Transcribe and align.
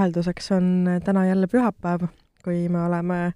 vahelduseks 0.00 0.52
on 0.52 0.86
täna 1.04 1.26
jälle 1.26 1.46
pühapäev, 1.46 2.06
kui 2.44 2.68
me 2.68 2.84
oleme 2.84 3.32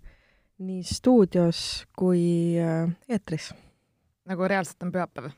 nii 0.59 0.83
stuudios 0.83 1.85
kui 1.97 2.57
äh, 2.61 2.89
eetris. 3.09 3.55
nagu 4.25 4.49
reaalselt 4.49 4.83
on 4.83 4.93
pühapäev? 4.93 5.29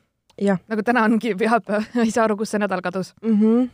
nagu 0.67 0.83
täna 0.83 1.03
ongi 1.03 1.35
pühapäev 1.35 1.83
ei 2.05 2.11
saa 2.11 2.23
aru, 2.23 2.37
kus 2.37 2.55
see 2.55 2.63
nädal 2.63 2.81
kadus 2.81 3.13
mm. 3.21 3.35
-hmm. 3.41 3.69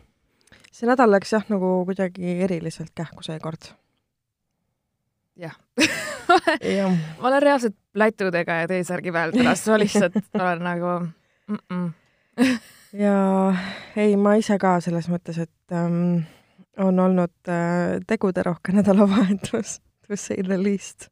see 0.72 0.90
nädal 0.90 1.12
läks 1.12 1.34
jah, 1.34 1.46
nagu 1.50 1.86
kuidagi 1.86 2.42
eriliselt 2.42 2.92
kähku 2.96 3.24
seekord. 3.24 3.70
jah 5.36 5.60
ma 7.22 7.28
olen 7.28 7.42
reaalselt 7.42 7.76
plätudega 7.94 8.54
ja 8.54 8.68
T-särgi 8.68 9.12
peal 9.12 9.32
täna, 9.32 9.54
ma 9.68 9.80
lihtsalt 9.80 10.16
olen 10.34 10.64
nagu 10.64 11.00
mm. 11.48 11.58
-mm. 11.70 11.92
ja 12.94 13.18
ei, 13.96 14.18
ma 14.18 14.34
ise 14.34 14.58
ka 14.58 14.80
selles 14.80 15.10
mõttes, 15.10 15.38
et 15.38 15.72
ähm, 15.72 16.24
on 16.78 17.00
olnud 17.00 17.50
äh, 17.50 18.00
teguderohke 18.08 18.74
nädalavahetus, 18.74 19.80
to 20.08 20.18
say 20.18 20.44
the 20.44 20.64
least. 20.64 21.10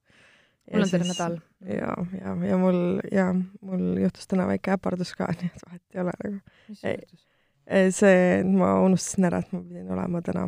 mul 0.74 0.84
on 0.84 0.90
terve 0.90 1.08
nädal. 1.08 1.38
ja, 1.66 1.96
ja, 2.22 2.36
ja 2.48 2.58
mul 2.58 3.00
ja 3.12 3.34
mul 3.62 3.98
juhtus 4.02 4.28
täna 4.28 4.48
väike 4.48 4.72
äpardus 4.76 5.14
ka, 5.18 5.28
nii 5.42 5.52
et 5.52 5.66
vahet 5.68 5.84
ei 5.96 6.02
ole 6.02 6.16
nagu. 6.24 6.40
mis 6.70 6.86
juhtus? 6.86 7.28
see, 7.96 8.44
ma 8.44 8.74
unustasin 8.84 9.30
ära, 9.30 9.44
et 9.44 9.52
ma 9.54 9.62
pidin 9.62 9.92
olema 9.94 10.22
täna 10.26 10.48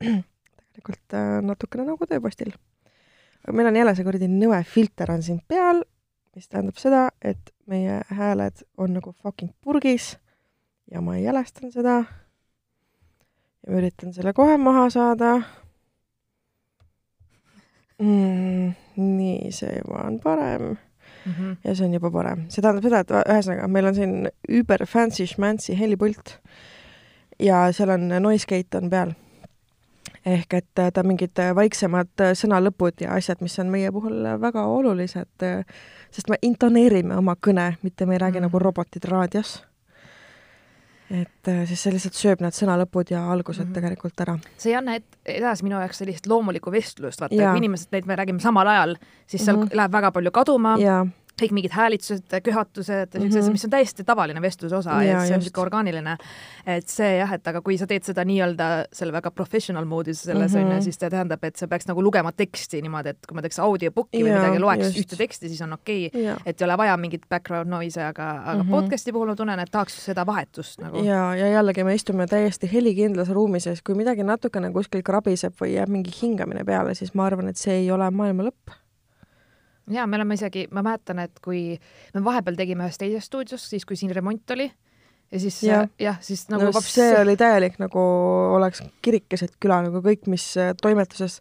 tegelikult 0.74 1.16
äh, 1.16 1.38
natukene 1.44 1.86
nagu 1.88 2.08
tööpostil. 2.10 2.52
aga 3.44 3.56
meil 3.56 3.70
on 3.70 3.80
jälle 3.80 3.94
see 3.96 4.06
kuradi 4.06 4.28
nõme 4.30 4.60
filter 4.68 5.12
on 5.14 5.22
siin 5.24 5.40
peal, 5.48 5.84
mis 6.36 6.48
tähendab 6.48 6.78
seda, 6.78 7.08
et 7.22 7.54
meie 7.70 8.02
hääled 8.10 8.64
on 8.78 8.94
nagu 8.98 9.14
fucking 9.22 9.52
purgis 9.64 10.16
ja 10.90 11.00
ma 11.00 11.16
jälestan 11.18 11.72
seda 11.72 12.02
ja 13.66 13.72
ma 13.72 13.80
üritan 13.80 14.12
selle 14.12 14.32
kohe 14.32 14.56
maha 14.56 14.88
saada 14.90 15.32
mm,. 18.00 18.72
nii, 18.96 19.52
see 19.52 19.78
juba 19.78 20.04
on 20.06 20.20
parem 20.20 20.62
mm. 21.26 21.32
-hmm. 21.32 21.56
ja 21.64 21.74
see 21.74 21.86
on 21.86 21.94
juba 21.94 22.10
parem. 22.10 22.44
see 22.48 22.62
tähendab 22.62 22.84
seda, 22.84 23.00
et 23.00 23.10
ühesõnaga, 23.10 23.68
meil 23.68 23.86
on 23.86 23.94
siin 23.94 24.28
über 24.48 24.86
fancy 24.86 25.26
schmancy 25.26 25.78
helipult 25.78 26.38
ja 27.38 27.72
seal 27.72 27.88
on 27.88 28.08
noise 28.08 28.46
gate 28.48 28.78
on 28.78 28.90
peal. 28.90 29.12
ehk 30.26 30.54
et 30.54 30.66
ta 30.74 31.00
on 31.00 31.06
mingid 31.06 31.38
vaiksemad 31.54 32.22
sõnalõpud 32.36 33.00
ja 33.00 33.14
asjad, 33.16 33.40
mis 33.40 33.58
on 33.58 33.70
meie 33.72 33.92
puhul 33.92 34.24
väga 34.40 34.66
olulised, 34.66 35.46
sest 36.10 36.28
me 36.28 36.36
intoneerime 36.42 37.16
oma 37.16 37.36
kõne, 37.46 37.74
mitte 37.82 38.06
me 38.06 38.14
ei 38.14 38.18
räägi 38.18 38.40
mm 38.40 38.44
-hmm. 38.44 38.52
nagu 38.52 38.58
robotid 38.58 39.04
raadios 39.04 39.69
et 41.10 41.48
äh, 41.48 41.62
siis 41.66 41.82
see 41.82 41.92
lihtsalt 41.94 42.14
sööb 42.14 42.42
need 42.44 42.54
sõnalõpud 42.54 43.10
ja 43.10 43.24
algused 43.32 43.64
mm 43.64 43.70
-hmm. 43.70 43.74
tegelikult 43.74 44.20
ära. 44.20 44.38
see 44.56 44.70
ei 44.72 44.76
anna 44.78 44.98
edasi 45.26 45.66
minu 45.66 45.80
jaoks 45.80 45.98
sellist 45.98 46.26
loomulikku 46.26 46.70
vestlust, 46.70 47.20
vaata, 47.20 47.34
kui 47.34 47.62
inimesed, 47.62 47.90
neid 47.92 48.06
me 48.06 48.16
räägime 48.16 48.40
samal 48.40 48.66
ajal, 48.66 48.96
siis 49.26 49.44
seal 49.44 49.56
mm 49.56 49.62
-hmm. 49.62 49.76
läheb 49.76 49.92
väga 49.92 50.12
palju 50.12 50.30
kaduma 50.30 50.76
ja 50.78 51.06
kõik 51.40 51.54
mingid 51.56 51.74
häälitused, 51.74 52.36
köhatused 52.44 53.16
mm, 53.16 53.28
-hmm. 53.28 53.52
mis 53.54 53.64
on 53.64 53.72
täiesti 53.72 54.04
tavaline 54.04 54.42
vestluse 54.42 54.76
osa 54.76 55.00
ja, 55.02 55.12
ja 55.12 55.20
see 55.26 55.36
on 55.36 55.42
niisugune 55.42 55.64
orgaaniline. 55.66 56.16
et 56.66 56.88
see 56.88 57.16
jah, 57.18 57.32
et 57.36 57.46
aga 57.46 57.62
kui 57.64 57.78
sa 57.80 57.86
teed 57.90 58.04
seda 58.06 58.24
nii-öelda 58.28 58.68
selle 58.92 59.12
väga 59.12 59.30
professional 59.30 59.86
mood'is 59.88 60.24
selles 60.26 60.54
onju 60.54 60.66
mm 60.66 60.72
-hmm., 60.72 60.84
siis 60.84 60.98
see 61.00 61.10
tähendab, 61.10 61.44
et 61.44 61.56
sa 61.56 61.68
peaks 61.68 61.88
nagu 61.88 62.02
lugema 62.02 62.32
teksti 62.32 62.82
niimoodi, 62.82 63.14
et 63.14 63.26
kui 63.28 63.34
ma 63.34 63.42
teeks 63.42 63.58
audiobook'i 63.58 64.24
või 64.24 64.34
midagi, 64.34 64.58
loeks 64.58 64.86
just. 64.86 64.98
ühte 64.98 65.16
teksti, 65.16 65.48
siis 65.48 65.62
on 65.62 65.72
okei 65.72 66.06
okay,, 66.06 66.36
et 66.46 66.60
ei 66.60 66.64
ole 66.64 66.76
vaja 66.76 66.96
mingit 66.96 67.26
background 67.30 67.70
noise'i, 67.70 68.04
aga, 68.04 68.30
aga 68.30 68.62
mm 68.62 68.68
-hmm. 68.68 68.70
podcast'i 68.70 69.12
puhul 69.12 69.32
ma 69.32 69.36
tunnen, 69.36 69.60
et 69.60 69.70
tahaks 69.70 70.04
seda 70.04 70.26
vahetust 70.26 70.80
nagu. 70.80 71.04
ja, 71.04 71.34
ja 71.36 71.46
jällegi 71.56 71.84
me 71.84 71.94
istume 71.94 72.26
täiesti 72.26 72.70
helikindlas 72.72 73.28
ruumis 73.28 73.66
ja 73.66 73.72
siis, 73.72 73.82
kui 73.82 73.94
midagi 73.94 74.22
natukene 74.22 74.72
kuskil 74.72 75.02
krabiseb 75.02 75.54
või 75.62 75.74
jääb 75.74 75.88
mingi 75.88 76.10
hingamine 76.22 76.64
peale, 76.64 76.94
siis 76.94 77.14
ma 77.14 77.26
arvan, 77.26 77.48
et 77.48 77.56
see 77.56 77.74
ei 77.74 77.90
ole 77.90 78.10
maailma 78.10 78.42
lõpp 78.42 78.80
ja 79.90 80.06
me 80.06 80.16
oleme 80.16 80.34
isegi, 80.34 80.66
ma 80.70 80.82
mäletan, 80.82 81.18
et 81.18 81.40
kui 81.44 81.78
me 82.14 82.24
vahepeal 82.24 82.56
tegime 82.56 82.86
ühes 82.86 82.98
teises 82.98 83.26
stuudios, 83.26 83.70
siis 83.70 83.84
kui 83.84 83.96
siin 83.96 84.14
remont 84.14 84.50
oli 84.56 84.70
ja 85.32 85.40
siis 85.40 85.62
jah 85.62 85.88
ja,, 85.98 86.14
siis 86.20 86.48
nagu 86.50 86.66
no, 86.66 86.74
vaps... 86.74 86.92
see 86.98 87.14
oli 87.20 87.36
täielik 87.38 87.78
nagu 87.82 88.02
oleks 88.56 88.82
kirik 89.04 89.28
keset 89.30 89.56
küla 89.62 89.80
nagu 89.86 90.02
kõik, 90.04 90.26
mis 90.30 90.46
äh, 90.58 90.72
toimetuses, 90.80 91.40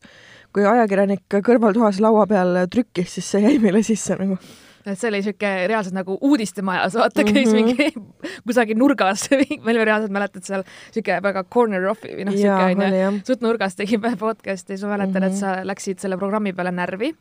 kui 0.54 0.66
ajakirjanik 0.68 1.26
kõrvaltoas 1.46 2.02
laua 2.04 2.26
peal 2.30 2.66
trükkis, 2.72 3.18
siis 3.18 3.30
see 3.36 3.46
jäi 3.46 3.60
meile 3.62 3.84
sisse 3.86 4.18
nagu. 4.20 4.38
Et 4.90 4.98
see 4.98 5.10
oli 5.10 5.20
siuke 5.22 5.50
reaalselt 5.68 5.94
nagu 5.94 6.16
uudistemajas, 6.26 6.96
vaata 6.98 7.26
käis 7.28 7.50
mm 7.52 7.58
-hmm. 7.58 7.66
mingi 7.66 7.90
kusagil 8.48 8.78
nurgas 8.78 9.28
ma 9.64 9.74
olin 9.74 9.86
reaalselt 9.86 10.14
mäletad 10.14 10.46
seal 10.46 10.64
siuke 10.92 11.20
väga 11.24 11.44
corner 11.44 11.90
offi 11.90 12.14
või 12.16 12.30
noh, 12.30 12.38
siuke 12.38 12.70
onju, 12.72 13.22
suht 13.28 13.42
nurgas 13.42 13.76
tegime 13.76 14.16
podcast'i, 14.18 14.78
siis 14.78 14.86
ma 14.88 14.96
mäletan 14.96 15.24
mm, 15.24 15.28
-hmm. 15.28 15.34
et 15.34 15.40
sa 15.40 15.68
läksid 15.68 16.00
selle 16.00 16.18
programmi 16.18 16.54
peale 16.54 16.72
närvi 16.72 17.14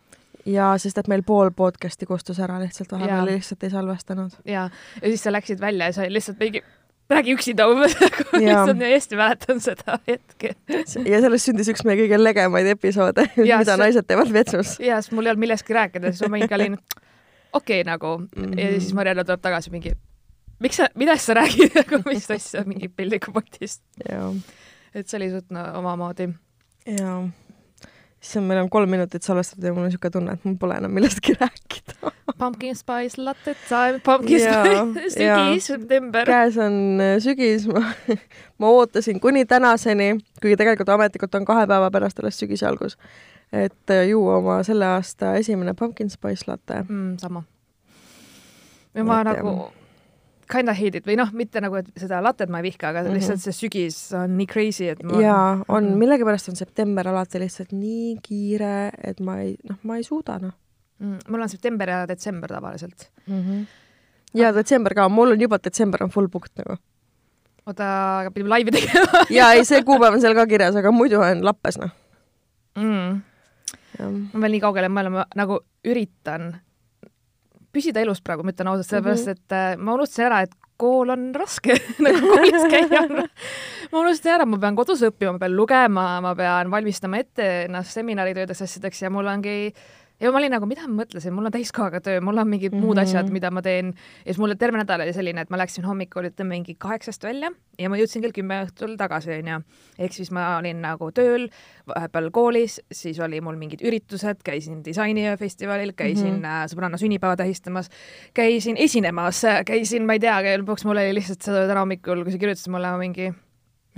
ja 0.48 0.72
sest, 0.80 0.98
et 1.00 1.08
meil 1.10 1.22
pool 1.26 1.50
podcast'i 1.56 2.08
kustus 2.08 2.40
ära 2.42 2.58
lihtsalt 2.62 2.92
vahepeal, 2.94 3.26
lihtsalt 3.28 3.64
ei 3.66 3.72
salvestanud. 3.72 4.40
ja, 4.48 4.68
ja 5.00 5.06
siis 5.06 5.24
sa 5.24 5.32
läksid 5.32 5.60
välja 5.60 5.90
ja 5.90 5.96
sa 5.96 6.08
lihtsalt 6.08 6.40
mingi 6.40 6.62
räägi 7.10 7.34
üksinda 7.36 7.68
umbes 7.70 7.96
nagu 8.04 8.26
lihtsalt 8.34 8.80
nii 8.80 8.92
hästi 8.92 9.18
mäletan 9.20 9.62
seda 9.64 9.98
hetke. 10.08 10.54
ja 11.04 11.20
sellest 11.24 11.50
sündis 11.50 11.70
üks 11.72 11.84
meie 11.88 12.00
kõige 12.02 12.20
legemaid 12.20 12.68
episoode, 12.74 13.28
mida 13.36 13.62
see... 13.64 13.80
naised 13.84 14.08
teevad 14.08 14.32
vetsus. 14.34 14.76
ja, 14.84 15.00
sest 15.02 15.16
mul 15.16 15.28
ei 15.28 15.34
olnud 15.34 15.46
millestki 15.46 15.76
rääkida, 15.76 16.12
siis 16.12 16.28
ma 16.28 16.36
mingi 16.36 16.58
olin 16.58 16.76
okei 16.78 17.80
okay, 17.80 17.88
nagu 17.88 18.18
mm 18.18 18.28
-hmm. 18.34 18.60
ja 18.60 18.70
mhm. 18.70 18.80
siis 18.80 18.94
Marianne 18.94 19.24
tuleb 19.24 19.42
tagasi 19.44 19.74
mingi, 19.74 19.96
miks 20.60 20.80
sa, 20.80 20.88
millest 20.94 21.28
sa 21.28 21.40
räägid 21.40 21.76
nagu 21.82 22.02
mis 22.06 22.30
asja, 22.30 22.64
mingi 22.66 22.88
pildikupotist. 22.88 23.82
et 24.94 25.08
see 25.08 25.18
oli 25.20 25.30
suht 25.30 25.50
no, 25.50 25.64
omamoodi. 25.80 26.28
jaa 26.86 27.28
issand, 28.22 28.46
meil 28.48 28.62
on 28.62 28.70
kolm 28.70 28.90
minutit 28.90 29.22
salvestatud 29.22 29.64
ja 29.64 29.72
mul 29.74 29.86
on 29.86 29.90
niisugune 29.90 30.14
tunne, 30.14 30.34
et 30.34 30.46
mul 30.46 30.56
pole 30.60 30.78
enam 30.80 30.94
millestki 30.94 31.36
rääkida 31.40 32.12
Pumpkin 32.38 32.76
spice 32.76 33.22
latte 33.22 33.54
time, 33.68 34.00
pumpkin 34.04 34.40
ja, 34.40 34.60
spice, 34.62 35.10
sügis, 35.14 35.66
september. 35.66 36.26
käes 36.28 36.58
on 36.62 37.00
äh, 37.02 37.16
sügis, 37.22 37.66
ma, 37.66 37.82
ma 38.62 38.70
ootasin 38.76 39.20
kuni 39.20 39.46
tänaseni, 39.48 40.12
kuigi 40.42 40.58
tegelikult 40.60 40.92
ametlikult 40.94 41.34
on 41.34 41.48
kahe 41.48 41.66
päeva 41.66 41.90
pärast 41.90 42.20
alles 42.22 42.38
sügise 42.38 42.68
algus, 42.68 42.98
et 43.52 43.94
äh, 43.94 44.04
juua 44.10 44.38
oma 44.38 44.60
selle 44.62 44.86
aasta 44.86 45.34
esimene 45.40 45.74
pumpkin 45.74 46.10
spice 46.10 46.46
latte 46.46 46.84
mm,. 46.84 47.16
sama. 47.18 47.42
ja 48.94 49.04
ma 49.04 49.20
et, 49.20 49.32
nagu 49.32 49.56
kinda 50.48 50.74
hate 50.76 51.00
it 51.00 51.08
või 51.08 51.16
noh, 51.20 51.30
mitte 51.36 51.60
nagu, 51.62 51.78
et 51.80 51.88
seda 52.00 52.20
latet 52.24 52.50
ma 52.52 52.62
ei 52.62 52.68
vihka, 52.68 52.90
aga 52.90 53.02
mm 53.02 53.08
-hmm. 53.08 53.18
lihtsalt 53.18 53.42
see 53.44 53.56
sügis 53.56 53.98
on 54.16 54.36
nii 54.38 54.46
crazy, 54.50 54.88
et 54.92 55.02
ma 55.04 55.20
jaa, 55.22 55.48
on 55.68 55.84
mm, 55.84 55.98
millegipärast 56.02 56.48
on 56.52 56.56
september 56.56 57.08
alati 57.08 57.40
lihtsalt 57.42 57.72
nii 57.72 58.16
kiire, 58.22 58.90
et 59.04 59.20
ma 59.20 59.38
ei, 59.44 59.56
noh, 59.68 59.78
ma 59.82 59.96
ei 59.96 60.06
suuda, 60.06 60.38
noh 60.42 60.54
mm,. 60.98 61.28
mul 61.28 61.44
on 61.44 61.48
september 61.48 61.88
ja 61.88 62.06
detsember 62.08 62.52
tavaliselt 62.52 63.10
mm. 63.26 63.42
-hmm. 63.42 63.66
ja 64.34 64.52
detsember 64.54 64.94
ka, 64.94 65.08
mul 65.08 65.32
on 65.32 65.40
juba 65.40 65.58
detsember 65.64 66.02
on 66.02 66.10
full 66.10 66.28
booked 66.28 66.52
nagu. 66.56 66.80
oota, 67.66 68.18
aga 68.20 68.30
pidime 68.30 68.48
laivi 68.48 68.70
tegema 68.70 69.24
jaa, 69.38 69.52
ei 69.52 69.64
see 69.64 69.82
kuupäev 69.82 70.14
on 70.14 70.20
seal 70.20 70.34
ka 70.34 70.46
kirjas, 70.46 70.76
aga 70.76 70.92
muidu 70.92 71.20
on 71.20 71.44
lappes, 71.44 71.78
noh 71.78 71.90
mm.. 72.76 73.20
ma 74.32 74.40
veel 74.40 74.56
nii 74.56 74.64
kaugele, 74.64 74.88
ma 74.88 75.00
olen, 75.00 75.24
nagu 75.36 75.60
üritan 75.84 76.54
püsida 77.74 78.02
elus 78.02 78.22
praegu, 78.24 78.46
ma 78.46 78.54
ütlen 78.54 78.70
ausalt, 78.72 78.88
sellepärast 78.90 79.28
mhm. 79.28 79.38
et 79.38 79.56
äh, 79.56 79.68
ma 79.76 79.94
unustasin 79.96 80.28
ära, 80.28 80.42
et 80.46 80.56
kool 80.78 81.10
on 81.10 81.30
raske 81.34 81.74
nagu 82.04 82.32
koolis 82.32 82.66
käia 82.70 83.02
on 83.04 83.16
ma 83.18 84.02
unustasin 84.02 84.34
ära, 84.36 84.48
ma 84.48 84.60
pean 84.62 84.78
kodus 84.78 85.02
õppima, 85.08 85.34
ma 85.36 85.42
pean 85.42 85.56
lugema, 85.58 86.08
ma 86.24 86.34
pean 86.38 86.72
valmistama 86.72 87.22
ette 87.24 87.48
ennast 87.66 87.96
seminaritöödeks, 87.98 88.62
asjadeks 88.66 89.02
ja 89.04 89.12
mul 89.12 89.30
ongi 89.30 89.56
ja 90.20 90.32
ma 90.32 90.40
olin 90.40 90.52
nagu, 90.52 90.66
mida 90.68 90.86
ma 90.88 91.02
mõtlesin, 91.02 91.34
mul 91.34 91.48
on 91.48 91.54
täiskohaga 91.54 92.00
töö, 92.04 92.20
mul 92.24 92.40
on 92.42 92.48
mingid 92.48 92.72
mm 92.72 92.78
-hmm. 92.80 92.86
muud 92.86 92.98
asjad, 92.98 93.26
mhm. 93.26 93.32
mida 93.32 93.50
ma 93.50 93.62
teen 93.62 93.92
ja 93.94 94.32
siis 94.32 94.38
mul 94.42 94.54
terve 94.58 94.78
nädal 94.78 95.04
oli 95.04 95.12
selline, 95.12 95.40
et 95.40 95.50
ma 95.50 95.58
läksin 95.58 95.84
hommikul 95.84 96.28
ütleme 96.30 96.56
mingi 96.56 96.74
kaheksast 96.74 97.24
välja 97.24 97.52
ja 97.78 97.88
ma 97.88 97.96
jõudsin 97.96 98.22
kell 98.22 98.34
kümme 98.34 98.64
õhtul 98.66 98.96
tagasi, 98.98 99.30
onju. 99.38 99.60
ehk 99.98 100.12
siis 100.12 100.30
ma 100.30 100.58
olin 100.58 100.82
nagu 100.82 101.10
tööl, 101.12 101.48
vahepeal 101.86 102.30
koolis, 102.30 102.80
siis 102.92 103.20
oli 103.20 103.40
mul 103.40 103.56
mingid 103.56 103.82
üritused, 103.82 104.42
käisin 104.44 104.84
disainifestivalil, 104.84 105.92
käisin 105.92 106.38
mm 106.38 106.42
-hmm. 106.42 106.70
sõbranna 106.74 106.98
sünnipäeva 106.98 107.36
tähistamas, 107.36 107.90
käisin 108.34 108.76
esinemas, 108.76 109.42
käisin, 109.66 110.06
ma 110.06 110.12
ei 110.12 110.20
tea, 110.20 110.40
lõpuks 110.58 110.84
mul 110.84 110.96
oli 110.96 111.14
lihtsalt 111.14 111.42
seda 111.42 111.66
täna 111.66 111.80
hommikul, 111.80 112.24
kui 112.24 112.32
sa 112.32 112.38
kirjutasid 112.38 112.72
mulle 112.72 112.98
mingi 112.98 113.34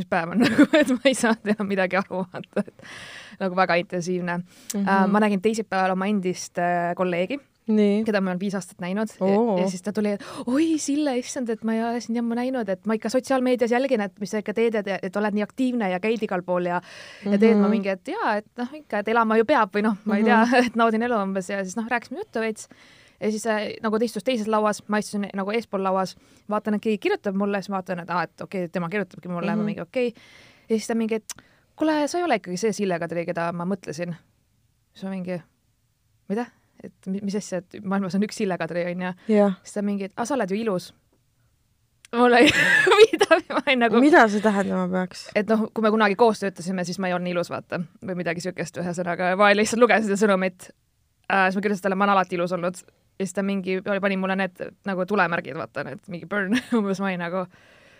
mis 0.01 0.09
päev 0.09 0.33
on 0.35 0.41
nagu, 0.45 0.67
et 0.77 0.93
ma 0.95 1.01
ei 1.09 1.17
saanud 1.19 1.53
enam 1.55 1.69
midagi 1.69 1.99
aru, 2.01 2.25
vaata, 2.25 2.65
et 2.65 2.85
nagu 3.41 3.57
väga 3.57 3.75
intensiivne 3.81 4.39
mm. 4.39 4.85
-hmm. 4.85 5.09
Ma 5.11 5.21
nägin 5.21 5.43
teisipäeval 5.43 5.97
oma 5.97 6.07
endist 6.07 6.59
uh, 6.59 6.95
kolleegi, 6.97 7.41
keda 8.07 8.21
ma 8.21 8.33
olen 8.33 8.41
viis 8.41 8.55
aastat 8.59 8.81
näinud 8.83 9.13
oh. 9.21 9.31
ja, 9.31 9.63
ja 9.63 9.71
siis 9.71 9.83
ta 9.83 9.93
tuli, 9.93 10.17
oi 10.47 10.79
Sille, 10.79 11.17
issand, 11.19 11.51
et 11.53 11.65
ma 11.65 11.75
ei 11.75 11.83
ole 11.85 12.01
sind 12.03 12.19
ammu 12.21 12.37
näinud, 12.39 12.69
et 12.69 12.87
ma 12.87 12.97
ikka 12.99 13.11
sotsiaalmeedias 13.13 13.71
jälgin, 13.75 14.01
et 14.01 14.21
mis 14.21 14.33
sa 14.33 14.41
ikka 14.43 14.55
teed, 14.57 14.79
et, 14.81 14.89
et 15.03 15.17
oled 15.17 15.37
nii 15.37 15.45
aktiivne 15.47 15.91
ja 15.93 16.01
käid 16.03 16.23
igal 16.27 16.43
pool 16.47 16.67
ja 16.71 16.81
mm 16.81 16.87
-hmm. 16.87 17.33
ja 17.33 17.39
teed 17.39 17.57
ma 17.57 17.63
mhm. 17.63 17.71
mingi, 17.71 17.89
et 17.89 18.09
jaa, 18.09 18.37
et 18.37 18.49
noh, 18.59 18.73
ikka, 18.75 18.99
et 18.99 19.09
elama 19.09 19.37
ju 19.37 19.45
peab 19.45 19.77
või 19.77 19.85
noh, 19.87 19.99
ma 20.05 20.17
ei 20.17 20.25
tea 20.25 20.45
mm, 20.45 20.51
-hmm. 20.53 20.67
et 20.67 20.77
naudin 20.77 21.03
elu 21.03 21.23
umbes 21.23 21.51
ja 21.51 21.63
siis 21.65 21.77
noh, 21.77 21.87
rääkisime 21.91 22.25
juttu 22.25 22.41
veits 22.41 22.69
ja 23.21 23.31
siis 23.31 23.47
äh, 23.47 23.69
nagu 23.83 23.99
ta 23.99 24.05
istus 24.05 24.25
teises 24.25 24.49
lauas, 24.49 24.83
ma 24.89 24.99
istusin 24.99 25.29
nagu 25.35 25.51
eespool 25.51 25.83
lauas, 25.83 26.17
vaatan, 26.49 26.75
et 26.75 26.83
keegi 26.83 26.99
kirjutab 26.99 27.37
mulle, 27.37 27.63
siis 27.63 27.71
vaatan, 27.71 28.01
et 28.01 28.11
aa, 28.11 28.23
et 28.23 28.41
okei 28.41 28.65
okay,, 28.65 28.73
tema 28.73 28.89
kirjutabki 28.89 29.29
mulle 29.29 29.55
mm, 29.55 29.61
-hmm. 29.61 29.65
mingi 29.65 29.81
okei 29.81 30.09
okay.. 30.09 30.23
ja 30.69 30.77
siis 30.77 30.87
ta 30.87 30.95
mingi, 30.95 31.15
et 31.15 31.50
kuule, 31.81 31.99
sa 32.09 32.21
ei 32.21 32.27
ole 32.27 32.41
ikkagi 32.41 32.61
see 32.61 32.77
Sille 32.77 32.99
Kadri, 33.01 33.25
keda 33.29 33.51
ma 33.57 33.67
mõtlesin. 33.69 34.17
siis 34.95 35.07
ma 35.09 35.15
mingi, 35.17 35.41
mida? 36.29 36.47
et 36.85 37.13
mis 37.13 37.37
asja, 37.37 37.61
et 37.61 37.83
maailmas 37.85 38.17
on 38.17 38.25
üks 38.25 38.41
Sille 38.41 38.57
Kadri, 38.61 38.87
onju. 38.93 39.15
siis 39.27 39.77
ta 39.77 39.85
mingi, 39.85 40.11
et 40.11 40.17
aa, 40.17 40.29
sa 40.29 40.37
oled 40.37 40.53
ju 40.53 40.61
ilus 40.61 40.93
mul 42.17 42.33
ei 42.33 42.51
mida, 43.01 43.39
ma 43.55 43.63
ei 43.67 43.77
nagu. 43.77 44.01
mida 44.01 44.27
see 44.29 44.43
tähendama 44.43 44.89
peaks? 44.93 45.29
et 45.35 45.49
noh, 45.51 45.69
kui 45.75 45.85
me 45.85 45.93
kunagi 45.95 46.17
koos 46.19 46.43
töötasime, 46.43 46.85
siis 46.85 46.99
ma 46.99 47.11
ei 47.11 47.15
olnud 47.17 47.31
ilus, 47.33 47.51
vaata, 47.53 47.81
või 48.07 48.19
midagi 48.23 48.43
siukest, 48.45 48.81
ühesõnaga, 48.83 49.35
ma 49.39 49.53
lihtsalt 49.55 49.83
lugesin 49.83 50.11
seda 50.11 50.19
sõnumit 50.25 50.71
äh,. 51.31 51.47
siis 51.49 51.59
ma 51.59 51.65
kirjutasin 51.67 51.87
talle, 51.87 51.99
ma 52.01 52.09
olen 52.09 52.17
alati 52.17 52.39
ilus 52.39 52.55
olnud. 52.57 52.83
ja 53.21 53.27
siis 53.27 53.37
ta 53.37 53.47
mingi, 53.47 53.79
pani 53.87 54.19
mulle 54.19 54.39
need 54.43 54.65
nagu 54.89 55.07
tulemärgid, 55.07 55.59
vaata 55.59 55.87
need 55.87 56.03
mingi 56.11 56.31
burn 56.31 56.59
umbes 56.79 57.03
ma 57.03 57.13
olin 57.13 57.25
nagu. 57.27 57.47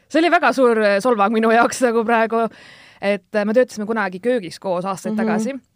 see 0.09 0.23
oli 0.23 0.33
väga 0.35 0.53
suur 0.57 0.83
solvang 1.01 1.35
minu 1.37 1.53
jaoks 1.55 1.85
nagu 1.87 2.05
praegu, 2.05 2.49
et 3.01 3.45
me 3.45 3.55
töötasime 3.57 3.87
kunagi 3.87 4.21
köögis 4.21 4.59
koos 4.61 4.85
aastaid 4.85 5.15
mm 5.15 5.21
-hmm. 5.21 5.27
tagasi 5.27 5.71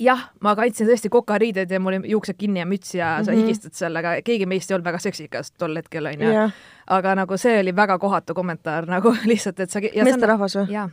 jah, 0.00 0.26
ma 0.44 0.54
kandsin 0.56 0.88
tõesti 0.88 1.10
kokariided 1.12 1.70
ja 1.70 1.80
mul 1.80 1.96
oli 1.96 2.10
juuksed 2.12 2.36
kinni 2.38 2.60
ja 2.60 2.66
müts 2.68 2.94
ja 2.94 3.18
sa 3.22 3.30
mm 3.30 3.36
-hmm. 3.36 3.40
higistad 3.40 3.72
sellega, 3.72 4.16
keegi 4.24 4.46
meist 4.46 4.70
ei 4.70 4.74
olnud 4.74 4.84
väga 4.84 4.98
seksikas 4.98 5.52
tol 5.52 5.76
hetkel 5.76 6.06
onju 6.06 6.30
yeah.. 6.30 6.52
aga 6.86 7.14
nagu 7.14 7.36
see 7.36 7.60
oli 7.60 7.76
väga 7.76 7.98
kohatu 7.98 8.34
kommentaar 8.34 8.86
nagu 8.96 9.16
lihtsalt, 9.24 9.60
et 9.60 9.70
sa. 9.70 9.80
meesterahvas 9.80 10.56
või? 10.56 10.90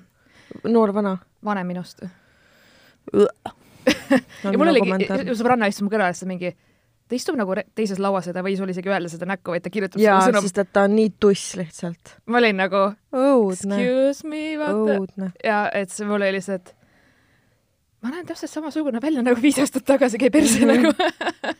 noor-vana? 0.64 1.18
vanem 1.46 1.68
minust 1.68 2.04
ja 4.44 4.58
mul 4.58 4.68
oligi, 4.68 4.90
sõbranna 5.36 5.68
istus 5.68 5.84
mu 5.84 5.90
kõrval 5.90 6.14
siis 6.14 6.28
mingi, 6.28 6.56
ta 7.08 7.18
istub 7.18 7.38
nagu 7.40 7.56
teises 7.76 8.00
lauas 8.00 8.28
ja 8.28 8.34
ta 8.36 8.44
võis 8.46 8.62
isegi 8.62 8.90
öelda 8.92 9.12
seda 9.12 9.28
näkku, 9.30 9.54
vaid 9.54 9.66
ta 9.66 9.72
kirjutab 9.74 10.02
jaa, 10.02 10.22
sest 10.42 10.62
et 10.64 10.72
ta 10.74 10.86
on 10.88 10.96
nii 10.96 11.14
tuss 11.20 11.58
lihtsalt. 11.60 12.16
ma 12.26 12.40
olin 12.42 12.62
nagu 12.64 12.86
õudne. 13.12 13.82
Excuse 13.82 14.28
me, 14.28 14.46
vaata. 14.62 15.32
ja 15.44 15.66
et 15.74 15.94
see 15.94 16.08
mul 16.08 16.22
oli 16.22 16.38
lihtsalt 16.38 16.76
ma 18.04 18.12
näen 18.12 18.28
täpselt 18.28 18.52
samasugune 18.52 19.02
välja 19.02 19.24
nagu 19.24 19.42
viis 19.42 19.60
aastat 19.64 19.86
tagasi, 19.88 20.20
käi 20.20 20.32
perse 20.32 20.60
mm 20.60 20.70
-hmm. 20.70 20.84
nagu 20.84 21.56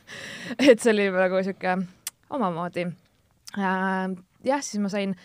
et 0.72 0.80
see 0.80 0.92
oli 0.92 1.10
nagu 1.12 1.44
sihuke 1.44 1.78
omamoodi 2.30 2.88
jah, 4.44 4.62
siis 4.62 4.82
ma 4.82 4.92
sain, 4.92 5.16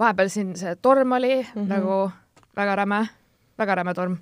vahepeal 0.00 0.30
siin 0.32 0.56
see 0.56 0.76
torm 0.82 1.12
oli 1.12 1.42
mm 1.42 1.46
-hmm. 1.54 1.68
nagu 1.68 2.10
väga 2.56 2.76
räme, 2.76 3.08
väga 3.58 3.74
räme 3.74 3.94
torm. 3.94 4.16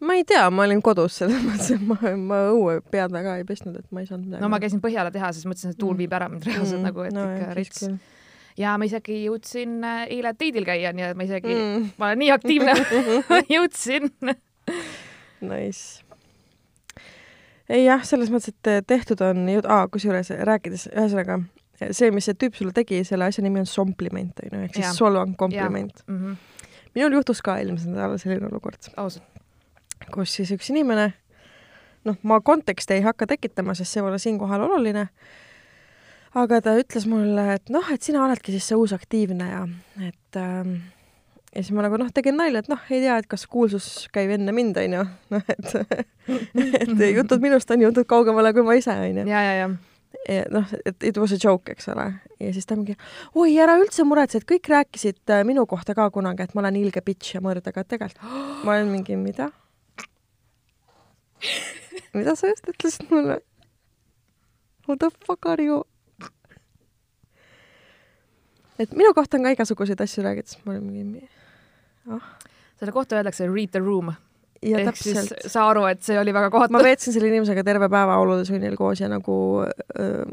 Ma 0.00 0.16
ei 0.18 0.24
tea, 0.28 0.44
ma 0.50 0.66
olin 0.66 0.82
kodus 0.84 1.20
selles 1.22 1.42
mõttes, 1.44 1.70
et 1.76 1.86
ma, 1.86 1.96
ma 2.20 2.42
õue 2.52 2.80
pead 2.92 3.14
väga 3.14 3.38
ei 3.40 3.46
pesnud, 3.48 3.78
et 3.78 3.86
ma 3.90 4.02
ei 4.02 4.08
saanud 4.08 4.26
midagi. 4.26 4.42
no 4.44 4.50
ma 4.52 4.60
käisin 4.62 4.82
Põhjala 4.84 5.12
tehases, 5.14 5.46
mõtlesin, 5.48 5.72
et 5.72 5.80
tuul 5.80 5.94
mhm. 5.94 6.02
viib 6.04 6.16
ära 6.18 6.28
mind 6.32 6.46
reaalselt 6.48 6.80
mm 6.80 6.88
nagu, 6.90 7.06
et 7.06 7.16
no, 7.16 7.26
ikka 7.36 7.56
rits 7.56 7.86
ja 8.60 8.76
ma 8.80 8.88
isegi 8.88 9.20
jõudsin 9.24 9.78
äh, 9.84 10.02
eile 10.16 10.32
teidil 10.38 10.66
käia, 10.68 10.92
nii 10.96 11.10
et 11.10 11.18
ma 11.18 11.26
isegi 11.28 11.52
mm., 11.54 11.86
ma 12.00 12.10
olen 12.10 12.22
nii 12.24 12.32
aktiivne 12.34 12.76
jõudsin 13.56 14.10
Nice. 15.46 16.02
ei 17.68 17.84
jah, 17.84 18.02
selles 18.08 18.32
mõttes, 18.32 18.54
et 18.54 18.88
tehtud 18.88 19.20
on 19.24 19.44
ju, 19.52 19.62
aa, 19.68 19.84
kusjuures 19.92 20.32
rääkides, 20.48 20.88
ühesõnaga 20.94 21.40
see, 21.76 22.10
mis 22.14 22.28
see 22.28 22.36
tüüp 22.40 22.56
sulle 22.56 22.74
tegi, 22.76 23.02
selle 23.06 23.28
asja 23.28 23.44
nimi 23.44 23.60
on 23.62 23.68
sompliment, 23.68 24.44
on 24.44 24.52
ju, 24.52 24.62
ehk 24.68 24.78
siis 24.78 24.96
solvang, 24.98 25.36
kompliment. 25.38 26.02
Mm 26.06 26.20
-hmm. 26.22 26.62
minul 26.94 27.18
juhtus 27.18 27.42
ka 27.44 27.58
eelmisel 27.60 27.92
nädalal 27.92 28.18
selline 28.18 28.48
olukord. 28.48 28.88
Kus 30.12 30.36
siis 30.38 30.52
üks 30.54 30.70
inimene, 30.72 31.10
noh, 32.06 32.18
ma 32.22 32.40
konteksti 32.44 32.98
ei 32.98 33.04
hakka 33.06 33.28
tekitama, 33.34 33.74
sest 33.74 33.96
see 33.96 34.04
pole 34.04 34.18
siinkohal 34.22 34.66
oluline, 34.68 35.06
aga 36.36 36.60
ta 36.64 36.76
ütles 36.78 37.08
mulle, 37.10 37.48
et 37.56 37.72
noh, 37.72 37.88
et 37.92 38.02
sina 38.02 38.24
oledki 38.24 38.54
siis 38.54 38.68
see 38.70 38.78
uus 38.78 38.94
aktiivne 38.96 39.48
ja 39.50 39.64
et 40.06 40.40
äh, 40.40 40.76
ja 41.56 41.64
siis 41.64 41.72
ma 41.76 41.86
nagu 41.86 41.98
noh, 42.00 42.12
tegin 42.14 42.36
nalja, 42.38 42.62
et 42.62 42.70
noh, 42.70 42.80
ei 42.90 43.00
tea, 43.00 43.16
et 43.22 43.28
kas 43.30 43.46
kuulsus 43.50 44.06
käib 44.14 44.34
enne 44.36 44.52
mind, 44.54 44.78
onju. 44.82 45.04
noh, 45.34 45.52
et, 45.52 45.76
et 46.84 47.04
jutud 47.16 47.44
minust 47.44 47.70
on 47.72 47.84
jõudnud 47.86 48.08
kaugemale 48.08 48.52
kui 48.56 48.66
ma 48.66 48.76
ise, 48.78 48.96
onju. 49.08 49.28
ja, 49.30 49.42
ja, 49.48 49.60
ja 49.64 49.74
ja 50.26 50.46
noh, 50.50 50.70
et 50.86 51.04
it 51.06 51.18
was 51.20 51.32
a 51.34 51.38
joke, 51.38 51.72
eks 51.72 51.88
ole. 51.92 52.06
ja 52.40 52.52
siis 52.54 52.66
ta 52.66 52.76
mingi, 52.78 52.96
oi, 53.34 53.52
ära 53.62 53.76
üldse 53.78 54.04
muretse, 54.06 54.40
et 54.40 54.48
kõik 54.48 54.68
rääkisid 54.72 55.32
äh, 55.32 55.44
minu 55.46 55.66
kohta 55.70 55.94
ka 55.94 56.08
kunagi, 56.14 56.46
et 56.46 56.56
ma 56.56 56.64
olen 56.64 56.78
ilge 56.80 57.02
bitch 57.04 57.36
ja 57.36 57.42
mõrd, 57.44 57.66
aga 57.68 57.84
tegelikult 57.86 58.24
ma 58.66 58.74
olen 58.74 58.90
mingi, 58.92 59.18
mida? 59.20 59.50
Mida 62.14 62.36
sa 62.36 62.50
just 62.52 62.68
ütlesid 62.72 63.10
mulle? 63.10 63.40
What 64.86 65.02
the 65.02 65.10
fuck 65.26 65.46
are 65.50 65.62
you? 65.64 65.82
et 68.78 68.92
minu 68.92 69.14
kohta 69.16 69.38
on 69.38 69.46
ka 69.46 69.54
igasuguseid 69.56 70.00
asju 70.04 70.24
räägitud, 70.24 70.52
siis 70.52 70.64
ma 70.66 70.74
olin 70.74 70.84
mingi 70.84 71.28
oh.. 72.12 72.22
selle 72.76 72.92
kohta 72.92 73.16
öeldakse 73.16 73.48
read 73.48 73.72
the 73.72 73.80
room. 73.80 74.12
ja 74.62 74.78
Ehk 74.78 74.90
täpselt. 74.90 75.32
saa 75.46 75.68
aru, 75.70 75.86
et 75.88 76.02
see 76.04 76.18
oli 76.20 76.34
väga 76.34 76.50
kohatu. 76.52 76.76
ma 76.76 76.82
veetsin 76.84 77.16
selle 77.16 77.30
inimesega 77.32 77.64
terve 77.64 77.88
päeva 77.92 78.18
olude 78.20 78.44
sunnil 78.48 78.76
koos 78.76 79.00
ja 79.00 79.08
nagu 79.12 79.36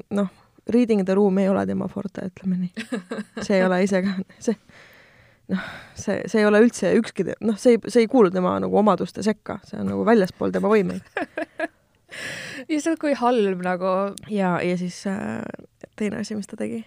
noh, 0.10 0.32
reading 0.70 1.06
the 1.06 1.16
room 1.16 1.38
ei 1.38 1.50
ole 1.50 1.66
tema 1.68 1.88
forte, 1.92 2.28
ütleme 2.32 2.60
nii. 2.66 2.88
see 3.46 3.60
ei 3.60 3.66
ole 3.68 3.84
ise 3.84 4.04
ka, 4.06 4.16
see 4.40 4.58
noh, 5.52 5.68
see, 6.00 6.22
see 6.30 6.42
ei 6.42 6.48
ole 6.48 6.62
üldse 6.64 6.94
ükski, 7.00 7.26
noh, 7.44 7.58
see 7.60 7.76
ei, 7.76 7.82
see 7.88 8.06
ei 8.06 8.12
kuulu 8.12 8.32
tema 8.34 8.56
nagu 8.64 8.80
omaduste 8.80 9.26
sekka, 9.26 9.60
see 9.68 9.80
on 9.82 9.92
nagu 9.92 10.06
väljaspool 10.08 10.54
tema 10.56 10.72
võimeid. 10.72 11.06
Issand, 12.74 13.00
kui 13.02 13.16
halb 13.18 13.64
nagu. 13.66 13.92
ja, 14.32 14.56
ja 14.64 14.78
siis 14.80 15.02
äh, 15.10 15.42
teine 16.00 16.22
asi, 16.22 16.38
mis 16.38 16.50
ta 16.50 16.60
tegi, 16.60 16.84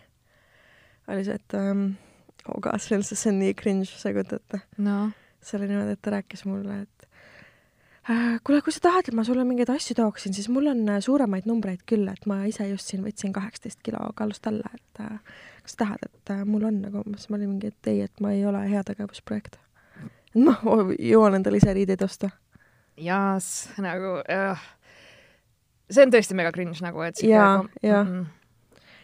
oli 1.11 1.25
see, 1.27 1.39
et 1.39 1.57
ähm, 1.59 1.89
oh 2.49 2.61
god, 2.63 2.81
see 2.83 2.99
on, 2.99 3.05
see 3.07 3.31
on 3.33 3.41
nii 3.43 3.57
cringe, 3.59 3.91
sa 3.91 4.11
ei 4.11 4.19
kujuta 4.19 4.41
ette. 4.41 4.63
No.. 4.83 5.11
see 5.47 5.59
oli 5.61 5.71
niimoodi, 5.71 5.95
et 5.95 6.03
ta 6.03 6.11
rääkis 6.15 6.43
mulle, 6.49 6.81
et 6.87 7.09
äh, 8.11 8.39
kuule, 8.47 8.63
kui 8.67 8.75
sa 8.75 8.83
tahad, 8.89 9.11
et 9.11 9.19
ma 9.19 9.23
sulle 9.27 9.45
mingeid 9.47 9.71
asju 9.71 9.99
tooksin, 9.99 10.35
siis 10.35 10.49
mul 10.53 10.71
on 10.73 10.81
äh, 10.91 11.03
suuremaid 11.05 11.47
numbreid 11.47 11.85
küll, 11.87 12.09
et 12.11 12.27
ma 12.31 12.41
ise 12.51 12.67
just 12.71 12.91
siin 12.91 13.05
võtsin 13.07 13.35
kaheksateist 13.37 13.83
kilo 13.87 14.01
kaalust 14.19 14.49
alla, 14.51 14.73
et 14.75 15.05
äh, 15.05 15.21
kas 15.67 15.77
tahad, 15.79 16.07
et 16.07 16.33
äh, 16.35 16.45
mul 16.47 16.65
on 16.69 16.81
nagu, 16.85 17.03
siis 17.17 17.31
ma 17.31 17.39
olin 17.41 17.53
mingi, 17.57 17.73
et 17.75 17.93
ei, 17.93 18.01
et 18.07 18.25
ma 18.25 18.33
ei 18.37 18.47
ole 18.47 18.63
heategevusprojekt. 18.71 19.59
ma 20.39 20.57
jõuan 21.13 21.39
endale 21.39 21.61
ise 21.63 21.75
riideid 21.77 22.03
osta. 22.07 22.31
jaas, 22.97 23.69
nagu 23.83 24.17
äh, 24.33 24.67
see 25.91 26.07
on 26.07 26.15
tõesti 26.15 26.39
mega 26.39 26.55
cringe 26.55 26.83
nagu, 26.85 27.03
et 27.07 27.23
jaa, 27.23 27.63
jaa 27.83 28.03
mm 28.05 28.17
-mm 28.17 28.27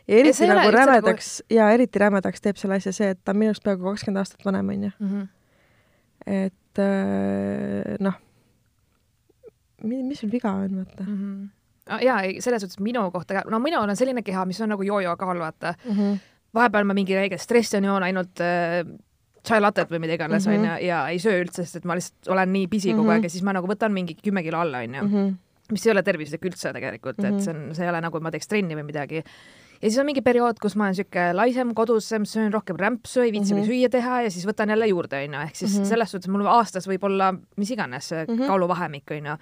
ja 0.08 0.18
eriti 0.18 0.44
ja 0.44 0.54
nagu 0.54 0.70
rämedaks 0.70 1.40
nagu... 1.40 1.54
ja 1.54 1.70
eriti 1.70 1.98
rämedaks 1.98 2.40
teeb 2.40 2.56
selle 2.56 2.74
asja 2.74 2.92
see, 2.92 3.12
et 3.14 3.20
ta 3.24 3.32
on 3.32 3.38
minust 3.38 3.62
peaaegu 3.62 3.86
kakskümmend 3.86 4.18
aastat 4.18 4.44
vanem, 4.44 4.68
onju. 4.68 4.90
Mhm. 4.98 5.22
et 6.26 6.78
äh, 6.78 7.96
noh, 8.00 8.18
mis 9.82 10.20
sul 10.20 10.30
viga 10.32 10.52
on, 10.52 10.76
vaata 10.76 11.04
mm. 11.04 11.18
-hmm. 11.18 11.48
Ah, 11.86 11.98
ja 12.02 12.20
ei, 12.20 12.40
selles 12.40 12.62
suhtes 12.62 12.78
minu 12.80 13.10
kohta 13.10 13.42
no 13.50 13.58
mina 13.58 13.80
olen 13.80 13.96
selline 13.96 14.22
keha, 14.22 14.44
mis 14.46 14.60
on 14.60 14.68
nagu 14.68 14.82
jojo 14.82 15.16
kaal, 15.16 15.38
vaata 15.38 15.74
mm. 15.84 15.96
-hmm. 15.96 16.18
Vahepeal 16.54 16.84
ma 16.84 16.94
mingi 16.94 17.16
räige 17.16 17.38
stressi 17.38 17.76
on, 17.76 17.84
joon 17.84 18.02
ainult 18.02 18.40
äh, 18.40 18.82
chai 19.46 19.60
lattet 19.60 19.90
või 19.90 20.02
mida 20.04 20.18
iganes 20.18 20.46
onju 20.46 20.58
mm 20.58 20.66
-hmm. 20.66 20.84
ja 20.86 21.08
ei 21.08 21.18
söö 21.18 21.40
üldse, 21.42 21.64
sest 21.64 21.76
et 21.76 21.84
ma 21.84 21.94
lihtsalt 21.98 22.28
olen 22.28 22.52
nii 22.52 22.68
pisi 22.68 22.90
kogu 22.90 23.02
mm 23.02 23.08
-hmm. 23.08 23.12
aeg 23.12 23.24
ja 23.24 23.30
siis 23.30 23.42
ma 23.42 23.52
nagu 23.52 23.66
võtan 23.66 23.92
mingi 23.92 24.16
kümme 24.22 24.42
kilo 24.42 24.58
alla 24.58 24.78
onju 24.78 25.02
mm. 25.02 25.14
-hmm 25.14 25.34
mis 25.72 25.86
ei 25.86 25.92
ole 25.92 26.02
tervislik 26.02 26.44
üldse 26.44 26.72
tegelikult 26.72 27.18
mm, 27.18 27.24
-hmm. 27.24 27.28
et 27.28 27.34
mhm. 27.34 27.44
see 27.44 27.54
on, 27.54 27.74
see 27.74 27.84
ei 27.84 27.90
ole 27.90 28.00
nagu, 28.00 28.16
et 28.16 28.22
ma 28.22 28.30
teeks 28.30 28.50
trenni 28.50 28.76
või 28.76 28.86
midagi 28.88 29.22
ja 29.82 29.90
siis 29.90 29.98
on 29.98 30.06
mingi 30.06 30.22
periood, 30.22 30.60
kus 30.62 30.76
ma 30.78 30.86
olen 30.86 30.94
sihuke 30.94 31.24
laisem, 31.34 31.72
kodusem, 31.74 32.26
söön 32.28 32.52
rohkem 32.54 32.78
rämpsu, 32.78 33.20
ei 33.20 33.32
viitsi 33.32 33.54
mm 33.54 33.60
-hmm. 33.60 33.66
süüa 33.66 33.90
teha 33.90 34.22
ja 34.22 34.30
siis 34.30 34.46
võtan 34.46 34.70
jälle 34.70 34.86
juurde, 34.86 35.24
onju, 35.24 35.40
ehk 35.40 35.56
siis 35.56 35.74
mm 35.74 35.82
-hmm. 35.82 35.88
selles 35.88 36.10
suhtes 36.10 36.28
mul 36.28 36.46
aastas 36.46 36.88
võib 36.88 37.04
olla 37.04 37.34
mis 37.56 37.70
iganes 37.70 38.12
mm 38.12 38.34
-hmm. 38.34 38.46
kaaluvahemik, 38.46 39.10
onju. 39.10 39.36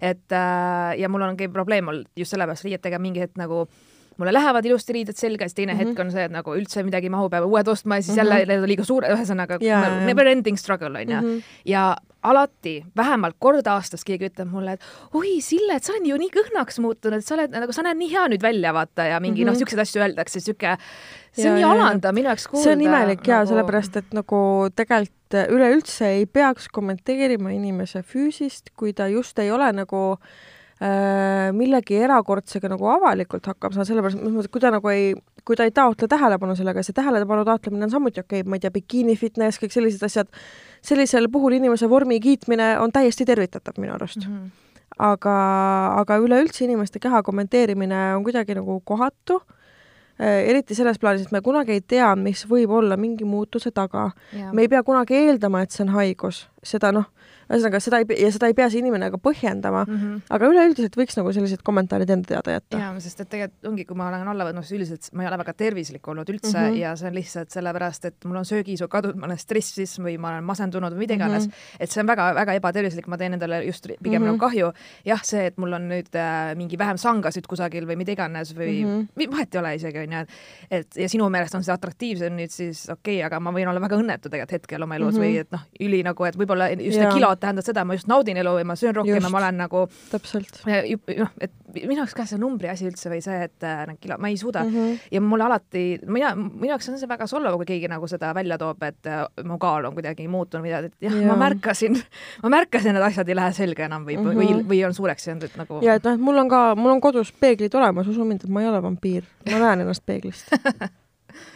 et 0.00 0.32
äh, 0.32 0.98
ja 0.98 1.08
mul 1.08 1.22
ongi 1.22 1.48
probleem 1.48 1.88
olnud 1.88 2.06
just 2.16 2.30
sellepärast 2.30 2.64
riietega 2.64 2.98
mingi 2.98 3.20
hetk 3.20 3.36
nagu 3.36 3.68
mulle 4.16 4.32
lähevad 4.32 4.64
ilusti 4.64 4.96
riided 4.96 5.18
selga, 5.18 5.48
siis 5.48 5.54
teine 5.54 5.74
mm 5.74 5.80
-hmm. 5.80 5.88
hetk 5.88 6.00
on 6.00 6.10
see, 6.12 6.24
et 6.24 6.32
nagu 6.32 6.56
üldse 6.56 6.82
midagi 6.82 7.10
ei 7.10 7.14
mahu, 7.14 7.30
peab 7.30 7.44
uued 7.44 7.68
ostma 7.68 7.96
ja 7.96 8.02
siis 8.02 8.16
mm 8.16 8.22
-hmm. 8.22 8.24
jälle 8.24 8.46
need 8.46 8.62
on 8.62 8.68
liiga 8.68 8.84
suure, 8.84 9.08
ühesõnaga 9.14 9.58
yeah, 9.62 10.04
never 10.06 10.26
ending 10.26 10.58
struggle 10.58 10.98
onju 11.00 11.20
mm. 11.20 11.26
-hmm. 11.26 11.42
ja 11.64 11.96
alati 12.22 12.84
vähemalt 12.96 13.36
kord 13.38 13.66
aastas 13.66 14.04
keegi 14.04 14.26
ütleb 14.30 14.48
mulle, 14.50 14.72
et 14.72 14.80
oi, 15.14 15.40
Sille, 15.40 15.76
et 15.76 15.84
sa 15.84 15.92
oled 15.92 16.06
ju 16.06 16.16
nii 16.16 16.30
kõhnaks 16.30 16.80
muutunud, 16.80 17.18
et 17.18 17.26
sa 17.26 17.34
oled 17.34 17.50
nagu, 17.50 17.72
sa 17.72 17.82
näed 17.82 17.96
nii 17.96 18.10
hea 18.12 18.24
nüüd 18.28 18.42
välja, 18.42 18.72
vaata 18.74 19.04
ja 19.04 19.20
mingi 19.20 19.40
mm 19.40 19.42
-hmm. 19.42 19.46
noh, 19.46 19.52
mhm. 19.52 19.58
siukseid 19.58 19.80
asju 19.80 20.02
öeldakse, 20.02 20.40
siuke, 20.40 20.76
see 21.32 21.50
on 21.50 21.58
ja, 21.58 21.66
nii 21.66 21.70
alandav 21.74 22.14
minu 22.14 22.28
jaoks 22.28 22.48
kuulda. 22.48 22.64
see 22.64 22.72
on 22.72 22.80
imelik 22.80 23.20
nagu... 23.20 23.30
ja 23.30 23.46
sellepärast, 23.46 23.96
et 23.96 24.12
nagu 24.12 24.68
tegelikult 24.76 25.16
üleüldse 25.48 26.06
ei 26.06 26.26
peaks 26.26 26.68
kommenteerima 26.68 27.50
inimese 27.50 28.02
füüsist, 28.02 28.70
kui 28.76 28.92
ta 28.92 29.08
just 29.08 29.38
ei 29.38 29.50
ole 29.50 29.72
nagu 29.72 30.12
äh, 30.12 30.55
millegi 31.56 31.96
erakordsega 32.04 32.68
nagu 32.68 32.88
avalikult 32.92 33.46
hakkama 33.48 33.72
saada, 33.72 33.86
sellepärast, 33.88 34.18
selles 34.18 34.34
mõttes, 34.34 34.50
kui 34.52 34.60
ta 34.60 34.68
nagu 34.74 34.90
ei, 34.92 35.14
kui 35.46 35.56
ta 35.56 35.64
ei 35.64 35.72
taotle 35.72 36.04
tähelepanu 36.12 36.56
sellega, 36.58 36.82
see 36.84 36.92
tähelepanu 36.96 37.46
taotlemine 37.48 37.86
on 37.88 37.94
samuti 37.94 38.20
okei 38.20 38.42
okay,, 38.42 38.50
ma 38.50 38.58
ei 38.58 38.64
tea, 38.64 38.74
bikiini 38.74 39.16
fitness, 39.16 39.56
kõik 39.62 39.72
sellised 39.72 40.04
asjad 40.04 40.28
sellisel 40.86 41.28
puhul 41.32 41.56
inimese 41.58 41.88
vormi 41.90 42.20
kiitmine 42.20 42.76
on 42.80 42.92
täiesti 42.92 43.26
tervitatav 43.26 43.80
minu 43.80 43.94
arust 43.96 44.26
mm. 44.26 44.32
-hmm. 44.32 44.80
aga, 44.98 45.36
aga 46.02 46.18
üleüldse 46.22 46.64
inimeste 46.64 46.98
keha 46.98 47.22
kommenteerimine 47.22 48.16
on 48.16 48.24
kuidagi 48.24 48.54
nagu 48.54 48.80
kohatu 48.84 49.40
eh, 50.18 50.48
eriti 50.50 50.74
selles 50.74 50.98
plaanis, 50.98 51.26
et 51.26 51.32
me 51.32 51.40
kunagi 51.40 51.72
ei 51.72 51.80
tea, 51.80 52.14
mis 52.16 52.46
võib 52.50 52.70
olla 52.70 52.96
mingi 52.96 53.24
muutuse 53.24 53.70
taga. 53.70 54.10
me 54.52 54.62
ei 54.62 54.68
pea 54.68 54.82
kunagi 54.82 55.14
eeldama, 55.14 55.62
et 55.62 55.70
see 55.70 55.84
on 55.84 55.94
haigus, 55.94 56.48
seda 56.66 56.92
noh, 56.94 57.06
ühesõnaga 57.46 57.80
seda 57.82 58.00
ei, 58.02 58.06
ja 58.18 58.30
seda 58.34 58.48
ei 58.50 58.56
pea 58.58 58.66
see 58.72 58.80
inimene 58.82 59.08
ka 59.12 59.20
põhjendama 59.22 59.84
mm, 59.86 59.98
-hmm. 59.98 60.22
aga 60.34 60.48
üleüldiselt 60.50 60.96
võiks 60.98 61.16
nagu 61.18 61.32
sellised 61.34 61.62
kommentaarid 61.66 62.10
enda 62.10 62.32
teada 62.32 62.56
jätta. 62.56 62.80
jaa, 62.82 62.90
sest 63.02 63.22
et 63.22 63.30
tegelikult 63.30 63.70
ongi, 63.70 63.84
kui 63.86 63.98
ma 63.98 64.08
olen 64.10 64.30
alla 64.32 64.48
võtnud, 64.48 64.66
siis 64.66 64.78
üldiselt 64.80 65.08
ma 65.14 65.22
ei 65.24 65.30
ole 65.30 65.38
väga 65.42 65.54
tervislik 65.54 66.08
olnud 66.08 66.32
üldse 66.32 66.56
mm 66.56 66.64
-hmm. 66.64 66.80
ja 66.80 66.94
see 66.96 67.08
on 67.08 67.14
lihtsalt 67.14 67.54
sellepärast, 67.54 68.04
et 68.10 68.24
mul 68.24 68.40
on 68.42 68.44
söögiisu 68.44 68.88
kadunud, 68.88 69.16
ma 69.20 69.26
olen 69.30 69.38
stressis 69.38 69.98
või 70.00 70.18
ma 70.18 70.34
olen 70.34 70.44
masendunud 70.44 70.92
või 70.92 71.06
mida 71.06 71.14
iganes 71.14 71.46
mm, 71.46 71.52
-hmm. 71.52 71.80
et 71.80 71.90
see 71.90 72.00
on 72.02 72.10
väga-väga 72.10 72.58
ebatervislik, 72.58 73.06
ma 73.06 73.16
teen 73.16 73.38
endale 73.38 73.62
just 73.64 73.86
pigem 73.86 74.22
mm 74.22 74.26
-hmm. 74.26 74.26
nagu 74.26 74.38
kahju. 74.38 74.72
jah, 75.04 75.22
see, 75.22 75.46
et 75.46 75.56
mul 75.58 75.72
on 75.72 75.88
nüüd 75.88 76.10
äh, 76.14 76.56
mingi 76.56 76.78
vähem 76.78 76.96
sangasid 76.96 77.46
kusagil 77.46 77.86
või 77.86 77.96
mida 77.96 78.12
iganes 78.12 78.56
või 78.56 78.84
mm 78.84 79.06
-hmm. 79.16 79.30
vahet 79.30 79.54
ei 79.54 79.60
ole 79.60 79.74
isegi, 79.74 79.98
onju, 79.98 80.18
et 80.18 80.28
et 80.70 80.96
ja 80.96 81.08
sinu 81.08 81.28
meelest 81.30 81.54
on 81.54 81.64
see 81.64 81.74
atraktiivsem 81.74 82.32
nüüd 82.36 82.50
siis 82.50 82.88
okei 82.90 83.18
okay,, 83.18 83.26
aga 83.26 83.40
ma 83.40 83.52
võin 83.52 83.68
olla 83.68 83.80
väga 83.80 83.96
õnnetu 83.96 84.28
tegelikult 84.28 84.52
hetkel 84.52 84.82
oma 84.82 84.96
elus 84.96 85.14
mm 85.14 85.20
-hmm. 85.20 85.24
või 85.24 85.38
et 85.38 85.50
noh, 85.52 85.60
üli 85.80 86.02
nagu, 86.02 86.24
et 86.24 86.36
võib-olla 86.36 86.55
just 86.72 86.98
need 87.00 87.12
kilod 87.14 87.40
tähendavad 87.42 87.70
seda, 87.70 87.84
ma 87.84 87.96
just 87.96 88.08
naudin 88.10 88.40
elu 88.42 88.56
või 88.58 88.66
ma 88.68 88.76
söön 88.78 88.96
rohkem 88.96 89.16
just. 89.16 89.26
ja 89.26 89.32
ma 89.32 89.40
olen 89.42 89.60
nagu 89.62 89.84
täpselt. 90.10 90.62
noh, 90.66 91.30
et 91.40 91.52
minu 91.76 92.00
jaoks 92.00 92.14
ka 92.16 92.26
see 92.28 92.40
numbri 92.40 92.70
asi 92.72 92.86
üldse 92.88 93.10
või 93.12 93.20
see, 93.24 93.36
et 93.48 93.66
äh, 93.66 93.84
need 93.90 94.00
kilo, 94.02 94.18
ma 94.22 94.30
ei 94.32 94.38
suuda 94.40 94.64
mm 94.64 94.74
-hmm. 94.74 94.98
ja 95.12 95.20
mulle 95.20 95.46
alati, 95.46 95.84
mina, 96.06 96.34
minu 96.36 96.72
jaoks 96.72 96.88
on 96.92 96.98
see 96.98 97.08
väga 97.08 97.26
solvav, 97.30 97.56
kui 97.60 97.68
keegi 97.68 97.90
nagu 97.92 98.08
seda 98.08 98.32
välja 98.34 98.58
toob, 98.58 98.82
et 98.82 99.06
äh, 99.06 99.24
mu 99.44 99.58
kaal 99.62 99.84
on 99.84 99.94
kuidagi 99.94 100.28
muutunud, 100.28 100.64
mida, 100.64 100.78
et 100.86 100.94
jah 101.00 101.14
ja., 101.14 101.28
ma 101.28 101.36
märkasin, 101.46 101.98
ma 102.42 102.52
märkasin, 102.58 102.96
et 102.96 103.08
asjad 103.10 103.28
ei 103.28 103.36
lähe 103.36 103.52
selga 103.52 103.84
enam 103.84 104.06
või 104.06 104.16
mm, 104.18 104.30
-hmm. 104.30 104.36
või, 104.42 104.68
või 104.68 104.84
on 104.86 104.94
suureks 104.94 105.26
jäänud, 105.26 105.48
et 105.50 105.56
nagu. 105.56 105.80
ja 105.82 105.94
et 105.94 106.04
noh, 106.04 106.14
et 106.14 106.20
mul 106.20 106.44
on 106.44 106.48
ka, 106.48 106.74
mul 106.74 106.96
on 106.96 107.00
kodus 107.00 107.32
peeglid 107.32 107.74
olemas, 107.74 108.08
usu 108.08 108.24
mind, 108.24 108.44
et 108.44 108.50
ma 108.50 108.62
ei 108.62 108.68
ole 108.68 108.82
vampiir, 108.82 109.24
ma 109.50 109.58
näen 109.58 109.80
ennast 109.86 110.06
peeglist 110.06 110.52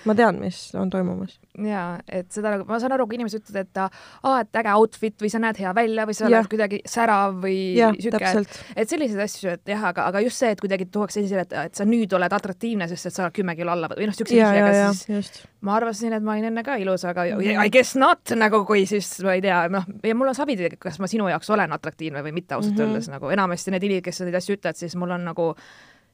ma 0.08 0.14
tean, 0.16 0.38
mis 0.40 0.58
on 0.78 0.90
toimumas. 0.90 1.36
ja 1.66 1.84
et 2.08 2.30
seda 2.32 2.54
nagu, 2.54 2.64
ma 2.68 2.78
saan 2.80 2.94
aru, 2.96 3.06
kui 3.08 3.18
inimesed 3.18 3.42
ütlevad, 3.42 3.68
et 3.68 3.80
aa, 3.82 4.40
et 4.40 4.60
äge 4.60 4.74
outfit 4.76 5.16
või 5.22 5.30
sa 5.32 5.40
näed 5.42 5.60
hea 5.60 5.72
välja 5.76 6.06
või 6.08 6.16
sa 6.16 6.26
oled 6.28 6.48
kuidagi 6.52 6.80
särav 6.88 7.36
või 7.42 7.58
sihuke, 7.98 8.32
et 8.76 8.92
selliseid 8.92 9.22
asju, 9.26 9.54
et 9.56 9.74
jah, 9.74 9.84
aga, 9.90 10.06
aga 10.10 10.22
just 10.24 10.40
see, 10.40 10.52
et 10.54 10.62
kuidagi 10.62 10.88
tuuakse 10.92 11.22
esile, 11.22 11.44
et, 11.48 11.54
et 11.70 11.80
sa 11.80 11.86
nüüd 11.88 12.12
oled 12.16 12.36
atraktiivne, 12.40 12.88
sest 12.90 13.10
et 13.10 13.16
sa 13.16 13.26
oled 13.26 13.36
kümme 13.36 13.56
kilo 13.58 13.74
alla 13.74 13.90
või 13.92 14.08
noh, 14.10 14.16
siukseid 14.16 14.42
asju, 14.46 14.64
aga 14.64 14.88
siis 14.94 15.12
just. 15.12 15.42
ma 15.66 15.76
arvasin, 15.76 16.16
et 16.16 16.24
ma 16.24 16.36
olin 16.36 16.50
enne 16.50 16.64
ka 16.66 16.78
ilus, 16.80 17.04
aga 17.10 17.26
I 17.36 17.68
guess 17.72 17.98
not 18.00 18.34
nagu 18.38 18.64
kui 18.68 18.86
siis 18.90 19.12
ma 19.26 19.36
ei 19.36 19.44
tea, 19.44 19.62
noh, 19.72 19.86
ja 20.06 20.16
mul 20.16 20.32
on 20.32 20.38
savi, 20.38 20.58
kas 20.80 21.00
ma 21.02 21.10
sinu 21.10 21.28
jaoks 21.30 21.50
olen 21.52 21.76
atraktiivne 21.76 22.24
või 22.26 22.34
mitte 22.36 22.56
ausalt 22.56 22.76
mm 22.76 22.82
-hmm. 22.82 22.96
öeldes 22.96 23.12
nagu 23.12 23.30
enamasti 23.36 23.74
need 23.74 23.88
inimesed, 23.88 24.08
kes 24.08 24.22
neid 24.24 24.40
asju 24.40 24.56
ütlevad, 24.58 24.80
siis 24.80 24.96
mul 24.96 25.16
on 25.16 25.24
nagu 25.28 25.54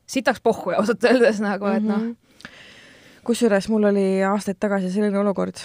sitaks 0.07 0.41
pohhu 0.41 0.75
ausalt 0.79 1.05
öeldes 1.05 1.41
nagu, 1.43 1.67
et 1.67 1.83
noh 1.83 1.99
mm 1.99 2.13
-hmm 2.13 2.23
kusjuures 3.27 3.67
mul 3.73 3.89
oli 3.91 4.05
aastaid 4.27 4.59
tagasi 4.63 4.91
selline 4.95 5.19
olukord, 5.19 5.59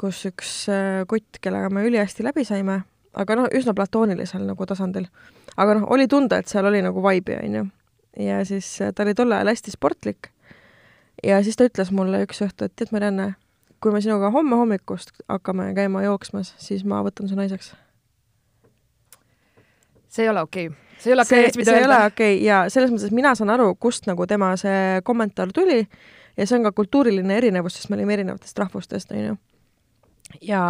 kus 0.00 0.24
üks 0.30 0.50
äh, 0.72 1.04
kutt, 1.10 1.38
kellega 1.44 1.70
me 1.70 1.84
ülihästi 1.86 2.26
läbi 2.26 2.42
saime, 2.46 2.80
aga 3.14 3.36
noh, 3.38 3.48
üsna 3.54 3.74
platoonilisel 3.76 4.42
nagu 4.48 4.66
tasandil, 4.66 5.06
aga 5.54 5.78
noh, 5.78 5.86
oli 5.94 6.08
tunda, 6.10 6.40
et 6.42 6.50
seal 6.50 6.66
oli 6.70 6.82
nagu 6.84 7.02
vaibi, 7.04 7.36
onju. 7.38 7.64
ja 8.24 8.40
siis 8.48 8.70
äh, 8.82 8.90
ta 8.94 9.06
oli 9.06 9.14
tol 9.14 9.32
ajal 9.32 9.52
hästi 9.52 9.74
sportlik. 9.76 10.32
ja 11.22 11.38
siis 11.42 11.56
ta 11.56 11.68
ütles 11.70 11.92
mulle 11.94 12.24
üks 12.26 12.42
õhtu, 12.42 12.66
et 12.66 12.74
tead, 12.74 12.90
Marianne, 12.94 13.34
kui 13.78 13.94
me 13.94 14.02
sinuga 14.02 14.32
homme 14.34 14.58
hommikust 14.58 15.14
hakkame 15.28 15.70
käima 15.78 16.02
jooksmas, 16.02 16.54
siis 16.58 16.82
ma 16.84 17.02
võtan 17.06 17.30
su 17.30 17.38
naiseks. 17.38 17.74
see 20.08 20.26
ei 20.26 20.34
ole 20.34 20.42
okei 20.42 20.72
okay 20.72 20.82
see 20.98 21.10
ei 21.10 21.14
ole 21.14 21.22
okei 21.22 21.46
okay,. 21.46 21.64
see 21.64 21.78
ei 21.78 21.86
ole 21.86 22.02
okei 22.06 22.34
okay. 22.34 22.44
ja 22.46 22.64
selles 22.70 22.90
mõttes 22.90 23.14
mina 23.14 23.34
saan 23.38 23.54
aru, 23.54 23.70
kust 23.78 24.10
nagu 24.10 24.26
tema 24.26 24.54
see 24.58 25.00
kommentaar 25.06 25.54
tuli 25.54 25.84
ja 26.36 26.46
see 26.46 26.58
on 26.58 26.66
ka 26.66 26.72
kultuuriline 26.76 27.36
erinevus, 27.36 27.78
sest 27.78 27.90
me 27.90 27.98
olime 27.98 28.16
erinevatest 28.16 28.58
rahvustest, 28.58 29.12
onju. 29.12 29.36
ja, 30.42 30.64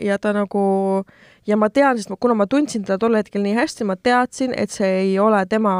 ja 0.00 0.18
ta 0.18 0.32
nagu, 0.36 0.64
ja 1.46 1.58
ma 1.60 1.70
tean, 1.70 1.98
sest 1.98 2.12
ma, 2.12 2.18
kuna 2.20 2.38
ma 2.38 2.48
tundsin 2.50 2.84
teda 2.86 2.98
tol 3.00 3.18
hetkel 3.18 3.44
nii 3.44 3.56
hästi, 3.58 3.88
ma 3.88 3.96
teadsin, 3.96 4.54
et 4.56 4.72
see 4.74 4.90
ei 5.04 5.14
ole 5.18 5.44
tema 5.50 5.74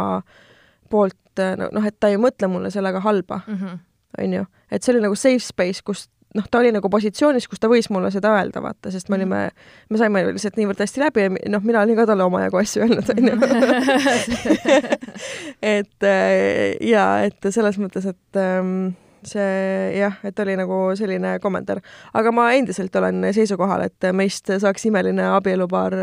poolt 0.91 1.17
noh, 1.41 1.85
et 1.87 1.97
ta 2.01 2.11
ei 2.11 2.19
mõtle 2.21 2.51
mulle 2.51 2.73
sellega 2.75 3.01
halba, 3.05 3.43
mhm. 3.47 3.83
onju. 4.21 4.47
et 4.71 4.83
see 4.83 4.95
oli 4.95 5.05
nagu 5.05 5.17
safe 5.17 5.45
space, 5.45 5.85
kus 5.87 6.09
noh, 6.35 6.47
ta 6.51 6.61
oli 6.61 6.71
nagu 6.75 6.91
positsioonis, 6.91 7.49
kus 7.51 7.61
ta 7.63 7.69
võis 7.71 7.89
mulle 7.91 8.11
seda 8.15 8.33
öelda, 8.37 8.63
vaata, 8.63 8.93
sest 8.95 9.11
me 9.11 9.19
olime, 9.19 9.43
me 9.91 10.01
saime 10.01 10.23
lihtsalt 10.29 10.59
niivõrd 10.61 10.83
hästi 10.85 11.03
läbi 11.03 11.27
ja 11.27 11.33
noh, 11.51 11.65
mina 11.67 11.83
olin 11.83 11.99
ka 11.99 12.07
talle 12.11 12.27
omajagu 12.27 12.61
asju 12.61 12.85
öelnud, 12.87 13.11
onju. 13.15 13.35
et 15.75 16.07
äh, 16.07 16.77
ja 16.87 17.07
et 17.27 17.51
selles 17.51 17.81
mõttes, 17.83 18.07
et 18.13 18.41
ähm, 18.41 18.93
see 19.27 19.99
jah, 19.99 20.17
et 20.25 20.39
oli 20.45 20.57
nagu 20.59 20.81
selline 20.99 21.39
kommentaar. 21.43 21.81
aga 22.15 22.33
ma 22.33 22.51
endiselt 22.57 22.97
olen 22.97 23.31
seisukohal, 23.37 23.87
et 23.89 24.11
meist 24.17 24.51
saaks 24.63 24.87
imeline 24.89 25.27
abielupaar 25.37 25.97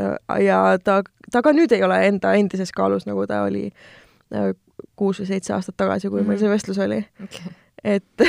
ja 0.43 0.61
ta, 0.83 1.01
ta 1.31 1.41
ka 1.41 1.53
nüüd 1.55 1.73
ei 1.75 1.83
ole 1.83 1.99
enda 2.07 2.33
endises 2.37 2.71
kaalus, 2.71 3.07
nagu 3.09 3.25
ta 3.27 3.43
oli 3.47 3.67
äh, 4.35 4.51
kuus 4.97 5.21
või 5.21 5.31
seitse 5.31 5.55
aastat 5.55 5.77
tagasi, 5.77 6.09
kui 6.09 6.21
mm 6.21 6.23
-hmm. 6.23 6.29
meil 6.29 6.39
see 6.39 6.49
vestlus 6.49 6.77
oli 6.77 6.99
okay. 7.23 7.53
et 7.83 8.23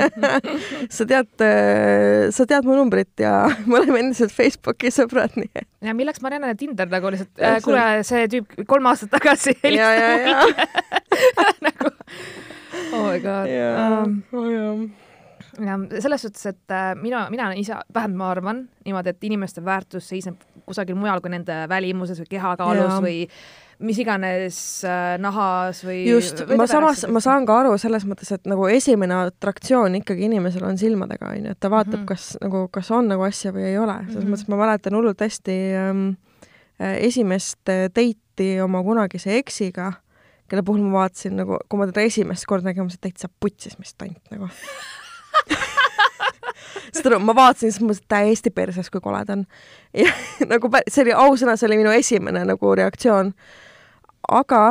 sa 0.96 1.06
tead, 1.06 1.44
sa 2.30 2.46
tead 2.46 2.64
mu 2.64 2.76
numbrit 2.76 3.20
ja 3.20 3.34
me 3.66 3.80
oleme 3.80 4.00
endiselt 4.04 4.32
Facebooki 4.32 4.92
sõbrad, 4.92 5.36
nii 5.36 5.50
et. 5.54 5.68
ja 5.80 5.94
milleks 5.94 6.20
Mariannele 6.24 6.54
Tinder 6.54 6.88
nagu 6.88 7.12
lihtsalt 7.12 7.40
äh,, 7.40 7.60
kuule, 7.64 8.02
see 8.02 8.28
tüüp 8.36 8.64
kolm 8.66 8.86
aastat 8.92 9.12
tagasi 9.16 9.56
helistas 9.62 10.26
mulle 10.28 11.62
nagu 11.68 11.94
oh 12.92 13.06
my 13.08 13.18
god 13.20 13.48
yeah. 13.48 14.02
um,. 14.02 14.22
Oh, 14.32 14.50
yeah 14.50 14.84
ja 15.60 16.00
selles 16.00 16.22
suhtes, 16.22 16.46
et 16.46 16.70
äh, 16.70 16.94
mina, 16.98 17.26
mina 17.30 17.46
olen 17.46 17.58
ise, 17.58 17.76
vähemalt 17.94 18.18
ma 18.18 18.30
arvan 18.30 18.62
niimoodi, 18.84 19.12
et 19.12 19.24
inimeste 19.24 19.64
väärtus 19.64 20.08
seisneb 20.08 20.40
kusagil 20.66 20.96
mujal 20.98 21.20
kui 21.22 21.32
nende 21.32 21.64
välimuses 21.68 22.18
või 22.22 22.30
kehakaalus 22.32 22.88
yeah. 22.88 23.02
või 23.04 23.28
mis 23.84 23.98
iganes 24.00 24.58
äh, 24.86 25.14
nahas 25.20 25.82
või 25.86 26.04
just, 26.08 26.44
ma 26.56 26.66
samas, 26.70 27.04
ma 27.10 27.22
saan 27.22 27.46
ka 27.46 27.58
aru 27.62 27.74
selles 27.80 28.06
mõttes, 28.08 28.30
et 28.34 28.46
nagu 28.50 28.66
esimene 28.70 29.16
atraktsioon 29.26 29.98
ikkagi 30.00 30.28
inimesel 30.28 30.66
on 30.66 30.78
silmadega, 30.80 31.32
on 31.34 31.48
ju, 31.50 31.56
et 31.56 31.60
ta 31.60 31.70
vaatab 31.72 32.00
mm, 32.00 32.04
-hmm. 32.04 32.12
kas 32.12 32.38
nagu, 32.42 32.66
kas 32.74 32.90
on 32.94 33.10
nagu 33.10 33.26
asja 33.26 33.52
või 33.54 33.68
ei 33.72 33.78
ole, 33.78 33.98
selles 34.06 34.14
mm 34.14 34.20
-hmm. 34.22 34.36
mõttes 34.36 34.48
ma 34.48 34.60
mäletan 34.62 34.96
hullult 34.98 35.20
hästi 35.20 35.58
ähm, 35.80 36.06
äh, 36.80 36.96
esimest 37.10 37.60
date'i 37.66 38.60
oma 38.62 38.82
kunagise 38.82 39.38
eksiga 39.38 39.92
kelle 40.50 40.64
puhul 40.66 40.82
ma 40.84 41.04
vaatasin 41.04 41.38
nagu, 41.40 41.58
kui 41.68 41.80
ma 41.80 41.88
teda 41.90 42.04
esimest 42.04 42.46
korda 42.48 42.68
nägin, 42.68 42.84
ma 42.84 42.90
mõtlesin, 42.90 43.00
et 43.00 43.08
täitsa 43.08 43.30
putsis, 43.40 43.78
mis 43.80 43.94
tant 43.96 44.18
nagu 44.34 44.50
saad 46.94 47.10
aru, 47.10 47.20
ma 47.24 47.34
vaatasin, 47.36 47.72
siis 47.72 47.82
mõtlesin, 47.82 48.04
et 48.04 48.12
täiesti 48.14 48.52
perses, 48.54 48.90
kui 48.92 49.02
kole 49.04 49.24
ta 49.26 49.38
on. 49.38 49.44
ja 49.96 50.10
nagu 50.52 50.70
see 50.88 51.04
oli 51.06 51.16
ausõna, 51.24 51.56
see 51.58 51.68
oli 51.70 51.80
minu 51.82 51.94
esimene 51.94 52.44
nagu 52.48 52.74
reaktsioon. 52.80 53.32
aga 54.28 54.62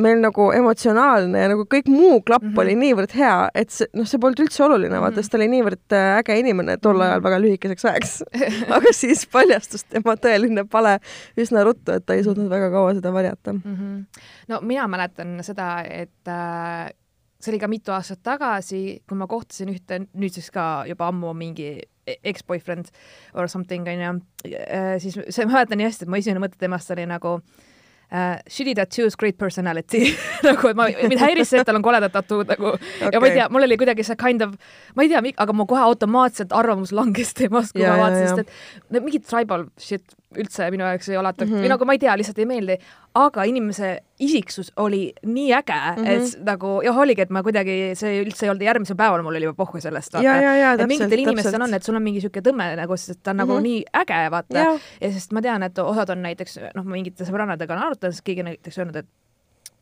meil 0.00 0.20
nagu 0.22 0.48
emotsionaalne 0.54 1.42
ja 1.44 1.50
nagu 1.52 1.64
kõik 1.68 1.88
muu 1.92 2.20
klapp 2.24 2.44
mm 2.44 2.52
-hmm. 2.52 2.60
oli 2.62 2.76
niivõrd 2.80 3.12
hea, 3.16 3.50
et 3.54 3.70
see, 3.70 3.88
noh, 3.96 4.06
see 4.08 4.20
polnud 4.20 4.40
üldse 4.40 4.64
oluline 4.64 4.88
mm, 4.88 4.94
-hmm. 4.96 5.04
vaata, 5.04 5.22
sest 5.22 5.32
ta 5.32 5.38
oli 5.38 5.48
niivõrd 5.52 5.96
äh, 5.96 6.18
äge 6.20 6.38
inimene 6.38 6.76
tol 6.78 6.96
mhm. 6.96 7.02
ajal 7.02 7.22
väga 7.22 7.40
lühikeseks 7.44 7.84
ajaks 7.84 8.22
aga 8.76 8.92
siis 8.92 9.26
paljastus 9.26 9.84
tema 9.84 10.16
tõeline 10.16 10.64
pale 10.64 10.98
üsna 11.36 11.64
ruttu, 11.64 11.92
et 11.92 12.06
ta 12.06 12.14
ei 12.14 12.24
suutnud 12.24 12.48
väga 12.50 12.70
kaua 12.70 12.94
seda 12.94 13.12
varjata 13.12 13.52
mm. 13.52 13.62
-hmm. 13.64 14.04
no 14.48 14.60
mina 14.60 14.88
mäletan 14.88 15.38
seda, 15.44 15.82
et 15.84 16.28
äh, 16.28 16.90
see 17.40 17.52
oli 17.52 17.58
ka 17.58 17.68
mitu 17.68 17.92
aastat 17.92 18.22
tagasi, 18.22 19.02
kui 19.08 19.18
ma 19.18 19.26
kohtasin 19.26 19.68
ühte 19.68 20.06
nüüdseks 20.14 20.50
ka 20.50 20.84
juba 20.88 21.08
ammu 21.08 21.34
mingi 21.34 21.80
e-, 22.06 22.20
ex-boyfriend 22.24 22.88
or 23.34 23.48
something 23.48 23.88
onju, 23.88 24.20
äh, 24.46 24.98
siis 24.98 25.18
see, 25.28 25.46
ma 25.46 25.52
mäletan 25.52 25.78
nii 25.78 25.86
hästi, 25.86 26.04
et 26.04 26.08
mu 26.08 26.16
esimene 26.16 26.46
mõte 26.46 26.56
temast 26.58 26.90
oli 26.90 27.06
nagu 27.06 27.34
äh, 27.34 27.71
uh, 28.12 28.38
shitty 28.46 28.74
tattoos, 28.78 29.16
great 29.16 29.38
personality. 29.38 30.12
Nagu, 30.46 30.72
et 30.72 30.78
ma, 30.78 30.88
mind 31.00 31.22
häiris 31.22 31.52
see, 31.52 31.62
et 31.62 31.68
tal 31.68 31.78
on 31.80 31.84
koledad 31.84 32.12
tattoo'd 32.14 32.50
nagu. 32.52 32.74
Okay. 32.76 33.12
ja 33.14 33.20
ma 33.22 33.30
ei 33.30 33.36
tea, 33.38 33.48
mul 33.52 33.66
oli 33.66 33.78
kuidagi 33.80 34.06
see 34.06 34.18
kind 34.20 34.44
of, 34.44 34.56
ma 34.96 35.06
ei 35.06 35.12
tea, 35.12 35.22
aga 35.44 35.56
mu 35.56 35.66
kohe 35.70 35.84
automaatselt 35.86 36.54
arvamus 36.56 36.94
langes 36.96 37.32
temast, 37.38 37.76
kui 37.76 37.84
ja, 37.84 37.94
ma 37.96 38.08
vaatasin, 38.08 38.42
sest 38.42 38.98
et 38.98 39.04
mingid 39.04 39.26
tribal 39.28 39.68
shit 39.80 40.04
üldse 40.40 40.68
minu 40.74 40.84
jaoks 40.86 41.08
ei 41.10 41.16
ole 41.16 41.28
atraktiivne 41.30 41.56
mm 41.56 41.58
-hmm. 41.58 41.66
või 41.66 41.72
nagu 41.74 41.88
ma 41.88 41.96
ei 41.96 42.02
tea, 42.02 42.16
lihtsalt 42.18 42.38
ei 42.38 42.46
meeldi, 42.48 42.76
aga 43.14 43.44
inimese 43.48 43.90
isiksus 44.22 44.72
oli 44.76 45.02
nii 45.22 45.52
äge 45.54 45.78
mm, 45.78 46.04
-hmm. 46.04 46.10
et 46.10 46.44
nagu 46.46 46.74
jah, 46.84 46.98
oligi, 46.98 47.22
et 47.22 47.30
ma 47.30 47.42
kuidagi, 47.42 47.78
see 47.98 48.22
üldse 48.22 48.46
ei 48.46 48.50
olnud, 48.50 48.66
järgmisel 48.66 48.96
päeval 48.96 49.22
mul 49.22 49.36
oli 49.36 49.48
juba 49.48 49.64
pohhu 49.64 49.80
sellest. 49.80 50.14
mingitel 50.86 51.18
inimestel 51.18 51.62
on, 51.62 51.74
et 51.74 51.82
sul 51.82 51.96
on 51.96 52.02
mingi 52.02 52.20
sihuke 52.20 52.40
tõmme 52.40 52.76
nagu, 52.76 52.96
sest 52.96 53.22
ta 53.22 53.30
on 53.30 53.36
mm 53.36 53.40
-hmm. 53.40 53.46
nagu 53.46 53.52
mhm. 53.54 53.62
nii 53.62 53.84
äge, 54.02 54.30
vaata. 54.30 54.58
ja 55.00 55.12
sest 55.12 55.32
ma 55.32 55.42
tean, 55.42 55.62
et 55.62 55.78
osad 55.78 56.10
on 56.10 56.22
näiteks, 56.22 56.58
noh, 56.74 56.84
mingite 56.84 57.24
sõbrannadega 57.24 57.72
on 57.72 57.82
arutanud, 57.88 58.14
siis 58.14 58.22
keegi 58.22 58.42
näiteks 58.42 58.78
öelnud, 58.78 58.96
et 58.96 59.06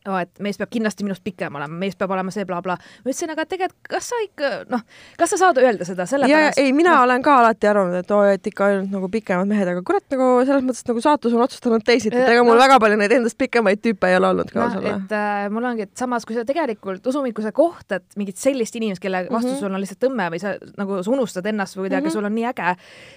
oh, 0.09 0.17
et 0.17 0.41
mees 0.43 0.57
peab 0.57 0.71
kindlasti 0.73 1.05
minust 1.05 1.23
pikem 1.25 1.55
olema, 1.57 1.77
mees 1.83 1.97
peab 1.99 2.11
olema 2.15 2.33
see 2.33 2.45
blablabla 2.47 2.77
bla. 2.79 3.01
ma 3.05 3.11
ütlesin, 3.11 3.33
aga 3.33 3.45
tegelikult, 3.49 3.89
kas 3.91 4.09
sa 4.11 4.19
ikka 4.25 4.51
noh, 4.71 4.83
kas 5.19 5.33
sa 5.33 5.39
saad 5.43 5.59
öelda 5.61 5.87
seda 5.87 6.07
sellepärast? 6.09 6.59
ei, 6.61 6.73
mina 6.75 6.95
no. 6.95 7.03
olen 7.05 7.25
ka 7.25 7.37
alati 7.41 7.69
arvanud, 7.69 7.97
et 8.01 8.13
oo, 8.15 8.23
et 8.25 8.51
ikka 8.51 8.69
ainult 8.69 8.95
nagu 8.95 9.09
pikemad 9.13 9.49
mehed, 9.49 9.71
aga 9.73 9.83
kurat, 9.85 10.05
nagu 10.13 10.29
selles 10.47 10.65
mõttes, 10.65 10.85
nagu 10.89 11.03
saatus 11.05 11.35
on 11.37 11.45
otsustanud 11.45 11.85
teisiti, 11.85 12.17
et 12.17 12.33
ega 12.33 12.45
mul 12.47 12.57
no. 12.57 12.63
väga 12.63 12.79
palju 12.83 12.99
neid 13.01 13.15
endast 13.19 13.37
pikemaid 13.41 13.83
tüüpe 13.83 14.09
ei 14.11 14.17
ole 14.17 14.31
olnud 14.33 14.53
ka 14.53 14.67
no,. 14.73 14.81
et 14.95 15.15
äh, 15.17 15.45
mul 15.53 15.69
ongi, 15.71 15.87
et 15.89 15.93
samas, 16.01 16.25
kui 16.25 16.37
sa 16.37 16.45
tegelikult, 16.47 17.05
usu 17.11 17.21
mind, 17.21 17.37
kui 17.37 17.45
sa 17.45 17.53
kohtad 17.55 18.05
mingit 18.19 18.41
sellist 18.41 18.77
inimest, 18.79 19.03
kelle 19.03 19.25
vastu 19.27 19.51
mm 19.51 19.55
-hmm. 19.55 19.59
sul 19.59 19.73
on 19.73 19.85
lihtsalt 19.85 20.01
tõmme 20.01 20.29
või 20.33 20.41
sa 20.41 20.55
nagu 20.81 21.01
sa 21.03 21.13
unustad 21.13 21.45
ennast 21.45 21.77
või 21.77 21.85
kuidagi 21.85 22.07
mm 22.07 22.09
-hmm. 22.09 22.17
sul 22.17 22.25
on 22.25 22.35
nii 22.35 22.49
äge, 22.49 22.75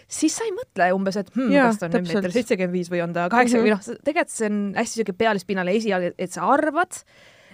siis 0.08 0.36
sa 0.36 0.44
ei 0.44 0.52
mõtle 0.52 0.92
umbes, 0.92 1.16
et 1.16 1.32
hmm, 1.34 1.52
kas 1.52 1.80
ta 1.80 1.86
on 1.86 1.96
nüüd 1.96 2.12
meeter 2.12 2.32
seitsekümmend 2.32 2.76
viis 2.76 2.90
või 2.92 3.02
on 3.04 3.12
ta 3.16 3.28
kaheksakümmend 3.32 3.72
mm 3.72 3.80
-hmm. 3.80 3.88
või 3.88 3.96
noh, 3.96 4.04
tegelikult 4.04 4.34
see 4.34 4.50
on 4.50 4.74
hästi 4.76 5.00
siuke 5.00 5.12
pealispinnale 5.12 5.76
esialgu, 5.78 6.14
et 6.18 6.32
sa 6.32 6.46
arvad, 6.48 6.73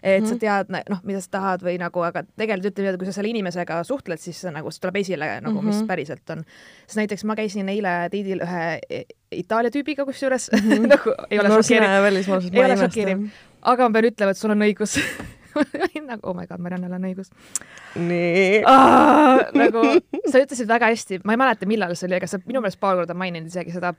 et 0.02 0.22
mm 0.22 0.24
-hmm. 0.24 0.28
sa 0.28 0.34
mhm. 0.34 0.40
tead, 0.40 0.88
noh, 0.88 1.00
mida 1.04 1.20
sa 1.20 1.28
tahad 1.30 1.62
või 1.62 1.78
nagu, 1.78 2.00
aga 2.00 2.22
tegelikult 2.36 2.72
ütleme 2.72 2.98
kui 2.98 3.06
sa 3.06 3.12
selle 3.12 3.28
inimesega 3.28 3.82
suhtled, 3.84 4.18
siis 4.18 4.44
nagu 4.44 4.70
see 4.70 4.80
tuleb 4.80 4.96
esile 4.96 5.40
nagu 5.40 5.54
mm, 5.54 5.58
-hmm. 5.60 5.66
mis 5.66 5.76
mhm. 5.76 5.86
päriselt 5.86 6.30
on. 6.30 6.44
sest 6.86 6.96
näiteks 6.96 7.24
ma 7.24 7.36
käisin 7.36 7.68
eile 7.68 8.08
teidil 8.10 8.40
ühe 8.40 8.80
e-, 8.90 9.04
Itaalia 9.30 9.70
tüübiga, 9.70 10.04
kusjuures 10.04 10.50
mm 10.52 10.58
-hmm. 10.58 10.88
nagu 10.88 11.14
ei 11.30 11.38
ole 11.38 11.48
no, 11.48 11.62
šokeeriv, 11.62 12.54
ei 12.54 12.64
ole 12.64 12.76
šokeeriv, 12.76 13.28
aga 13.62 13.88
ma 13.88 13.92
pean 13.92 14.04
ütlema, 14.12 14.30
et 14.30 14.38
sul 14.38 14.50
on 14.50 14.62
õigus 14.68 14.96
nagu 16.10 16.20
oh 16.22 16.34
my 16.34 16.46
god, 16.46 16.60
Mariannel 16.60 16.92
on 16.92 17.04
õigus. 17.10 17.30
nii 17.94 18.62
nagu 19.58 19.84
sa 20.30 20.42
ütlesid 20.42 20.68
väga 20.68 20.90
hästi, 20.92 21.20
ma 21.24 21.34
ei 21.34 21.40
mäleta, 21.42 21.66
millal 21.66 21.94
see 21.94 22.08
oli, 22.08 22.18
aga 22.20 22.26
sa 22.30 22.40
minu 22.46 22.62
meelest 22.62 22.80
paar 22.80 22.96
korda 22.96 23.14
maininud 23.14 23.50
isegi 23.50 23.74
seda 23.74 23.92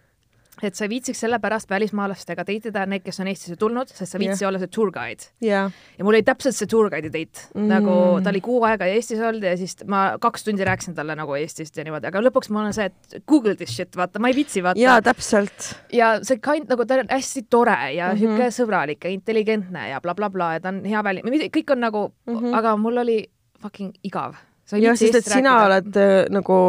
et 0.63 0.77
sa 0.77 0.85
ei 0.85 0.91
viitsiks 0.95 1.23
sellepärast 1.23 1.69
välismaalastega 1.69 2.45
teitida 2.47 2.85
need, 2.89 3.03
kes 3.05 3.21
on 3.23 3.29
Eestisse 3.31 3.57
tulnud, 3.59 3.91
sest 3.91 4.15
sa 4.15 4.21
viitsi 4.21 4.43
yeah. 4.43 4.49
olla 4.49 4.61
see 4.61 4.71
tour 4.71 4.91
guide 4.93 5.29
yeah.. 5.43 5.71
ja 5.97 6.05
mul 6.05 6.15
oli 6.15 6.25
täpselt 6.27 6.57
see 6.57 6.69
tour 6.71 6.89
guide'i 6.91 7.11
date 7.13 7.47
mm., 7.55 7.67
nagu 7.71 7.95
ta 8.23 8.33
oli 8.33 8.43
kuu 8.45 8.61
aega 8.67 8.89
Eestis 8.91 9.21
olnud 9.21 9.45
ja 9.47 9.55
siis 9.59 9.77
ma 9.89 10.03
kaks 10.21 10.47
tundi 10.47 10.67
rääkisin 10.67 10.97
talle 10.97 11.15
nagu 11.17 11.35
Eestist 11.39 11.77
ja 11.77 11.85
niimoodi, 11.87 12.09
aga 12.11 12.23
lõpuks 12.27 12.51
mul 12.53 12.69
on 12.69 12.77
see, 12.77 12.89
et 12.91 13.23
google 13.29 13.55
this 13.59 13.73
shit, 13.75 13.95
vaata, 13.97 14.21
ma 14.21 14.31
ei 14.31 14.37
viitsi 14.37 14.63
vaata. 14.65 14.81
jaa, 14.81 14.99
täpselt. 15.05 15.71
ja 15.95 16.13
see 16.25 16.41
kind 16.43 16.71
nagu 16.71 16.85
ta 16.85 17.01
on 17.01 17.11
hästi 17.11 17.45
tore 17.49 17.77
ja 17.95 18.13
mm 18.13 18.37
-hmm. 18.37 18.55
sõbralik 18.55 19.03
ja 19.05 19.13
intelligentne 19.13 19.89
ja 19.89 20.01
blablabla 20.01 20.29
bla, 20.29 20.51
bla, 20.51 20.53
ja 20.59 20.63
ta 20.63 20.69
on 20.69 20.85
hea 20.85 21.03
väli-, 21.03 21.49
kõik 21.57 21.75
on 21.75 21.79
nagu 21.87 22.07
mm, 22.09 22.37
-hmm. 22.37 22.57
aga 22.57 22.77
mul 22.77 22.97
oli 23.05 23.19
fucking 23.61 23.93
igav 24.03 24.35
jah, 24.79 24.97
sest 24.99 25.19
et 25.19 25.27
sina 25.27 25.57
oled 25.65 25.97
äh, 25.99 26.13
nagu, 26.33 26.59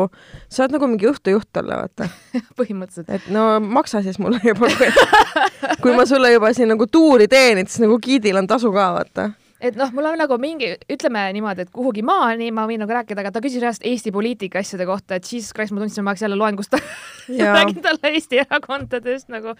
sa 0.48 0.64
oled 0.64 0.76
nagu 0.78 0.88
mingi 0.90 1.10
õhtujuht 1.10 1.50
talle, 1.52 1.78
vaata. 1.84 2.08
Põhimõtteliselt. 2.58 3.10
et 3.10 3.28
no 3.34 3.60
maksa 3.62 4.02
siis 4.02 4.18
mulle 4.22 4.40
juba 4.44 4.70
kui 5.82 5.94
ma 5.94 6.06
sulle 6.08 6.32
juba 6.34 6.52
siin 6.56 6.72
nagu 6.74 6.88
tuuri 6.90 7.28
teen, 7.30 7.62
et 7.62 7.70
siis 7.70 7.84
nagu 7.84 8.00
giidil 8.02 8.40
on 8.40 8.50
tasu 8.50 8.72
ka, 8.74 8.90
vaata 8.98 9.30
et 9.62 9.78
noh, 9.78 9.92
mul 9.94 10.08
on 10.10 10.18
nagu 10.18 10.36
mingi, 10.42 10.72
ütleme 10.90 11.22
niimoodi, 11.36 11.66
et 11.66 11.72
kuhugi 11.74 12.02
maani 12.06 12.50
ma 12.54 12.64
võin 12.68 12.82
nagu 12.82 12.94
rääkida, 12.96 13.22
aga 13.22 13.32
ta 13.34 13.42
küsis 13.44 13.62
ühest 13.62 13.86
Eesti 13.86 14.12
poliitika 14.14 14.60
asjade 14.62 14.86
kohta, 14.88 15.18
et 15.18 15.28
jesus 15.28 15.54
christ, 15.56 15.74
ma 15.74 15.82
tundsin, 15.84 16.04
ma 16.04 16.12
hakkasin 16.12 16.28
jälle 16.28 16.38
loengust 16.40 16.76
räägin 17.58 17.80
talle 17.84 18.12
Eesti 18.12 18.42
erakondadest 18.42 19.30
nagu. 19.32 19.54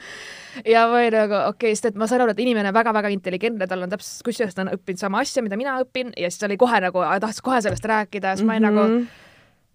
ja 0.67 0.87
olin 0.91 1.15
nagu 1.17 1.39
okei 1.39 1.73
okay,, 1.73 1.79
sest 1.79 1.93
et 1.93 1.99
ma 2.01 2.11
sain 2.11 2.25
aru, 2.25 2.35
et 2.35 2.45
inimene 2.45 2.75
väga-väga 2.75 3.13
intelligentne, 3.15 3.69
tal 3.71 3.87
on 3.87 3.93
täpselt, 3.95 4.25
kusjuures 4.27 4.59
ta 4.59 4.67
on 4.67 4.75
õppinud 4.77 5.07
sama 5.07 5.23
asja, 5.23 5.45
mida 5.47 5.61
mina 5.61 5.79
õpin 5.85 6.15
ja 6.19 6.31
siis 6.31 6.49
oli 6.49 6.59
kohe 6.61 6.83
nagu, 6.83 7.05
tahtis 7.23 7.45
kohe 7.45 7.63
sellest 7.63 7.87
rääkida 7.87 8.35
ja 8.35 8.41
siis 8.41 8.49
ma 8.49 8.59
olin 8.59 8.69
mm 8.69 8.79
-hmm. 8.79 8.83
nagu 8.83 9.03
mhm 9.03 9.29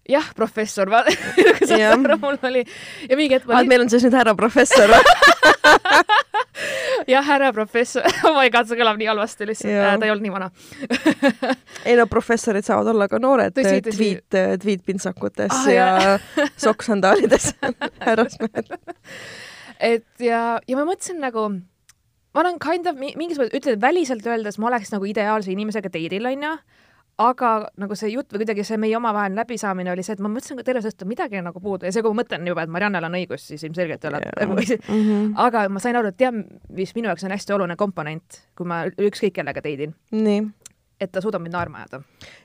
jah, 0.08 0.24
professor, 0.34 0.88
vaata 0.90 1.12
saad 1.68 2.04
aru, 2.04 2.16
mul 2.22 2.38
oli 2.48 2.64
ja 3.10 3.16
mingi 3.16 3.36
hetk 3.36 3.48
ma. 3.48 3.60
meil 3.68 3.84
on 3.84 3.90
siis 3.92 4.06
nüüd 4.06 4.16
härra 4.16 4.34
professor 4.38 4.88
või 4.88 5.02
jah, 7.14 7.24
härra 7.24 7.52
professor 7.56 8.04
oh 8.28 8.34
my 8.36 8.50
god, 8.52 8.68
see 8.68 8.78
kõlab 8.78 9.00
nii 9.00 9.10
halvasti 9.10 9.48
lihtsalt, 9.48 9.72
äh, 9.72 9.96
ta 10.00 10.08
ei 10.08 10.12
olnud 10.14 10.26
nii 10.26 10.34
vana. 10.34 10.50
Ei 11.88 11.96
no 11.98 12.08
professorid 12.10 12.66
saavad 12.66 12.90
olla 12.92 13.08
ka 13.08 13.20
noored 13.22 13.54
tweet, 13.56 14.34
tweetpintsakutes 14.62 15.64
ja, 15.72 15.88
ja 16.02 16.46
sokksandaalides 16.60 17.52
härrasmehed. 18.04 18.74
Et 19.78 20.24
ja, 20.24 20.58
ja 20.66 20.78
ma 20.78 20.84
mõtlesin 20.88 21.20
nagu 21.22 21.48
ma 22.34 22.42
olen 22.42 22.58
kind 22.62 22.90
of 22.90 22.98
mingis 22.98 23.38
mõttes, 23.40 23.56
ütled 23.60 23.80
väliselt 23.82 24.26
öeldes, 24.26 24.58
ma 24.60 24.68
oleks 24.72 24.92
nagu 24.94 25.06
ideaalse 25.08 25.52
inimesega 25.54 25.90
teidil, 25.94 26.28
onju 26.28 26.56
aga 27.18 27.50
nagu 27.80 27.96
see 27.98 28.12
jutt 28.12 28.30
või 28.32 28.44
kuidagi 28.44 28.64
see 28.66 28.78
meie 28.80 28.96
omavaheline 28.96 29.40
läbisaamine 29.40 29.90
oli 29.92 30.04
see, 30.06 30.14
et 30.14 30.22
ma 30.22 30.30
mõtlesin 30.30 30.60
ka 30.60 30.64
terve 30.66 30.82
õhtu, 30.86 31.08
midagi 31.10 31.40
on 31.40 31.48
nagu 31.50 31.62
puudu 31.62 31.88
ja 31.88 31.92
see, 31.94 32.04
kui 32.04 32.14
ma 32.14 32.22
mõtlen 32.22 32.46
juba, 32.46 32.64
et 32.64 32.72
Mariannel 32.74 33.08
on 33.08 33.18
õigus, 33.18 33.48
siis 33.50 33.64
ilmselgelt 33.66 34.04
ei 34.04 34.10
ole 34.12 34.22
yeah.. 34.22 34.48
mm 34.48 35.02
-hmm. 35.02 35.32
aga 35.46 35.66
ma 35.68 35.82
sain 35.82 35.98
aru, 35.98 36.12
et 36.14 36.16
tead, 36.16 36.38
mis 36.70 36.94
minu 36.94 37.10
jaoks 37.10 37.26
on 37.26 37.34
hästi 37.34 37.56
oluline 37.56 37.76
komponent, 37.76 38.42
kui 38.56 38.66
ma 38.66 38.84
ükskõik 38.86 39.34
kellega 39.40 39.62
teidin. 39.62 39.94
et 41.00 41.12
ta 41.12 41.20
suudab 41.20 41.42
mind 41.42 41.54
naerma 41.54 41.78
ajada. 41.78 42.02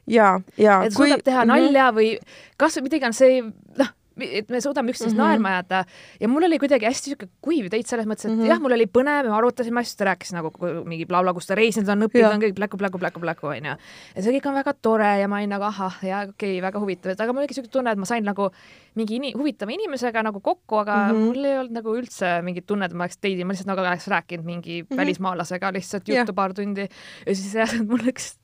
ja, 0.08 0.40
ja. 0.58 0.84
et 0.84 0.94
suudab 0.94 1.22
kui... 1.22 1.24
teha 1.24 1.46
nalja 1.46 1.92
mm 1.92 1.98
-hmm. 1.98 2.02
või 2.02 2.18
kas 2.58 2.82
midagi 2.82 3.06
on 3.06 3.14
see, 3.14 3.44
noh 3.78 3.94
et 4.22 4.50
me 4.50 4.62
suudame 4.62 4.92
üksteist 4.94 5.16
mm 5.16 5.20
-hmm. 5.20 5.28
naerma 5.28 5.50
ajada 5.50 5.86
ja 6.20 6.28
mul 6.28 6.44
oli 6.44 6.60
kuidagi 6.60 6.86
hästi 6.86 7.10
sihuke 7.10 7.28
kuiv 7.42 7.70
teit 7.70 7.88
selles 7.88 8.06
mõttes, 8.06 8.26
et 8.26 8.32
mm 8.32 8.42
-hmm. 8.42 8.50
jah, 8.52 8.60
mul 8.60 8.76
oli 8.76 8.86
põnev, 8.86 9.30
me 9.30 9.36
arutasime 9.38 9.80
asju, 9.80 9.98
ta 9.98 10.06
rääkis 10.06 10.34
nagu 10.34 10.52
mingi 10.86 11.06
blablabla, 11.06 11.34
kus 11.34 11.48
ta 11.48 11.56
reisinud 11.56 11.90
on, 11.90 12.08
õppinud 12.08 12.34
on 12.34 12.42
kõik 12.42 12.56
pläku, 12.56 12.78
pläku, 12.78 13.00
pläku, 13.00 13.20
pläku 13.20 13.48
onju. 13.48 13.76
ja 14.16 14.22
see 14.22 14.34
kõik 14.38 14.50
on 14.50 14.56
väga 14.56 14.74
tore 14.82 15.20
ja 15.20 15.28
ma 15.28 15.38
olin 15.42 15.50
nagu 15.50 15.64
ahah, 15.64 15.98
ja 16.04 16.22
okei 16.30 16.58
okay,, 16.58 16.62
väga 16.62 16.80
huvitav, 16.80 17.12
et 17.12 17.22
aga 17.22 17.34
mul 17.34 17.44
oli 17.44 17.54
siuke 17.54 17.72
tunne, 17.72 17.92
et 17.92 17.98
ma 17.98 18.06
sain 18.06 18.24
nagu 18.24 18.50
mingi 18.96 19.16
ini, 19.16 19.34
huvitava 19.34 19.72
inimesega 19.72 20.24
nagu 20.24 20.40
kokku, 20.40 20.78
aga 20.78 20.96
mm 20.96 21.12
-hmm. 21.12 21.26
mul 21.26 21.46
ei 21.46 21.58
olnud 21.58 21.72
nagu 21.80 21.96
üldse 21.98 22.42
mingit 22.44 22.66
tunnet, 22.66 22.92
et 22.92 22.98
ma 22.98 23.04
oleks 23.04 23.18
teidi, 23.18 23.44
ma 23.44 23.54
lihtsalt 23.54 23.68
nagu 23.68 23.82
oleks 23.82 24.08
rääkinud 24.08 24.46
mingi 24.46 24.82
mm 24.82 24.88
-hmm. 24.88 24.98
välismaalasega 24.98 25.74
lihtsalt 25.74 26.08
juttu 26.08 26.14
yeah. 26.14 26.36
paar 26.36 26.54
tundi 26.54 26.88
ja 27.28 27.36
siis 27.36 27.54
jah, 27.56 27.74
mul 27.90 28.06
üks 28.14 28.38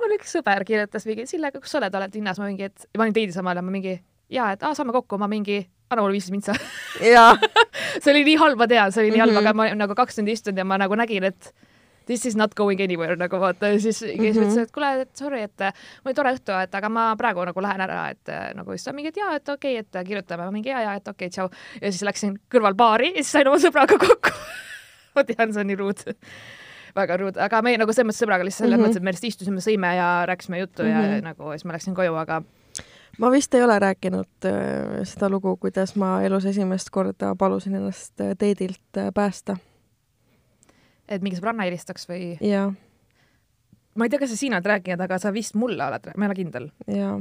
mul 0.00 0.16
üks 0.18 0.36
sõber 0.36 0.64
kirjutas 0.64 1.06
mingi, 1.06 1.26
Sille, 1.26 1.52
kus 1.52 1.70
sa 1.70 1.78
oled, 1.78 1.94
oled 1.94 2.14
linnas, 2.14 2.38
ma 2.38 2.46
mingi, 2.46 2.68
et 2.70 2.86
ma 2.96 3.04
olin 3.04 3.14
teidi 3.14 3.32
samal 3.32 3.56
ajal, 3.56 3.64
ma 3.64 3.70
mingi 3.70 4.00
ja 4.30 4.50
et 4.54 4.62
aa, 4.62 4.74
saame 4.74 4.94
kokku, 4.96 5.18
ma 5.20 5.28
mingi, 5.30 5.62
anna 5.90 6.04
mulle 6.04 6.18
viisteist 6.18 6.34
mintsa 6.34 6.54
see 8.02 8.12
oli 8.12 8.24
nii 8.28 8.38
halb, 8.40 8.60
ma 8.60 8.68
tean, 8.70 8.94
see 8.94 9.04
oli 9.04 9.16
nii 9.16 9.24
halb 9.24 9.34
mm, 9.34 9.40
-hmm. 9.40 9.50
aga 9.50 9.56
ma 9.56 9.82
nagu 9.84 9.98
kaks 9.98 10.20
tundi 10.20 10.36
istunud 10.36 10.58
ja 10.58 10.64
ma 10.64 10.78
nagu 10.80 10.96
nägin, 10.98 11.26
et 11.30 11.52
this 12.06 12.26
is 12.26 12.36
not 12.36 12.54
going 12.58 12.80
anywhere 12.80 13.16
nagu 13.16 13.40
vaata 13.40 13.72
ja 13.74 13.80
siis 13.80 14.02
mm 14.02 14.08
-hmm. 14.08 14.30
ütles, 14.30 14.58
et 14.58 14.70
kuule, 14.74 14.92
et 15.00 15.16
sorry, 15.16 15.42
et 15.42 15.58
mul 15.60 16.12
oli 16.12 16.14
tore 16.14 16.32
õhtu, 16.34 16.62
et 16.62 16.74
aga 16.74 16.88
ma 16.88 17.16
praegu 17.16 17.44
nagu 17.44 17.62
lähen 17.62 17.80
ära, 17.80 18.08
et 18.10 18.32
nagu 18.54 18.70
siis 18.70 18.84
ta 18.84 18.92
mingi, 18.92 19.08
et 19.08 19.16
jaa, 19.16 19.34
et 19.34 19.48
okei 19.48 19.80
okay,, 19.80 20.00
et 20.00 20.06
kirjutame, 20.08 20.50
mingi 20.50 20.68
jaa, 20.68 20.82
jaa, 20.82 20.94
et 20.94 21.08
okei 21.08 21.26
okay,, 21.26 21.30
tšau. 21.30 21.50
ja 21.82 21.92
siis 21.92 22.02
läksin 22.02 22.38
kõrval 22.54 22.74
baari 22.74 23.12
ja 23.14 23.22
siis 23.22 23.32
sain 23.32 23.48
oma 23.48 23.58
sõbraga 23.58 23.98
kokku 23.98 24.34
ma 25.14 25.24
tean, 25.24 25.52
see 25.52 25.60
on 25.60 25.66
nii 25.66 25.76
ruud 25.76 26.06
väga 26.94 27.16
ruud, 27.16 27.36
aga 27.38 27.62
me 27.62 27.76
nagu 27.78 27.92
selles 27.92 28.10
mõttes 28.10 28.24
sõbraga 28.24 28.44
lihtsalt 28.46 28.66
selles 28.66 28.78
mm 28.78 28.82
-hmm. 28.82 28.88
mõttes, 28.88 28.96
et 28.96 29.02
me 29.02 29.12
lihtsalt 29.14 29.28
istusime, 29.28 29.60
sõime 29.60 29.94
ja 29.96 30.08
rääkisime 30.26 30.58
juttu 30.58 30.82
mm 30.82 30.88
-hmm. 30.88 31.02
ja 31.02 31.16
mhm. 31.16 31.24
nagu 31.24 31.50
siis 31.50 31.64
ma 31.64 31.72
läksin 31.72 31.94
koju, 31.94 32.14
aga 32.14 32.42
ma 33.18 33.30
vist 33.30 33.54
ei 33.54 33.62
ole 33.62 33.78
rääkinud 33.78 34.46
äh, 34.46 35.00
seda 35.08 35.28
lugu, 35.30 35.56
kuidas 35.56 35.96
ma 35.96 36.20
elus 36.22 36.46
esimest 36.46 36.90
korda 36.90 37.34
palusin 37.38 37.74
ennast 37.74 38.20
äh, 38.20 38.34
teedilt 38.38 38.98
äh, 38.98 39.10
päästa. 39.14 39.56
et 41.08 41.22
mingi 41.22 41.40
sõbranna 41.40 41.66
helistaks 41.66 42.08
või? 42.08 42.36
jaa. 42.40 42.70
ma 43.94 44.06
ei 44.06 44.12
tea, 44.12 44.22
kas 44.22 44.34
sa 44.34 44.40
siin 44.40 44.54
oled 44.54 44.70
rääkinud, 44.72 45.04
aga 45.04 45.18
sa 45.18 45.34
vist 45.34 45.54
mulle 45.58 45.84
oled, 45.86 46.10
ma 46.16 46.24
ei 46.26 46.32
ole 46.32 46.38
kindel. 46.38 46.70
jaa. 46.86 47.18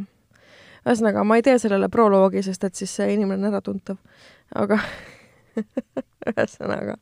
ühesõnaga, 0.86 1.24
ma 1.24 1.40
ei 1.40 1.46
tee 1.46 1.58
sellele 1.60 1.90
proloogi, 1.90 2.44
sest 2.46 2.64
et 2.64 2.76
siis 2.76 2.96
see 3.02 3.14
inimene 3.14 3.48
on 3.48 3.54
äratuntav. 3.54 4.00
aga 4.56 4.80
ühesõnaga 6.32 6.98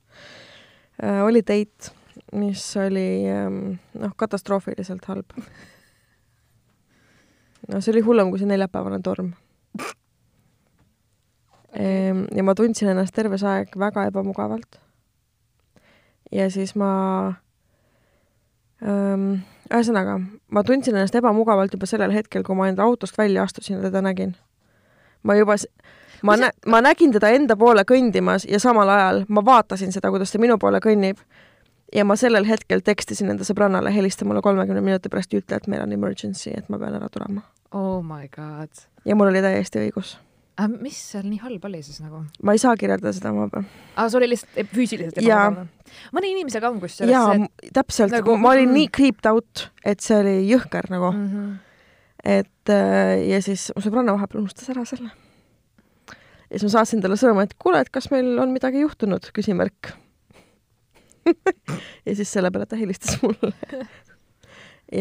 äh, 1.03 1.23
oli 1.25 1.43
date, 1.45 1.93
mis 2.33 2.63
oli 2.77 3.09
ähm, 3.31 3.77
noh, 3.99 4.15
katastroofiliselt 4.17 5.05
halb 5.11 5.35
no 7.67 7.81
see 7.81 7.93
oli 7.95 8.05
hullem 8.05 8.31
kui 8.31 8.39
see 8.39 8.49
neljapäevane 8.49 9.01
torm 9.03 9.33
ja 12.35 12.43
ma 12.43 12.55
tundsin 12.55 12.89
ennast 12.91 13.15
terve 13.15 13.37
see 13.37 13.49
aeg 13.49 13.75
väga 13.79 14.07
ebamugavalt. 14.09 14.79
ja 16.31 16.49
siis 16.51 16.75
ma 16.75 16.89
ähm,, 18.83 19.43
ühesõnaga, 19.71 20.17
ma 20.51 20.63
tundsin 20.63 20.95
ennast 20.95 21.15
ebamugavalt 21.15 21.73
juba 21.73 21.89
sellel 21.89 22.13
hetkel, 22.15 22.43
kui 22.43 22.55
ma 22.55 22.69
enda 22.71 22.83
autost 22.83 23.17
välja 23.17 23.43
astusin 23.43 23.77
ja 23.77 23.81
teda 23.81 24.01
nägin. 24.01 24.35
ma 25.23 25.35
juba, 25.35 25.55
ma 26.23 26.37
nä-, 26.37 26.53
ma 26.65 26.81
nägin 26.81 27.13
teda 27.13 27.29
enda 27.29 27.55
poole 27.55 27.83
kõndimas 27.83 28.47
ja 28.49 28.59
samal 28.59 28.89
ajal 28.89 29.25
ma 29.27 29.45
vaatasin 29.45 29.91
seda, 29.91 30.09
kuidas 30.09 30.31
ta 30.31 30.39
minu 30.39 30.57
poole 30.57 30.79
kõnnib 30.79 31.21
ja 31.93 32.05
ma 32.05 32.15
sellel 32.15 32.47
hetkel 32.47 32.81
tekstisin 32.83 33.29
enda 33.31 33.45
sõbrannale, 33.47 33.93
helista 33.93 34.25
mulle 34.25 34.41
kolmekümne 34.41 34.81
minuti 34.81 35.09
pärast 35.09 35.33
ja 35.33 35.43
ütle, 35.43 35.61
et 35.61 35.67
meil 35.67 35.83
on 35.83 35.93
emergency, 35.93 36.51
et 36.57 36.69
ma 36.69 36.79
pean 36.79 36.95
ära 36.97 37.09
tulema. 37.09 37.45
Oh 37.71 38.03
my 38.03 38.27
god. 38.31 38.71
ja 39.05 39.15
mul 39.15 39.31
oli 39.31 39.41
täiesti 39.43 39.81
õigus. 39.81 40.15
aga 40.57 40.79
mis 40.81 40.97
seal 41.11 41.27
nii 41.27 41.41
halb 41.41 41.67
oli 41.69 41.81
siis 41.83 41.99
nagu? 42.03 42.23
ma 42.43 42.55
ei 42.55 42.61
saa 42.61 42.75
kirjeldada 42.79 43.13
seda, 43.15 43.33
ma 43.35 43.49
pean. 43.51 43.67
aga 43.95 44.07
sul 44.13 44.21
oli 44.21 44.31
lihtsalt 44.33 44.59
e-, 44.61 44.67
füüsiliselt 44.71 45.19
ebamugav? 45.21 45.67
mõne 46.15 46.31
inimesega 46.31 46.71
on 46.71 46.81
kusjuures. 46.83 47.11
jaa 47.11 47.35
et..., 47.35 47.71
täpselt 47.75 48.15
nagu..., 48.15 48.37
ma 48.39 48.55
olin 48.55 48.73
nii 48.75 48.89
creeped 48.93 49.29
out, 49.31 49.67
et 49.83 50.03
see 50.03 50.19
oli 50.21 50.35
jõhker 50.47 50.89
nagu 50.93 51.11
mm. 51.11 51.29
-hmm. 51.33 51.53
et 52.39 52.73
äh, 52.73 53.13
ja 53.33 53.41
siis 53.43 53.69
mu 53.75 53.83
sõbranna 53.83 54.15
vahepeal 54.15 54.45
unustas 54.45 54.71
ära 54.71 54.85
selle. 54.87 55.11
ja 56.15 56.55
siis 56.55 56.69
ma 56.69 56.75
saatsin 56.79 57.03
talle 57.03 57.19
sõnumi, 57.19 57.47
et 57.49 57.57
kuule, 57.59 57.83
et 57.83 57.91
kas 57.91 58.11
meil 58.15 58.37
on 58.39 58.55
midagi 58.55 58.85
juhtunud, 58.85 59.31
küsimärk 59.35 59.95
ja 62.07 62.15
siis 62.15 62.31
selle 62.31 62.51
peale 62.51 62.65
ta 62.69 62.79
helistas 62.79 63.19
mulle 63.21 63.51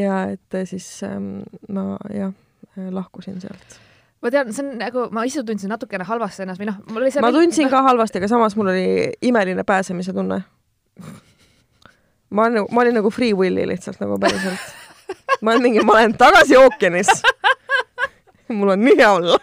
ja 0.03 0.25
et 0.35 0.55
äh, 0.55 0.67
siis 0.67 0.89
ähm, 1.07 1.45
ma 1.69 1.95
jah, 2.11 2.35
lahkusin 2.77 3.41
sealt 3.41 3.81
ma 4.23 4.33
tean, 4.33 4.53
see 4.55 4.65
on 4.65 4.75
nagu, 4.81 5.07
ma 5.15 5.25
ise 5.29 5.45
tundsin 5.47 5.71
natukene 5.73 6.07
halvasti 6.09 6.45
ennast 6.45 6.61
või 6.61 6.71
noh, 6.71 6.79
mul 6.91 7.05
oli 7.05 7.13
see 7.15 7.25
ma 7.25 7.33
tundsin 7.35 7.71
ka 7.73 7.83
halvasti, 7.87 8.21
aga 8.21 8.31
samas 8.33 8.57
mul 8.59 8.73
oli 8.73 8.87
imeline 9.29 9.65
pääsemise 9.67 10.15
tunne. 10.17 10.43
ma 12.31 12.47
olen 12.47 12.61
nagu, 12.61 12.71
ma 12.75 12.85
olin 12.85 12.97
nagu 13.01 13.13
free 13.15 13.35
will'i 13.37 13.67
lihtsalt 13.69 14.01
nagu 14.03 14.19
päriselt. 14.23 14.63
ma 15.43 15.53
olen 15.53 15.67
mingi, 15.69 15.85
ma 15.85 15.99
olen 15.99 16.17
tagasi 16.19 16.57
ookeanis. 16.59 17.13
mul 18.49 18.75
on 18.75 18.83
nii 18.83 18.97
hea 18.99 19.13
olla. 19.13 19.39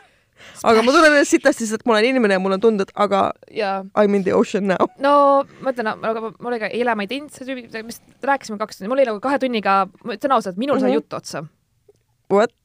aga 0.64 0.82
ma 0.84 0.96
tunnen 0.96 1.12
ennast 1.12 1.36
sitasti, 1.36 1.68
sest 1.70 1.86
ma 1.86 1.96
olen 1.96 2.10
inimene 2.10 2.40
ja 2.40 2.42
mul 2.44 2.58
on 2.58 2.64
tunded, 2.64 2.92
aga 2.96 3.30
ja. 3.52 3.76
I 4.00 4.10
m 4.10 4.20
in 4.20 4.26
the 4.28 4.34
ocean 4.36 4.68
now. 4.74 4.90
no 4.98 5.44
ma 5.62 5.76
ütlen, 5.76 5.94
aga 5.94 6.26
mul 6.34 6.52
oli 6.52 6.60
ka 6.66 6.72
eile 6.74 6.98
ma 6.98 7.06
ei 7.06 7.14
teinud, 7.14 7.32
see 7.36 7.48
tüübi, 7.48 7.86
mis 7.86 8.02
rääkisime 8.26 8.60
kaks 8.60 8.82
tundi, 8.82 8.92
mul 8.92 9.00
oli 9.00 9.08
nagu 9.12 9.22
kahe 9.24 9.40
tunniga, 9.44 9.84
ma 10.04 10.18
ütlen 10.18 10.36
ausalt, 10.36 10.58
minul 10.58 10.82
sai 10.82 10.90
mm 10.90 10.98
-hmm. 10.98 11.04
jutt 11.04 11.20
otsa. 11.22 11.46
What? 12.34 12.56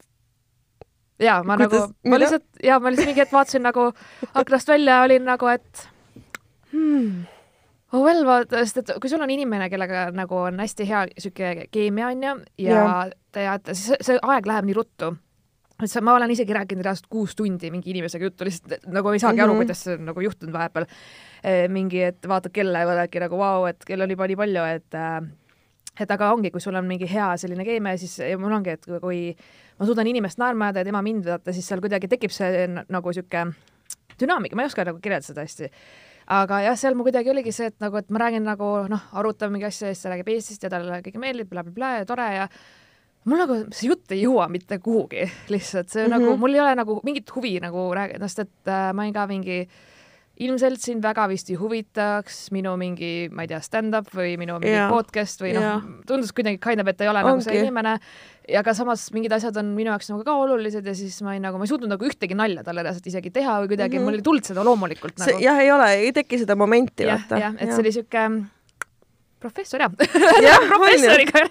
Ja 1.23 1.41
ma 1.45 1.57
Kuidas, 1.57 1.89
nagu, 1.89 2.11
ma 2.11 2.21
lihtsalt 2.21 2.65
ja 2.65 2.79
ma 2.81 2.93
lihtsalt 2.93 3.11
mingi 3.11 3.25
hetk 3.25 3.35
vaatasin 3.35 3.65
nagu 3.67 3.91
aknast 4.35 4.69
välja, 4.69 5.03
olin 5.07 5.25
nagu, 5.29 5.51
et 5.53 5.85
hmm. 6.73 7.23
oh 7.93 8.05
well, 8.05 8.25
vaata, 8.29 8.65
sest 8.65 8.83
et 8.83 8.93
kui 9.01 9.11
sul 9.13 9.23
on 9.25 9.33
inimene, 9.35 9.71
kellega 9.73 10.09
nagu 10.15 10.43
on 10.49 10.61
hästi 10.63 10.89
hea 10.89 11.07
sihuke 11.19 11.71
keemia 11.75 12.13
onju 12.13 12.35
ja, 12.65 12.75
ja 12.75 12.93
te 13.33 13.41
teate, 13.41 13.79
siis 13.79 13.99
see 14.11 14.21
aeg 14.23 14.47
läheb 14.51 14.69
nii 14.69 14.79
ruttu 14.79 15.15
et 15.79 15.91
sa, 15.91 16.03
ma 16.03 16.17
olen 16.19 16.33
isegi 16.35 16.55
rääkinud 16.55 16.83
reaalselt 16.87 17.11
kuus 17.11 17.37
tundi 17.39 17.71
mingi 17.71 17.93
inimesega 17.93 18.27
juttu, 18.27 18.47
lihtsalt 18.47 18.89
nagu 18.91 19.13
ei 19.15 19.21
saagi 19.23 19.37
mm 19.37 19.41
-hmm. 19.41 19.45
aru, 19.45 19.53
mhm. 19.53 19.63
kuidas 19.63 19.85
see 19.85 19.95
on 19.95 20.09
nagu 20.11 20.21
juhtunud 20.21 20.53
vahepeal 20.53 20.87
e,. 21.45 21.69
mingi, 21.69 22.03
et 22.03 22.29
vaatad 22.29 22.53
kella 22.53 22.79
ja 22.79 22.89
oledki 22.89 23.21
nagu 23.21 23.39
vau 23.39 23.61
wow,, 23.61 23.69
et 23.69 23.85
kell 23.87 24.01
on 24.01 24.11
juba 24.11 24.27
nii 24.27 24.37
palju, 24.37 24.65
et 24.65 24.95
äh, 24.95 25.23
et 26.01 26.11
aga 26.15 26.33
ongi, 26.35 26.51
kui 26.55 26.63
sul 26.63 26.77
on 26.79 26.87
mingi 26.89 27.09
hea 27.11 27.29
selline 27.41 27.65
keemia, 27.67 27.97
siis 28.01 28.19
mul 28.41 28.55
ongi, 28.59 28.77
et 28.77 28.87
kui 29.03 29.23
ma 29.79 29.89
suudan 29.89 30.09
inimest 30.11 30.41
naerma 30.41 30.69
ajada 30.69 30.85
ja 30.85 30.89
tema 30.91 31.03
mind 31.05 31.27
vaata, 31.29 31.55
siis 31.55 31.69
seal 31.69 31.83
kuidagi 31.85 32.11
tekib 32.11 32.35
see 32.35 32.67
nagu 32.69 33.15
sihuke 33.15 33.45
dünaamika, 34.19 34.59
ma 34.59 34.65
ei 34.65 34.71
oska 34.71 34.87
nagu 34.89 35.01
kirjeldada 35.03 35.31
seda 35.31 35.47
hästi. 35.47 35.71
aga 36.39 36.61
jah, 36.67 36.77
seal 36.77 36.97
mul 36.99 37.09
kuidagi 37.09 37.33
oligi 37.33 37.55
see, 37.55 37.71
et 37.73 37.79
nagu, 37.81 37.97
et 38.01 38.11
ma 38.13 38.25
räägin 38.25 38.45
nagu 38.45 38.73
noh, 38.91 39.07
arutame 39.17 39.57
mingi 39.57 39.69
asja 39.69 39.89
ja 39.89 39.97
siis 39.97 40.05
ta 40.05 40.13
räägib 40.13 40.29
Eestist 40.35 40.67
ja 40.67 40.71
talle 40.73 41.01
kõige 41.05 41.23
meeldib 41.23 41.49
bla,, 41.49 41.65
blablabla 41.65 41.93
ja 41.99 42.09
tore 42.09 42.27
ja 42.35 42.49
mul 43.29 43.41
nagu 43.41 43.61
see 43.73 43.89
jutt 43.89 44.13
ei 44.13 44.25
jõua 44.25 44.49
mitte 44.53 44.79
kuhugi, 44.83 45.25
lihtsalt 45.53 45.89
see 45.89 46.05
mm 46.05 46.13
-hmm. 46.13 46.27
nagu, 46.27 46.37
mul 46.41 46.55
ei 46.55 46.61
ole 46.61 46.75
nagu 46.77 47.01
mingit 47.05 47.31
huvi 47.37 47.59
nagu 47.65 47.89
rääkida, 47.97 48.29
sest 48.29 48.45
et 48.45 48.73
äh, 48.75 48.91
ma 48.93 49.07
olin 49.07 49.17
ka 49.17 49.27
mingi 49.31 49.61
äh, 49.63 49.98
ilmselt 50.45 50.83
sind 50.83 51.03
väga 51.03 51.27
vist 51.31 51.51
ei 51.51 51.59
huvitaks 51.59 52.49
minu 52.55 52.75
mingi, 52.79 53.29
ma 53.35 53.45
ei 53.45 53.51
tea, 53.51 53.61
stand-up 53.65 54.11
või 54.15 54.37
minu 54.41 54.59
mingi 54.63 54.75
yeah. 54.75 54.91
podcast 54.93 55.43
või 55.43 55.55
noh 55.57 55.87
tundus 56.09 56.33
kuidagi 56.37 56.61
kind 56.63 56.83
of, 56.83 56.91
et 56.91 57.01
ei 57.03 57.11
ole 57.11 57.23
Ongi. 57.25 57.31
nagu 57.33 57.47
see 57.47 57.63
inimene. 57.63 57.97
ja 58.49 58.63
ka 58.67 58.75
samas 58.77 59.09
mingid 59.15 59.35
asjad 59.35 59.57
on 59.61 59.73
minu 59.77 59.93
jaoks 59.93 60.13
nagu 60.13 60.23
ka 60.27 60.37
olulised 60.45 60.87
ja 60.87 60.95
siis 60.97 61.19
ma 61.27 61.35
ei 61.37 61.43
nagu, 61.43 61.59
ma 61.59 61.67
ei 61.67 61.73
suutnud 61.73 61.91
nagu 61.91 62.07
ühtegi 62.07 62.39
nalja 62.39 62.63
talle 62.67 62.87
reaalselt 62.87 63.11
isegi 63.11 63.33
teha 63.35 63.59
või 63.65 63.73
kuidagi 63.75 63.99
mm, 63.99 64.05
-hmm. 64.05 64.13
mul 64.13 64.21
ei 64.21 64.29
tulnud 64.31 64.53
seda 64.53 64.67
loomulikult 64.67 65.19
nagu. 65.19 65.43
jah, 65.43 65.59
ei 65.65 65.73
ole, 65.75 65.91
ei 66.07 66.15
teki 66.17 66.45
seda 66.45 66.57
momenti, 66.59 67.09
vaata. 67.09 67.43
jah, 67.43 67.59
et 67.59 67.69
ja. 67.69 67.75
see 67.75 67.85
oli 67.85 67.97
siuke 67.99 68.29
professor 69.41 69.81
jah 69.81 69.93
ja, 70.43 70.59
professoriga 70.71 71.45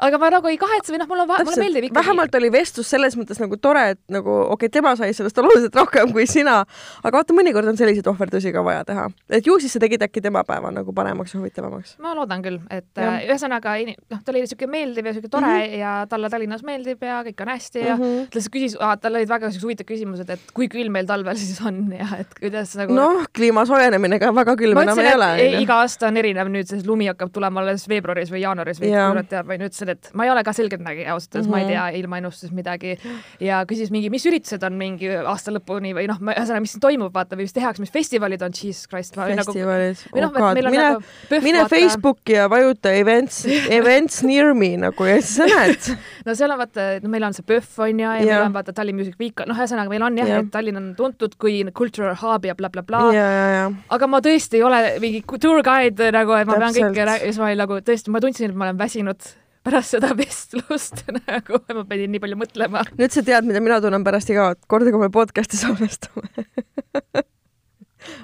aga 0.00 0.20
ma 0.20 0.30
nagu 0.32 0.50
ei 0.50 0.58
kahetse 0.60 0.94
või 0.94 1.00
noh, 1.02 1.08
mulle, 1.10 1.26
mulle 1.28 1.56
meeldib 1.60 1.88
ikkagi. 1.88 1.98
vähemalt 2.00 2.36
oli 2.38 2.50
vestlus 2.52 2.90
selles 2.92 3.16
mõttes 3.18 3.40
nagu 3.42 3.58
tore, 3.60 3.84
et 3.94 4.00
nagu 4.12 4.30
okei 4.30 4.66
okay,, 4.66 4.72
tema 4.72 4.94
sai 4.98 5.12
sellest 5.16 5.38
oluliselt 5.42 5.76
rohkem 5.76 6.12
kui 6.14 6.26
sina, 6.30 6.60
aga 7.02 7.20
vaata, 7.20 7.36
mõnikord 7.36 7.70
on 7.70 7.78
selliseid 7.80 8.08
ohverdusi 8.10 8.52
ka 8.54 8.64
vaja 8.66 8.84
teha. 8.88 9.08
et 9.28 9.46
ju 9.46 9.58
siis 9.60 9.74
sa 9.76 9.82
tegid 9.82 10.02
äkki 10.06 10.22
tema 10.24 10.42
päeva 10.48 10.72
nagu 10.74 10.94
paremaks 10.96 11.34
ja 11.34 11.40
huvitavamaks. 11.40 11.96
ma 12.02 12.14
loodan 12.16 12.44
küll, 12.44 12.60
et 12.70 12.88
ja. 12.96 13.16
Äh, 13.16 13.26
ühesõnaga 13.28 13.76
noh, 13.84 14.22
ta 14.24 14.32
oli 14.32 14.44
niisugune 14.44 14.72
meeldiv 14.72 15.04
ja 15.04 15.12
niisugune 15.12 15.34
tore 15.36 15.46
mm 15.46 15.60
-hmm. 15.60 15.78
ja 15.82 15.92
talle 16.08 16.30
Tallinnas 16.30 16.64
meeldib 16.66 17.02
ja 17.02 17.20
kõik 17.26 17.44
on 17.44 17.52
hästi 17.54 17.84
ja 17.84 17.96
mm 17.96 18.02
-hmm. 18.02 18.30
ta 18.30 18.40
lihtsalt 18.40 18.54
küsis, 18.56 18.78
tal 19.00 19.14
olid 19.14 19.28
väga 19.28 19.46
niisugused 19.46 19.68
huvitavad 19.68 19.90
küsimused, 19.90 20.30
et 20.30 20.40
kui 20.54 20.68
külm 20.68 20.92
meil 20.92 21.06
talvel 21.06 21.36
siis 21.36 21.60
on 21.66 21.92
ja 21.92 22.08
et 22.20 22.34
kuidas 22.40 22.76
nagu 22.76 22.94
noh, 22.94 23.26
kliima 23.36 23.66
soojenemine 23.66 24.18
ka 24.18 24.34
väga 24.34 24.56
külm 24.56 24.78
enam 24.78 24.98
ei 24.98 25.14
ole. 25.14 25.60
iga 25.62 25.80
aasta 25.84 26.08
on 26.08 26.16
erinev 26.16 26.48
nüüd, 26.48 26.69
sest 26.70 26.88
lumi 26.88 27.08
hakkab 27.10 27.32
tulema 27.34 27.62
alles 27.64 27.86
veebruaris 27.90 28.30
või 28.32 28.42
jaanuaris 28.44 28.80
või 28.82 28.92
kurat 28.94 29.30
teab, 29.30 29.48
või 29.50 29.60
nüüd 29.60 29.72
ütlesin, 29.72 29.92
et 29.94 30.10
ma 30.16 30.26
ei 30.26 30.32
ole 30.32 30.44
ka 30.46 30.54
selgeltnägija 30.56 31.14
ausalt 31.14 31.36
öeldes 31.36 31.48
mm, 31.48 31.54
-hmm. 31.54 31.56
ma 31.56 31.58
ei 31.58 31.64
mhm. 31.64 31.72
tea 31.72 32.02
ilmaennustusest 32.02 32.56
midagi 32.56 32.96
ja 33.40 33.62
küsis 33.68 33.92
mingi, 33.94 34.10
mis 34.12 34.26
üritused 34.26 34.64
on 34.66 34.78
mingi 34.80 35.10
aasta 35.18 35.54
lõpuni 35.54 35.94
või 35.96 36.06
noh, 36.10 36.20
ühesõnaga, 36.22 36.62
mis 36.64 36.74
siin 36.76 36.84
toimub, 36.84 37.12
vaata, 37.14 37.38
või 37.38 37.48
mis 37.48 37.56
tehakse, 37.56 37.82
mis 37.82 37.92
festivalid 37.94 38.42
on, 38.46 38.54
jesus 38.54 38.88
christ. 38.90 39.16
Nagu- 39.16 39.44
festivalid 39.44 40.04
nagu,, 40.14 40.26
oh 40.26 40.32
god, 40.38 40.60
mine 40.60 40.84
nagu, 40.84 41.42
mine 41.44 41.64
vaata... 41.64 41.74
Facebooki 41.74 42.36
ja 42.36 42.48
vajuta 42.50 42.92
events, 42.96 43.42
events 43.80 44.22
near 44.26 44.54
me 44.54 44.72
nagu 44.80 45.08
ja 45.08 45.18
siis 45.20 45.36
sa 45.40 45.48
näed 45.50 45.90
no 46.26 46.36
seal 46.38 46.54
on 46.54 46.60
vaata, 46.60 46.86
no 47.04 47.12
meil 47.12 47.26
on 47.28 47.36
see 47.36 47.46
PÖFF 47.46 47.84
on 47.86 48.02
ju 48.02 48.06
ja, 48.06 48.16
ja 48.20 48.26
meil 48.26 48.46
on 48.48 48.56
vaata 48.56 48.74
Tallinn 48.76 48.98
Music 49.00 49.16
Week, 49.20 49.44
noh, 49.46 49.56
ühesõnaga 49.56 49.92
meil 49.92 50.04
on 50.06 50.18
jah 50.20 50.30
ja., 50.30 50.40
et 50.44 50.52
Tallinn 50.52 50.80
on 50.80 50.88
tuntud 50.98 51.36
kui 51.40 51.62
cultural 51.76 52.16
hub 52.20 52.46
ja 52.48 52.56
blablabla 52.58 53.02
bla, 53.02 53.12
bla. 53.12 53.68
Bla. 53.70 53.94
aga 53.96 54.10
ma 54.10 54.22
tõesti 54.24 54.60
ei 54.60 54.64
ole 54.66 54.80
mingi 55.02 55.22
tour 55.40 55.62
guide 55.66 56.10
nagu, 56.14 56.36
et 56.36 56.48
ma 56.48 56.59
Täpselt. 56.60 56.94
pean 56.94 57.08
kõike, 57.10 57.20
siis 57.26 57.40
ma 57.40 57.48
olin 57.48 57.62
nagu 57.64 57.80
tõesti, 57.86 58.12
ma 58.14 58.22
tundsin, 58.22 58.52
et 58.52 58.58
ma 58.58 58.68
olen 58.68 58.78
väsinud 58.80 59.30
pärast 59.66 59.96
seda 59.96 60.12
vestlust 60.20 61.04
nagu 61.26 61.60
ma 61.74 61.84
pidin 61.88 62.14
nii 62.14 62.22
palju 62.22 62.38
mõtlema. 62.40 62.84
nüüd 62.98 63.14
sa 63.14 63.24
tead, 63.26 63.48
mida 63.48 63.62
mina 63.64 63.80
tunnen 63.84 64.06
pärast 64.06 64.32
iga 64.32 64.52
korda, 64.70 64.92
kui 64.94 65.02
me 65.02 65.10
podcast'i 65.14 65.60
salvestame 65.60 66.28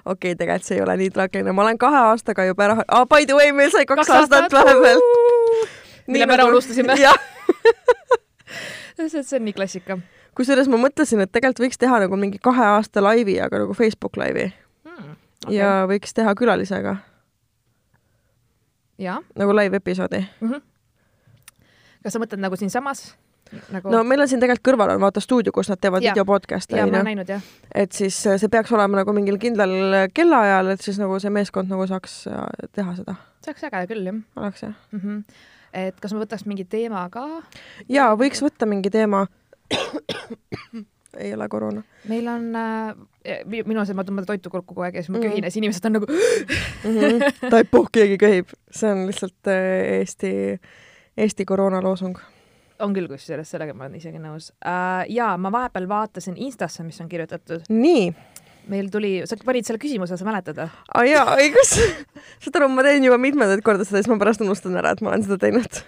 okei 0.06 0.32
okay,, 0.32 0.34
tegelikult 0.34 0.68
see 0.68 0.78
ei 0.78 0.84
ole 0.84 0.96
nii 1.02 1.12
traagiline, 1.14 1.54
ma 1.56 1.66
olen 1.66 1.80
kahe 1.80 2.02
aastaga 2.12 2.46
juba 2.48 2.68
ära 2.68 2.78
ah,, 2.86 3.06
by 3.08 3.28
the 3.28 3.36
way, 3.36 3.52
meil 3.56 3.72
sai 3.74 3.84
kaks, 3.88 4.06
kaks 4.06 4.14
aastat 4.20 4.56
vahepeal. 4.56 5.02
mille 6.08 6.28
me 6.28 6.36
ära 6.38 6.46
nagu- 6.46 6.56
unustasime 6.56 6.96
see 8.96 9.36
on 9.36 9.44
nii 9.44 9.56
klassika. 9.56 9.98
kusjuures 10.36 10.70
ma 10.72 10.80
mõtlesin, 10.80 11.20
et 11.24 11.32
tegelikult 11.32 11.66
võiks 11.66 11.80
teha 11.80 12.00
nagu 12.06 12.16
mingi 12.20 12.40
kahe 12.42 12.64
aasta 12.76 13.04
laivi, 13.04 13.36
aga 13.42 13.64
nagu 13.64 13.76
Facebook 13.76 14.16
laivi 14.16 14.48
hmm,. 14.48 15.12
Okay. 15.44 15.58
ja 15.58 15.84
võiks 15.90 16.16
teha 16.16 16.32
külalisega. 16.34 16.96
Nagu 18.98 19.56
live 19.56 19.76
episoodi 19.76 20.24
mm. 20.40 20.50
-hmm 20.50 20.62
kas 22.06 22.14
sa 22.14 22.22
mõtled 22.22 22.42
nagu 22.42 22.58
siinsamas? 22.58 23.08
Nagu... 23.70 23.90
no 23.94 24.00
meil 24.06 24.24
on 24.24 24.26
siin 24.30 24.40
tegelikult 24.42 24.64
kõrval 24.66 24.92
on 24.96 25.02
vaata 25.04 25.22
stuudio, 25.22 25.52
kus 25.54 25.68
nad 25.70 25.78
teevad 25.78 26.02
videopodcast'e 26.02 26.80
onju. 26.82 27.36
et 27.78 27.94
siis 27.94 28.16
äh, 28.26 28.40
see 28.42 28.50
peaks 28.50 28.72
olema 28.74 28.98
nagu 28.98 29.14
mingil 29.14 29.38
kindlal 29.42 30.08
kellaajal, 30.14 30.72
et 30.74 30.82
siis 30.82 30.98
nagu 30.98 31.20
see 31.22 31.30
meeskond 31.34 31.70
nagu 31.70 31.86
saaks 31.86 32.24
äh, 32.30 32.42
teha 32.74 32.96
seda. 32.98 33.14
see 33.44 33.54
oleks 33.54 33.68
äge 33.68 33.84
küll 33.92 34.10
jah. 34.10 34.18
oleks 34.42 34.66
jah 34.66 34.74
mm. 34.90 35.00
-hmm. 35.04 35.22
et 35.84 36.02
kas 36.02 36.14
ma 36.14 36.24
võtaks 36.24 36.46
mingi 36.50 36.66
teema 36.66 37.06
ka? 37.10 37.26
jaa, 37.86 38.10
võiks 38.18 38.42
võtta 38.42 38.66
mingi 38.66 38.90
teema 38.90 39.26
ei 41.18 41.34
ole 41.34 41.48
koroona. 41.48 41.82
meil 42.08 42.28
on 42.32 42.48
äh,, 42.56 43.44
minu 43.46 43.80
arust 43.80 43.96
ma 43.96 44.06
tõmban 44.06 44.26
toitu 44.28 44.50
kurku 44.50 44.74
kogu 44.74 44.86
aeg 44.86 44.98
ja 44.98 45.04
siis 45.04 45.14
ma 45.14 45.20
mm. 45.20 45.28
köhin 45.28 45.46
ja 45.46 45.52
siis 45.52 45.62
inimesed 45.62 45.88
on 45.88 45.98
nagu 45.98 46.10
mm. 46.12 46.98
-hmm. 46.98 47.50
taipuh, 47.50 47.88
keegi 47.92 48.18
köhib, 48.18 48.56
see 48.70 48.90
on 48.92 49.06
lihtsalt 49.10 49.52
äh, 49.52 50.00
Eesti 50.00 50.34
äh, 50.56 50.74
Eesti 51.16 51.44
koroonaloosung. 51.44 52.18
on 52.78 52.92
küll, 52.92 53.08
kusjuures 53.08 53.48
sellega 53.50 53.72
ma 53.72 53.86
olen 53.86 53.96
isegi 53.96 54.18
nõus 54.20 54.50
uh,. 54.52 55.04
ja 55.08 55.30
ma 55.40 55.52
vahepeal 55.52 55.88
vaatasin 55.88 56.36
Instasse, 56.36 56.84
mis 56.84 57.00
on 57.00 57.08
kirjutatud. 57.08 57.64
nii 57.72 58.10
meil 58.66 58.90
tuli, 58.92 59.20
sa 59.30 59.38
panid 59.46 59.64
selle 59.64 59.80
küsimuse, 59.80 60.18
sa 60.18 60.26
mäletad 60.26 60.58
või? 60.58 60.68
aa 60.92 61.04
jaa, 61.08 61.36
õigus. 61.40 61.76
saad 62.42 62.60
aru, 62.60 62.68
ma 62.74 62.84
teen 62.84 63.06
juba 63.06 63.16
mitmendat 63.22 63.64
korda 63.64 63.86
seda, 63.86 64.02
siis 64.02 64.12
ma 64.12 64.18
pärast 64.20 64.44
unustan 64.44 64.76
ära, 64.76 64.92
et 64.92 65.04
ma 65.06 65.14
olen 65.14 65.24
seda 65.24 65.38
teinud 65.40 65.80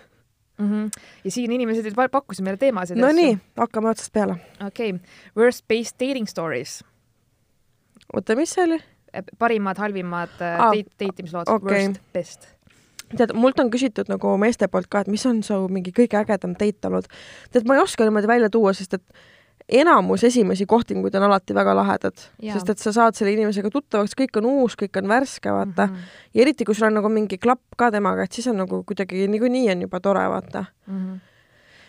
mm. 0.59 0.68
-hmm. 0.68 0.90
ja 1.25 1.31
siin 1.31 1.53
inimesed 1.53 1.94
pakkusid 2.11 2.44
meile 2.44 2.57
teemasid. 2.61 2.99
no 2.99 3.12
nii, 3.12 3.38
hakkame 3.57 3.90
otsast 3.90 4.12
peale. 4.12 4.37
okei 4.66 4.90
okay., 4.90 5.01
worst 5.37 5.64
based 5.68 5.97
dating 6.01 6.29
stories. 6.29 6.85
oota, 8.12 8.37
mis 8.37 8.51
see 8.51 8.64
oli? 8.64 8.81
parimad, 9.38 9.79
halvimad 9.79 10.40
ah, 10.40 10.71
date 10.73 11.23
imislood 11.23 11.49
okay., 11.49 11.87
worst, 11.87 12.01
best 12.12 12.49
tead, 13.16 13.33
mult 13.35 13.61
on 13.61 13.71
küsitud 13.73 14.11
nagu 14.12 14.37
meeste 14.40 14.68
poolt 14.68 14.88
ka, 14.92 15.01
et 15.05 15.09
mis 15.12 15.25
on 15.29 15.42
su 15.47 15.62
mingi 15.73 15.94
kõige 15.97 16.21
ägedam 16.21 16.55
date 16.59 16.88
olnud. 16.88 17.09
tead, 17.53 17.66
ma 17.68 17.79
ei 17.79 17.83
oska 17.83 18.05
niimoodi 18.05 18.31
välja 18.31 18.51
tuua, 18.53 18.75
sest 18.77 18.99
et 18.99 19.05
enamus 19.69 20.25
esimesi 20.25 20.67
kohtinguid 20.67 21.15
on 21.15 21.27
alati 21.29 21.55
väga 21.55 21.75
lahedad, 21.77 22.17
sest 22.41 22.71
et 22.73 22.83
sa 22.83 22.93
saad 22.93 23.19
selle 23.19 23.35
inimesega 23.37 23.71
tuttavaks, 23.73 24.17
kõik 24.19 24.41
on 24.41 24.49
uus, 24.49 24.77
kõik 24.81 24.97
on 25.01 25.09
värske, 25.11 25.53
vaata 25.53 25.87
mm. 25.87 25.95
-hmm. 25.95 26.15
ja 26.35 26.43
eriti, 26.43 26.65
kui 26.65 26.75
sul 26.75 26.89
on 26.89 26.99
nagu 27.01 27.09
mingi 27.13 27.39
klapp 27.39 27.77
ka 27.77 27.91
temaga, 27.91 28.25
et 28.25 28.33
siis 28.33 28.47
on 28.47 28.57
nagu 28.57 28.83
kuidagi 28.85 29.29
niikuinii 29.29 29.71
on 29.71 29.83
juba 29.83 30.01
tore, 30.01 30.29
vaata 30.29 30.65
mm. 30.87 30.97
-hmm. 30.97 31.21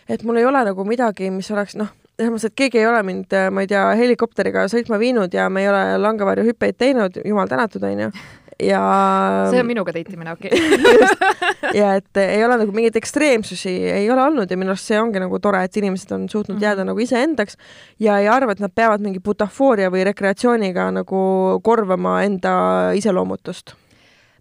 et 0.08 0.22
mul 0.22 0.36
ei 0.36 0.44
ole 0.44 0.64
nagu 0.64 0.84
midagi, 0.84 1.30
mis 1.30 1.50
oleks 1.50 1.76
noh, 1.76 1.88
selles 2.18 2.32
mõttes, 2.32 2.46
et 2.46 2.54
keegi 2.54 2.78
ei 2.78 2.86
ole 2.86 3.02
mind, 3.02 3.32
ma 3.50 3.60
ei 3.64 3.66
tea, 3.66 3.84
helikopteriga 3.96 4.66
sõitma 4.68 4.98
viinud 4.98 5.34
ja 5.34 5.48
me 5.48 5.62
ei 5.62 5.68
ole 5.68 5.98
langevarjuhüppeid 5.98 6.76
teinud, 6.76 7.16
jumal 7.24 7.48
tänatud, 7.48 7.82
onju 7.82 8.10
ja 8.62 8.80
see 9.50 9.60
on 9.62 9.68
minuga 9.68 9.92
date 9.94 10.14
imine, 10.14 10.32
okei 10.32 10.50
okay. 10.50 11.74
ja 11.80 11.94
et 12.00 12.22
ei 12.22 12.44
ole 12.44 12.58
nagu 12.62 12.74
mingeid 12.76 12.96
ekstreemsusi 13.00 13.74
ei 13.90 14.08
ole 14.10 14.22
olnud 14.24 14.50
ja 14.50 14.58
minu 14.60 14.74
arust 14.74 14.90
see 14.90 15.00
ongi 15.00 15.22
nagu 15.22 15.40
tore, 15.42 15.62
et 15.64 15.76
inimesed 15.80 16.14
on 16.16 16.28
suutnud 16.28 16.56
mm 16.56 16.60
-hmm. 16.60 16.68
jääda 16.68 16.86
nagu 16.88 16.98
iseendaks 17.00 17.56
ja 17.98 18.18
ei 18.18 18.28
arva, 18.28 18.52
et 18.52 18.60
nad 18.60 18.74
peavad 18.74 19.00
mingi 19.04 19.20
butafooria 19.20 19.90
või 19.90 20.04
rekreatsiooniga 20.10 20.90
nagu 20.90 21.60
korvama 21.62 22.22
enda 22.24 22.56
iseloomutust 22.96 23.74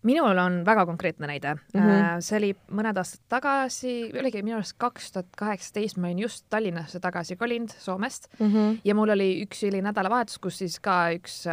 minul 0.03 0.37
on 0.37 0.61
väga 0.65 0.85
konkreetne 0.85 1.27
näide 1.27 1.55
mm. 1.55 1.81
-hmm. 1.81 2.21
see 2.21 2.37
oli 2.37 2.51
mõned 2.71 2.97
aastad 2.97 3.21
tagasi, 3.29 4.11
oligi 4.19 4.43
minu 4.43 4.55
arust 4.57 4.77
kaks 4.77 5.11
tuhat 5.11 5.27
kaheksateist, 5.37 5.97
ma 5.97 6.07
olin 6.07 6.19
just 6.19 6.45
Tallinnasse 6.49 6.99
tagasi 6.99 7.35
kolinud 7.35 7.69
Soomest 7.69 8.27
mm. 8.39 8.47
-hmm. 8.47 8.79
ja 8.83 8.95
mul 8.95 9.09
oli 9.09 9.45
üks 9.45 9.63
oli 9.67 9.81
nädalavahetus, 9.81 10.39
kus 10.39 10.57
siis 10.57 10.79
ka 10.79 11.09
üks, 11.15 11.43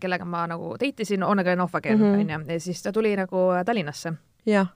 kellega 0.00 0.24
ma 0.24 0.46
nagu 0.46 0.76
date 0.80 1.02
isin, 1.02 1.22
on 1.22 1.38
again, 1.74 1.98
Mhm. 1.98 2.20
onju, 2.20 2.52
ja 2.52 2.60
siis 2.60 2.82
ta 2.82 2.92
tuli 2.92 3.16
nagu 3.16 3.36
Tallinnasse 3.66 4.12
jah, 4.46 4.68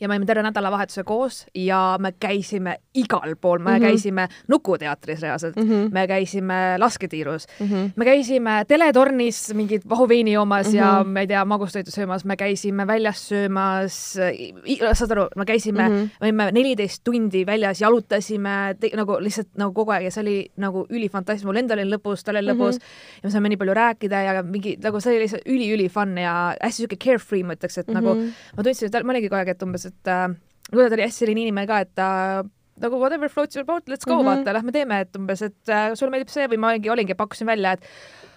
ja 0.00 0.08
me 0.08 0.14
olime 0.14 0.26
terve 0.26 0.42
nädalavahetuse 0.42 1.02
koos 1.04 1.46
ja 1.54 1.96
me 2.00 2.12
käisime 2.20 2.76
igal 2.94 3.34
pool, 3.40 3.58
me 3.58 3.64
mm 3.70 3.74
Mhm. 3.76 3.82
-hmm. 3.82 3.86
käisime 3.88 4.28
Nukuteatris 4.48 5.22
reaalselt 5.22 5.56
mm, 5.56 5.62
Mhm. 5.62 5.72
-hmm. 5.72 5.92
me 5.92 6.06
käisime 6.06 6.54
lasketiirus 6.78 7.46
mm 7.60 7.66
-hmm. 7.66 7.90
me 7.96 8.04
käisime 8.04 8.64
teletornis 8.68 9.54
mingit 9.54 9.88
vahuveini 9.88 10.32
joomas 10.32 10.66
mm 10.66 10.72
-hmm. 10.72 10.76
ja 10.76 11.02
Mhm. 11.02 11.10
ma 11.12 11.20
ei 11.20 11.26
tea, 11.26 11.44
magustoitu 11.44 11.90
söömas, 11.90 12.24
me 12.24 12.36
käisime 12.36 12.86
väljas 12.86 13.28
söömas, 13.28 14.18
saad 14.94 15.10
aru, 15.10 15.26
me 15.36 15.44
käisime 15.44 15.88
mm, 15.88 15.94
Mhm. 15.94 16.04
-hmm. 16.04 16.08
me 16.20 16.26
olime 16.26 16.52
neliteist 16.52 17.04
tundi 17.04 17.46
väljas, 17.46 17.80
jalutasime 17.80 18.74
nagu 18.96 19.16
lihtsalt 19.20 19.48
nagu 19.56 19.72
kogu 19.72 19.90
aeg 19.90 20.04
ja 20.04 20.10
see 20.10 20.20
oli 20.22 20.50
nagu 20.56 20.86
ülifantastiline, 20.90 21.46
mul 21.46 21.56
endal 21.56 21.78
oli 21.78 21.90
lõbus, 21.96 22.22
tal 22.24 22.36
oli 22.36 22.46
lõbus 22.52 22.74
mm 22.74 22.78
-hmm. 22.80 23.22
ja 23.22 23.24
me 23.24 23.30
saime 23.30 23.48
nii 23.48 23.56
palju 23.56 23.74
rääkida 23.74 24.22
ja 24.24 24.42
mingi 24.42 24.76
nagu 24.82 25.00
see 25.00 25.12
oli 25.12 25.20
lihtsalt 25.24 25.42
üli-üli 25.46 25.88
fun 25.88 26.16
ja 26.18 26.54
hästi 26.62 26.76
siuke 26.82 26.96
carefree, 26.96 27.42
ma 27.42 27.52
ütleks, 27.54 27.78
et 27.78 27.86
mm 27.88 27.92
-hmm. 27.94 28.00
nagu 28.00 28.14
Mhm. 28.14 28.28
ma 28.56 28.62
tundsin, 28.62 28.86
et 28.86 29.04
ma 29.04 29.12
olingi 29.12 29.28
kogu 29.28 29.38
aeg, 29.38 29.45
et 29.48 29.62
umbes, 29.62 29.86
et 29.86 30.08
äh, 30.12 30.28
kuna 30.70 30.88
ta 30.88 30.94
oli 30.98 31.06
hästi 31.06 31.24
selline 31.24 31.40
inimene 31.46 31.66
ka, 31.66 31.80
et 31.80 31.94
ta 31.94 32.44
nagu 32.80 32.98
whatever 33.00 33.28
floats 33.32 33.56
your 33.56 33.64
boat, 33.64 33.88
let's 33.88 34.04
go 34.04 34.14
mm, 34.14 34.20
Mhm. 34.20 34.28
-hmm. 34.28 34.36
vaata, 34.44 34.52
lähme 34.52 34.72
teeme, 34.72 35.00
et 35.00 35.16
umbes, 35.16 35.42
et 35.42 35.68
äh, 35.68 35.94
sulle 35.94 36.10
meeldib 36.10 36.28
see 36.28 36.46
või 36.46 36.58
ma 36.58 36.68
olingi, 36.74 36.90
olingi, 36.90 37.14
pakkusin 37.14 37.46
välja, 37.46 37.72
et 37.72 37.80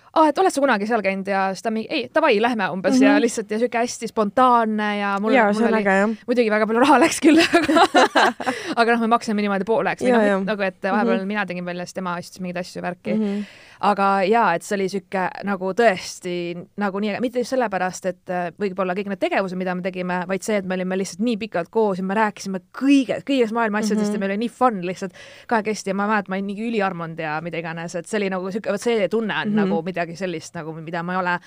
aa 0.09 0.23
ah,, 0.23 0.29
et 0.29 0.37
oled 0.41 0.49
sa 0.49 0.61
kunagi 0.61 0.87
seal 0.89 1.01
käinud 1.05 1.27
ja 1.27 1.41
siis 1.53 1.61
ta 1.61 1.69
mingi, 1.71 1.87
ei, 1.93 2.07
davai, 2.15 2.39
lähme 2.41 2.69
umbes 2.73 2.95
mm 2.95 2.99
-hmm. 2.99 3.11
ja 3.13 3.21
lihtsalt 3.21 3.51
ja 3.51 3.59
siuke 3.59 3.77
hästi 3.77 4.07
spontaanne 4.07 4.97
ja 4.99 5.17
mul, 5.21 5.33
ja 5.33 5.43
mul 5.53 5.63
oli 5.63 6.15
muidugi 6.27 6.49
väga 6.49 6.67
palju 6.67 6.79
raha 6.79 6.99
läks 6.99 7.19
küll, 7.21 7.37
aga 7.37 7.85
aga 8.81 8.91
noh, 8.95 8.99
me 9.01 9.07
maksime 9.07 9.41
niimoodi 9.41 9.65
pooleks 9.69 10.01
noh 10.01 10.45
nagu 10.45 10.61
et 10.61 10.81
vahepeal 10.83 11.05
mm 11.05 11.13
Mhm. 11.13 11.21
-hmm. 11.21 11.25
mina 11.25 11.45
tegin 11.45 11.65
välja, 11.65 11.85
siis 11.85 11.93
tema 11.93 12.15
ostis 12.17 12.41
mingeid 12.41 12.57
asju, 12.57 12.81
värki 12.81 13.13
mm. 13.13 13.21
-hmm. 13.21 13.43
Aga 13.79 14.07
jaa, 14.27 14.47
et 14.57 14.65
see 14.65 14.75
oli 14.75 14.87
sihuke 14.91 15.23
nagu 15.47 15.71
tõesti 15.77 16.33
nagu 16.81 16.99
nii, 16.99 17.15
mitte 17.23 17.43
just 17.43 17.53
sellepärast, 17.55 18.09
et 18.11 18.33
äh, 18.33 18.49
võib-olla 18.59 18.95
kõik 18.97 19.11
need 19.11 19.21
tegevused, 19.21 19.59
mida 19.59 19.75
me 19.77 19.85
tegime, 19.85 20.19
vaid 20.27 20.43
see, 20.43 20.59
et 20.59 20.67
me 20.67 20.75
olime 20.75 20.97
lihtsalt 20.99 21.23
nii 21.23 21.37
pikalt 21.45 21.71
koos 21.71 22.01
ja 22.01 22.07
me 22.07 22.17
rääkisime 22.19 22.61
kõige, 22.75 23.21
kõigest 23.27 23.55
maailma 23.55 23.79
asjadest 23.79 24.09
mm 24.09 24.09
-hmm. 24.09 24.19
Ja 24.19 24.19
meil 24.19 24.31
oli 24.31 24.43
nii 24.43 24.49
fun 24.49 24.81
lihtsalt 24.85 25.13
kahekesti 25.47 25.89
ja 25.89 25.95
ma 25.95 26.07
mäletan, 26.07 26.29
ma 26.29 26.35
olin 26.35 26.47
nii 26.47 26.69
üliarmunud 26.69 27.19
ja 27.19 27.39
mida 27.41 27.57
iganes, 27.57 27.95
et 27.95 28.05
see 28.05 28.17
oli 28.17 28.29
nagu 28.29 28.51
sihuke, 28.51 28.71
vot 28.71 28.81
see 28.81 29.07
tunne 29.07 29.33
on 29.33 29.47
mm. 29.47 29.53
-hmm. 29.53 29.55
nagu 29.55 29.81
midagi 29.81 30.15
sellist 30.15 30.55
nagu, 30.55 30.73
mida 30.73 31.03
ma 31.03 31.13
ei 31.13 31.19
ole 31.19 31.39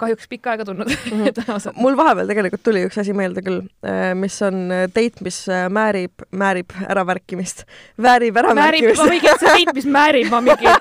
kahjuks 0.00 0.28
pikka 0.28 0.54
aega 0.54 0.64
tundnud 0.64 0.88
mm. 0.88 1.24
-hmm. 1.24 1.72
mul 1.74 1.96
vahepeal 1.96 2.30
tegelikult 2.30 2.62
tuli 2.62 2.84
üks 2.88 3.00
asi 3.00 3.12
meelde 3.12 3.42
küll, 3.42 3.62
mis 4.14 4.42
on 4.42 4.68
date, 4.94 5.24
mis 5.24 5.48
äh, 5.48 5.68
määrib, 5.70 6.12
määrib 6.30 6.70
äravärkimist, 6.88 7.64
väärib 8.02 8.38
määrib, 8.54 8.96
ma 8.96 9.10
mingi, 9.10 9.28
see 9.40 9.58
veit, 9.58 9.74
mis 9.74 9.86
määrib, 9.86 10.30
ma 10.30 10.40
mingi 10.40 10.66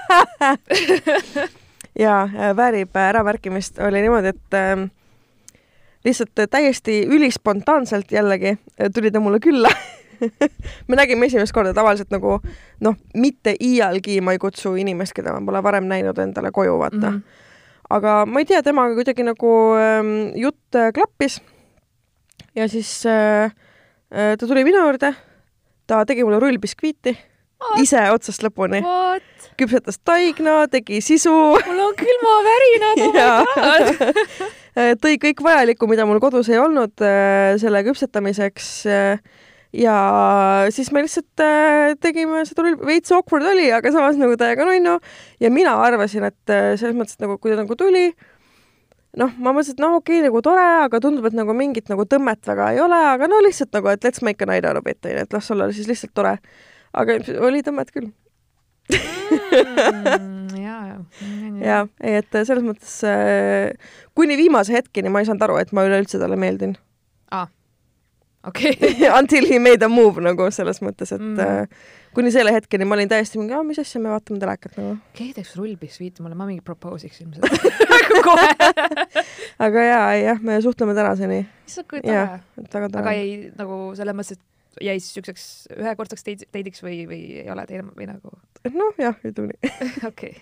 ja 2.06 2.24
äh, 2.24 2.56
väärib 2.56 2.96
äravärkimist, 2.96 3.80
oli 3.80 4.02
niimoodi, 4.02 4.28
et 4.28 4.54
äh, 4.54 4.90
lihtsalt 6.06 6.40
äh, 6.40 6.48
täiesti 6.50 7.06
ülispontaanselt 7.08 8.12
jällegi 8.12 8.48
äh, 8.48 8.90
tuli 8.94 9.12
ta 9.12 9.20
mulle 9.20 9.40
külla 9.40 9.70
me 10.88 10.96
nägime 10.96 11.26
esimest 11.26 11.54
korda 11.54 11.74
tavaliselt 11.74 12.12
nagu 12.14 12.40
noh, 12.80 12.98
mitte 13.14 13.56
iialgi 13.60 14.22
ma 14.22 14.36
ei 14.36 14.40
kutsu 14.40 14.76
inimest, 14.76 15.16
keda 15.18 15.34
ma 15.34 15.46
pole 15.46 15.64
varem 15.64 15.90
näinud 15.90 16.18
endale 16.22 16.52
koju, 16.52 16.78
vaata 16.80 16.98
mm. 16.98 17.18
-hmm. 17.18 17.41
Aga 17.96 18.22
ma 18.30 18.42
ei 18.42 18.48
tea, 18.50 18.62
temaga 18.66 18.96
kuidagi 18.98 19.26
nagu 19.26 19.52
ähm, 19.80 20.14
jutt 20.40 20.78
äh, 20.78 20.92
klappis. 20.96 21.40
ja 22.56 22.68
siis 22.72 22.92
äh, 23.06 23.52
äh, 24.12 24.34
ta 24.38 24.48
tuli 24.48 24.64
minu 24.68 24.84
juurde, 24.86 25.14
ta 25.88 26.06
tegi 26.08 26.26
mulle 26.28 26.42
rullbiskviiti 26.44 27.16
ise 27.78 28.02
otsast 28.10 28.42
lõpuni, 28.42 28.82
What? 28.82 29.52
küpsetas 29.60 30.00
taigna, 30.04 30.66
tegi 30.72 31.02
sisu 31.06 31.34
mul 31.68 31.84
on 31.86 31.94
külmavärinad, 32.00 33.04
oh 33.06 33.52
god. 33.54 34.02
tõi 35.04 35.20
kõik 35.22 35.44
vajalikku, 35.46 35.90
mida 35.92 36.08
mul 36.10 36.22
kodus 36.24 36.50
ei 36.50 36.60
olnud 36.62 37.04
äh, 37.06 37.54
selle 37.62 37.84
küpsetamiseks. 37.86 38.72
Ja 39.74 39.96
siis 40.70 40.92
me 40.92 41.04
lihtsalt 41.06 41.44
äh, 41.44 41.94
tegime 42.04 42.44
seda, 42.48 42.66
veits 42.86 43.12
awkward 43.16 43.48
oli, 43.48 43.70
aga 43.74 43.92
samas 43.94 44.20
nagu 44.20 44.36
täiega 44.40 44.68
nunnu 44.68 44.98
ja 45.40 45.52
mina 45.54 45.78
arvasin, 45.86 46.28
et 46.28 46.54
äh, 46.54 46.74
selles 46.80 46.98
mõttes, 46.98 47.16
et 47.16 47.24
nagu 47.24 47.38
kui 47.40 47.54
ta 47.54 47.62
nagu 47.62 47.78
tuli, 47.80 48.10
noh, 49.20 49.32
ma 49.38 49.54
mõtlesin, 49.54 49.78
et 49.78 49.84
noh, 49.84 49.98
okei 50.00 50.20
okay,, 50.20 50.28
nagu 50.28 50.42
tore, 50.46 50.66
aga 50.88 51.02
tundub, 51.04 51.28
et 51.30 51.38
nagu 51.38 51.56
mingit 51.56 51.92
nagu 51.92 52.06
tõmmet 52.08 52.52
väga 52.52 52.72
ei 52.76 52.82
ole, 52.84 53.00
aga 53.14 53.30
no 53.32 53.40
lihtsalt 53.46 53.72
nagu, 53.78 53.92
et 53.94 54.08
let's 54.08 54.24
make 54.26 54.44
a 54.44 54.50
night 54.50 54.68
out 54.68 54.80
of 54.80 54.92
it, 54.92 55.00
onju, 55.06 55.24
et 55.24 55.38
las 55.38 55.52
olla 55.56 55.72
siis 55.72 55.88
lihtsalt 55.92 56.14
tore. 56.18 56.36
aga 56.92 57.22
oli 57.48 57.64
tõmmet 57.64 57.96
küll. 57.96 58.12
Mm, 58.92 60.58
ja, 60.60 60.78
ja. 60.90 60.98
ja, 61.64 61.80
ei, 62.04 62.18
et 62.20 62.36
selles 62.36 62.64
mõttes 62.66 62.98
äh, 63.08 63.72
kuni 64.18 64.36
viimase 64.40 64.76
hetkeni 64.76 65.12
ma 65.12 65.22
ei 65.22 65.30
saanud 65.30 65.48
aru, 65.48 65.60
et 65.62 65.72
ma 65.76 65.88
üleüldse 65.88 66.20
talle 66.20 66.36
meeldin. 66.40 66.76
Okei. 68.48 68.74
Until 69.20 69.48
he 69.50 69.60
made 69.60 69.86
a 69.86 69.90
move 69.90 70.22
nagu 70.24 70.48
selles 70.52 70.82
mõttes, 70.86 71.12
et 71.16 71.22
Mm. 71.22 71.38
mm. 71.38 71.68
kuni 72.16 72.32
selle 72.34 72.52
hetkeni 72.56 72.86
ma 72.88 72.96
olin 72.98 73.08
täiesti 73.12 73.40
mingi, 73.40 73.56
mis 73.68 73.80
asja, 73.80 74.02
me 74.04 74.10
vaatame 74.12 74.40
telekat 74.42 74.74
nagu. 74.80 74.98
keegi 75.16 75.34
teeks 75.38 75.54
rullbiksviiti 75.60 76.24
mulle, 76.26 76.36
ma 76.36 76.48
mingi 76.50 76.62
propose 76.66 77.08
iks 77.08 77.22
ilmselt. 77.24 77.46
kohe. 78.28 78.48
aga 79.68 79.84
jaa, 79.88 80.08
jah, 80.20 80.42
me 80.44 80.58
suhtleme 80.64 80.96
tänaseni, 80.98 81.44
issand, 81.68 81.88
kui 81.92 82.02
tore. 82.04 83.04
aga 83.04 83.14
ei 83.18 83.52
nagu 83.58 83.82
selles 83.98 84.18
mõttes, 84.18 84.38
et 84.40 84.84
jäi 84.88 84.98
siis 85.00 85.14
siukseks 85.18 85.46
ühekordseks 85.78 86.24
teid- 86.28 86.46
teidiks 86.52 86.84
või, 86.84 87.02
või 87.10 87.22
ei 87.44 87.50
ole 87.52 87.66
teil 87.70 87.84
või 87.96 88.08
nagu, 88.10 88.34
noh, 88.72 88.94
jah, 89.02 89.16
ütleme 89.28 89.52
nii. 89.54 89.92
okei. 90.08 90.36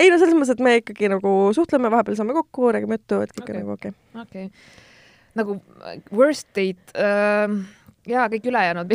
ei 0.00 0.08
no 0.12 0.18
selles 0.20 0.36
mõttes, 0.36 0.54
et 0.56 0.62
me 0.64 0.76
ikkagi 0.80 1.08
nagu 1.12 1.32
suhtleme, 1.56 1.90
vahepeal 1.92 2.16
saame 2.18 2.36
kokku, 2.36 2.70
räägime 2.76 2.96
juttu, 3.00 3.20
et 3.24 3.32
kõik 3.36 3.44
Okei. 3.48 3.56
on 3.56 3.60
nagu 3.64 3.76
okei 3.76 3.92
okei. 4.24 4.50
Nagu 5.38 5.60
äh, 5.84 6.00
worst 6.12 6.48
date 6.56 6.94
äh,, 6.98 7.58
jaa, 8.10 8.28
kõik 8.32 8.48
ülejäänud 8.50 8.94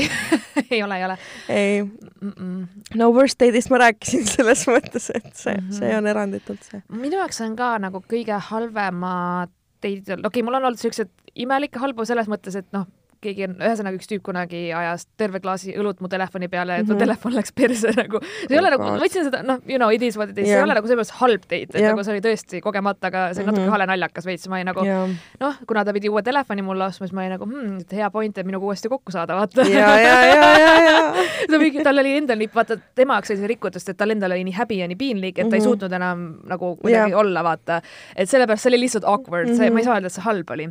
ei 0.73 0.81
ole, 0.83 0.97
ei 0.97 1.05
ole 1.05 1.17
ei, 1.49 1.83
mm. 1.83 2.31
-mm. 2.31 2.65
no 2.99 3.11
worst 3.15 3.39
date'ist 3.41 3.71
ma 3.73 3.81
rääkisin 3.85 4.25
selles 4.35 4.65
mõttes, 4.71 5.11
et 5.13 5.31
see 5.33 5.53
mm, 5.53 5.61
Mhm. 5.65 5.69
-hmm. 5.71 5.79
see 5.79 5.97
on 5.97 6.07
eranditult 6.07 6.63
see. 6.63 6.81
minu 6.89 7.17
jaoks 7.21 7.41
on 7.41 7.55
ka 7.55 7.77
nagu 7.79 8.03
kõige 8.13 8.39
halvemad 8.49 9.53
teid, 9.81 10.03
okei 10.09 10.27
okay,, 10.27 10.43
mul 10.43 10.57
on 10.59 10.65
olnud 10.71 10.79
siuksed 10.81 11.09
imelikke 11.35 11.79
halbu 11.79 12.05
selles 12.05 12.27
mõttes, 12.31 12.55
et 12.55 12.67
noh, 12.73 12.87
keegi 13.25 13.47
on, 13.49 13.55
ühesõnaga 13.59 13.97
üks 13.99 14.07
tüüp 14.11 14.21
kunagi 14.25 14.61
ajas 14.77 15.07
terve 15.17 15.41
klaasi 15.43 15.73
õlut 15.75 15.99
mu 16.01 16.07
telefoni 16.11 16.47
peale, 16.51 16.79
et 16.81 16.87
mu 16.87 16.93
Mhm. 16.95 17.01
telefon 17.03 17.33
läks 17.35 17.51
perse 17.55 17.91
nagu. 17.97 18.21
see 18.21 18.53
ei 18.53 18.57
Oh 18.59 18.61
ole 18.61 18.69
nagu, 18.75 18.83
God. 18.83 18.91
ma 18.99 19.03
võtsin 19.05 19.23
seda, 19.27 19.41
noh, 19.43 19.59
you 19.67 19.77
know, 19.81 19.89
it 19.89 20.01
is 20.03 20.17
what 20.17 20.29
it 20.29 20.37
is, 20.37 20.45
see 20.47 20.55
ei 20.57 20.63
ole 20.63 20.73
nagu 20.77 20.87
mõttes 20.87 21.11
halb 21.19 21.41
date, 21.49 21.73
et 21.75 21.81
Jah. 21.81 21.91
nagu 21.91 22.03
see 22.05 22.13
oli 22.13 22.21
tõesti 22.21 22.61
kogemata, 22.61 23.07
aga 23.11 23.33
see 23.33 23.43
oli 23.43 23.51
natuke 23.51 23.65
Mhm. 23.65 23.73
hale 23.75 23.85
naljakas 23.91 24.25
veits, 24.25 24.47
ma 24.47 24.55
olin 24.61 24.65
nagu 24.71 24.85
ja, 24.85 25.07
noh, 25.41 25.55
kuna 25.67 25.83
ta 25.85 25.93
pidi 25.93 26.09
uue 26.09 26.21
telefoni 26.21 26.61
mulle 26.61 26.85
ostma, 26.85 27.07
siis 27.07 27.13
ma 27.13 27.21
olin 27.25 27.33
nagu 27.39 27.45
hmm,, 27.45 27.77
et 27.81 27.91
hea 27.91 28.09
point, 28.09 28.37
et 28.37 28.45
minuga 28.45 28.65
uuesti 28.65 28.89
kokku 28.89 29.11
saada, 29.11 29.35
vaata. 29.35 29.65
ja, 29.67 29.97
ja, 29.97 30.21
ja, 30.29 30.49
ja, 30.55 30.75
ja. 30.85 31.13
ta 31.49 31.57
mingi, 31.59 31.83
tal 31.83 31.97
oli 31.99 32.15
endal 32.17 32.37
nii, 32.37 32.49
vaata 32.53 32.77
tema 32.95 33.15
jaoks 33.17 33.31
oli 33.31 33.39
see 33.39 33.47
rikutust, 33.47 33.89
et 33.89 33.97
tal 33.97 34.11
endal 34.11 34.31
oli 34.31 34.43
nii 34.43 34.53
häbi 34.59 34.77
ja 34.83 34.87
nii 34.87 34.95
piinlik, 34.99 35.39
et 35.39 35.49
ta 35.49 35.55
ei 35.55 35.61
Mhm. 35.61 35.67
suutnud 35.69 35.93
enam 35.93 36.39
nagu 36.45 36.75
kuidagi 36.77 37.11
Jah. 37.11 37.19
olla, 37.19 37.41
vaata. 37.43 37.81
et 38.15 38.29
sellepärast 38.29 38.61
see 38.63 38.69
oli 38.71 38.79
lihtsalt 38.85 39.03
awkward 39.05 39.47
mm, 39.47 39.53
-hmm. 39.53 39.57
see, 39.57 39.65
Mhm. 39.69 39.73
ma 39.73 39.79
ei 39.79 39.85
saa 39.85 39.95
öelda, 39.99 40.05
et 40.05 40.13
see 40.13 40.21
halb 40.23 40.49
oli. 40.51 40.67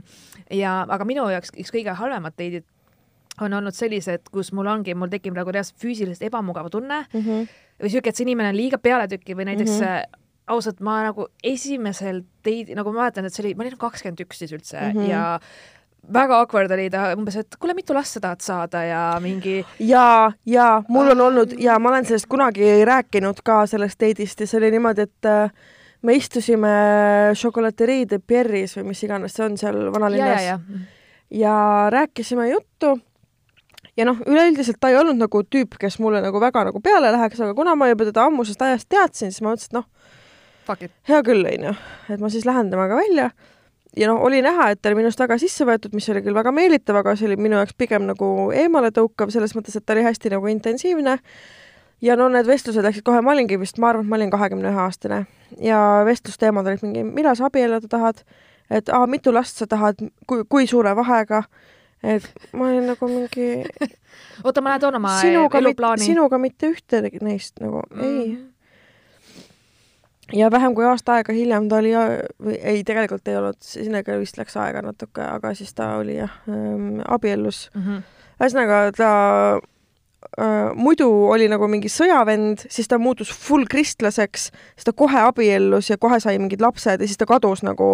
ja, 0.51 0.85
aga 0.89 1.05
minu 1.05 1.25
jaoks 1.31 1.51
üks 1.57 1.71
kõige 1.73 1.95
halvemad 1.97 2.33
date'id 2.45 2.71
on 3.43 3.55
olnud 3.59 3.75
sellised, 3.75 4.29
kus 4.33 4.53
mul 4.55 4.69
ongi, 4.71 4.95
mul 4.95 5.11
tekib 5.11 5.35
nagu 5.35 5.51
reaalselt 5.55 5.81
füüsiliselt 5.83 6.29
ebamugav 6.29 6.71
tunne 6.71 7.05
Mhm. 7.13 7.47
või 7.83 7.91
siuke, 7.91 8.09
et 8.09 8.17
see 8.17 8.27
inimene 8.29 8.53
on 8.53 8.59
liiga 8.59 8.79
pealetükkiv 8.79 9.37
või 9.41 9.49
näiteks 9.51 9.81
mm. 9.81 9.87
-hmm. 9.87 10.21
ausalt, 10.47 10.81
ma 10.81 11.03
nagu 11.03 11.27
esimesel 11.43 12.23
teid, 12.43 12.71
nagu 12.77 12.93
ma 12.93 13.05
mäletan, 13.05 13.25
et 13.25 13.35
see 13.35 13.43
oli, 13.43 13.55
ma 13.55 13.65
olin 13.65 13.79
kakskümmend 13.79 14.21
üks 14.21 14.39
siis 14.39 14.53
üldse 14.53 14.79
mm. 14.79 15.01
-hmm. 15.01 15.11
ja 15.11 15.41
väga 16.13 16.39
awkward 16.39 16.71
oli 16.71 16.91
ta 16.91 17.13
umbes, 17.17 17.37
et 17.37 17.57
kuule, 17.59 17.75
mitu 17.75 17.95
last 17.95 18.17
sa 18.17 18.21
tahad 18.21 18.41
saada 18.41 18.85
ja 18.85 19.03
mingi 19.21 19.65
ja, 19.81 20.33
ja 20.47 20.83
mul 20.89 21.11
on 21.11 21.21
olnud 21.21 21.55
ja 21.59 21.79
ma 21.79 21.89
olen 21.89 22.07
sellest 22.07 22.29
kunagi 22.29 22.85
rääkinud 22.85 23.41
ka 23.45 23.67
sellest 23.67 24.01
date'ist 24.01 24.41
ja 24.41 24.47
see 24.47 24.59
oli 24.59 24.71
niimoodi, 24.71 25.09
et 25.09 25.25
äh, 25.31 25.51
me 26.03 26.15
istusime 26.15 26.69
Chocolaterie 27.35 28.07
de 28.11 28.19
Pierre'is 28.19 28.77
või 28.77 28.91
mis 28.93 29.03
iganes 29.03 29.35
see 29.35 29.47
on 29.47 29.57
seal 29.59 29.81
vanalinnas 29.95 30.51
ja 31.31 31.87
rääkisime 31.91 32.49
juttu. 32.49 32.99
Ja 33.97 34.05
noh, 34.05 34.19
üleüldiselt 34.27 34.81
ta 34.81 34.91
ei 34.91 34.97
olnud 34.99 35.21
nagu 35.21 35.45
tüüp, 35.47 35.77
kes 35.79 36.01
mulle 36.03 36.19
nagu 36.23 36.41
väga 36.43 36.65
nagu 36.67 36.81
peale 36.83 37.13
läheks, 37.15 37.41
aga 37.41 37.55
kuna 37.55 37.77
ma 37.79 37.89
juba 37.93 38.09
teda 38.09 38.25
ammusest 38.27 38.63
ajast 38.63 38.89
teadsin, 38.91 39.31
siis 39.31 39.43
ma 39.45 39.53
mõtlesin, 39.53 39.71
et 39.71 39.77
noh, 39.79 40.89
hea 41.09 41.21
küll, 41.27 41.47
onju, 41.47 41.75
et 42.11 42.23
ma 42.23 42.31
siis 42.33 42.47
lähen 42.49 42.73
temaga 42.73 42.99
välja. 42.99 43.29
Ja 43.95 44.09
noh, 44.11 44.19
oli 44.27 44.41
näha, 44.43 44.73
et 44.73 44.81
ta 44.83 44.91
oli 44.91 44.99
minust 44.99 45.21
väga 45.23 45.37
sisse 45.39 45.63
võetud, 45.69 45.93
mis 45.95 46.09
oli 46.11 46.25
küll 46.25 46.35
väga 46.35 46.51
meelitav, 46.51 46.99
aga 46.99 47.15
see 47.15 47.29
oli 47.29 47.37
minu 47.39 47.61
jaoks 47.61 47.77
pigem 47.79 48.09
nagu 48.09 48.31
eemaletõukav 48.51 49.31
selles 49.31 49.55
mõttes, 49.55 49.77
et 49.79 49.87
ta 49.87 49.95
oli 49.95 50.03
hästi 50.03 50.33
nagu 50.35 50.51
intensiivne. 50.51 51.21
ja 52.03 52.17
no 52.17 52.27
need 52.29 52.47
vestlused 52.47 52.83
läksid 52.83 53.05
kohe, 53.07 53.21
ma 53.23 53.33
olingi 53.33 53.57
vist, 53.61 53.79
ma 53.79 53.93
arvan, 53.93 54.05
et 54.05 54.11
ma 54.11 54.17
olin 54.17 54.33
kahekümne 54.35 54.73
ühe 54.73 54.81
aastane. 54.83 55.27
Ja 55.63 55.79
vestlusteemad 56.05 56.67
olid 56.67 56.83
mingi, 56.83 57.05
millal 57.07 57.39
sa 57.39 57.47
abielluda 57.47 57.89
tahad 57.89 58.25
et 58.71 58.89
aa, 58.89 59.07
mitu 59.07 59.35
last 59.35 59.61
sa 59.61 59.67
tahad, 59.71 60.01
kui, 60.27 60.45
kui 60.49 60.67
suure 60.71 60.95
vahega, 60.97 61.43
et 62.05 62.27
ma 62.53 62.69
olin 62.71 62.87
nagu 62.93 63.09
mingi 63.11 63.49
oota, 64.45 64.61
ma 64.61 64.75
lähen 64.75 64.81
toon 64.85 64.99
oma 65.01 65.21
sinuga, 65.21 65.59
eluplaani. 65.59 66.05
sinuga 66.05 66.39
mitte 66.41 66.73
ühtegi 66.75 67.23
neist 67.25 67.61
nagu 67.63 67.83
mm. 67.91 68.03
ei. 68.05 68.39
ja 70.41 70.51
vähem 70.53 70.75
kui 70.77 70.87
aasta 70.89 71.19
aega 71.19 71.33
hiljem 71.37 71.69
ta 71.69 71.81
oli, 71.83 71.93
ei, 72.61 72.85
tegelikult 72.85 73.29
ei 73.29 73.39
olnud, 73.41 73.61
sinnaga 73.65 74.19
vist 74.21 74.39
läks 74.41 74.57
aega 74.61 74.83
natuke, 74.85 75.23
aga 75.25 75.55
siis 75.57 75.75
ta 75.75 75.95
oli 76.01 76.19
jah 76.19 76.35
ähm,, 76.49 77.01
abiellus 77.09 77.71
mm. 77.75 77.83
-hmm. 77.83 78.03
ühesõnaga 78.41 78.83
ta 78.97 79.11
äh, 80.41 80.73
muidu 80.75 81.09
oli 81.31 81.47
nagu 81.51 81.67
mingi 81.71 81.91
sõjavend, 81.93 82.65
siis 82.73 82.89
ta 82.91 82.99
muutus 82.99 83.31
full 83.33 83.69
kristlaseks, 83.71 84.51
siis 84.75 84.89
ta 84.89 84.95
kohe 84.97 85.25
abiellus 85.29 85.91
ja 85.91 85.99
kohe 86.01 86.21
sai 86.23 86.39
mingid 86.43 86.63
lapsed 86.65 87.01
ja 87.01 87.09
siis 87.09 87.21
ta 87.21 87.29
kadus 87.29 87.65
nagu 87.67 87.89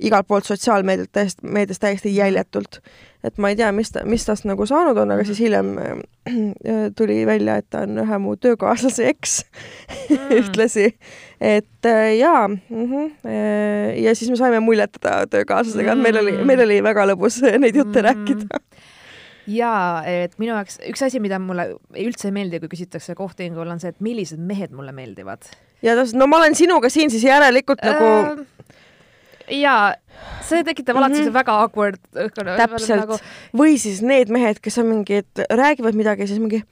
igalt 0.00 0.28
poolt 0.28 0.48
sotsiaalmeedialt 0.48 1.12
täiesti, 1.12 1.46
meedias 1.46 1.82
täiesti 1.82 2.14
jäljetult. 2.16 2.80
et 3.24 3.36
ma 3.38 3.50
ei 3.52 3.56
tea, 3.56 3.68
mis 3.72 3.90
ta, 3.92 4.00
mis 4.08 4.24
tast 4.24 4.46
nagu 4.48 4.64
saanud 4.66 4.96
on, 4.96 5.10
aga 5.12 5.24
siis 5.28 5.42
hiljem 5.42 5.74
äh, 5.78 5.98
tuli 6.98 7.26
välja, 7.26 7.58
et 7.60 7.68
ta 7.70 7.84
on 7.84 8.00
ühe 8.04 8.18
mu 8.22 8.36
töökaaslase 8.36 9.08
eks 9.10 9.42
mm. 9.44 10.30
ühtlasi. 10.40 10.94
et 11.40 11.86
äh, 11.86 12.16
jaa 12.18 12.48
mm, 12.48 12.58
-hmm, 12.70 13.12
äh, 13.26 14.00
ja 14.02 14.14
siis 14.14 14.30
me 14.30 14.36
saime 14.36 14.60
muljetada 14.60 15.26
töökaaslasega, 15.26 15.92
et 15.92 16.02
meil 16.08 16.16
oli, 16.16 16.38
meil 16.44 16.64
oli 16.64 16.82
väga 16.82 17.06
lõbus 17.12 17.42
neid 17.58 17.76
jutte 17.76 18.02
mm. 18.02 18.08
rääkida 18.08 18.64
jaa, 19.54 20.02
et 20.06 20.36
minu 20.40 20.54
jaoks 20.54 20.80
üks 20.90 21.02
asi, 21.06 21.20
mida 21.22 21.40
mulle 21.42 21.70
üldse 21.98 22.28
ei 22.30 22.36
meeldi, 22.36 22.60
kui 22.62 22.72
küsitakse 22.76 23.16
kohtingul, 23.18 23.68
on 23.70 23.82
see, 23.82 23.92
et 23.94 24.04
millised 24.04 24.40
mehed 24.40 24.74
mulle 24.76 24.94
meeldivad. 24.96 25.50
ja 25.82 25.96
täpselt, 25.98 26.18
no 26.20 26.28
ma 26.30 26.40
olen 26.42 26.56
sinuga 26.58 26.90
siin 26.92 27.12
siis 27.12 27.24
järelikult 27.24 27.82
nagu 27.86 28.10
äh, 28.18 28.44
jaa, 29.50 29.94
see 30.46 30.64
tekitab 30.64 30.96
alati 30.96 31.18
mm 31.18 31.26
-hmm. 31.26 31.34
väga 31.34 31.58
awkward 31.62 32.00
õhkkonna. 32.14 32.56
täpselt 32.56 33.00
nagu... 33.00 33.18
või 33.56 33.78
siis 33.78 34.02
need 34.02 34.28
mehed, 34.28 34.60
kes 34.62 34.78
on 34.78 34.86
mingid, 34.86 35.44
räägivad 35.50 35.94
midagi, 35.94 36.26
siis 36.26 36.38
mingi 36.38 36.62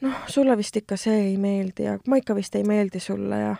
noh, 0.00 0.14
sulle 0.26 0.56
vist 0.56 0.76
ikka 0.76 0.96
see 0.96 1.18
ei 1.30 1.36
meeldi 1.36 1.88
ja 1.88 1.98
ma 2.06 2.16
ikka 2.16 2.34
vist 2.34 2.54
ei 2.54 2.64
meeldi 2.64 3.00
sulle 3.00 3.38
ja 3.40 3.56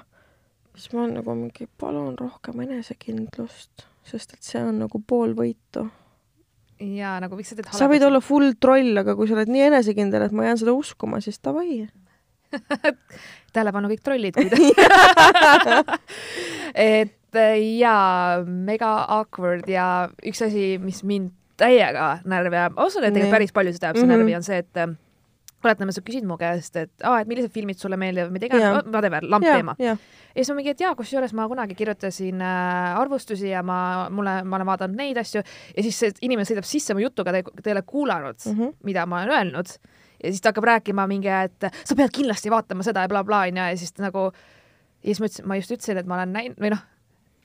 siis 0.75 0.93
ma 0.93 1.03
olen 1.03 1.15
nagu 1.21 1.35
mingi, 1.35 1.69
palun 1.79 2.19
rohkem 2.19 2.61
enesekindlust, 2.61 3.87
sest 4.05 4.33
et 4.33 4.43
see 4.43 4.63
on 4.63 4.79
nagu 4.79 5.03
pool 5.07 5.37
võitu 5.39 5.87
ja 6.99 7.17
nagu 7.23 7.39
miks 7.39 7.53
sa 7.53 7.59
teed 7.59 7.71
sa 7.77 7.89
võid 7.91 8.05
olla 8.07 8.21
full 8.25 8.55
troll, 8.61 8.95
aga 9.03 9.17
kui 9.19 9.29
sa 9.31 9.37
oled 9.37 9.51
nii 9.53 9.67
enesekindel, 9.71 10.27
et 10.27 10.37
ma 10.37 10.49
jään 10.49 10.63
seda 10.63 10.75
uskuma, 10.77 11.21
siis 11.25 11.41
davai. 11.45 11.85
Tähelepanu 13.55 13.91
kõik 13.93 14.03
trollid, 14.05 14.39
et 16.97 17.41
jaa, 17.79 18.43
mega 18.45 18.91
awkward 19.19 19.69
ja 19.71 19.87
üks 20.27 20.43
asi, 20.45 20.77
mis 20.83 21.03
mind 21.07 21.33
täiega 21.61 22.19
närvi 22.29 22.59
ajab, 22.59 22.79
usun, 22.83 23.07
et 23.07 23.15
tegelikult 23.15 23.37
päris 23.39 23.55
paljusid 23.57 23.85
ajab 23.85 23.97
see 24.01 24.07
mm 24.07 24.11
-hmm. 24.11 24.25
närvi, 24.25 24.37
on 24.37 24.47
see, 24.47 24.59
et 24.59 24.77
oletame, 25.69 25.95
sa 25.95 26.03
küsid 26.05 26.27
mu 26.29 26.37
käest, 26.41 26.77
et 26.81 27.07
aa, 27.07 27.21
et 27.23 27.31
millised 27.31 27.53
filmid 27.55 27.81
sulle 27.81 27.99
meeldivad, 28.01 28.33
mida 28.35 28.49
iganes, 28.49 28.87
whatever, 28.89 29.27
lamp 29.29 29.47
teema. 29.47 29.77
ja 29.79 29.97
siis 30.35 30.53
ma 30.53 30.59
mingi, 30.59 30.75
et 30.75 30.85
jaa, 30.85 30.95
kusjuures 30.99 31.35
ma 31.39 31.49
kunagi 31.51 31.77
kirjutasin 31.79 32.43
äh, 32.43 33.01
arvustusi 33.01 33.51
ja 33.53 33.63
ma, 33.67 33.79
mulle, 34.11 34.39
ma 34.45 34.59
olen 34.59 34.71
vaadanud 34.73 34.99
neid 34.99 35.21
asju 35.23 35.43
ja 35.43 35.87
siis 35.87 35.99
see 35.99 36.15
inimene 36.29 36.49
sõidab 36.49 36.69
sisse 36.69 36.97
mu 36.97 37.05
jutuga, 37.05 37.35
ta 37.35 37.43
ei 37.43 37.77
ole 37.77 37.85
kuulanud 37.87 38.39
mm, 38.39 38.59
-hmm. 38.59 38.79
mida 38.89 39.07
ma 39.07 39.23
olen 39.23 39.37
öelnud 39.37 39.77
ja 40.23 40.31
siis 40.31 40.41
ta 40.41 40.53
hakkab 40.53 40.69
rääkima 40.71 41.07
mingi, 41.11 41.29
et 41.29 41.71
sa 41.85 41.99
pead 41.99 42.15
kindlasti 42.15 42.51
vaatama 42.51 42.87
seda 42.87 43.05
ja 43.05 43.11
blablabla 43.11 43.47
onju 43.51 43.69
ja 43.73 43.77
siis 43.77 43.95
nagu 43.99 44.31
ja 45.03 45.11
siis 45.11 45.21
ma 45.21 45.27
ütlesin, 45.27 45.47
ma 45.47 45.59
just 45.59 45.75
ütlesin, 45.75 45.99
et 45.99 46.07
ma 46.07 46.21
olen 46.21 46.33
näinud 46.37 46.63
või 46.63 46.73
noh, 46.75 46.83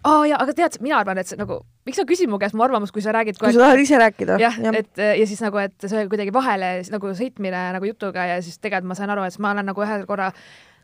aa 0.05 0.27
jaa, 0.29 0.39
aga 0.43 0.53
tead, 0.53 0.77
mina 0.83 0.99
arvan, 0.99 1.17
et 1.17 1.29
see 1.29 1.39
nagu, 1.39 1.60
miks 1.88 1.99
sa 1.99 2.05
küsid 2.07 2.29
mu 2.29 2.39
käest 2.41 2.55
mu 2.57 2.63
arvamust, 2.65 2.93
kui 2.95 3.01
sa 3.01 3.15
räägid 3.15 3.39
kui 3.41 3.53
sa 3.53 3.65
tahad 3.65 3.81
ise 3.81 3.99
rääkida. 4.01 4.38
jah 4.41 4.62
ja., 4.62 4.73
et 4.77 5.03
ja 5.03 5.27
siis 5.27 5.41
nagu, 5.41 5.57
et 5.63 5.89
see 5.89 6.07
kuidagi 6.12 6.33
vahele 6.33 6.71
nagu 6.93 7.13
sõitmine 7.17 7.67
nagu 7.77 7.89
jutuga 7.89 8.29
ja 8.33 8.39
siis 8.41 8.60
tegelikult 8.60 8.93
ma 8.93 8.99
sain 8.99 9.13
aru, 9.13 9.25
et 9.27 9.39
ma 9.39 9.55
olen 9.55 9.71
nagu 9.71 9.86
ühel 9.86 10.05
korra 10.10 10.31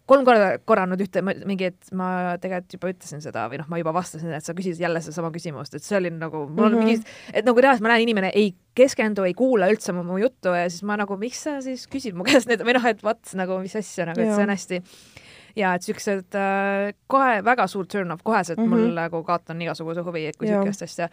kolm 0.10 0.26
korda 0.28 0.58
korranud 0.67 0.99
ühte 0.99 1.21
mingi, 1.23 1.69
et 1.71 1.93
ma 1.95 2.36
tegelikult 2.41 2.76
juba 2.76 2.91
ütlesin 2.91 3.23
seda 3.23 3.45
või 3.52 3.62
noh, 3.62 3.69
ma 3.71 3.80
juba 3.80 3.93
vastasin, 3.95 4.34
et 4.36 4.43
sa 4.43 4.56
küsisid 4.56 4.84
jälle 4.84 4.99
sedasama 5.04 5.32
küsimust, 5.36 5.78
et 5.78 5.86
see 5.86 5.95
oli 5.99 6.12
nagu, 6.12 6.43
mul 6.49 6.67
on 6.67 6.76
mm 6.76 6.82
-hmm. 6.82 6.89
mingi, 6.91 7.32
et 7.32 7.47
nagu 7.47 7.63
reaalselt 7.63 7.86
ma 7.86 7.93
näen, 7.93 8.04
inimene 8.08 8.32
ei 8.36 8.52
keskendu, 8.76 9.23
ei 9.23 9.34
kuula 9.34 9.69
üldse 9.71 9.95
mu, 9.95 10.04
mu 10.04 10.19
juttu 10.19 10.52
ja 10.58 10.67
siis 10.69 10.84
ma 10.84 10.97
nagu, 10.99 11.17
miks 11.17 11.43
sa 11.47 11.62
siis 11.62 11.88
küsid 11.88 12.17
mu 12.19 12.26
käest 12.30 12.52
need 12.52 12.65
või 12.65 12.76
noh, 12.76 12.86
et 12.86 13.04
vot 13.04 13.34
nagu 13.34 13.60
mis 13.63 13.76
asja 13.76 14.10
nagu, 14.12 14.19
et 14.19 14.36
see 14.36 14.43
on 14.43 14.56
hästi 14.56 14.82
ja 15.56 15.74
et 15.78 15.86
siuksed 15.86 16.38
äh, 16.38 16.94
kohe 17.08 17.42
väga 17.46 17.68
suur 17.68 17.88
turn 17.89 18.12
off, 18.12 18.24
koheselt 18.24 18.60
mm 18.60 18.66
-hmm. 18.66 18.86
mul 18.86 18.96
nagu 18.98 19.24
kaotan 19.24 19.62
igasuguse 19.62 20.02
huvi, 20.02 20.26
et 20.28 20.38
kui 20.38 20.48
siukest 20.48 20.82
asja. 20.82 21.10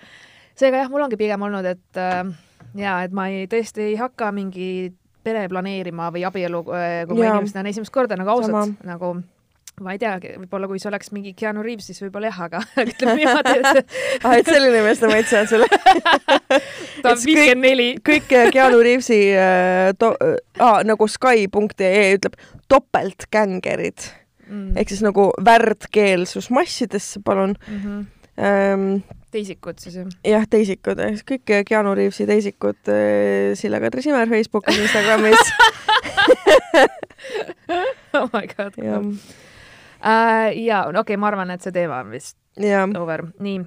seega 0.55 0.77
jah, 0.77 0.91
mul 0.91 1.03
ongi 1.03 1.17
pigem 1.17 1.43
olnud, 1.43 1.65
et 1.65 1.97
äh, 1.97 2.33
ja 2.75 3.03
et 3.03 3.13
ma 3.13 3.29
ei, 3.29 3.47
tõesti 3.47 3.81
ei 3.81 3.97
hakka 3.97 4.33
mingi 4.33 4.95
pere 5.25 5.49
planeerima 5.49 6.11
või 6.11 6.25
abielu, 6.27 6.65
äh, 6.73 7.07
kui 7.09 7.19
ma 7.19 7.35
inimesed 7.35 7.55
näen 7.55 7.67
esimest 7.67 7.93
korda 7.93 8.17
nagu 8.17 8.31
ausalt, 8.31 8.81
nagu 8.85 9.15
ma 9.81 9.95
ei 9.95 10.01
teagi, 10.01 10.35
võib-olla 10.37 10.69
kui 10.69 10.81
see 10.81 10.91
oleks 10.91 11.11
mingi 11.15 11.33
Keanu 11.37 11.63
Reaves, 11.65 11.87
siis 11.89 12.01
võib-olla 12.03 12.31
jah, 12.31 12.41
aga 12.49 12.61
ütleme 12.91 13.17
niimoodi, 13.21 13.55
et 13.59 13.97
ah, 14.25 14.37
et 14.37 14.49
selline 14.49 14.83
meeste 14.85 15.09
maitse 15.11 15.41
on 15.41 15.51
sul 15.51 15.65
ta 17.03 17.15
on 17.15 17.23
viiskümmend 17.25 17.65
neli. 17.65 17.89
kõik 18.11 18.29
Keanu 18.53 18.81
Reavesi 18.85 19.21
äh, 19.33 19.91
to- 19.99 20.17
äh,, 20.21 20.81
nagu 20.85 21.09
Sky.ee 21.09 22.07
ütleb 22.19 22.37
topeltgängerid 22.69 24.11
mm. 24.51 24.77
ehk 24.77 24.93
siis 24.93 25.03
nagu 25.07 25.31
värdkeelsus 25.45 26.51
massidesse, 26.51 27.21
palun 27.25 27.55
mm. 27.69 27.85
-hmm. 27.85 28.07
Ähm, 28.41 29.03
teisikud 29.31 29.79
siis 29.79 29.97
jah? 29.99 30.07
jah, 30.25 30.47
teisikud, 30.51 31.01
kõik 31.29 31.51
Keanu 31.69 31.95
Reavesi 31.95 32.27
teisikud 32.27 32.89
äh, 32.89 33.53
Sille 33.59 33.81
Kadri 33.83 34.03
Simmer 34.03 34.29
Facebookis, 34.29 34.79
Instagramis 34.79 35.39
oh 38.19 38.31
my 38.33 38.47
god. 38.55 38.73
ja 38.81 38.99
uh,, 38.99 39.07
ja 40.57 40.87
okei 40.87 41.01
okay,, 41.01 41.17
ma 41.17 41.29
arvan, 41.29 41.51
et 41.51 41.61
see 41.61 41.73
teema 41.75 42.01
on 42.01 42.11
vist 42.15 42.39
ja. 42.57 42.89
over. 42.99 43.27
nii, 43.39 43.61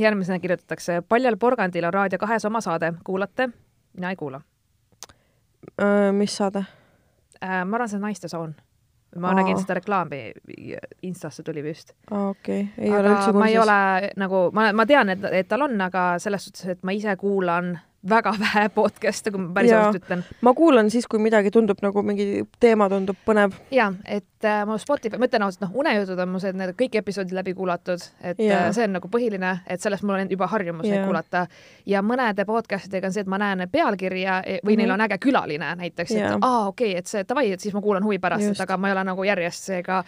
järgmisena 0.00 0.38
kirjutatakse, 0.42 1.02
paljal 1.08 1.36
porgandil 1.40 1.84
on 1.88 1.94
Raadio 1.94 2.18
kahes 2.18 2.44
oma 2.44 2.60
saade, 2.60 2.92
kuulate? 3.04 3.48
mina 3.96 4.10
ei 4.10 4.16
kuula 4.16 4.42
uh,. 5.78 6.12
mis 6.12 6.36
saade 6.36 6.66
uh,? 6.66 7.64
ma 7.64 7.76
arvan, 7.78 7.88
see 7.88 8.02
on 8.02 8.06
Naiste 8.10 8.28
soon 8.28 8.54
ma 9.16 9.28
Aa. 9.28 9.34
nägin 9.34 9.58
seda 9.60 9.74
reklaami, 9.74 10.20
Instasse 11.02 11.42
tuli 11.42 11.62
vist. 11.62 11.92
aa, 12.10 12.28
okei 12.28 12.60
okay., 12.60 12.84
ei 12.84 12.90
aga 12.90 13.00
ole 13.00 13.08
üldse 13.08 13.32
kursis. 13.32 13.38
ma 13.38 13.48
ei 13.48 13.58
ole 13.58 14.10
nagu, 14.16 14.42
ma, 14.52 14.68
ma 14.72 14.86
tean, 14.86 15.12
et, 15.12 15.24
et 15.32 15.48
tal 15.48 15.66
on, 15.68 15.80
aga 15.80 16.04
selles 16.22 16.48
suhtes, 16.48 16.66
et 16.76 16.82
ma 16.82 16.94
ise 16.96 17.16
kuulan 17.20 17.74
väga 18.08 18.34
vähe 18.44 18.68
podcast'e, 18.74 19.30
kui 19.30 19.40
ma 19.40 19.52
päris 19.54 19.72
ausalt 19.72 20.02
ütlen. 20.02 20.24
ma 20.40 20.54
kuulan 20.54 20.90
siis, 20.90 21.06
kui 21.06 21.20
midagi 21.22 21.50
tundub 21.54 21.82
nagu 21.82 22.02
mingi 22.06 22.44
teema 22.60 22.88
tundub 22.90 23.18
põnev. 23.26 23.54
ja, 23.70 23.92
et 24.04 24.46
äh, 24.48 24.62
mu 24.66 24.78
Spotify, 24.82 25.20
ma 25.20 25.28
ütlen 25.30 25.46
ausalt, 25.46 25.64
noh, 25.66 25.76
unejutud 25.82 26.18
on 26.24 26.32
mu 26.34 26.42
see, 26.42 26.52
need 26.58 26.74
kõik 26.78 26.98
episoodid 27.02 27.36
läbi 27.36 27.54
kuulatud, 27.58 28.04
et 28.20 28.42
ja. 28.42 28.66
äh, 28.66 28.68
see 28.74 28.88
on 28.88 28.96
nagu 28.98 29.10
põhiline, 29.12 29.54
et 29.66 29.84
sellest 29.84 30.06
mul 30.06 30.18
on 30.18 30.34
juba 30.34 30.50
harjumus 30.50 30.88
neid 30.88 31.06
kuulata. 31.06 31.46
ja 31.86 32.02
mõnede 32.02 32.46
podcast 32.48 32.90
idega 32.90 33.10
on 33.10 33.16
see, 33.16 33.26
et 33.26 33.30
ma 33.30 33.40
näen 33.42 33.66
pealkirja 33.70 34.42
e, 34.42 34.58
või 34.60 34.60
mm 34.60 34.68
-hmm. 34.68 34.82
neil 34.82 34.96
on 34.96 35.06
äge 35.06 35.18
külaline 35.18 35.74
näiteks, 35.82 36.14
et 36.18 36.30
aa, 36.40 36.68
okei 36.68 36.92
okay,, 36.92 36.98
et 36.98 37.06
see 37.06 37.24
davai, 37.28 37.52
et 37.52 37.60
siis 37.60 37.74
ma 37.74 37.80
kuulan 37.80 38.04
huvi 38.04 38.18
pärast, 38.18 38.50
et 38.50 38.60
aga 38.60 38.76
ma 38.76 38.88
ei 38.88 38.98
ole 38.98 39.04
nagu 39.04 39.24
järjest 39.24 39.70
seega 39.72 40.04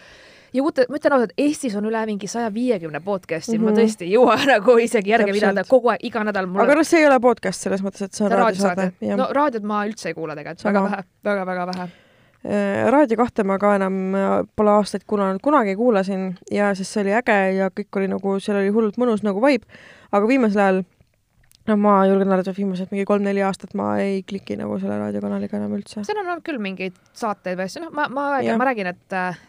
ja 0.55 0.63
uute, 0.63 0.85
ma 0.89 0.99
ütlen 0.99 1.15
ausalt, 1.17 1.33
Eestis 1.41 1.75
on 1.77 1.89
üle 1.89 2.05
mingi 2.07 2.29
saja 2.31 2.51
viiekümne 2.53 3.01
podcast'i 3.03 3.57
mm, 3.57 3.61
-hmm. 3.61 3.65
ma 3.65 3.71
mhm. 3.71 3.79
tõesti 3.81 4.07
ei 4.07 4.13
jõua 4.15 4.37
nagu 4.53 4.77
isegi 4.81 5.13
järge 5.13 5.35
pidada 5.35 5.65
kogu 5.67 5.91
aeg, 5.93 6.07
iga 6.07 6.23
nädal 6.27 6.47
mul 6.47 6.63
aga 6.63 6.79
noh, 6.79 6.87
see 6.87 7.03
ei 7.03 7.09
ole 7.09 7.19
podcast 7.23 7.67
selles 7.67 7.83
mõttes, 7.85 8.07
et 8.07 8.13
see 8.13 8.25
on 8.27 8.31
raadiosaade. 8.31 8.89
no 9.19 9.29
raadiot 9.35 9.67
ma 9.67 9.83
üldse 9.89 10.11
ei 10.11 10.17
kuula 10.17 10.35
tegelikult, 10.37 10.65
väga 10.69 10.83
vähe 10.87 10.97
väga,, 10.97 11.05
väga-väga 11.29 11.67
vähe 11.71 11.87
äh, 11.89 12.89
Raadio 12.95 13.17
kahte 13.17 13.43
ma 13.43 13.59
ka 13.59 13.75
enam 13.75 14.01
äh, 14.15 14.33
pole 14.55 14.75
aastaid 14.79 15.05
kuulanud, 15.07 15.41
kunagi 15.43 15.75
kuulasin 15.75 16.35
ja 16.51 16.73
siis 16.75 16.93
see 16.93 17.03
oli 17.05 17.15
äge 17.19 17.39
ja 17.59 17.69
kõik 17.69 18.01
oli 18.01 18.11
nagu, 18.11 18.39
seal 18.39 18.61
oli 18.61 18.73
hullult 18.75 18.99
mõnus 19.01 19.25
nagu 19.25 19.41
vibe, 19.43 19.65
aga 20.11 20.27
viimasel 20.27 20.61
ajal 20.67 20.83
no 21.67 21.77
ma 21.81 21.97
julgen 22.05 22.31
arvata, 22.31 22.53
et 22.53 22.61
viimased 22.61 22.93
mingi 22.93 23.07
kolm-neli 23.09 23.43
aastat 23.43 23.73
ma 23.73 23.95
ei 24.01 24.21
kliki 24.23 24.57
nagu 24.59 24.77
selle 24.79 24.99
raadiokanaliga 25.01 25.57
enam 25.57 25.75
üldse. 25.79 26.05
seal 26.05 26.21
on 26.21 26.29
olnud 26.29 26.45
küll 26.45 26.61
mingeid 26.61 26.95
saateid 27.13 27.57
või 27.59 27.69
asju, 27.69 27.85
noh, 27.87 27.93
ma, 27.95 28.07
ma, 28.07 28.29
ma 28.59 28.69
räägin, 28.69 28.93
et 28.93 29.17
äh, 29.17 29.39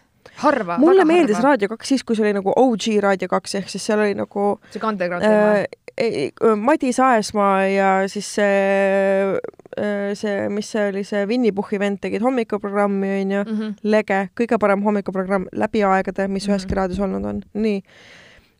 harva. 0.42 0.78
mulle 0.78 1.04
meeldis 1.08 1.36
harva. 1.36 1.54
Raadio 1.54 1.68
kaks 1.74 1.94
siis, 1.94 2.04
kui 2.04 2.16
see 2.16 2.26
oli 2.26 2.36
nagu 2.36 2.52
OG 2.56 2.88
Raadio 3.04 3.28
kaks 3.32 3.58
ehk 3.60 3.72
siis 3.72 3.86
seal 3.86 4.02
oli 4.04 4.16
nagu 4.18 4.56
siuke 4.70 4.88
underground 4.88 5.24
teema 5.24 5.58
äh,. 5.62 6.56
Madis 6.60 6.98
Aesmaa 7.00 7.62
ja 7.72 7.90
siis 8.12 8.26
see, 8.34 9.38
äh, 9.80 10.10
see, 10.14 10.48
mis 10.52 10.68
see 10.68 10.90
oli, 10.90 11.04
see 11.08 11.22
Winny 11.26 11.54
Puhhi 11.56 11.80
vend 11.80 12.02
tegid 12.02 12.20
hommikuprogrammi 12.20 13.14
onju 13.22 13.40
mm, 13.44 13.56
-hmm. 13.56 13.72
Lege, 13.82 14.28
kõige 14.36 14.58
parem 14.60 14.84
hommikuprogramm 14.84 15.48
läbi 15.52 15.82
aegade, 15.82 16.28
mis 16.28 16.44
mm 16.44 16.52
-hmm. 16.52 16.56
üheski 16.56 16.74
raadios 16.74 17.00
olnud 17.00 17.24
on, 17.24 17.42
nii 17.54 17.82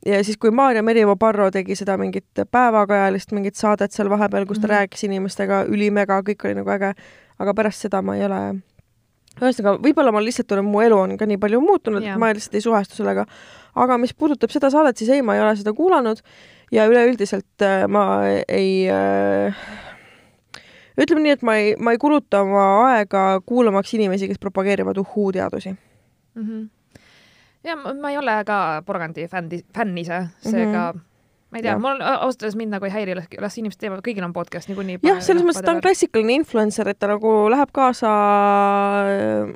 ja 0.06 0.24
siis, 0.24 0.36
kui 0.36 0.50
Maarja 0.50 0.82
Merivo 0.82 1.16
Parro 1.16 1.50
tegi 1.50 1.76
seda 1.76 1.96
mingit 1.96 2.42
päevakajalist 2.50 3.32
mingit 3.32 3.54
saadet 3.54 3.92
seal 3.92 4.10
vahepeal, 4.10 4.46
kus 4.46 4.58
ta 4.58 4.66
mm 4.66 4.70
-hmm. 4.70 4.78
rääkis 4.78 5.04
inimestega 5.04 5.64
ülimega, 5.64 6.20
kõik 6.20 6.44
oli 6.44 6.54
nagu 6.54 6.70
äge, 6.70 6.94
aga 7.38 7.54
pärast 7.54 7.80
seda 7.80 8.02
ma 8.02 8.16
ei 8.16 8.24
ole 8.24 8.56
ühesõnaga, 9.40 9.76
võib-olla 9.84 10.12
ma 10.14 10.22
lihtsalt 10.24 10.52
olen, 10.56 10.68
mu 10.70 10.82
elu 10.84 10.98
on 10.98 11.16
ka 11.20 11.28
nii 11.28 11.40
palju 11.40 11.60
muutunud, 11.64 12.04
et 12.04 12.20
ma 12.20 12.32
lihtsalt 12.32 12.56
ei 12.56 12.64
suhestu 12.64 13.00
sellega. 13.00 13.26
aga 13.76 13.98
mis 14.00 14.14
puudutab 14.16 14.52
seda 14.52 14.70
saadet, 14.72 14.96
siis 14.96 15.10
ei, 15.12 15.22
ma 15.22 15.36
ei 15.36 15.42
ole 15.44 15.56
seda 15.56 15.74
kuulanud 15.76 16.22
ja 16.72 16.86
üleüldiselt 16.88 17.62
äh, 17.62 17.84
ma 17.88 18.04
ei 18.48 18.86
äh, 18.90 19.66
ütleme 20.96 21.26
nii, 21.26 21.34
et 21.36 21.44
ma 21.44 21.58
ei, 21.60 21.74
ma 21.76 21.92
ei 21.92 22.00
kuluta 22.00 22.40
oma 22.46 22.64
aega 22.92 23.26
kuulamaks 23.46 23.92
inimesi, 23.98 24.30
kes 24.30 24.40
propageerivad 24.40 24.96
uhhuu-teadusi 25.02 25.74
mm. 25.74 26.46
-hmm. 26.46 27.02
ja 27.64 27.76
ma 27.76 28.10
ei 28.10 28.18
ole 28.18 28.38
ka 28.48 28.82
porgandi 28.86 29.28
fänn, 29.28 29.52
fänn 29.76 29.98
ise, 29.98 30.26
seega 30.40 30.92
mm 30.92 30.98
-hmm 30.98 31.15
ma 31.50 31.60
ei 31.60 31.64
tea, 31.64 31.76
mul 31.78 32.00
ausalt 32.02 32.42
öeldes 32.42 32.58
mind 32.58 32.74
nagu 32.74 32.88
ei 32.88 32.94
häiri, 32.94 33.16
las 33.16 33.58
inimesed 33.60 33.80
teevad, 33.80 34.02
kõigil 34.06 34.24
on 34.26 34.34
podcast 34.36 34.70
niikuinii. 34.70 35.00
jah, 35.06 35.20
selles 35.24 35.46
mõttes 35.46 35.64
ta 35.64 35.76
on 35.76 35.82
klassikaline 35.84 36.40
influencer, 36.42 36.88
et 36.90 36.98
ta 36.98 37.10
nagu 37.10 37.34
läheb 37.52 37.72
kaasa 37.76 38.12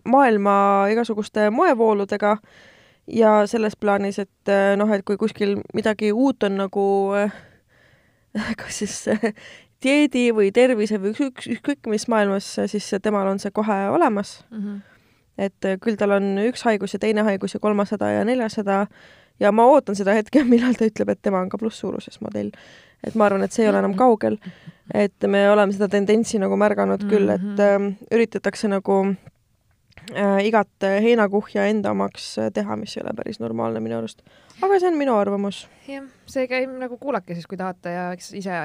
maailma 0.08 0.56
igasuguste 0.94 1.48
moevooludega 1.54 2.36
ja 3.10 3.34
selles 3.50 3.76
plaanis, 3.76 4.20
et 4.22 4.54
noh, 4.78 4.92
et 4.94 5.04
kui 5.04 5.18
kuskil 5.20 5.58
midagi 5.74 6.12
uut 6.12 6.46
on 6.46 6.60
nagu 6.62 6.86
kas 8.60 8.82
siis 8.82 9.02
dieedi 9.82 10.28
või 10.36 10.50
tervise 10.54 11.00
või 11.00 11.14
ükskõik, 11.14 11.42
ükskõik 11.56 11.90
mis 11.92 12.06
maailmas, 12.12 12.52
siis 12.70 12.88
temal 13.02 13.28
on 13.30 13.40
see 13.42 13.52
kohe 13.54 13.78
olemas 13.90 14.40
mm. 14.50 14.58
-hmm. 14.58 14.80
et 15.38 15.64
äh, 15.64 15.78
küll 15.80 15.96
tal 15.96 16.16
on 16.18 16.36
üks 16.44 16.64
haigus 16.68 16.94
ja 16.94 16.98
teine 16.98 17.24
haigus 17.26 17.54
ja 17.54 17.60
kolmsada 17.60 18.10
ja 18.10 18.24
neljasada 18.24 18.86
ja 19.40 19.52
ma 19.52 19.66
ootan 19.70 19.98
seda 19.98 20.14
hetke, 20.16 20.44
millal 20.52 20.76
ta 20.78 20.88
ütleb, 20.88 21.14
et 21.14 21.22
tema 21.22 21.42
on 21.42 21.50
ka 21.52 21.60
plusssuuruses 21.60 22.20
modell. 22.24 22.52
et 23.06 23.16
ma 23.16 23.26
arvan, 23.30 23.44
et 23.46 23.52
see 23.52 23.64
ei 23.64 23.70
ole 23.70 23.80
enam 23.80 23.96
kaugel. 23.98 24.38
et 24.94 25.26
me 25.26 25.44
oleme 25.50 25.72
seda 25.76 25.88
tendentsi 25.88 26.40
nagu 26.42 26.56
märganud 26.60 27.06
küll, 27.10 27.30
et 27.34 27.64
äh, 27.64 27.90
üritatakse 28.12 28.68
nagu 28.68 29.00
äh, 29.06 30.38
igat 30.46 30.88
heinakuhja 31.06 31.66
enda 31.72 31.94
omaks 31.96 32.36
teha, 32.54 32.76
mis 32.76 32.96
ei 32.96 33.04
ole 33.04 33.16
päris 33.16 33.40
normaalne 33.40 33.82
minu 33.84 33.98
arust. 33.98 34.22
aga 34.60 34.78
see 34.78 34.92
on 34.92 35.00
minu 35.00 35.18
arvamus. 35.18 35.66
jah, 35.88 36.06
see 36.26 36.48
käib 36.50 36.72
nagu 36.78 36.98
kuulake 36.98 37.34
siis, 37.34 37.48
kui 37.50 37.60
tahate 37.60 37.96
ja 37.96 38.08
eks 38.16 38.34
ise 38.40 38.64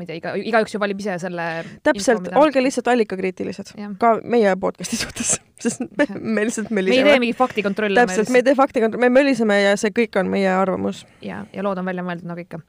ma 0.00 0.06
ei 0.06 0.08
tea, 0.08 0.18
iga, 0.20 0.32
igaüks 0.50 0.74
ju 0.74 0.80
valib 0.82 1.02
ise 1.02 1.18
selle 1.22 1.46
täpselt, 1.86 2.30
olge 2.40 2.62
lihtsalt 2.64 2.88
allikakriitilised 2.92 3.74
ka 4.00 4.14
meie 4.24 4.54
podcast'i 4.60 4.98
suhtes, 5.00 5.36
sest 5.64 5.84
me, 5.84 6.08
me 6.16 6.46
lihtsalt 6.48 6.72
möliseme. 6.72 7.04
me 7.04 7.12
ei 7.12 7.14
tee 7.14 7.22
mingit 7.26 7.40
faktikontrolli. 7.40 8.00
täpselt, 8.00 8.32
me 8.32 8.42
ei 8.42 8.48
tee 8.48 8.56
faktikontrolli, 8.58 9.06
me 9.06 9.20
möliseme 9.20 9.60
ja 9.60 9.76
see 9.80 9.92
kõik 9.96 10.18
on 10.20 10.32
meie 10.32 10.50
arvamus. 10.54 11.04
ja, 11.24 11.44
ja 11.52 11.66
lood 11.66 11.82
on 11.82 11.88
välja 11.92 12.06
mõeldud 12.06 12.30
nagu 12.32 12.44
ikka. 12.44 12.62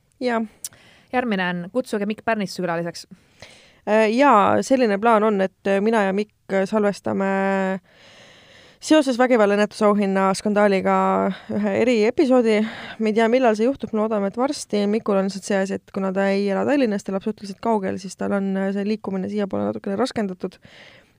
järgmine 1.15 1.49
on 1.49 1.67
Kutsuge 1.73 2.07
Mikk 2.09 2.25
Pärnitsu 2.25 2.63
külaliseks. 2.63 3.07
Äh, 3.87 4.07
jaa, 4.13 4.61
selline 4.61 4.99
plaan 5.01 5.23
on, 5.25 5.41
et 5.41 5.75
mina 5.81 6.05
ja 6.09 6.13
Mikk 6.13 6.61
salvestame 6.69 7.31
äh, 7.79 8.09
seoses 8.81 9.17
vägivallaennetuse 9.19 9.85
auhinna 9.85 10.31
skandaaliga 10.37 10.95
ühe 11.53 11.73
eriepisoodi, 11.83 12.57
me 12.99 13.11
ei 13.11 13.17
tea, 13.17 13.27
millal 13.31 13.55
see 13.57 13.67
juhtub, 13.67 13.93
me 13.93 14.01
loodame, 14.01 14.31
et 14.31 14.39
varsti. 14.39 14.83
Mikul 14.89 15.19
on 15.19 15.29
lihtsalt 15.29 15.47
see 15.47 15.59
asi, 15.59 15.77
et 15.77 15.93
kuna 15.93 16.11
ta 16.15 16.27
ei 16.33 16.47
ela 16.49 16.65
Tallinnas, 16.67 17.05
ta 17.05 17.13
elab 17.13 17.25
suhteliselt 17.27 17.61
kaugel, 17.63 18.01
siis 18.01 18.17
tal 18.17 18.33
on 18.37 18.51
see 18.73 18.85
liikumine 18.87 19.29
siiapoole 19.31 19.69
natukene 19.69 19.99
raskendatud. 20.01 20.57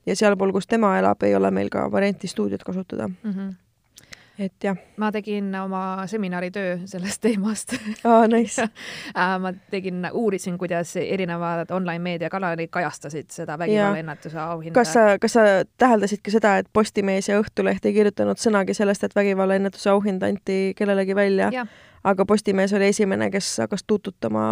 ja 0.05 0.15
sealpool, 0.19 0.51
kus 0.51 0.67
tema 0.67 0.97
elab, 0.99 1.23
ei 1.23 1.35
ole 1.35 1.51
meil 1.55 1.69
ka 1.71 1.85
varianti 1.91 2.27
stuudiot 2.27 2.63
kasutada 2.67 3.07
mm. 3.07 3.31
-hmm 3.31 3.62
et 4.45 4.67
jah. 4.67 4.77
ma 4.97 5.11
tegin 5.11 5.49
oma 5.55 6.07
seminaritöö 6.09 6.77
sellest 6.89 7.21
teemast 7.21 7.75
aa, 8.09 8.27
nice 8.31 8.65
äh, 8.65 9.35
ma 9.39 9.53
tegin, 9.71 10.07
uurisin, 10.11 10.57
kuidas 10.57 10.95
erinevad 11.01 11.71
online-meedia 11.71 12.29
kanalid 12.33 12.71
kajastasid 12.73 13.31
seda 13.33 13.57
vägivallaennetuse 13.59 14.39
auhinda. 14.39 14.75
kas 14.79 14.93
sa, 14.93 15.07
kas 15.21 15.37
sa 15.37 15.47
täheldasid 15.77 16.23
ka 16.25 16.33
seda, 16.33 16.57
et 16.61 16.69
Postimees 16.73 17.29
ja 17.29 17.39
Õhtuleht 17.41 17.85
ei 17.85 17.95
kirjutanud 17.95 18.39
sõnagi 18.41 18.75
sellest, 18.77 19.03
et 19.03 19.15
vägivallaennetuse 19.15 19.89
auhind 19.93 20.23
anti 20.23 20.59
kellelegi 20.77 21.15
välja? 21.15 21.51
Aga 22.03 22.25
Postimees 22.27 22.73
oli 22.75 22.89
esimene, 22.91 23.29
kes 23.31 23.49
hakkas 23.63 23.83
tuututama 23.87 24.43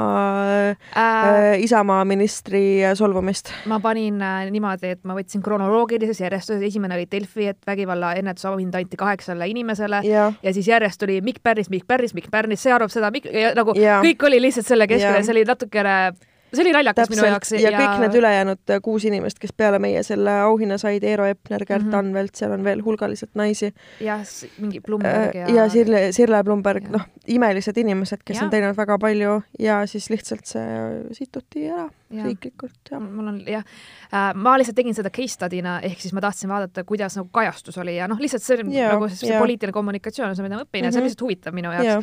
äh, 0.70 0.78
äh, 0.98 1.62
Isamaa 1.64 2.06
ministri 2.06 2.82
solvumist. 2.96 3.52
ma 3.66 3.80
panin 3.80 4.22
äh, 4.22 4.48
niimoodi, 4.52 4.94
et 4.96 5.04
ma 5.04 5.16
võtsin 5.18 5.44
kronoloogilises 5.44 6.22
järjestuses, 6.24 6.64
esimene 6.72 6.96
oli 6.96 7.08
Delfi, 7.12 7.50
et 7.52 7.60
vägivalla 7.68 8.14
ennetuse 8.20 8.48
auhind 8.52 8.76
anti 8.76 9.00
kaheksale 9.00 9.48
inimesele 9.52 10.02
ja. 10.08 10.32
ja 10.44 10.54
siis 10.54 10.68
järjest 10.68 11.00
tuli 11.02 11.20
Mikk 11.22 11.44
Pärnis, 11.44 11.70
Mikk 11.70 11.88
Pärnis, 11.88 12.16
Mikk 12.16 12.32
Pärnis, 12.32 12.64
see 12.64 12.74
arvab 12.74 12.94
seda, 12.94 13.12
nagu 13.56 13.76
ja. 13.80 14.00
kõik 14.06 14.28
oli 14.30 14.42
lihtsalt 14.48 14.72
selle 14.72 14.88
keskel 14.88 15.20
ja 15.20 15.24
see 15.26 15.36
oli 15.36 15.48
natukene 15.48 15.98
see 16.54 16.64
oli 16.64 16.74
naljakas 16.76 17.08
Täpselt. 17.08 17.22
minu 17.22 17.32
jaoks. 17.32 17.52
ja 17.58 17.72
kõik 17.76 18.02
need 18.04 18.18
ülejäänud 18.22 18.74
kuus 18.86 19.06
inimest, 19.10 19.40
kes 19.40 19.54
peale 19.58 19.80
meie 19.80 20.04
selle 20.04 20.34
auhinna 20.48 20.78
said, 20.82 21.04
Eero 21.04 21.26
Epner, 21.26 21.66
Gert 21.66 21.86
mm 21.86 21.92
-hmm. 21.92 21.98
Anvelt, 21.98 22.36
seal 22.36 22.52
on 22.52 22.64
veel 22.64 22.84
hulgaliselt 22.86 23.36
naisi. 23.36 23.74
jah, 24.00 24.22
mingi 24.58 24.80
Blumberg 24.80 25.36
ja 25.36 25.50
ja 25.56 25.70
Sirle, 25.70 26.12
Sirle 26.12 26.44
Blumberg, 26.44 26.90
noh, 26.90 27.08
imelised 27.28 27.78
inimesed, 27.78 28.24
kes 28.26 28.38
ja. 28.38 28.44
on 28.44 28.50
teinud 28.50 28.78
väga 28.78 28.98
palju 28.98 29.42
ja 29.60 29.86
siis 29.86 30.10
lihtsalt 30.10 30.46
see 30.46 30.68
situti 31.12 31.68
ära. 31.70 31.90
Riiklikult, 32.12 32.80
jah. 32.92 33.02
mul 33.02 33.32
on 33.32 33.40
jah 33.48 33.64
äh,, 33.64 34.32
ma 34.36 34.56
lihtsalt 34.60 34.78
tegin 34.78 34.96
seda 34.98 35.12
case 35.14 35.36
study'na, 35.38 35.80
ehk 35.88 36.04
siis 36.04 36.14
ma 36.18 36.24
tahtsin 36.24 36.52
vaadata, 36.52 36.84
kuidas 36.88 37.18
nagu 37.20 37.30
kajastus 37.34 37.78
oli 37.82 37.96
ja 37.98 38.08
noh, 38.12 38.20
lihtsalt 38.22 38.46
see 38.46 38.60
on 38.62 38.72
nagu 38.72 39.10
see 39.14 39.38
poliitiline 39.38 39.76
kommunikatsioon 39.76 40.32
on 40.32 40.38
see, 40.38 40.46
mida 40.46 40.60
ma 40.60 40.66
õpin 40.66 40.82
mm 40.82 40.82
-hmm. 40.82 40.86
ja 40.86 40.92
see 40.92 41.00
on 41.00 41.02
mhm. 41.02 41.10
lihtsalt 41.10 41.26
huvitav 41.26 41.58
minu 41.58 41.74
jaoks 41.76 41.88
ja, 41.88 41.98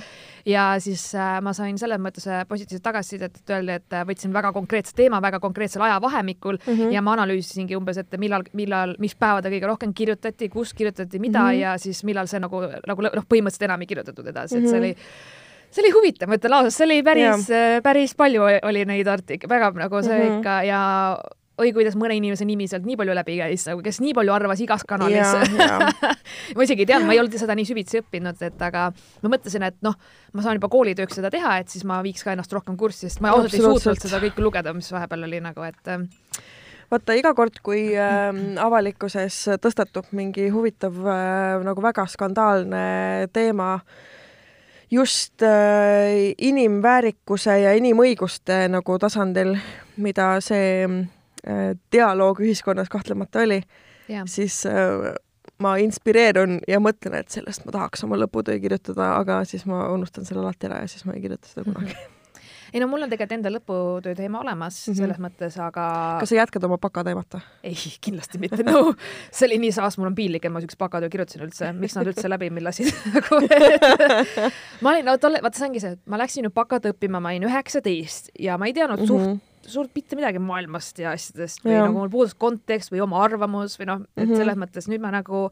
ja 0.47 0.81
siis 0.81 1.15
äh, 1.15 1.41
ma 1.43 1.53
sain 1.57 1.79
selles 1.79 2.01
mõttes 2.03 2.29
äh, 2.29 2.45
positiivset 2.49 2.83
tagasisidet, 2.83 3.41
et 3.43 3.51
öeldi, 3.57 3.79
et 3.81 3.93
äh, 3.93 4.07
võtsin 4.09 4.33
väga 4.33 4.53
konkreetse 4.53 4.95
teema 4.97 5.23
väga 5.23 5.41
konkreetsel 5.41 5.83
ajavahemikul 5.83 6.59
mm 6.59 6.75
-hmm. 6.75 6.93
ja 6.93 7.03
ma 7.03 7.13
analüüsisingi 7.13 7.77
umbes, 7.77 7.99
et 7.99 8.19
millal, 8.19 8.43
millal, 8.53 8.95
mis 8.99 9.15
päevadel 9.15 9.53
kõige 9.53 9.67
rohkem 9.67 9.95
kirjutati, 9.95 10.49
kus 10.49 10.75
kirjutati 10.75 11.19
mida 11.19 11.43
mm 11.43 11.47
-hmm. 11.47 11.61
ja 11.61 11.79
siis 11.79 12.05
millal 12.05 12.27
see 12.27 12.41
nagu, 12.41 12.63
nagu 12.87 13.03
noh, 13.03 13.25
põhimõtteliselt 13.29 13.69
enam 13.69 13.81
ei 13.81 13.87
kirjutatud 13.87 14.27
edasi 14.27 14.57
mm, 14.57 14.61
-hmm. 14.61 14.65
et 14.65 14.71
see 14.71 14.79
mhm. 14.79 14.85
oli 14.85 14.97
see 15.71 15.85
oli 15.85 15.95
huvitav, 15.95 16.31
ma 16.31 16.39
ütlen 16.39 16.55
ausalt, 16.59 16.77
see 16.77 16.87
oli 16.89 17.01
päris, 17.07 17.49
päris 17.85 18.15
palju 18.19 18.47
oli 18.71 18.85
neid 18.89 19.11
artik-, 19.11 19.49
väga 19.51 19.73
nagu 19.77 20.03
see 20.03 20.17
mm 20.17 20.23
-hmm. 20.25 20.39
ikka 20.39 20.63
ja 20.69 20.81
oi, 21.59 21.73
kuidas 21.75 21.97
mõne 21.99 22.17
inimese 22.19 22.47
nimi 22.49 22.69
sealt 22.71 22.87
nii 22.87 22.97
palju 22.99 23.15
läbi 23.19 23.39
käis, 23.41 23.65
nagu 23.69 23.83
kes 23.85 23.99
nii 24.03 24.15
palju 24.17 24.35
arvas 24.35 24.61
igas 24.63 24.85
kanalis. 24.89 25.33
ma 26.57 26.67
isegi 26.67 26.85
ei 26.85 26.91
teadnud, 26.91 27.09
ma 27.09 27.17
ei 27.17 27.23
olnud 27.23 27.35
seda 27.41 27.57
nii 27.59 27.67
süvitsi 27.69 28.03
õppinud, 28.03 28.39
et 28.47 28.63
aga 28.69 28.89
ma 29.25 29.33
mõtlesin, 29.33 29.67
et 29.67 29.79
noh, 29.87 29.97
ma 30.37 30.45
saan 30.45 30.61
juba 30.61 30.71
koolitööks 30.73 31.19
seda 31.19 31.33
teha, 31.35 31.59
et 31.63 31.73
siis 31.73 31.87
ma 31.89 31.99
viiks 32.05 32.25
ka 32.27 32.35
ennast 32.35 32.55
rohkem 32.55 32.79
kurssi, 32.79 33.09
sest 33.09 33.25
ma 33.25 33.35
ausalt 33.35 33.59
ei 33.59 33.65
suutnud 33.65 34.03
seda 34.05 34.23
kõike 34.23 34.45
lugeda, 34.45 34.75
mis 34.77 34.91
vahepeal 34.95 35.27
oli 35.27 35.43
nagu, 35.43 35.65
et 35.67 35.93
ähm, 35.95 36.07
vaata, 36.93 37.17
iga 37.19 37.35
kord, 37.39 37.59
kui 37.67 37.89
äh, 37.99 38.29
avalikkuses 38.63 39.41
tõstatub 39.65 40.13
mingi 40.19 40.49
huvitav 40.55 41.03
äh, 41.03 41.59
nagu 41.67 41.83
väga 41.85 42.07
skandaalne 42.15 42.87
teema 43.35 43.75
just 44.91 45.43
äh, 45.43 46.33
inimväärikuse 46.39 47.61
ja 47.61 47.77
inimõiguste 47.77 48.67
nagu 48.73 48.99
tasandil, 48.99 49.57
mida 49.97 50.37
see 50.45 50.89
Äh, 51.47 51.77
dialoog 51.93 52.41
ühiskonnas 52.41 52.89
kahtlemata 52.91 53.41
oli, 53.41 53.61
siis 54.27 54.67
äh, 54.67 55.15
ma 55.63 55.77
inspireerun 55.81 56.59
ja 56.69 56.81
mõtlen, 56.83 57.15
et 57.21 57.31
sellest 57.31 57.65
ma 57.65 57.73
tahaks 57.73 58.03
oma 58.05 58.19
lõputöö 58.19 58.59
kirjutada, 58.61 59.13
aga 59.21 59.39
siis 59.47 59.65
ma 59.69 59.87
unustan 59.95 60.27
selle 60.27 60.43
alati 60.43 60.67
ära 60.69 60.83
ja 60.83 60.91
siis 60.91 61.07
ma 61.07 61.15
ei 61.15 61.23
kirjuta 61.23 61.49
seda 61.49 61.65
kunagi 61.69 61.95
ei 62.73 62.83
no 62.83 62.89
mul 62.91 63.07
on 63.07 63.13
tegelikult 63.13 63.37
enda 63.39 63.53
lõputöö 63.53 64.17
teema 64.19 64.41
olemas 64.43 64.79
mm 64.81 64.93
-hmm. 64.93 64.99
selles 65.01 65.19
mõttes, 65.23 65.59
aga. 65.63 65.87
kas 66.21 66.33
sa 66.33 66.39
jätkad 66.41 66.65
oma 66.65 66.79
bakateemat 66.79 67.39
või? 67.39 67.43
ei, 67.63 67.77
kindlasti 68.01 68.39
mitte, 68.39 68.63
no 68.63 68.95
see 69.31 69.47
oli 69.49 69.59
nii 69.67 69.73
saas, 69.73 69.99
mul 69.99 70.11
on 70.11 70.15
piinlik, 70.19 70.45
et 70.45 70.53
ma 70.53 70.61
siukse 70.65 70.79
bakatöö 70.79 71.09
kirjutasin 71.13 71.45
üldse, 71.49 71.73
miks 71.73 71.97
nad 71.97 72.07
üldse 72.07 72.29
läbi 72.29 72.51
mind 72.51 72.69
lasid 72.69 72.93
nagu 73.15 73.43
ma 74.81 74.95
olin, 74.95 75.05
no 75.05 75.19
tolle, 75.19 75.43
vaata 75.43 75.59
see 75.59 75.69
ongi 75.69 75.85
see, 75.85 75.97
et 75.99 76.03
ma 76.07 76.21
läksin 76.21 76.49
ju 76.49 76.51
bakat 76.55 76.91
õppima, 76.93 77.21
ma 77.21 77.35
olin 77.35 77.49
üheksateist 77.51 78.33
ja 78.39 78.59
ma 78.59 78.67
ei 78.67 78.77
teadnud 78.77 79.01
mm 79.01 79.07
-hmm. 79.07 79.39
suht 79.39 79.48
suurt 79.69 79.95
mitte 79.95 80.17
midagi 80.19 80.41
maailmast 80.43 80.99
ja 81.03 81.13
asjadest 81.17 81.65
või 81.65 81.75
ja. 81.75 81.85
nagu 81.87 81.99
mul 81.99 82.11
puudus 82.13 82.35
kontekst 82.35 82.93
või 82.93 83.03
oma 83.05 83.23
arvamus 83.25 83.79
või 83.81 83.89
noh, 83.91 84.03
et 84.17 84.25
mm 84.25 84.31
-hmm. 84.31 84.43
selles 84.43 84.59
mõttes 84.59 84.89
nüüd 84.91 85.03
ma 85.05 85.13
nagu 85.15 85.45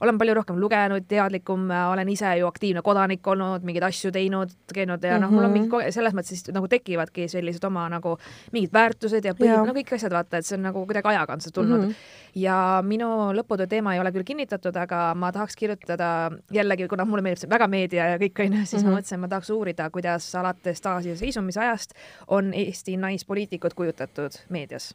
olen 0.00 0.18
palju 0.18 0.34
rohkem 0.40 0.58
lugenud, 0.60 1.06
teadlikum, 1.08 1.68
olen 1.70 2.08
ise 2.08 2.36
ju 2.38 2.46
aktiivne 2.46 2.82
kodanik 2.82 3.26
olnud, 3.26 3.64
mingeid 3.66 3.88
asju 3.88 4.12
teinud, 4.14 4.52
käinud 4.74 5.02
ja 5.04 5.18
noh 5.18 5.28
mm 5.28 5.30
-hmm., 5.30 5.34
mul 5.36 5.44
on 5.44 5.52
mingi 5.52 5.68
mhm. 5.68 5.90
selles 5.90 6.14
mõttes 6.14 6.34
siis 6.34 6.48
nagu 6.54 6.68
tekivadki 6.68 7.28
sellised 7.28 7.64
oma 7.64 7.88
nagu 7.88 8.16
mingid 8.52 8.72
väärtused 8.72 9.24
ja 9.24 9.34
põhimõtted, 9.34 9.66
no 9.66 9.74
kõik 9.74 9.94
asjad 9.94 10.12
vaata, 10.12 10.38
et 10.38 10.46
see 10.46 10.56
on 10.58 10.62
nagu 10.68 10.84
kuidagi 10.86 11.08
ajaga 11.08 11.32
on 11.32 11.40
see 11.40 11.52
tulnud 11.54 11.80
mm. 11.80 11.88
-hmm. 11.88 12.40
ja 12.42 12.82
minu 12.84 13.08
lõputöö 13.38 13.66
teema 13.66 13.94
ei 13.94 14.00
ole 14.00 14.12
küll 14.12 14.24
kinnitatud, 14.24 14.76
aga 14.76 15.14
ma 15.14 15.32
tahaks 15.32 15.56
kirjutada 15.56 16.30
jällegi, 16.52 16.88
kuna 16.88 17.04
mulle 17.04 17.22
meeldib 17.22 17.44
see 17.44 17.50
väga 17.50 17.68
meedia 17.68 18.08
ja 18.14 18.18
kõik 18.18 18.44
onju, 18.46 18.66
siis 18.66 18.82
mm 18.82 18.88
-hmm. 18.88 18.92
ma 18.92 18.98
mõtlesin, 18.98 19.20
ma 19.20 19.28
tahaks 19.28 19.50
uurida, 19.50 19.90
kuidas 19.90 20.34
alates 20.34 20.80
taasiseseisvumisajast 20.80 21.94
on 22.28 22.54
Eesti 22.54 22.96
naispoliitika 22.96 23.63
poliitikud 23.64 23.74
kujutatud 23.74 24.30
meedias? 24.48 24.94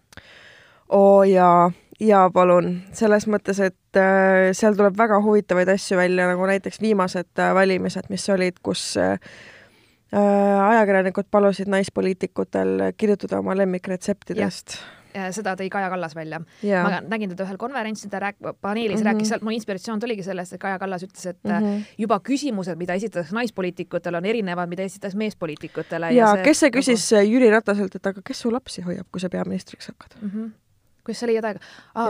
oo 0.89 1.23
jaa, 1.23 1.71
jaa, 1.99 2.29
palun. 2.29 2.81
selles 2.93 3.27
mõttes, 3.27 3.59
et 3.59 3.97
äh, 3.97 4.51
seal 4.53 4.75
tuleb 4.75 4.97
väga 4.97 5.21
huvitavaid 5.21 5.69
asju 5.69 5.97
välja, 5.97 6.27
nagu 6.27 6.45
näiteks 6.45 6.81
viimased 6.81 7.39
äh, 7.39 7.53
valimised, 7.53 8.09
mis 8.09 8.29
olid, 8.29 8.59
kus 8.63 8.97
äh, 8.97 9.19
äh 10.13 10.69
ajakirjanikud 10.69 11.29
palusid 11.31 11.69
naispoliitikutel 11.69 12.91
kirjutada 12.97 13.39
oma 13.39 13.57
lemmikretseptidest 13.57 14.79
seda 15.35 15.55
tõi 15.59 15.69
Kaja 15.73 15.89
Kallas 15.89 16.15
välja. 16.15 16.41
Jaa. 16.63 16.83
ma 16.83 17.01
nägin 17.01 17.33
teda 17.33 17.47
ühel 17.47 17.57
konverentsil, 17.61 18.11
ta 18.11 18.21
rääk-, 18.23 18.53
paneelis 18.61 18.99
mm 18.99 19.01
-hmm. 19.01 19.09
rääkis 19.11 19.29
sealt, 19.33 19.41
mu 19.45 19.53
inspiratsioon 19.55 19.99
tuligi 19.99 20.23
sellest, 20.23 20.53
et 20.53 20.61
Kaja 20.61 20.79
Kallas 20.79 21.03
ütles, 21.03 21.25
et 21.25 21.43
mm 21.43 21.51
-hmm. 21.51 21.83
juba 21.97 22.19
küsimused, 22.19 22.75
mida 22.75 22.93
esitatakse 22.93 23.35
naispoliitikutele, 23.35 24.17
on 24.17 24.25
erinevad, 24.25 24.69
mida 24.69 24.83
esitatakse 24.83 25.17
meespoliitikutele. 25.17 26.11
ja, 26.11 26.25
ja 26.25 26.33
see, 26.35 26.43
kes 26.43 26.59
see 26.59 26.69
küsis 26.69 27.11
nagu... 27.11 27.31
Jüri 27.31 27.51
Rataselt, 27.51 27.95
et 27.95 28.07
aga 28.07 28.21
kes 28.25 28.39
su 28.39 28.51
lapsi 28.51 28.81
hoiab, 28.81 29.07
kui 29.11 29.19
sa 29.19 29.29
peaministriks 29.29 29.87
hakkad 29.87 30.21
mm? 30.21 30.29
-hmm 30.29 30.68
kuidas 31.05 31.23
sa 31.23 31.29
leiad 31.29 31.45
aega, 31.47 31.59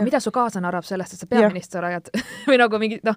mida 0.04 0.20
su 0.20 0.32
kaaslane 0.34 0.68
arvab 0.68 0.86
sellest, 0.86 1.14
et 1.14 1.22
sa 1.22 1.28
peaminister 1.30 1.84
oled? 1.86 2.10
Või 2.48 2.58
nagu 2.60 2.80
mingi 2.82 3.00
noh, 3.06 3.16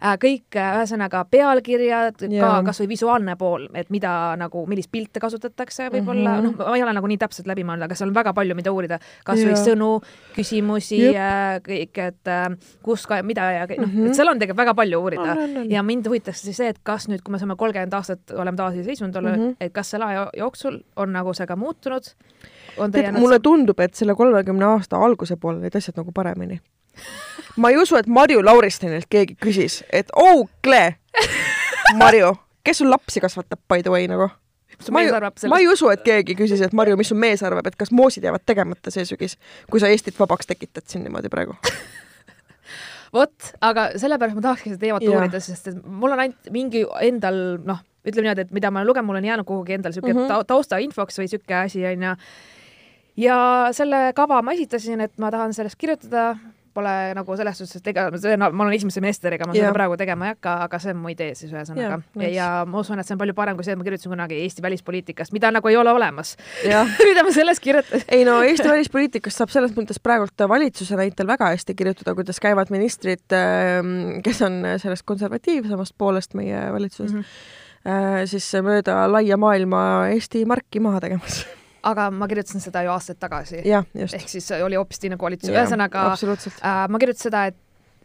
äh, 0.00 0.16
kõik 0.20 0.58
äh, 0.60 0.78
ühesõnaga 0.80 1.24
pealkirjad, 1.30 2.24
ka 2.32 2.50
kasvõi 2.68 2.88
visuaalne 2.94 3.36
pool, 3.40 3.66
et 3.74 3.90
mida 3.94 4.12
nagu, 4.40 4.64
millist 4.70 4.90
pilte 4.92 5.22
kasutatakse 5.22 5.88
võib-olla. 5.92 6.36
Mm, 6.38 6.48
-hmm. 6.48 6.58
noh, 6.58 6.70
ma 6.70 6.78
ei 6.78 6.84
ole 6.86 6.94
nagu 6.96 7.10
nii 7.10 7.20
täpselt 7.20 7.48
läbi 7.50 7.66
mõelnud, 7.66 7.86
aga 7.88 7.98
seal 7.98 8.10
on 8.10 8.16
väga 8.16 8.34
palju, 8.36 8.58
mida 8.58 8.72
uurida, 8.74 8.98
kasvõi 9.26 9.56
sõnu, 9.60 9.90
küsimusi, 10.36 11.00
äh, 11.12 11.58
kõik, 11.64 12.02
et 12.04 12.32
kus 12.84 13.06
ka, 13.10 13.22
mida 13.22 13.50
ja 13.52 13.66
noh 13.66 13.86
mm 13.86 13.92
-hmm., 13.92 14.10
et 14.10 14.18
seal 14.18 14.28
on 14.28 14.38
tegelikult 14.38 14.64
väga 14.64 14.74
palju 14.74 15.00
uurida. 15.00 15.34
No, 15.34 15.46
no, 15.46 15.62
no. 15.62 15.66
ja 15.70 15.82
mind 15.82 16.06
huvitaks 16.06 16.42
siis 16.42 16.56
see, 16.56 16.68
et 16.68 16.80
kas 16.82 17.08
nüüd, 17.08 17.22
kui 17.24 17.32
me 17.32 17.38
saame 17.38 17.56
kolmkümmend 17.56 17.94
aastat 17.94 18.30
oleme 18.30 18.56
taasiseseisvunud 18.56 19.16
olla 19.16 19.36
mm, 19.36 19.42
-hmm. 19.42 19.56
et 19.60 19.72
kas 19.72 19.90
selle 19.90 20.04
aja 20.04 20.28
jooksul 20.36 20.80
on 20.96 21.12
nagu 21.12 21.34
see 21.34 21.46
ka 21.46 21.56
muutunud 21.56 22.14
tead, 22.92 23.10
mulle 23.18 23.40
tundub, 23.42 23.80
et 23.80 23.94
selle 23.94 24.14
kolmekümne 24.18 24.66
aasta 24.74 25.00
alguse 25.00 25.36
poole 25.40 25.62
olid 25.62 25.76
asjad 25.76 25.98
nagu 26.00 26.12
paremini. 26.14 26.60
ma 27.56 27.70
ei 27.70 27.78
usu, 27.80 27.96
et 27.96 28.06
Marju 28.06 28.44
Lauristinilt 28.44 29.10
keegi 29.10 29.36
küsis, 29.40 29.82
et 29.92 30.10
oh, 30.16 30.46
Kle, 30.62 30.96
Marju, 32.00 32.34
kes 32.64 32.82
sul 32.82 32.90
lapsi 32.90 33.20
kasvatab, 33.20 33.60
by 33.68 33.82
the 33.82 33.90
way, 33.90 34.08
nagu? 34.10 34.30
ma 34.90 35.02
ei, 35.02 35.10
ma 35.48 35.58
ei 35.62 35.68
usu, 35.70 35.88
et 35.90 36.02
keegi 36.06 36.36
küsis, 36.38 36.62
et 36.64 36.72
Marju, 36.74 36.96
mis 36.98 37.10
su 37.10 37.18
mees 37.18 37.42
arvab, 37.46 37.66
et 37.70 37.76
kas 37.78 37.92
moosid 37.94 38.26
jäävad 38.26 38.46
tegemata 38.46 38.90
see 38.94 39.06
sügis, 39.08 39.38
kui 39.70 39.82
sa 39.82 39.90
Eestit 39.90 40.18
vabaks 40.18 40.50
tekitad 40.50 40.86
siin 40.90 41.06
niimoodi 41.06 41.30
praegu 41.32 41.58
vot, 43.14 43.50
aga 43.64 43.88
sellepärast 44.00 44.38
ma 44.38 44.44
tahakski 44.48 44.72
seda 44.72 44.82
teemat 44.82 45.06
uurida, 45.06 45.40
sest 45.42 45.70
et 45.70 45.82
mul 45.84 46.14
on 46.14 46.24
ainult 46.24 46.50
mingi 46.54 46.82
endal 47.06 47.38
noh, 47.62 47.84
ütleme 48.04 48.26
niimoodi, 48.26 48.48
et 48.48 48.56
mida 48.56 48.72
ma 48.72 48.82
olen 48.82 48.90
lugenud, 48.90 49.08
mul 49.10 49.20
on 49.20 49.28
jäänud 49.30 49.48
kuhugi 49.48 49.78
endal 49.78 49.94
siuke 49.94 50.12
mm 50.12 50.24
-hmm. 50.24 50.48
taustainfoks 50.50 51.20
või 51.22 51.30
siuke 51.30 51.56
asi 51.60 51.84
onju 51.86 52.10
ja 52.10 52.16
selle 53.72 54.10
kava 54.16 54.42
ma 54.42 54.52
esitasin, 54.56 55.00
et 55.00 55.14
ma 55.22 55.30
tahan 55.30 55.54
sellest 55.54 55.78
kirjutada, 55.78 56.34
pole 56.74 56.92
nagu 57.14 57.36
selles 57.38 57.58
suhtes, 57.60 57.78
et 57.78 57.90
ega 57.92 58.08
ma 58.10 58.64
olen 58.64 58.74
esimese 58.74 58.98
semesteriga, 58.98 59.46
ma 59.46 59.54
yeah. 59.54 59.68
seda 59.68 59.76
praegu 59.76 59.96
tegema 60.00 60.26
ei 60.26 60.34
hakka, 60.34 60.54
aga 60.66 60.80
see 60.82 60.94
on 60.94 61.00
mu 61.02 61.12
idee 61.12 61.30
siis 61.38 61.52
ühesõnaga 61.52 61.84
yeah,. 61.86 62.04
Nice. 62.18 62.30
ja 62.34 62.48
ma 62.68 62.82
usun, 62.82 63.00
et 63.00 63.08
see 63.08 63.14
on 63.16 63.20
palju 63.22 63.36
parem 63.38 63.58
kui 63.58 63.66
see, 63.66 63.76
et 63.76 63.80
ma 63.80 63.86
kirjutasin 63.86 64.14
kunagi 64.14 64.40
Eesti 64.42 64.64
välispoliitikast, 64.64 65.34
mida 65.36 65.52
nagu 65.54 65.70
ei 65.70 65.78
ole 65.80 65.94
olemas 65.94 66.34
yeah. 66.66 66.90
mida 67.08 67.24
ma 67.26 67.34
sellest 67.34 67.62
kirjutasin 67.64 68.06
ei 68.18 68.26
no 68.26 68.40
Eesti 68.42 68.68
välispoliitikast 68.70 69.42
saab 69.42 69.54
selles 69.54 69.74
mõttes 69.78 70.02
praegult 70.02 70.46
valitsuse 70.54 70.98
näitel 70.98 71.30
väga 71.30 71.52
hästi 71.54 71.78
kirjutada, 71.78 72.16
kuidas 72.18 72.42
käivad 72.42 72.72
ministrid, 72.74 73.26
ähm, 73.38 74.22
kes 74.26 74.42
on 74.46 74.62
sellest 74.82 75.06
konservatiivsemast 75.06 75.94
poolest 75.98 76.34
meie 76.38 76.66
valitsuses 76.74 77.12
mm, 77.14 77.20
-hmm. 77.22 78.30
siis 78.30 78.50
mööda 78.66 79.04
laia 79.12 79.38
maailma 79.38 79.84
Eesti 80.10 80.42
marki 80.48 80.82
maha 80.82 81.04
tegemas 81.06 81.44
aga 81.84 82.08
ma 82.14 82.28
kirjutasin 82.30 82.62
seda 82.64 82.84
ju 82.86 82.94
aastaid 82.94 83.20
tagasi. 83.20 83.62
ehk 83.64 84.30
siis 84.30 84.50
oli 84.62 84.78
hoopis 84.80 85.02
teine 85.02 85.18
koalitsioon, 85.20 85.56
ühesõnaga 85.56 86.08
äh, 86.14 86.80
ma 86.88 87.02
kirjutasin 87.02 87.30
seda, 87.30 87.46
et 87.52 87.60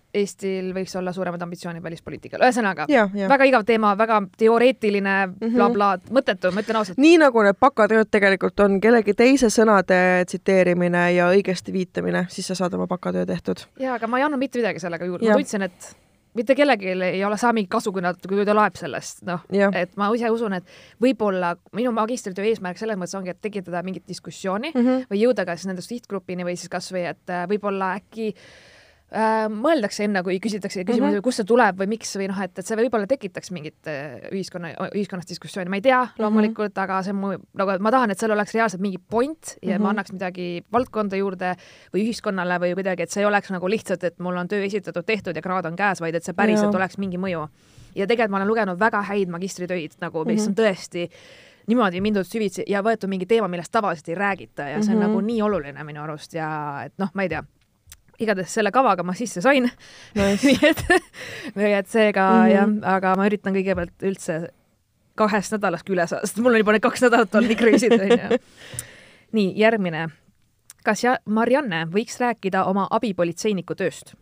Eestil 0.10 0.72
võiks 0.74 0.96
olla 0.98 1.12
suuremad 1.14 1.44
ambitsioonid 1.46 1.84
välispoliitikal, 1.86 2.42
ühesõnaga 2.42 2.88
väga 2.90 3.46
igav 3.46 3.66
teema, 3.68 3.92
väga 3.98 4.24
teoreetiline 4.42 5.16
mhm. 5.28 5.54
blablabla 5.54 5.90
mm 5.98 6.02
-hmm., 6.08 6.18
mõttetu, 6.18 6.52
ma 6.56 6.64
ütlen 6.66 6.80
ausalt. 6.82 6.98
nii 6.98 7.20
nagu 7.22 7.44
need 7.46 7.60
bakatööd 7.62 8.10
tegelikult 8.10 8.60
on 8.66 8.80
kellegi 8.82 9.14
teise 9.14 9.52
sõnade 9.54 10.26
tsiteerimine 10.26 11.12
ja 11.14 11.30
õigesti 11.30 11.74
viitamine, 11.74 12.26
siis 12.30 12.50
sa 12.50 12.58
saad 12.58 12.74
oma 12.74 12.88
bakatöö 12.88 13.26
tehtud. 13.26 13.68
jaa, 13.80 13.96
aga 14.02 14.08
ma 14.08 14.18
ei 14.18 14.26
andnud 14.26 14.42
mitte 14.42 14.58
midagi 14.58 14.80
sellega 14.80 15.06
juurde, 15.06 15.30
ma 15.30 15.38
tundsin, 15.38 15.62
et 15.70 15.96
mitte 16.38 16.56
kellelgi 16.56 16.94
ei 16.94 17.24
ole 17.26 17.38
saa 17.38 17.54
mingit 17.54 17.72
kasu, 17.72 17.92
kui 17.96 18.04
nad, 18.06 18.20
kui 18.30 18.46
ta 18.46 18.56
loeb 18.56 18.78
sellest, 18.80 19.24
noh, 19.28 19.46
et 19.52 19.96
ma 20.00 20.10
ise 20.16 20.30
usun, 20.34 20.58
et 20.60 20.74
võib-olla 21.02 21.56
minu 21.78 21.94
magistritöö 21.96 22.46
eesmärk 22.52 22.78
selles 22.82 23.00
mõttes 23.00 23.18
ongi, 23.18 23.34
et 23.34 23.42
tekitada 23.42 23.84
mingit 23.86 24.08
diskussiooni 24.08 24.74
mm 24.74 24.82
-hmm. 24.82 25.08
või 25.12 25.24
jõuda 25.24 25.46
ka 25.46 25.58
siis 25.58 25.68
nende 25.72 25.86
sihtgrupini 25.86 26.46
või 26.46 26.58
siis 26.58 26.70
kasvõi, 26.70 27.06
et 27.10 27.30
äh, 27.30 27.48
võib-olla 27.50 27.96
äkki 28.00 28.34
äh, 28.34 28.36
äh, 28.36 28.69
mõeldakse 29.10 30.04
enne, 30.06 30.22
kui 30.22 30.36
küsitakse 30.42 30.84
küsimusi 30.84 31.02
mm, 31.02 31.16
-hmm. 31.18 31.26
kust 31.26 31.42
see 31.42 31.48
tuleb 31.50 31.80
või 31.82 31.88
miks 31.96 32.12
või 32.20 32.28
noh, 32.30 32.42
et, 32.46 32.60
et 32.62 32.66
see 32.66 32.78
võib-olla 32.78 33.08
tekitaks 33.10 33.50
mingit 33.56 33.90
äh, 33.90 34.20
ühiskonna, 34.30 34.70
ühiskonnas 34.94 35.26
diskussiooni, 35.30 35.70
ma 35.70 35.80
ei 35.80 35.82
tea 35.82 36.04
mhm. 36.04 36.22
loomulikult 36.22 36.70
mm, 36.70 36.78
-hmm. 36.78 36.84
aga 36.84 37.02
see 37.04 37.16
on 37.16 37.20
mu, 37.20 37.32
nagu 37.58 37.78
ma 37.82 37.94
tahan, 37.96 38.14
et 38.14 38.22
seal 38.22 38.36
oleks 38.36 38.54
reaalselt 38.54 38.82
mingi 38.82 39.00
point 39.00 39.56
ja 39.62 39.72
mm 39.72 39.76
-hmm. 39.76 39.82
ma 39.82 39.90
annaks 39.90 40.14
midagi 40.14 40.48
valdkonda 40.72 41.18
juurde 41.18 41.56
või 41.94 42.06
ühiskonnale 42.06 42.60
või 42.62 42.76
kuidagi, 42.78 43.04
et 43.04 43.12
see 43.12 43.24
ei 43.26 43.26
oleks 43.26 43.50
nagu 43.50 43.70
lihtsalt, 43.70 44.04
et 44.04 44.20
mul 44.20 44.38
on 44.38 44.48
töö 44.48 44.64
esitatud, 44.64 45.06
tehtud 45.06 45.36
ja 45.36 45.42
kraad 45.42 45.66
on 45.66 45.76
käes, 45.76 46.02
vaid 46.02 46.16
et 46.16 46.24
see 46.24 46.34
päriselt 46.34 46.76
oleks 46.76 46.98
mingi 46.98 47.18
mõju. 47.18 47.48
ja 47.96 48.08
tegelikult 48.08 48.32
ma 48.32 48.38
olen 48.38 48.48
lugenud 48.48 48.80
väga 48.80 49.02
häid 49.02 49.30
magistritöid 49.30 49.92
nagu, 50.02 50.26
mis 50.26 50.48
mm 50.48 50.54
-hmm. 50.54 50.60
on 50.60 50.66
tõesti 50.66 51.10
niimoodi 51.68 52.02
mindud 52.02 52.26
süvitsi 52.26 52.64
ja 52.68 52.82
võetud 52.82 53.08
mingi 53.10 53.26
teema, 53.26 53.48
millest 53.48 53.72
tavaliselt 53.72 54.10
ei 54.10 54.16
räägita 54.16 54.62
ja 54.62 54.84
see 54.84 54.94
on 54.94 55.00
mm 55.00 55.04
-hmm. 55.04 55.08
nagu 55.08 55.22
nii 55.22 55.42
oluline 55.42 55.84
minu 55.84 56.02
arust 56.02 56.34
ja 56.34 56.82
et 56.86 56.94
noh, 56.98 57.10
ma 57.14 57.24
ei 57.24 57.30
tea 57.30 57.44
igatahes 58.20 58.54
selle 58.54 58.72
kavaga 58.76 59.04
ma 59.06 59.16
sisse 59.18 59.42
sain 59.44 59.68
nice. 60.18 60.46
nii 60.48 60.70
et, 60.70 60.86
või 61.56 61.74
et 61.78 61.90
seega 61.90 62.30
mm 62.30 62.46
-hmm. 62.46 62.54
jah, 62.54 62.96
aga 62.96 63.16
ma 63.20 63.28
üritan 63.30 63.56
kõigepealt 63.56 64.08
üldse 64.12 64.40
kahest 65.20 65.56
nädalast 65.56 65.90
üle 65.92 66.08
saada, 66.08 66.28
sest 66.28 66.40
mul 66.40 66.56
on 66.56 66.64
juba 66.64 66.76
need 66.76 66.86
kaks 66.86 67.04
nädalat 67.08 67.36
olnud 67.36 67.52
nii 67.52 67.60
crazy'd 67.60 67.96
onju. 68.00 68.40
nii, 69.38 69.54
järgmine. 69.60 70.08
kas 70.84 71.04
ja 71.04 71.18
Marianne 71.26 71.86
võiks 71.92 72.20
rääkida 72.20 72.64
oma 72.66 72.88
abipolitseiniku 72.92 73.76
tööst? 73.76 74.16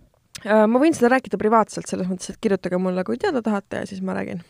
Äh, 0.45 0.65
ma 0.67 0.79
võin 0.79 0.93
seda 0.93 1.09
rääkida 1.15 1.37
privaatselt, 1.37 1.87
selles 1.89 2.07
mõttes, 2.09 2.29
et 2.29 2.41
kirjutage 2.41 2.77
mulle, 2.77 3.03
kui 3.03 3.17
teada 3.17 3.41
tahate 3.41 3.83
ja 3.83 3.85
siis 3.85 4.01
ma 4.01 4.13
räägin. 4.13 4.43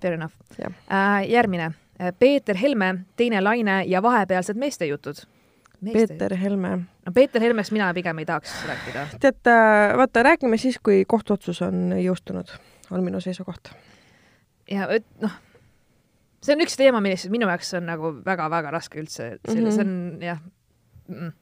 Fair 0.00 0.16
enough. 0.16 0.34
Äh, 0.60 1.28
järgmine. 1.28 1.72
Peeter 2.18 2.56
Helme, 2.56 3.04
Teine 3.16 3.40
laine 3.44 3.82
ja 3.84 4.00
vahepealsed 4.02 4.56
meestejutud 4.56 5.18
Meeste... 5.20 5.39
Peeter 5.84 6.36
Helme. 6.36 6.70
no 7.06 7.12
Peeter 7.14 7.42
Helmest 7.42 7.72
mina 7.72 7.92
pigem 7.94 8.18
ei 8.18 8.26
tahaks 8.28 8.54
rääkida. 8.68 9.06
tead, 9.20 9.40
äh, 9.48 9.96
vaata, 9.96 10.22
räägime 10.22 10.56
siis, 10.60 10.78
kui 10.82 11.04
kohtuotsus 11.08 11.62
on 11.62 11.94
jõustunud, 11.96 12.52
on 12.90 13.04
minu 13.04 13.20
seisukoht. 13.20 13.72
ja 14.70 14.88
noh, 15.22 15.36
see 16.44 16.56
on 16.56 16.64
üks 16.66 16.76
teema, 16.80 17.02
millest 17.04 17.30
minu 17.32 17.48
jaoks 17.48 17.74
on 17.78 17.88
nagu 17.88 18.14
väga-väga 18.26 18.72
raske 18.76 19.00
üldse, 19.02 19.36
see, 19.48 19.60
mm 19.60 19.68
-hmm. 19.68 19.80
on 19.80 20.22
jah 20.22 20.42
mm., 21.08 21.32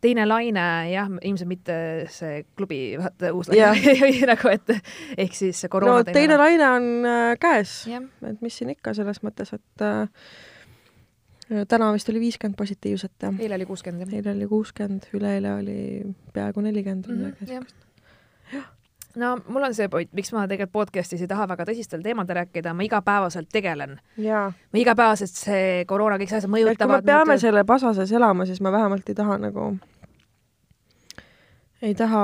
teine 0.00 0.26
laine, 0.28 0.66
jah, 0.92 1.08
ilmselt 1.22 1.48
mitte 1.48 1.76
see 2.12 2.44
klubi, 2.56 2.80
vaata 3.00 3.32
uus 3.34 3.48
laine 3.48 4.26
nagu, 4.32 4.50
et 4.52 4.74
ehk 5.16 5.34
siis 5.34 5.66
koroona 5.70 5.98
no 5.98 6.04
teine, 6.04 6.18
teine 6.20 6.36
laine 6.36 6.68
on 6.70 6.90
äh, 7.06 7.38
käes, 7.40 7.86
et 7.88 8.44
mis 8.44 8.58
siin 8.58 8.70
ikka 8.70 8.94
selles 8.94 9.22
mõttes, 9.26 9.54
et 9.56 9.82
äh, 9.82 10.06
täna 11.68 11.92
vist 11.94 12.08
oli 12.08 12.20
viiskümmend 12.20 12.56
positiivset. 12.58 13.28
eile 13.38 13.54
oli 13.54 13.66
kuuskümmend, 13.66 14.06
jah. 14.06 14.14
eile 14.20 14.36
oli 14.36 14.48
kuuskümmend, 14.50 15.10
üleeile 15.14 15.54
oli 15.54 15.80
peaaegu 16.34 16.64
nelikümmend 16.64 17.10
või 17.10 17.20
midagi 17.20 17.52
siukest. 17.52 17.86
jah 18.52 18.72
no 19.16 19.38
mul 19.48 19.62
on 19.62 19.74
see 19.74 19.88
point, 19.88 20.10
miks 20.16 20.32
ma 20.34 20.44
tegelikult 20.48 20.74
podcast'is 20.76 21.22
ei 21.24 21.30
taha 21.30 21.46
väga 21.48 21.66
tõsistel 21.68 22.02
teemadel 22.04 22.40
rääkida, 22.42 22.74
ma 22.76 22.84
igapäevaselt 22.86 23.48
tegelen. 23.52 23.96
ma 24.20 24.80
igapäevaselt 24.80 25.32
see 25.32 25.84
koroona, 25.88 26.18
kõik 26.20 26.34
asjad 26.36 26.52
mõjutavad. 26.52 27.00
kui 27.00 27.06
me 27.06 27.12
peame 27.12 27.34
nüüd... 27.34 27.44
selle 27.44 27.64
pasa 27.64 27.94
sees 27.96 28.12
elama, 28.12 28.46
siis 28.46 28.60
ma 28.60 28.72
vähemalt 28.74 29.08
ei 29.08 29.18
taha 29.18 29.38
nagu 29.40 29.70
ei 31.84 31.92
taha 31.96 32.20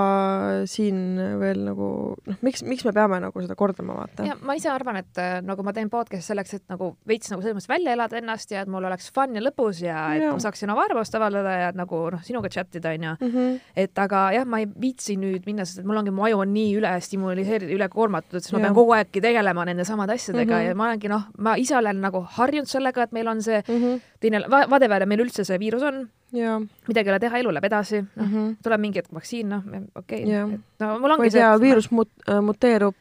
siin 0.70 1.18
veel 1.40 1.61
nagu 1.66 1.88
noh, 2.16 2.36
miks, 2.44 2.62
miks 2.64 2.86
me 2.86 2.92
peame 2.96 3.18
nagu 3.20 3.42
seda 3.44 3.57
kordama, 3.59 3.96
vaata. 3.98 4.24
ja 4.24 4.36
ma 4.40 4.57
ise 4.57 4.70
arvan, 4.72 4.96
et 5.03 5.20
äh, 5.20 5.34
nagu 5.44 5.64
ma 5.66 5.74
teen 5.76 5.90
podcast'i 5.92 6.32
selleks, 6.32 6.55
et 6.57 6.64
nagu 6.72 6.92
veits 7.09 7.28
nagu 7.32 7.44
selles 7.44 7.59
mõttes 7.59 7.68
välja 7.68 7.92
elada 7.92 8.16
ennast 8.16 8.55
ja 8.55 8.62
et 8.64 8.70
mul 8.72 8.86
oleks 8.88 9.11
fun 9.12 9.36
ja 9.36 9.42
lõbus 9.44 9.82
ja, 9.84 9.98
ja. 10.16 10.16
et 10.16 10.24
ma 10.30 10.40
saaksin 10.40 10.72
oma 10.72 10.86
arvamust 10.86 11.18
avaldada 11.18 11.57
ja 11.66 11.68
nagu 11.76 12.00
noh, 12.14 12.22
sinuga 12.24 12.48
chat 12.53 12.80
ida 12.80 12.94
onju 12.96 13.12
mm. 13.18 13.34
-hmm. 13.34 13.59
et 13.84 14.03
aga 14.07 14.22
jah, 14.38 14.48
ma 14.48 14.62
ei 14.62 14.70
viitsi 14.86 15.18
nüüd 15.20 15.44
minna, 15.48 15.68
sest 15.68 15.82
et 15.82 15.88
mul 15.88 16.00
ongi, 16.00 16.14
mu 16.16 16.24
aju 16.30 16.40
on 16.46 16.55
nii 16.57 16.72
üle 16.80 16.94
stimuliseeritud, 17.09 17.76
üle 17.76 17.90
koormatud, 17.92 18.38
et 18.38 18.48
siis 18.48 18.57
ma 18.57 18.62
ja. 18.62 18.70
pean 18.70 18.78
kogu 18.80 18.96
aegki 18.96 19.20
tegelema 19.20 19.68
nende 19.68 19.84
samade 19.84 20.16
asjadega 20.16 20.55
mm 20.55 20.61
-hmm. 20.62 20.72
ja 20.72 20.80
ma 20.80 20.88
olengi 20.88 21.12
noh, 21.12 21.28
ma 21.38 21.57
ise 21.61 21.76
olen 21.76 22.00
nagu 22.00 22.24
harjunud 22.38 22.72
sellega, 22.72 23.03
et 23.03 23.12
meil 23.12 23.28
on 23.28 23.42
see 23.42 23.61
mm 23.61 23.76
-hmm. 23.76 24.00
teine 24.20 24.44
va, 24.48 24.64
whatever, 24.66 25.07
meil 25.07 25.28
üldse 25.28 25.44
see 25.44 25.59
viirus 25.59 25.82
on 25.82 26.09
midagi 26.33 27.09
ei 27.09 27.12
ole 27.12 27.20
teha, 27.20 27.43
elu 27.43 27.53
läheb 27.53 27.68
edasi, 27.68 28.01
noh 28.03 28.24
mm 28.24 28.33
-hmm., 28.33 28.57
tuleb 28.64 28.80
mingi 28.80 29.03
hetk 29.03 29.12
vaktsiin, 29.14 29.49
noh, 29.49 29.68
okei 29.95 30.24
okay.. 30.24 30.59
no 30.80 30.99
mul 30.99 31.16
ongi 31.16 31.30
tea, 31.30 31.53
viirus 31.61 31.91
mut-, 31.91 32.24
äh, 32.28 32.41
muteerub, 32.41 32.97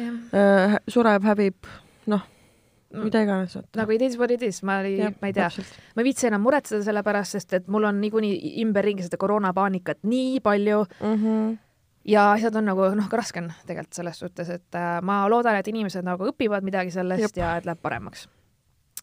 äh, 0.00 0.78
sureb, 0.88 1.26
hävib, 1.26 1.66
noh, 2.06 2.22
mm. 2.92 3.02
mida 3.02 3.22
iganes. 3.26 3.58
nagu 3.76 3.92
it 3.92 4.02
is 4.02 4.18
what 4.18 4.30
it 4.30 4.42
is, 4.42 4.62
ma 4.62 4.80
ei, 4.80 4.98
ma 5.20 5.26
ei 5.26 5.32
tea, 5.32 5.50
ma 5.96 6.02
ei 6.02 6.08
viitsi 6.10 6.26
enam 6.30 6.46
muretseda 6.46 6.82
selle 6.86 7.02
pärast, 7.02 7.36
sest 7.38 7.52
et 7.52 7.68
mul 7.68 7.84
on 7.84 8.00
niikuinii 8.00 8.62
ümberringi 8.62 9.02
seda 9.02 9.16
koroonapaanikat 9.16 9.98
nii 10.02 10.40
palju 10.40 10.84
mm. 11.00 11.14
-hmm 11.22 11.56
ja 12.06 12.32
asjad 12.32 12.54
on 12.54 12.68
nagu 12.70 12.88
noh, 12.94 13.08
ka 13.10 13.16
raske 13.16 13.42
on 13.42 13.50
tegelikult 13.66 13.98
selles 13.98 14.18
suhtes, 14.18 14.50
et 14.50 14.78
äh, 14.78 15.02
ma 15.02 15.24
loodan, 15.30 15.56
et 15.58 15.68
inimesed 15.68 16.06
nagu 16.06 16.28
õpivad 16.30 16.62
midagi 16.62 16.90
sellest 16.94 17.22
Jep. 17.22 17.36
ja 17.36 17.56
et 17.56 17.66
läheb 17.66 17.82
paremaks. 17.82 18.28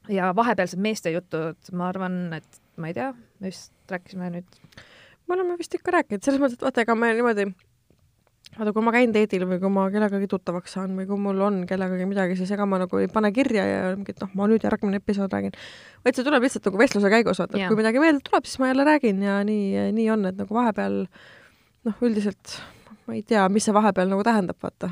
ja 0.09 0.31
vahepealsed 0.35 0.79
meeste 0.79 1.11
jutud, 1.11 1.57
ma 1.71 1.89
arvan, 1.89 2.33
et 2.33 2.62
ma 2.77 2.89
ei 2.89 2.97
tea, 2.97 3.11
me 3.13 3.51
vist 3.51 3.73
rääkisime 3.91 4.31
nüüd. 4.33 4.57
me 5.27 5.37
oleme 5.37 5.59
vist 5.59 5.75
ikka 5.77 5.93
rääkinud, 5.99 6.23
selles 6.25 6.41
mõttes, 6.41 6.57
et 6.59 6.65
vaata, 6.65 6.83
ega 6.83 6.95
me 6.97 7.11
niimoodi, 7.15 7.45
vaata, 8.57 8.73
kui 8.75 8.85
ma 8.85 8.93
käin 8.95 9.13
date'il 9.15 9.45
või 9.49 9.59
kui 9.61 9.71
ma 9.73 9.85
kellegagi 9.93 10.27
tuttavaks 10.31 10.75
saan 10.77 10.97
või 10.97 11.07
kui 11.09 11.19
mul 11.21 11.41
on 11.45 11.61
kellegagi 11.69 12.07
midagi, 12.09 12.37
siis 12.39 12.51
ega 12.55 12.67
ma 12.69 12.81
nagu 12.83 12.99
ei 12.99 13.07
pane 13.11 13.31
kirja 13.35 13.63
ja 13.69 13.79
mingi, 13.95 14.15
et 14.15 14.25
noh, 14.25 14.33
ma 14.39 14.49
nüüd 14.51 14.65
järgmine 14.67 14.99
episood 15.01 15.33
räägin. 15.33 15.55
vaid 16.05 16.17
see 16.17 16.27
tuleb 16.27 16.47
lihtsalt 16.47 16.69
nagu 16.69 16.81
vestluse 16.81 17.13
käigus, 17.13 17.41
vaata, 17.43 17.57
et 17.57 17.71
kui 17.71 17.79
midagi 17.79 18.03
meelde 18.03 18.25
tuleb, 18.25 18.49
siis 18.49 18.59
ma 18.63 18.73
jälle 18.73 18.87
räägin 18.89 19.23
ja 19.23 19.39
nii, 19.47 19.89
nii 19.99 20.11
on, 20.17 20.29
et 20.31 20.39
nagu 20.43 20.59
vahepeal 20.59 21.03
noh, 21.83 21.97
üldiselt 22.01 22.59
ma 23.07 23.17
ei 23.17 23.23
tea, 23.27 23.47
mis 23.51 23.65
see 23.67 23.75
vahepeal 23.75 24.11
nagu 24.11 24.23
tähendab, 24.25 24.59
vaata 24.63 24.91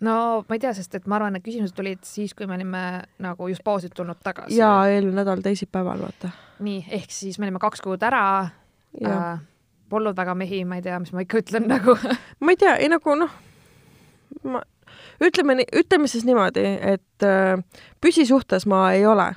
no 0.00 0.44
ma 0.48 0.56
ei 0.56 0.60
tea, 0.60 0.72
sest 0.76 0.94
et 0.98 1.08
ma 1.08 1.18
arvan, 1.18 1.38
et 1.38 1.44
küsimused 1.44 1.76
tulid 1.76 2.04
siis, 2.06 2.34
kui 2.36 2.48
me 2.48 2.56
olime 2.58 2.82
nagu 3.22 3.48
just 3.50 3.64
pausilt 3.64 3.94
tulnud 3.96 4.20
tagasi. 4.24 4.58
jaa, 4.58 4.86
eelmine 4.92 5.22
nädal 5.22 5.42
teisipäeval, 5.44 6.02
vaata. 6.04 6.30
nii, 6.64 6.84
ehk 6.98 7.12
siis 7.12 7.38
me 7.38 7.48
olime 7.48 7.62
kaks 7.62 7.84
kuud 7.84 8.04
ära. 8.06 8.22
Äh, 9.04 9.40
polnud 9.92 10.16
väga 10.16 10.34
mehi, 10.34 10.64
ma 10.64 10.78
ei 10.78 10.84
tea, 10.84 10.98
mis 11.00 11.12
ma 11.14 11.24
ikka 11.24 11.40
ütlen 11.42 11.68
nagu 11.74 11.96
ma 12.40 12.54
ei 12.54 12.60
tea, 12.60 12.76
ei 12.82 12.90
nagu 12.92 13.16
noh, 13.18 13.32
ma, 14.44 14.62
ütleme 15.22 15.60
ütleme 15.64 16.12
siis 16.12 16.24
niimoodi, 16.28 16.64
et 16.94 17.26
äh, 17.26 17.82
püsisuhtes 18.04 18.68
ma 18.68 18.86
ei 18.96 19.06
ole. 19.08 19.32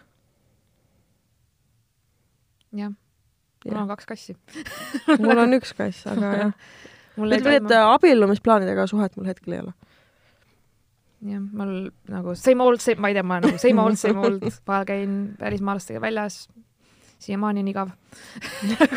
jah, 2.76 2.92
mul 3.66 3.84
on 3.84 3.92
kaks 3.96 4.06
kassi 4.08 4.36
mul 5.20 5.40
on 5.40 5.56
üks 5.60 5.72
kass, 5.78 6.04
aga 6.08 6.34
jah. 6.36 6.58
ütleme 7.16 7.60
nii, 7.60 7.62
et 7.64 7.78
abiellumisplaanidega 7.80 8.88
suhet 8.92 9.16
mul 9.18 9.32
hetkel 9.32 9.56
ei 9.56 9.64
ole 9.64 9.76
jah, 11.26 11.42
mul 11.42 11.74
nagu 12.12 12.36
same 12.40 12.64
old, 12.64 12.82
same, 12.84 13.02
ma 13.02 13.12
ei 13.12 13.18
tea, 13.18 13.26
ma 13.28 13.40
nagu 13.44 13.60
same 13.62 13.84
old, 13.84 14.00
same 14.00 14.24
old, 14.24 14.46
vahel 14.70 14.88
käin 14.88 15.20
välismaalastega 15.40 16.02
väljas, 16.04 16.42
siiamaani 17.20 17.64
on 17.66 17.72
igav 17.74 17.92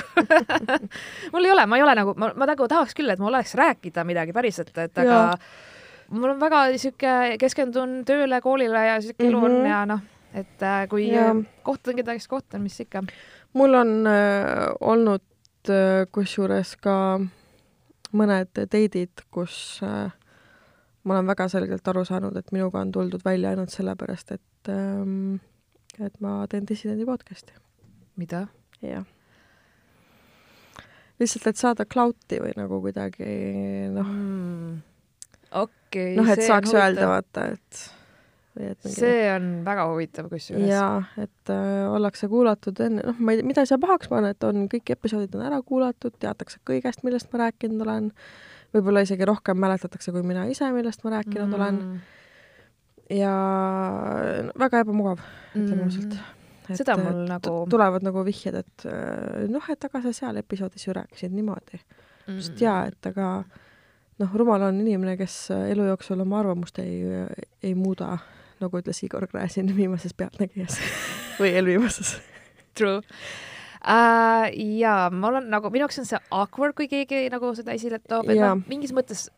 mul 1.32 1.48
ei 1.48 1.54
ole, 1.54 1.66
ma 1.66 1.80
ei 1.80 1.84
ole 1.86 1.96
nagu, 1.98 2.14
ma, 2.18 2.30
ma 2.38 2.48
nagu 2.52 2.68
tahaks 2.70 2.94
küll, 2.98 3.10
et 3.12 3.22
mul 3.22 3.32
oleks 3.32 3.56
rääkida 3.58 4.06
midagi 4.08 4.34
päriselt, 4.36 4.72
et 4.78 5.02
aga 5.02 5.18
ja. 5.18 5.36
mul 6.14 6.34
on 6.34 6.40
väga 6.42 6.64
sihuke, 6.76 7.18
keskendun 7.42 8.00
tööle, 8.08 8.40
koolile 8.44 8.86
ja 8.86 8.96
sihuke 9.02 9.26
elu 9.26 9.38
mm 9.38 9.44
-hmm. 9.44 9.50
on 9.50 9.58
mhm. 9.58 9.70
ja 9.70 9.84
noh, 9.86 10.08
et 10.34 10.62
äh, 10.62 10.88
kui 10.88 11.10
ja. 11.10 11.34
kohtan 11.62 11.98
kedagi, 11.98 12.22
siis 12.22 12.28
kohtan, 12.28 12.62
mis 12.62 12.80
ikka. 12.80 13.02
mul 13.52 13.74
on 13.74 14.06
äh, 14.06 14.70
olnud 14.80 15.26
äh, 15.68 16.06
kusjuures 16.12 16.76
ka 16.76 17.20
mõned 18.12 18.52
date'id, 18.54 19.26
kus 19.32 19.80
äh, 19.82 20.12
ma 21.04 21.16
olen 21.16 21.30
väga 21.32 21.48
selgelt 21.50 21.88
aru 21.88 22.04
saanud, 22.06 22.36
et 22.38 22.52
minuga 22.54 22.82
on 22.82 22.92
tuldud 22.94 23.24
välja 23.24 23.52
ainult 23.52 23.74
sellepärast, 23.74 24.36
et 24.36 24.70
ähm, 24.72 25.40
et 26.00 26.20
ma 26.24 26.42
teen 26.50 26.68
dissidendi 26.68 27.06
podcast'i. 27.08 27.54
mida? 28.16 28.46
jah. 28.82 29.04
lihtsalt, 31.20 31.48
et 31.50 31.60
saada 31.60 31.86
clout'i 31.86 32.38
või 32.42 32.54
nagu 32.58 32.80
kuidagi 32.84 33.32
noh 33.94 34.06
mm,. 34.06 34.78
okei 35.50 36.14
okay,. 36.14 36.20
noh, 36.20 36.30
et 36.32 36.44
saaks 36.46 36.74
öelda, 36.74 37.08
vaata, 37.10 37.48
et 37.56 37.82
mingi... 38.56 38.94
see 38.94 39.26
on 39.32 39.50
väga 39.66 39.88
huvitav 39.90 40.30
kusjuures. 40.32 40.70
jaa, 40.70 41.02
et 41.18 41.52
äh, 41.52 41.82
ollakse 41.90 42.30
kuulatud 42.30 42.80
enne, 42.86 43.04
noh, 43.10 43.18
ma 43.18 43.34
ei, 43.34 43.44
mida 43.46 43.64
ei 43.64 43.70
saa 43.70 43.82
pahaks 43.82 44.10
panna, 44.12 44.32
et 44.36 44.48
on 44.48 44.68
kõik 44.72 44.94
episoodid 44.96 45.34
on 45.38 45.46
ära 45.50 45.60
kuulatud, 45.66 46.14
teatakse 46.22 46.62
kõigest, 46.68 47.02
millest 47.06 47.32
ma 47.34 47.46
rääkinud 47.46 47.86
olen 47.86 48.10
äh, 48.10 48.51
võib-olla 48.74 49.02
isegi 49.04 49.26
rohkem 49.28 49.58
mäletatakse 49.60 50.12
kui 50.14 50.24
mina 50.26 50.44
ise, 50.50 50.68
millest 50.74 51.04
ma 51.04 51.16
rääkinud 51.18 51.48
mm. 51.48 51.56
olen. 51.58 51.80
ja 53.12 53.32
väga 54.58 54.84
ebamugav, 54.84 55.24
ütleme 55.54 55.88
ausalt. 55.88 56.16
Mm.. 56.16 56.78
seda 56.78 56.96
mul 57.00 57.24
nagu 57.28 57.56
tulevad 57.70 58.06
nagu 58.06 58.24
vihjed, 58.26 58.60
et 58.62 58.86
äh, 58.88 59.44
noh, 59.52 59.66
et 59.72 59.88
aga 59.88 60.02
sa 60.04 60.14
seal 60.16 60.40
episoodis 60.40 60.86
ju 60.86 60.96
rääkisid 60.96 61.34
niimoodi. 61.36 61.82
Mm.. 62.26 62.38
just 62.38 62.60
jaa, 62.62 62.86
et 62.92 63.10
aga 63.12 63.30
noh, 64.22 64.36
rumal 64.38 64.68
on 64.70 64.80
inimene, 64.84 65.16
kes 65.20 65.36
elu 65.56 65.90
jooksul 65.90 66.22
oma 66.24 66.40
arvamust 66.40 66.78
ei, 66.82 67.02
ei 67.62 67.74
muuda, 67.78 68.16
nagu 68.62 68.82
ütles 68.82 69.02
Igor 69.04 69.26
Gräzin 69.28 69.72
viimases 69.76 70.14
Pealtnägijas 70.14 70.78
või 71.40 71.56
eelviimases. 71.56 72.16
True 72.78 73.02
uh,. 73.86 74.48
ja 74.78 74.96
ma 75.12 75.32
olen 75.32 75.48
nagu, 75.52 75.70
minu 75.70 75.86
jaoks 75.86 76.02
on 76.02 76.08
see 76.08 76.20
awkward, 76.30 76.76
kui 76.78 76.88
keegi 76.90 77.28
nagu 77.32 77.54
seda 77.58 77.74
esile 77.76 78.00
toob, 78.02 78.30
et 78.30 78.40
ma 78.40 78.54
mingis 78.66 78.94
mõttes 78.96 79.28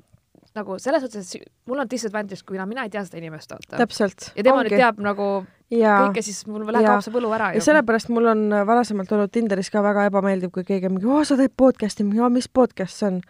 nagu 0.54 0.76
selles 0.82 1.02
mõttes, 1.02 1.30
et 1.34 1.70
mul 1.70 1.82
on 1.82 1.90
disadvantage, 1.90 2.44
kuna 2.46 2.66
mina 2.70 2.84
ei 2.86 2.92
tea 2.92 3.02
seda 3.06 3.18
inimest, 3.18 3.50
vaata. 3.50 3.78
täpselt. 3.80 4.30
ja 4.36 4.44
tema 4.44 4.60
Ongi. 4.60 4.70
nüüd 4.70 4.82
teab 4.84 5.00
nagu 5.02 5.28
ja. 5.74 5.96
kõike, 6.04 6.22
siis 6.26 6.44
mul 6.46 6.66
läheb 6.68 6.86
kaob 6.86 7.02
see 7.06 7.14
võlu 7.14 7.32
ära. 7.34 7.50
ja 7.56 7.64
sellepärast 7.64 8.12
mul 8.14 8.30
on 8.30 8.44
varasemalt 8.68 9.10
olnud 9.16 9.32
Tinderis 9.34 9.72
ka 9.74 9.82
väga 9.84 10.06
ebameeldiv, 10.10 10.52
kui 10.54 10.66
keegi 10.68 10.90
on 10.90 10.96
mingi, 10.96 11.10
oo, 11.10 11.24
sa 11.26 11.38
teed 11.40 11.54
podcast'i, 11.58 12.06
mis 12.06 12.48
podcast 12.48 13.02
see 13.02 13.10
on? 13.10 13.20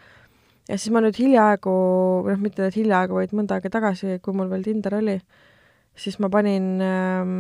ja 0.68 0.76
siis 0.76 0.92
ma 0.92 1.00
nüüd 1.04 1.16
hiljaaegu, 1.20 1.76
noh, 2.28 2.42
mitte 2.42 2.66
nüüd 2.66 2.76
hiljaaegu, 2.82 3.16
vaid 3.20 3.32
mõnda 3.36 3.56
aega 3.56 3.72
tagasi, 3.72 4.18
kui 4.24 4.36
mul 4.36 4.52
veel 4.52 4.66
Tinder 4.66 4.98
oli, 5.00 5.16
siis 5.96 6.20
ma 6.20 6.28
panin 6.32 6.68
ähm, 6.84 7.38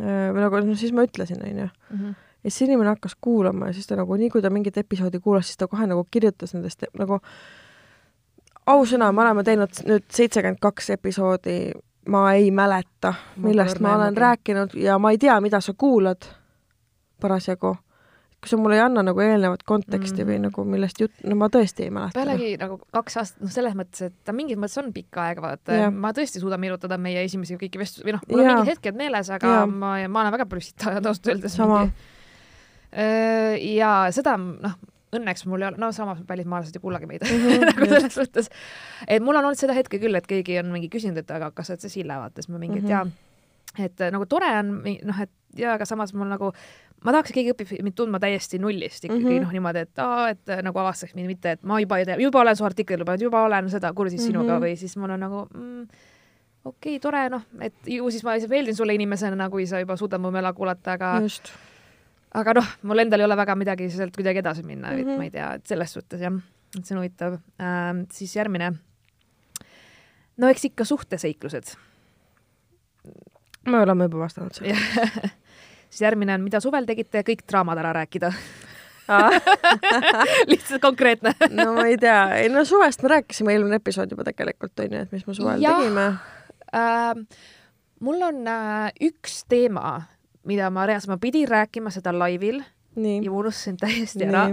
äh, 0.00 0.28
või 0.34 0.44
nagu, 0.44 0.60
no 0.68 0.76
siis 0.76 0.92
ma 0.96 1.08
ütlesin, 1.08 1.40
onju 1.48 1.70
mhm 1.94 2.20
ja 2.44 2.50
siis 2.50 2.68
inimene 2.68 2.88
hakkas 2.88 3.16
kuulama 3.20 3.66
ja 3.70 3.72
siis 3.72 3.86
ta 3.86 3.96
nagu 3.96 4.16
nii, 4.18 4.30
kui 4.30 4.42
ta 4.42 4.50
mingit 4.50 4.78
episoodi 4.78 5.20
kuulas, 5.20 5.46
siis 5.46 5.60
ta 5.60 5.68
kohe 5.70 5.86
nagu 5.86 6.06
kirjutas 6.10 6.54
nendest 6.54 6.84
nagu 6.98 7.20
ausõna, 8.66 9.12
me 9.12 9.24
oleme 9.24 9.44
teinud 9.46 9.84
nüüd 9.86 10.08
seitsekümmend 10.12 10.60
kaks 10.62 10.92
episoodi, 10.96 11.56
ma 12.10 12.26
ei 12.34 12.50
mäleta, 12.54 13.14
millest 13.42 13.80
ma, 13.80 13.88
ma 13.88 13.96
olen 14.00 14.12
mõgi. 14.12 14.24
rääkinud 14.26 14.76
ja 14.82 14.98
ma 15.02 15.14
ei 15.14 15.22
tea, 15.22 15.38
mida 15.42 15.60
sa 15.62 15.74
kuulad 15.78 16.28
parasjagu. 17.22 17.76
kui 18.42 18.50
sa 18.50 18.56
mulle 18.58 18.74
ei 18.74 18.82
anna 18.82 19.04
nagu 19.06 19.20
eelnevat 19.22 19.60
konteksti 19.62 20.24
mm 20.24 20.28
-hmm. 20.28 20.30
või 20.30 20.38
mhm. 20.38 20.42
nagu 20.42 20.64
millest 20.64 21.00
jutt, 21.00 21.12
no 21.24 21.36
ma 21.36 21.46
tõesti 21.46 21.84
ei 21.84 21.90
mäleta. 21.90 22.18
pealegi 22.18 22.56
nagu 22.58 22.80
kaks 22.92 23.16
aastat, 23.16 23.42
noh, 23.42 23.50
selles 23.50 23.74
mõttes, 23.74 24.02
et 24.02 24.14
ta 24.24 24.32
mingis 24.32 24.58
mõttes 24.58 24.78
on 24.82 24.92
pikk 24.92 25.16
aeg, 25.16 25.42
vaata, 25.42 25.90
ma 25.90 26.10
tõesti 26.10 26.40
suudan 26.40 26.60
meenutada 26.60 26.98
meie 26.98 27.22
esimesi 27.24 27.54
kõiki 27.54 27.78
vestlusi 27.78 28.06
või 28.08 28.12
noh, 28.12 28.24
mul 28.28 28.40
on 28.40 28.46
mingid 28.46 28.74
hetked 28.74 28.98
meeles, 28.98 29.30
aga 29.30 29.46
ja. 29.46 29.66
ma, 29.66 29.94
ma 30.08 30.20
olen 30.20 30.32
väga 30.32 30.46
ajanud 30.86 31.06
ausalt 31.06 31.26
öeldes. 31.26 31.56
sama 31.56 31.78
mingi 31.78 32.11
ja 32.92 33.92
seda, 34.12 34.36
noh, 34.36 34.76
õnneks 35.16 35.44
mul 35.48 35.62
ei 35.62 35.68
ole, 35.68 35.80
no 35.80 35.90
samas 35.92 36.22
välismaalased 36.28 36.76
ei 36.76 36.82
kuulagi 36.82 37.08
meid 37.08 37.24
mm 37.26 37.42
-hmm, 37.42 37.66
nagu 37.70 37.88
selles 37.88 38.16
mõttes, 38.18 38.48
et 39.06 39.24
mul 39.24 39.36
on 39.36 39.44
olnud 39.44 39.60
seda 39.60 39.76
hetke 39.76 40.00
küll, 40.00 40.16
et 40.16 40.26
keegi 40.28 40.58
on 40.62 40.72
mingi 40.72 40.88
küsinud, 40.92 41.20
et 41.20 41.30
aga 41.30 41.50
kas 41.50 41.68
sa 41.68 41.74
oled 41.74 41.84
see 41.84 41.98
Sille, 41.98 42.16
vaata, 42.16 42.42
siis 42.42 42.52
ma 42.52 42.60
mingi, 42.62 42.78
et 42.78 42.84
mm 42.84 42.88
-hmm. 42.88 43.12
jaa, 43.76 43.84
et 43.86 44.06
nagu 44.12 44.26
tore 44.26 44.48
on, 44.58 44.72
noh, 44.84 45.20
et 45.20 45.30
ja 45.56 45.74
aga 45.76 45.84
samas 45.84 46.14
mul 46.14 46.28
nagu, 46.28 46.52
ma 47.04 47.12
tahaks, 47.12 47.30
et 47.30 47.34
keegi 47.34 47.52
õpib 47.52 47.82
mind 47.82 47.96
tundma 47.98 48.20
täiesti 48.20 48.58
nullist 48.58 49.04
ikkagi 49.04 49.20
mm 49.20 49.28
-hmm. 49.28 49.42
noh, 49.44 49.52
niimoodi, 49.52 49.78
et 49.78 49.98
aa, 49.98 50.28
et 50.28 50.56
nagu 50.62 50.78
avastaks 50.78 51.14
mind, 51.14 51.26
mitte 51.26 51.52
et 51.52 51.62
ma 51.62 51.80
juba 51.80 51.98
ei 51.98 52.04
tea, 52.04 52.16
juba 52.20 52.40
olen 52.40 52.56
su 52.56 52.64
artikli 52.64 52.96
lugenud, 52.96 53.20
juba 53.20 53.42
olen 53.42 53.70
seda 53.70 53.92
kursis 53.92 54.20
mm 54.20 54.24
-hmm. 54.24 54.32
sinuga 54.32 54.60
või 54.60 54.76
siis 54.76 54.96
mul 54.96 55.10
on 55.10 55.20
nagu 55.20 55.48
mm, 55.54 55.82
okei 56.64 56.96
okay,, 56.96 56.98
tore, 57.00 57.28
noh, 57.28 57.42
et 57.60 57.74
ju 57.86 58.10
siis 58.10 58.24
ma 58.24 58.32
meeldin 58.48 58.76
sulle 58.76 58.94
inimesena, 58.94 59.50
kui 59.50 59.66
sa 59.66 59.80
juba 59.80 59.96
suudad 59.96 60.20
mu 60.20 60.30
mela 60.30 60.52
kuulata, 60.52 60.92
aga 60.92 61.18
Just 61.20 61.52
aga 62.34 62.54
noh, 62.56 62.72
mul 62.88 63.04
endal 63.04 63.22
ei 63.22 63.28
ole 63.28 63.36
väga 63.38 63.56
midagi 63.58 63.88
sealt 63.92 64.16
kuidagi 64.16 64.40
edasi 64.42 64.64
minna 64.64 64.90
mm, 64.90 64.96
-hmm. 64.96 65.00
et 65.00 65.06
mhm. 65.06 65.20
ma 65.20 65.28
ei 65.28 65.30
tea, 65.30 65.52
et 65.58 65.66
selles 65.66 65.92
suhtes 65.92 66.20
jah, 66.20 66.40
et 66.78 66.84
see 66.86 66.96
on 66.96 67.02
huvitav 67.02 67.38
ähm,. 67.60 68.04
siis 68.12 68.36
järgmine. 68.36 68.72
no 70.36 70.48
eks 70.48 70.64
ikka 70.64 70.84
suhteseiklused. 70.84 71.76
me 73.66 73.80
oleme 73.80 74.04
juba 74.04 74.18
vastanud 74.18 74.52
sellele 74.52 75.30
siis 75.90 76.00
järgmine 76.00 76.34
on, 76.34 76.40
mida 76.40 76.60
suvel 76.60 76.86
tegite, 76.88 77.24
kõik 77.26 77.44
draamad 77.48 77.78
ära 77.78 77.92
rääkida 77.92 78.32
lihtsalt 80.50 80.80
konkreetne 80.80 81.34
no 81.50 81.72
ma 81.74 81.86
ei 81.90 81.98
tea, 82.00 82.36
ei 82.40 82.48
no 82.48 82.64
suvest 82.64 83.02
me 83.02 83.08
rääkisime 83.16 83.52
eelmine 83.52 83.76
episood 83.82 84.10
juba 84.10 84.24
tegelikult 84.24 84.80
onju, 84.80 85.04
et 85.04 85.12
mis 85.12 85.26
me 85.26 85.34
suvel 85.34 85.60
ja, 85.60 85.76
tegime 85.76 86.06
äh,. 86.72 87.12
mul 88.00 88.22
on 88.22 88.46
äh, 88.48 88.88
üks 89.10 89.42
teema 89.48 90.00
mida 90.48 90.70
ma 90.70 90.86
reaalselt, 90.86 91.14
ma 91.14 91.20
pidin 91.22 91.48
rääkima 91.48 91.92
seda 91.94 92.14
laivil 92.16 92.62
Nii. 92.96 93.22
ja 93.24 93.30
ma 93.30 93.38
unustasin 93.40 93.78
täiesti 93.80 94.26
ära. 94.26 94.44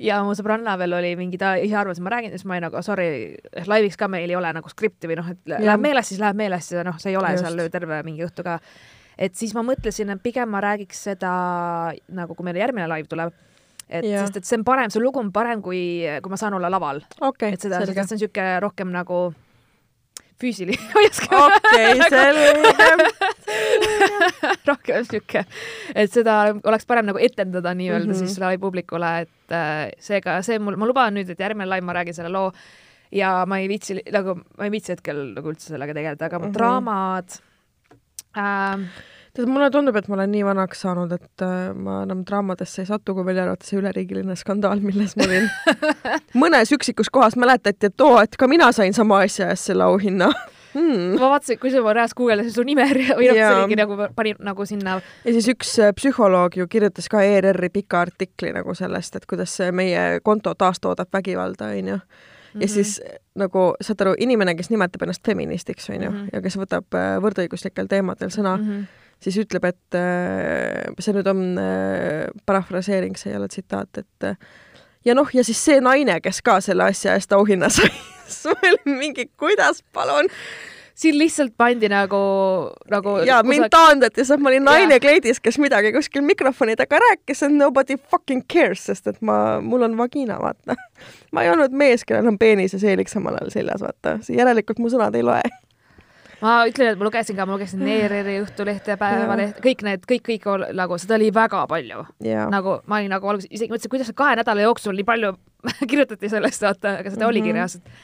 ja 0.00 0.22
mu 0.24 0.32
sõbranna 0.38 0.78
veel 0.80 0.96
oli 0.96 1.12
mingi, 1.18 1.38
ta 1.40 1.54
ise 1.60 1.76
arvas, 1.76 2.00
et 2.00 2.06
ma 2.06 2.14
räägin, 2.14 2.32
siis 2.32 2.46
ma 2.48 2.56
olin 2.56 2.66
nagu 2.68 2.82
sorry, 2.84 3.36
laiviks 3.68 4.00
ka 4.00 4.08
meil 4.08 4.30
ei 4.30 4.38
ole 4.38 4.52
nagu 4.56 4.72
skripti 4.72 5.10
või 5.10 5.20
noh, 5.20 5.28
et 5.34 5.42
ja. 5.52 5.60
läheb 5.60 5.84
meelest, 5.84 6.14
siis 6.14 6.22
läheb 6.22 6.40
meelest 6.40 6.72
ja 6.72 6.86
noh, 6.88 6.96
see 7.02 7.12
ei 7.12 7.20
ole 7.20 7.34
Just. 7.34 7.44
seal 7.44 7.72
terve 7.74 8.00
mingi 8.06 8.24
õhtu 8.24 8.46
ka. 8.46 8.58
et 9.18 9.36
siis 9.36 9.52
ma 9.54 9.64
mõtlesin, 9.66 10.14
et 10.14 10.24
pigem 10.24 10.48
ma 10.48 10.62
räägiks 10.64 11.04
seda 11.10 11.32
nagu, 12.08 12.36
kui 12.38 12.48
meil 12.48 12.62
järgmine 12.62 12.88
laiv 12.88 13.10
tuleb 13.12 13.36
et 13.92 14.08
ja. 14.08 14.24
sest 14.24 14.40
et 14.40 14.48
see 14.48 14.56
on 14.60 14.64
parem, 14.64 14.90
see 14.92 15.02
lugu 15.02 15.20
on 15.20 15.32
parem, 15.34 15.60
kui, 15.64 15.82
kui 16.24 16.32
ma 16.32 16.40
saan 16.40 16.56
olla 16.56 16.70
laval 16.72 17.02
okay,. 17.20 17.52
et 17.52 17.60
seda, 17.60 17.82
see 17.84 17.92
on 17.92 18.14
niisugune 18.14 18.60
rohkem 18.64 18.92
nagu 18.94 19.26
füüsiline 20.40 20.80
okei, 21.46 22.00
selge. 22.14 23.31
rohkem 24.68 25.06
sihuke, 25.08 25.44
et 25.94 26.12
seda 26.12 26.38
oleks 26.64 26.86
parem 26.88 27.08
nagu 27.08 27.20
etendada 27.22 27.74
nii-öelda 27.74 28.06
mm 28.06 28.12
-hmm. 28.12 28.26
siis 28.26 28.38
live 28.42 28.58
publikule, 28.62 29.12
et 29.26 29.54
äh, 29.56 29.90
seega 29.98 30.40
see 30.42 30.58
mul, 30.58 30.76
ma 30.76 30.86
luban 30.86 31.14
nüüd, 31.14 31.30
et 31.30 31.40
järgmine 31.40 31.70
live 31.70 31.86
ma 31.86 31.92
räägin 31.92 32.14
selle 32.14 32.32
loo 32.32 32.52
ja 33.12 33.46
ma 33.46 33.58
ei 33.58 33.68
viitsi 33.68 34.00
nagu, 34.12 34.36
ma 34.58 34.64
ei 34.68 34.70
viitsi 34.70 34.92
hetkel 34.92 35.24
nagu 35.36 35.52
üldse 35.52 35.74
sellega 35.74 35.94
tegeleda, 35.94 36.26
aga 36.26 36.38
mm 36.38 36.44
-hmm. 36.44 36.54
draamad 36.54 37.28
äh, 38.36 38.88
tead, 39.34 39.48
mulle 39.48 39.70
tundub, 39.70 39.96
et 39.96 40.08
ma 40.08 40.14
olen 40.14 40.32
nii 40.32 40.44
vanaks 40.44 40.80
saanud, 40.84 41.12
et 41.12 41.44
äh, 41.44 41.74
ma 41.74 42.02
enam 42.06 42.24
draamadesse 42.28 42.82
ei 42.82 42.86
satu, 42.86 43.14
kui 43.14 43.24
välja 43.24 43.46
arvata 43.46 43.66
see 43.66 43.78
üleriigiline 43.80 44.36
skandaal, 44.36 44.80
milles 44.80 45.16
ma 45.16 45.28
olin 45.28 45.48
mõnes 46.42 46.72
üksikus 46.72 47.10
kohas 47.10 47.36
mäletati, 47.36 47.86
et 47.86 48.00
oo, 48.00 48.18
et 48.20 48.36
ka 48.36 48.48
mina 48.48 48.72
sain 48.72 48.94
sama 48.94 49.22
asja 49.26 49.48
eest 49.52 49.72
selle 49.72 49.84
auhinna 49.84 50.32
hmm.. 50.74 51.16
ma 51.20 51.30
vaatasin, 51.34 51.58
kui 51.60 51.72
sa 51.72 51.82
reaalselt 51.82 52.18
guugeldasid 52.18 52.56
su 52.56 52.64
nime 52.66 52.86
või 52.88 53.28
noh, 53.30 53.38
see 53.38 53.48
oligi 53.56 53.78
nagu, 53.80 53.98
panin 54.16 54.40
nagu 54.44 54.66
sinna. 54.68 54.98
ja 55.24 55.34
siis 55.36 55.48
üks 55.52 55.74
äh, 55.82 55.92
psühholoog 55.96 56.56
ju 56.60 56.68
kirjutas 56.70 57.08
ka 57.12 57.22
ERR-i 57.26 57.72
pika 57.72 58.02
artikli 58.06 58.52
nagu 58.54 58.74
sellest, 58.78 59.18
et 59.18 59.28
kuidas 59.30 59.54
meie 59.74 60.20
konto 60.24 60.54
taastoodab 60.58 61.12
vägivalda, 61.12 61.72
onju 61.76 61.96
ja 61.96 62.00
mm 62.54 62.60
-hmm. 62.60 62.68
siis 62.68 63.00
nagu 63.34 63.74
saad 63.80 64.00
aru, 64.00 64.14
inimene, 64.18 64.54
kes 64.54 64.70
nimetab 64.70 65.02
ennast 65.02 65.22
feministiks, 65.26 65.90
onju, 65.90 66.10
mhm. 66.10 66.26
ja 66.32 66.42
kes 66.42 66.58
võtab 66.60 66.98
äh, 66.98 67.14
võrdõiguslikel 67.24 67.88
teemadel 67.88 68.28
sõna 68.28 68.56
mm, 68.56 68.68
-hmm. 68.68 68.84
siis 69.20 69.38
ütleb, 69.40 69.64
et 69.64 69.96
äh, 69.96 70.92
see 70.98 71.14
nüüd 71.16 71.26
on 71.26 71.56
parafraseering, 72.46 73.16
see 73.16 73.32
ei 73.32 73.38
ole 73.38 73.48
tsitaat, 73.48 73.98
et 73.98 74.36
ja 75.04 75.14
noh, 75.14 75.28
ja 75.34 75.44
siis 75.44 75.64
see 75.64 75.80
naine, 75.80 76.20
kes 76.20 76.42
ka 76.42 76.60
selle 76.60 76.90
asja 76.90 77.16
eest 77.18 77.32
auhinna 77.32 77.70
sai 77.72 77.90
siis 78.26 78.44
ma 78.46 78.68
olin 78.68 78.98
mingi, 78.98 79.26
kuidas, 79.38 79.82
palun 79.92 80.30
siin 80.94 81.18
lihtsalt 81.18 81.54
pandi 81.56 81.88
nagu, 81.88 82.18
nagu 82.90 83.16
ja 83.26 83.40
kusag... 83.40 83.48
mind 83.48 83.68
taandati, 83.72 84.24
sest 84.24 84.42
ma 84.42 84.50
olin 84.50 84.64
naine 84.66 84.98
kleidis, 85.00 85.40
kes 85.40 85.58
midagi 85.62 85.92
kuskil 85.94 86.24
mikrofoni 86.26 86.76
taga 86.78 87.00
rääkis 87.02 87.42
and 87.46 87.58
nobody 87.58 87.96
fucking 87.96 88.44
cares, 88.52 88.84
sest 88.86 89.08
et 89.10 89.20
ma, 89.24 89.60
mul 89.64 89.86
on 89.88 89.96
vagina, 89.98 90.38
vaata. 90.42 90.76
ma 91.32 91.44
ei 91.44 91.52
olnud 91.52 91.74
mees, 91.76 92.04
kellel 92.08 92.28
on 92.32 92.38
peenis 92.38 92.76
ja 92.76 92.82
seelik 92.82 93.10
samal 93.12 93.40
ajal 93.40 93.54
seljas, 93.54 93.84
vaata. 93.84 94.18
järelikult 94.28 94.82
mu 94.82 94.92
sõnad 94.92 95.16
ei 95.18 95.26
loe 95.26 95.42
ma 96.42 96.54
ütlen, 96.68 96.92
et 96.92 97.00
ma 97.00 97.06
lugesin 97.08 97.38
ka, 97.38 97.46
ma 97.46 97.56
lugesin 97.56 97.82
ERR-i 97.86 98.38
Õhtulehte, 98.42 98.96
Päevalehte, 99.00 99.62
kõik 99.64 99.84
need, 99.86 100.06
kõik, 100.10 100.24
kõik 100.30 100.48
nagu, 100.78 100.98
seda 100.98 101.18
oli 101.18 101.30
väga 101.34 101.66
palju. 101.70 102.06
nagu 102.50 102.80
ma 102.86 102.98
olin 102.98 103.14
nagu 103.16 103.28
alguses, 103.34 103.50
isegi 103.50 103.72
mõtlesin, 103.72 103.94
kuidas 103.94 104.12
kahe 104.16 104.36
nädala 104.40 104.66
jooksul 104.66 104.96
nii 104.98 105.06
palju 105.08 105.36
kirjutati 105.90 106.32
sellest, 106.32 106.66
vaata, 106.66 106.98
aga 106.98 107.10
seda 107.10 107.16
mm 107.16 107.22
-hmm. 107.22 107.28
oligi 107.30 107.52
reaalselt 107.52 107.94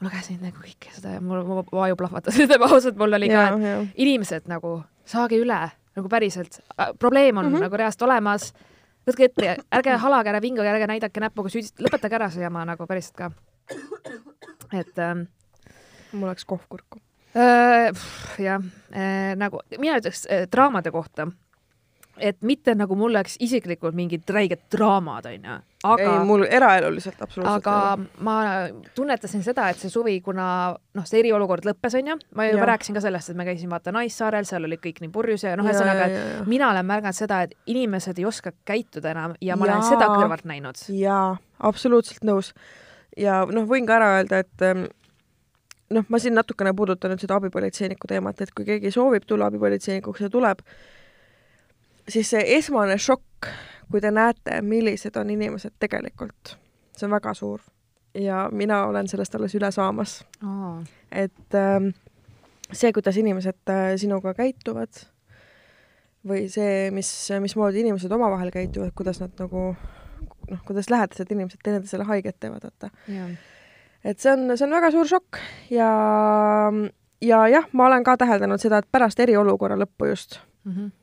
ma 0.00 0.08
lugesin 0.08 0.40
nagu 0.40 0.56
kõike 0.56 0.94
seda 0.96 1.16
ja 1.16 1.20
mul, 1.20 1.44
mu 1.44 1.60
vaju 1.72 1.96
plahvatas, 2.00 2.38
ütleme 2.44 2.68
ausalt, 2.68 2.96
mul 3.00 3.18
oli 3.18 3.28
ka, 3.28 3.46
et 3.52 4.00
inimesed 4.00 4.48
nagu, 4.48 4.80
saage 5.08 5.36
üle, 5.40 5.60
nagu 5.96 6.08
päriselt, 6.08 6.60
probleem 6.98 7.36
on 7.36 7.46
mm 7.46 7.54
-hmm. 7.54 7.66
nagu 7.66 7.76
reaalselt 7.76 8.06
olemas, 8.08 8.52
võtke 9.08 9.28
ette 9.28 9.56
ärge 9.72 9.96
halage, 9.96 10.32
ärge 10.32 10.42
vingage, 10.42 10.72
ärge 10.72 10.86
näidake 10.86 11.20
näpuga 11.20 11.52
süüdist-, 11.52 11.82
lõpetage 11.84 12.16
ära 12.16 12.30
see 12.30 12.42
jama 12.42 12.64
nagu 12.64 12.86
päriselt 12.86 13.16
ka. 13.16 13.30
et 14.72 14.98
ähm, 14.98 15.28
mul 16.12 16.28
läks 16.28 16.44
kohv 16.44 16.64
kurku. 16.68 17.00
Jah 17.34 18.64
äh,, 18.90 19.36
nagu 19.38 19.62
mina 19.78 20.00
ütleks 20.00 20.26
äh, 20.26 20.46
draamade 20.50 20.90
kohta 20.94 21.30
et 22.20 22.38
mitte 22.46 22.74
nagu 22.76 22.96
mul 22.98 23.14
oleks 23.14 23.36
isiklikult 23.42 23.96
mingid 23.96 24.28
räiged 24.32 24.62
draamad, 24.72 25.26
onju. 25.30 25.56
aga 25.88 26.06
ei, 26.06 26.24
mul 26.28 26.44
eraeluliselt 26.44 27.22
absoluutselt 27.24 27.66
aga 27.66 28.24
ma 28.26 28.36
tunnetasin 28.96 29.44
seda, 29.44 29.70
et 29.72 29.80
see 29.80 29.92
suvi, 29.92 30.18
kuna 30.24 30.46
noh, 30.96 31.08
see 31.08 31.22
eriolukord 31.22 31.66
lõppes, 31.68 31.96
onju, 32.00 32.18
ma 32.36 32.48
juba 32.50 32.68
rääkisin 32.72 32.96
ka 32.96 33.04
sellest, 33.04 33.32
et 33.32 33.40
me 33.40 33.46
käisime 33.48 33.74
vaata 33.76 33.94
Naissaarel, 33.96 34.48
seal 34.48 34.68
oli 34.68 34.80
kõik 34.82 35.00
nii 35.04 35.12
purjus 35.14 35.46
ja 35.46 35.56
noh, 35.58 35.68
ühesõnaga, 35.68 36.10
et 36.10 36.50
mina 36.50 36.70
olen 36.74 36.88
märganud 36.90 37.16
seda, 37.16 37.42
et 37.46 37.56
inimesed 37.70 38.20
ei 38.20 38.28
oska 38.28 38.54
käituda 38.68 39.14
enam 39.14 39.36
ja 39.40 39.56
ma 39.56 39.68
ja. 39.68 39.78
olen 39.78 39.88
seda 39.88 40.12
kõrvalt 40.12 40.46
näinud. 40.50 40.84
jaa, 41.00 41.34
absoluutselt 41.72 42.26
nõus. 42.28 42.54
ja 43.16 43.42
noh, 43.48 43.68
võin 43.70 43.88
ka 43.88 44.00
ära 44.00 44.14
öelda, 44.18 44.44
et 44.44 44.66
ähm, 44.66 44.88
noh, 45.94 46.06
ma 46.08 46.20
siin 46.22 46.36
natukene 46.38 46.72
puudutan 46.76 47.12
nüüd 47.12 47.22
seda 47.22 47.38
abipolitseiniku 47.40 48.08
teemat, 48.10 48.40
et 48.40 48.54
kui 48.54 48.66
keegi 48.68 48.92
soovib 48.94 49.26
tulla 49.28 49.50
abipolitseinikuks 49.50 50.24
ja 50.26 50.30
tuleb, 50.32 50.62
siis 52.08 52.30
see 52.34 52.42
esmane 52.56 52.96
šokk, 52.98 53.50
kui 53.90 54.02
te 54.02 54.12
näete, 54.14 54.60
millised 54.62 55.16
on 55.20 55.30
inimesed 55.34 55.76
tegelikult, 55.82 56.56
see 56.96 57.08
on 57.08 57.16
väga 57.18 57.34
suur. 57.34 57.60
ja 58.14 58.48
mina 58.52 58.84
olen 58.86 59.06
sellest 59.08 59.34
alles 59.34 59.54
üle 59.54 59.70
saamas. 59.70 60.24
Oh.. 60.42 60.82
et 61.12 61.54
ähm, 61.54 61.92
see, 62.72 62.92
kuidas 62.92 63.16
inimesed 63.16 63.70
äh, 63.70 63.94
sinuga 63.96 64.34
käituvad 64.34 65.04
või 66.26 66.48
see, 66.50 66.90
mis, 66.90 67.10
mismoodi 67.40 67.80
inimesed 67.80 68.12
omavahel 68.12 68.50
käituvad, 68.50 68.92
kuidas 68.94 69.20
nad 69.22 69.38
nagu 69.38 69.70
noh, 70.50 70.60
kuidas 70.66 70.90
lähedased 70.90 71.30
inimesed 71.30 71.62
teineteisele 71.64 72.04
haiget 72.04 72.36
teevad, 72.40 72.66
vaata. 72.66 72.90
Yeah.. 73.08 73.38
Et 74.04 74.18
see 74.18 74.32
on, 74.32 74.56
see 74.56 74.66
on 74.66 74.76
väga 74.78 74.92
suur 74.94 75.08
šokk 75.08 75.40
ja, 75.72 75.90
ja 77.24 77.42
jah, 77.52 77.68
ma 77.72 77.90
olen 77.90 78.06
ka 78.06 78.16
täheldanud 78.20 78.62
seda, 78.62 78.80
et 78.80 78.88
pärast 78.92 79.20
eriolukorra 79.20 79.78
lõppu 79.80 80.12
just 80.12 80.40
mm, 80.64 80.72
-hmm 80.72 80.96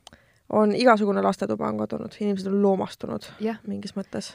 on 0.52 0.74
igasugune 0.74 1.22
lastetuba 1.22 1.68
on 1.68 1.78
kadunud, 1.78 2.14
inimesed 2.20 2.48
on 2.48 2.62
loomastunud 2.62 3.26
yeah. 3.40 3.58
mingis 3.68 3.94
mõttes. 3.96 4.32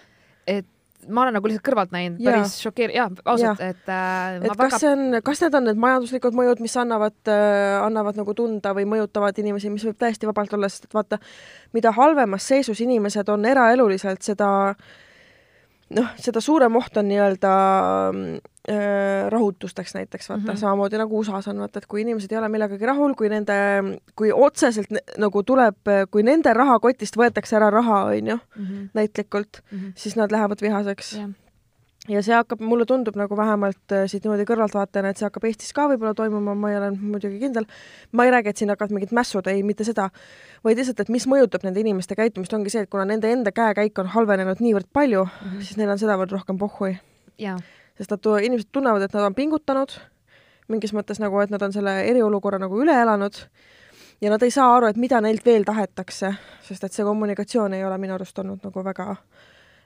et 0.47 0.67
ma 1.09 1.23
olen 1.23 1.35
nagu 1.35 1.49
lihtsalt 1.49 1.65
kõrvalt 1.65 1.93
näinud 1.93 2.21
ja. 2.23 2.31
päris 2.31 2.55
šokeeriv, 2.63 2.95
jah, 2.95 3.09
ausalt, 3.25 3.61
et 3.63 3.89
äh, 3.91 4.37
et 4.37 4.47
kas 4.47 4.59
väga... 4.59 4.79
see 4.79 4.91
on, 4.91 5.17
kas 5.25 5.41
need 5.43 5.57
on 5.57 5.67
need 5.67 5.81
majanduslikud 5.83 6.37
mõjud, 6.37 6.61
mis 6.63 6.75
annavad 6.79 7.31
äh,, 7.31 7.79
annavad 7.83 8.19
nagu 8.19 8.35
tunda 8.37 8.75
või 8.77 8.85
mõjutavad 8.93 9.39
inimesi, 9.43 9.71
mis 9.73 9.85
võib 9.87 9.99
täiesti 9.99 10.29
vabalt 10.29 10.53
olla, 10.55 10.69
sest 10.71 10.87
et 10.87 10.95
vaata, 10.95 11.19
mida 11.75 11.91
halvemas 11.97 12.47
seisus 12.47 12.83
inimesed 12.85 13.29
on 13.33 13.49
eraeluliselt, 13.49 14.23
seda 14.23 14.49
noh, 15.97 16.15
seda 16.21 16.43
suurem 16.43 16.79
oht 16.79 17.01
on 17.01 17.09
nii-öelda 17.11 17.53
äh, 18.13 18.52
rahutusteks 19.29 19.93
näiteks, 19.93 20.29
vaata 20.29 20.41
mm 20.41 20.49
-hmm. 20.49 20.57
samamoodi 20.57 20.97
nagu 20.97 21.19
USA-s 21.19 21.47
on, 21.47 21.59
vaata, 21.59 21.81
et 21.83 21.85
kui 21.85 22.01
inimesed 22.01 22.31
ei 22.31 22.37
ole 22.37 22.49
millegagi 22.49 22.85
rahul, 22.85 23.13
kui 23.13 23.29
nende, 23.29 23.53
kui 24.15 24.31
otseselt 24.31 24.87
nagu 25.17 25.43
tuleb, 25.43 25.75
kui 26.11 26.23
nende 26.23 26.53
rahakotist 26.53 27.17
võetakse 27.17 27.55
ära 27.59 27.69
raha, 27.69 28.03
on 28.03 28.27
ju, 28.27 28.37
mhm. 28.55 28.85
näitlikult 28.93 29.61
mm, 29.71 29.79
-hmm. 29.79 29.91
siis 29.95 30.15
nad 30.15 30.31
lähevad 30.31 30.61
vihaseks 30.61 31.17
yeah 31.17 31.29
ja 32.11 32.21
see 32.23 32.35
hakkab, 32.35 32.61
mulle 32.63 32.85
tundub 32.87 33.15
nagu 33.19 33.35
vähemalt 33.37 33.93
äh, 33.95 34.05
siit 34.11 34.25
niimoodi 34.25 34.45
kõrvaltvaatajana, 34.47 35.13
et 35.13 35.19
see 35.19 35.27
hakkab 35.27 35.45
Eestis 35.47 35.71
ka 35.75 35.85
võib-olla 35.91 36.13
toimuma, 36.17 36.55
ma 36.59 36.71
ei 36.71 36.79
ole 36.79 36.89
muidugi 36.97 37.39
kindel. 37.41 37.67
ma 38.11 38.25
ei 38.25 38.33
räägi, 38.35 38.51
et 38.51 38.61
siin 38.61 38.73
hakkavad 38.73 38.95
mingid 38.95 39.13
mässud, 39.15 39.47
ei, 39.51 39.63
mitte 39.63 39.87
seda, 39.87 40.09
vaid 40.65 40.79
lihtsalt, 40.79 40.99
et 40.99 41.13
mis 41.13 41.27
mõjutab 41.29 41.63
nende 41.67 41.79
inimeste 41.83 42.17
käitumist, 42.19 42.53
ongi 42.53 42.73
see, 42.73 42.83
et 42.83 42.91
kuna 42.91 43.07
nende 43.09 43.31
enda 43.31 43.55
käekäik 43.55 44.03
on 44.03 44.11
halvenenud 44.15 44.63
niivõrd 44.63 44.89
palju 44.93 45.23
mm, 45.25 45.39
-hmm. 45.45 45.63
siis 45.63 45.79
neil 45.79 45.95
on 45.95 46.01
sedavõrd 46.01 46.35
rohkem 46.35 46.59
pohhui. 46.59 46.97
Sest 47.97 48.15
nad, 48.15 48.33
inimesed 48.47 48.71
tunnevad, 48.71 49.05
et 49.05 49.13
nad 49.13 49.29
on 49.29 49.37
pingutanud, 49.37 49.95
mingis 50.71 50.93
mõttes 50.95 51.19
nagu, 51.21 51.39
et 51.43 51.53
nad 51.53 51.61
on 51.61 51.73
selle 51.75 51.99
eriolukorra 52.09 52.59
nagu 52.61 52.79
üle 52.81 52.95
elanud 53.01 53.39
ja 54.21 54.31
nad 54.31 54.43
ei 54.43 54.51
saa 54.51 54.69
aru, 54.75 54.89
et 54.89 54.99
mida 54.99 55.19
neilt 55.21 55.45
veel 55.45 55.65
tahetakse, 55.67 56.35
sest 56.63 56.83
et 56.83 56.93
see 56.93 57.05
kommunikatsioon 57.05 57.75
ei 57.77 57.83
ole 57.85 57.97
minu 58.01 58.15
arust 58.15 58.39
olnud 58.39 58.63
nagu 58.63 58.85
väga 58.85 59.11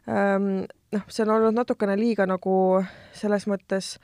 Ehm, 0.08 0.64
noh, 0.95 1.03
see 1.12 1.26
on 1.26 1.34
olnud 1.36 1.55
natukene 1.55 1.97
liiga 1.99 2.26
nagu 2.30 2.80
selles 3.16 3.43
mõttes 3.51 3.97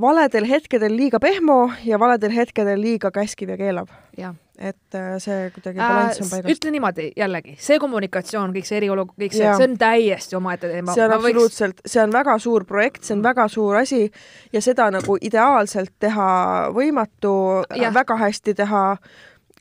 valedel 0.00 0.46
hetkedel 0.48 0.96
liiga 0.96 1.20
pehmo 1.20 1.70
ja 1.84 1.98
valedel 1.98 2.32
hetkedel 2.34 2.80
liiga 2.80 3.10
käskiv 3.14 3.54
ja 3.54 3.56
keelav. 3.56 3.88
et 4.58 4.94
äh, 4.94 5.16
see 5.18 5.50
kuidagi 5.50 5.78
balanss 5.78 6.20
on 6.22 6.28
paigast. 6.30 6.50
ütle 6.52 6.70
niimoodi 6.70 7.08
jällegi, 7.16 7.56
see 7.58 7.78
kommunikatsioon, 7.82 8.52
kõik 8.54 8.68
see 8.68 8.76
eriolukord, 8.78 9.16
kõik 9.18 9.34
see, 9.34 9.48
see 9.58 9.66
on 9.66 9.74
täiesti 9.78 10.36
omaette 10.38 10.70
teema. 10.70 10.94
see 10.94 11.04
on 11.04 11.10
Ma 11.10 11.18
absoluutselt 11.18 11.80
võiks..., 11.80 11.92
see 11.92 12.02
on 12.02 12.14
väga 12.14 12.38
suur 12.38 12.64
projekt, 12.64 13.02
see 13.02 13.16
on 13.16 13.22
väga 13.22 13.48
suur 13.50 13.80
asi 13.82 14.10
ja 14.52 14.62
seda 14.62 14.90
nagu 14.94 15.18
ideaalselt 15.20 15.94
teha 15.98 16.28
võimatu, 16.74 17.34
väga 17.98 18.18
hästi 18.22 18.54
teha 18.54 18.84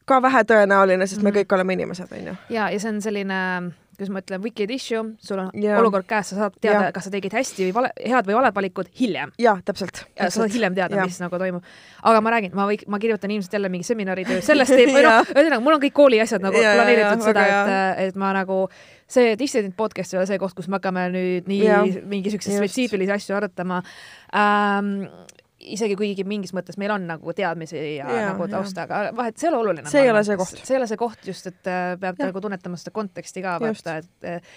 ka 0.05 0.21
vähetõenäoline, 0.21 1.07
sest 1.07 1.21
mm 1.21 1.25
me 1.25 1.31
mhm. 1.31 1.39
kõik 1.39 1.57
oleme 1.57 1.73
inimesed, 1.73 2.11
on 2.11 2.27
ju. 2.27 2.35
ja, 2.53 2.69
ja 2.69 2.79
see 2.79 2.93
on 2.93 3.01
selline 3.01 3.39
kuidas 3.97 4.11
ma 4.13 4.21
ütlen, 4.23 4.41
wicked 4.43 4.71
issue, 4.73 5.01
sul 5.21 5.41
on 5.43 5.51
yeah. 5.57 5.77
olukord 5.79 6.07
käes, 6.09 6.31
sa 6.31 6.39
saad 6.39 6.55
teada, 6.61 6.89
kas 6.95 7.07
sa 7.07 7.13
tegid 7.13 7.35
hästi 7.35 7.67
või 7.67 7.75
vale, 7.77 7.91
head 7.99 8.29
või 8.29 8.37
valed 8.39 8.55
valikud 8.55 8.89
hiljem. 8.99 9.33
jah, 9.41 9.61
täpselt. 9.65 10.03
sa 10.17 10.29
saad 10.33 10.53
hiljem 10.53 10.75
teada, 10.77 11.03
mis 11.03 11.19
nagu 11.21 11.39
toimub. 11.41 11.67
aga 12.01 12.23
ma 12.25 12.33
räägin, 12.35 12.55
ma 12.57 12.67
võik-, 12.69 12.87
ma 12.89 12.99
kirjutan 13.03 13.35
ilmselt 13.35 13.53
jälle 13.59 13.71
mingi 13.73 13.87
seminaritöö 13.87 14.41
sellest 14.49 14.75
ei, 14.77 14.89
või 14.89 15.05
noh, 15.05 15.21
ühesõnaga 15.35 15.61
mul 15.63 15.77
on 15.77 15.85
kõik 15.85 15.95
kooli 15.97 16.21
asjad 16.23 16.43
nagu 16.43 16.59
ja, 16.59 16.73
planeeritud 16.79 17.21
ja, 17.21 17.29
seda, 17.29 17.45
et, 17.45 18.09
et 18.09 18.19
ma 18.19 18.33
nagu 18.35 18.65
see 19.13 19.37
Dissident 19.39 19.77
podcast 19.77 20.15
ei 20.15 20.21
ole 20.21 20.27
see 20.29 20.41
koht, 20.41 20.55
kus 20.57 20.69
me 20.71 20.79
hakkame 20.79 21.05
nüüd 21.13 21.49
nii 21.51 21.63
ja, 21.63 21.83
mingi 22.09 22.33
siukseid 22.33 22.57
spetsiifilisi 22.57 23.13
asju 23.13 23.37
arutama 23.37 23.83
ähm, 24.33 24.95
isegi 25.75 25.95
kuigi 25.99 26.25
mingis 26.27 26.53
mõttes 26.55 26.77
meil 26.81 26.93
on 26.95 27.07
nagu 27.07 27.33
teadmisi 27.35 27.79
ja, 27.79 28.07
ja 28.09 28.27
nagu 28.31 28.47
tausta, 28.51 28.87
aga 28.87 29.01
vahet, 29.15 29.37
see 29.39 29.49
ei 29.49 29.53
ole 29.53 29.61
oluline. 29.63 29.89
see 29.89 30.05
ei 30.05 30.11
ole 30.11 30.23
see 30.27 30.37
koht. 30.39 30.61
see 30.61 30.75
ei 30.75 30.81
ole 30.81 30.87
see 30.91 30.99
koht 30.99 31.27
just, 31.27 31.49
et 31.51 31.71
äh, 31.71 31.95
peab 31.99 32.19
ja. 32.19 32.29
nagu 32.29 32.43
tunnetama 32.43 32.79
seda 32.79 32.93
konteksti 32.95 33.43
ka 33.45 33.57
vaata, 33.63 33.97
et 34.03 34.29
äh, 34.29 34.55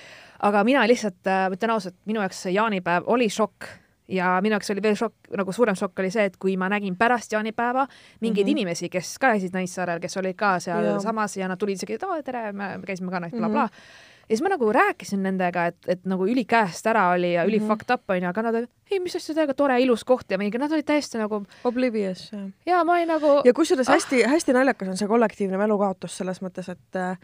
aga 0.48 0.62
mina 0.68 0.84
lihtsalt, 0.88 1.20
ma 1.26 1.42
äh, 1.46 1.56
ütlen 1.56 1.74
ausalt, 1.76 1.98
minu 2.08 2.22
jaoks 2.24 2.46
see 2.46 2.56
jaanipäev 2.56 3.10
oli 3.12 3.28
šokk 3.32 3.68
ja 4.12 4.36
minu 4.42 4.56
jaoks 4.56 4.70
oli 4.74 4.82
veel 4.82 4.98
šokk, 4.98 5.30
nagu 5.38 5.54
suurem 5.54 5.78
šokk 5.78 6.02
oli 6.04 6.10
see, 6.14 6.26
et 6.30 6.36
kui 6.42 6.56
ma 6.60 6.70
nägin 6.72 6.98
pärast 6.98 7.32
jaanipäeva 7.32 7.86
mingeid 8.20 8.44
mm 8.44 8.48
-hmm. 8.48 8.50
inimesi, 8.50 8.88
kes 8.88 9.16
ka 9.18 9.34
käisid 9.34 9.54
Naissaarel, 9.54 10.00
kes 10.00 10.16
olid 10.16 10.36
ka 10.36 10.58
sealsamas 10.60 11.36
ja, 11.36 11.44
ja 11.44 11.48
nad 11.48 11.58
tulid 11.58 11.80
isegi, 11.80 11.98
et 11.98 12.02
oo, 12.02 12.22
tere, 12.22 12.52
me 12.52 12.76
käisime 12.86 13.10
ka 13.10 13.20
noh, 13.20 13.30
blablabla 13.30 13.66
mm 13.66 13.72
-hmm 13.72 14.14
ja 14.26 14.34
siis 14.34 14.42
ma 14.42 14.50
nagu 14.50 14.68
rääkisin 14.74 15.22
nendega, 15.22 15.68
et, 15.70 15.78
et 15.86 16.06
nagu 16.08 16.26
ülikäest 16.26 16.86
ära 16.90 17.08
oli 17.14 17.32
ja 17.32 17.44
üli 17.46 17.60
mm 17.60 17.66
-hmm. 17.66 17.68
fucked 17.68 17.94
up 17.94 18.10
onju, 18.10 18.28
aga 18.28 18.42
nad 18.42 18.54
olid, 18.60 18.70
ei, 18.90 19.00
mis 19.00 19.16
asja 19.16 19.34
täiega 19.34 19.54
tore, 19.54 19.80
ilus 19.80 20.04
koht 20.04 20.30
ja 20.30 20.38
mingi, 20.38 20.58
nad 20.58 20.72
olid 20.72 20.86
täiesti 20.86 21.18
nagu. 21.18 21.44
Oblivious, 21.64 22.30
ja 22.66 22.84
ma 22.84 22.92
olin 22.92 23.08
nagu. 23.08 23.40
ja 23.44 23.54
kusjuures 23.54 23.88
hästi-hästi 23.88 24.52
ah. 24.52 24.58
naljakas 24.58 24.88
on 24.88 24.96
see 24.96 25.08
kollektiivne 25.08 25.56
mälukaotus 25.56 26.16
selles 26.16 26.42
mõttes, 26.42 26.70
et 26.72 26.96
äh, 26.96 27.18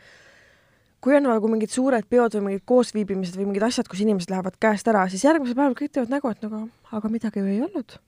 kui 1.01 1.17
on 1.17 1.23
nagu 1.23 1.49
mingid 1.49 1.71
suured 1.71 2.07
peod 2.09 2.35
või 2.39 2.45
mingid 2.47 2.63
koosviibimised 2.65 3.37
või 3.37 3.51
mingid 3.51 3.63
asjad, 3.63 3.89
kus 3.91 4.01
inimesed 4.01 4.31
lähevad 4.31 4.59
käest 4.63 4.89
ära, 4.89 5.09
siis 5.09 5.25
järgmisel 5.25 5.59
päeval 5.59 5.75
kõik 5.75 5.91
teevad 5.91 6.11
nägu, 6.15 6.31
et 6.31 6.43
nagu 6.43 6.69
aga 6.93 7.09
midagi 7.09 7.43
ju 7.43 7.47
ei 7.47 7.63
olnud. 7.63 7.99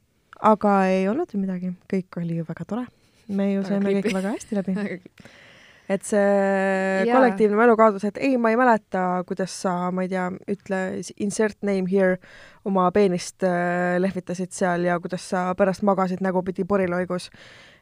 aga 0.40 0.86
ei 0.86 1.08
olnud 1.08 1.32
ju 1.32 1.40
midagi, 1.40 1.72
kõik 1.90 2.20
oli 2.22 2.36
ju 2.36 2.44
väga 2.44 2.64
tore. 2.64 2.86
me 3.28 3.52
ju 3.54 3.64
saime 3.64 3.90
kõik 3.90 4.14
väga 4.14 4.36
hästi 4.36 4.54
läbi 4.54 4.74
et 5.88 6.04
see 6.06 6.20
yeah. 6.20 7.10
kollektiivne 7.12 7.58
mälukaotus, 7.58 8.06
et 8.08 8.18
ei, 8.22 8.38
ma 8.40 8.52
ei 8.52 8.56
mäleta, 8.56 9.24
kuidas 9.28 9.52
sa, 9.64 9.74
ma 9.92 10.04
ei 10.04 10.10
tea, 10.12 10.26
ütle 10.50 10.80
insert 11.20 11.58
name 11.66 11.90
here, 11.90 12.18
oma 12.64 12.86
peenist 12.94 13.44
äh, 13.44 13.96
lehvitasid 14.00 14.54
seal 14.56 14.86
ja 14.88 14.96
kuidas 15.02 15.26
sa 15.34 15.46
pärast 15.58 15.84
magasid 15.84 16.24
nägupidi 16.24 16.64
poriloigus. 16.68 17.30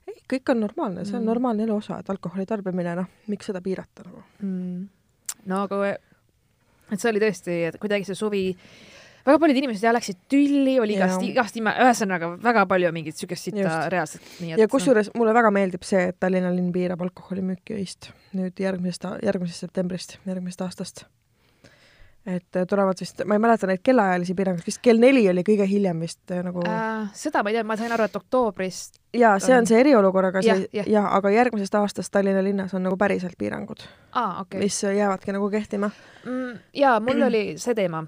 ei, 0.09 0.19
kõik 0.35 0.51
on 0.55 0.65
normaalne, 0.65 1.05
see 1.07 1.17
on 1.17 1.23
mm. 1.23 1.31
normaalne 1.31 1.67
elu 1.69 1.77
osa, 1.79 2.01
et 2.03 2.11
alkoholi 2.11 2.47
tarbimine, 2.47 2.97
noh, 2.99 3.13
miks 3.31 3.51
seda 3.51 3.63
piirata 3.63 4.09
nagu 4.09 4.25
mm.? 4.43 4.89
no 5.53 5.63
aga, 5.69 5.95
et 6.91 6.99
see 6.99 7.11
oli 7.13 7.23
tõesti, 7.23 7.61
et 7.71 7.79
kuidagi 7.83 8.11
see 8.11 8.19
suvi 8.19 8.45
väga 9.27 9.39
paljud 9.39 9.61
inimesed 9.61 9.87
jah 9.87 9.95
läksid 9.95 10.19
tülli, 10.31 10.77
oli 10.83 10.97
igast, 10.99 11.23
igast 11.27 11.57
ime, 11.61 11.75
ühesõnaga 11.85 12.33
väga 12.43 12.67
palju 12.71 12.93
mingit 12.95 13.19
siukest 13.19 13.51
sita 13.51 13.79
reaalselt. 13.93 14.29
ja 14.43 14.69
kusjuures 14.71 15.13
mulle 15.19 15.35
väga 15.37 15.53
meeldib 15.55 15.87
see, 15.87 16.09
et 16.11 16.19
Tallinna 16.21 16.53
linn 16.55 16.73
piirab 16.75 17.03
alkoholimüüki 17.07 17.79
öist 17.79 18.13
nüüd 18.37 18.63
järgmisest, 18.63 19.07
järgmisest 19.23 19.67
septembrist, 19.67 20.17
järgmisest 20.27 20.65
aastast. 20.67 21.05
et 22.27 22.57
äh, 22.57 22.67
tulevad 22.71 23.01
vist, 23.01 23.25
ma 23.27 23.35
ei 23.35 23.43
mäleta 23.43 23.67
neid 23.67 23.81
kellaajalisi 23.83 24.35
piiranguid, 24.39 24.67
vist 24.67 24.79
kell 24.83 25.01
neli 25.03 25.25
oli 25.31 25.43
kõige 25.47 25.67
hiljem 25.67 26.05
vist 26.05 26.31
äh, 26.31 26.43
nagu 26.47 26.63
äh,. 26.67 27.11
seda 27.19 27.43
ma 27.43 27.51
ei 27.51 27.59
tea, 27.59 27.65
ma 27.67 27.77
sain 27.79 27.95
aru, 27.95 28.07
et 28.07 28.19
oktoobrist. 28.19 28.99
ja 29.15 29.37
see 29.43 29.57
on 29.59 29.67
see 29.67 29.81
eriolukorraga 29.83 30.43
see 30.43 30.55
ja, 30.55 30.83
ja. 30.83 30.87
ja, 30.99 31.05
aga 31.19 31.35
järgmisest 31.35 31.75
aastast 31.79 32.15
Tallinna 32.15 32.43
linnas 32.43 32.75
on 32.79 32.87
nagu 32.87 32.99
päriselt 32.99 33.39
piirangud 33.39 33.87
ah,, 34.13 34.41
okay. 34.43 34.63
mis 34.63 34.83
jäävadki 34.83 35.35
nagu 35.35 35.51
kehtima 35.51 35.91
mm,. 36.25 36.59
ja 36.79 36.99
mul 37.03 37.27
oli 37.31 37.45
see 37.59 37.75
teema 37.79 38.07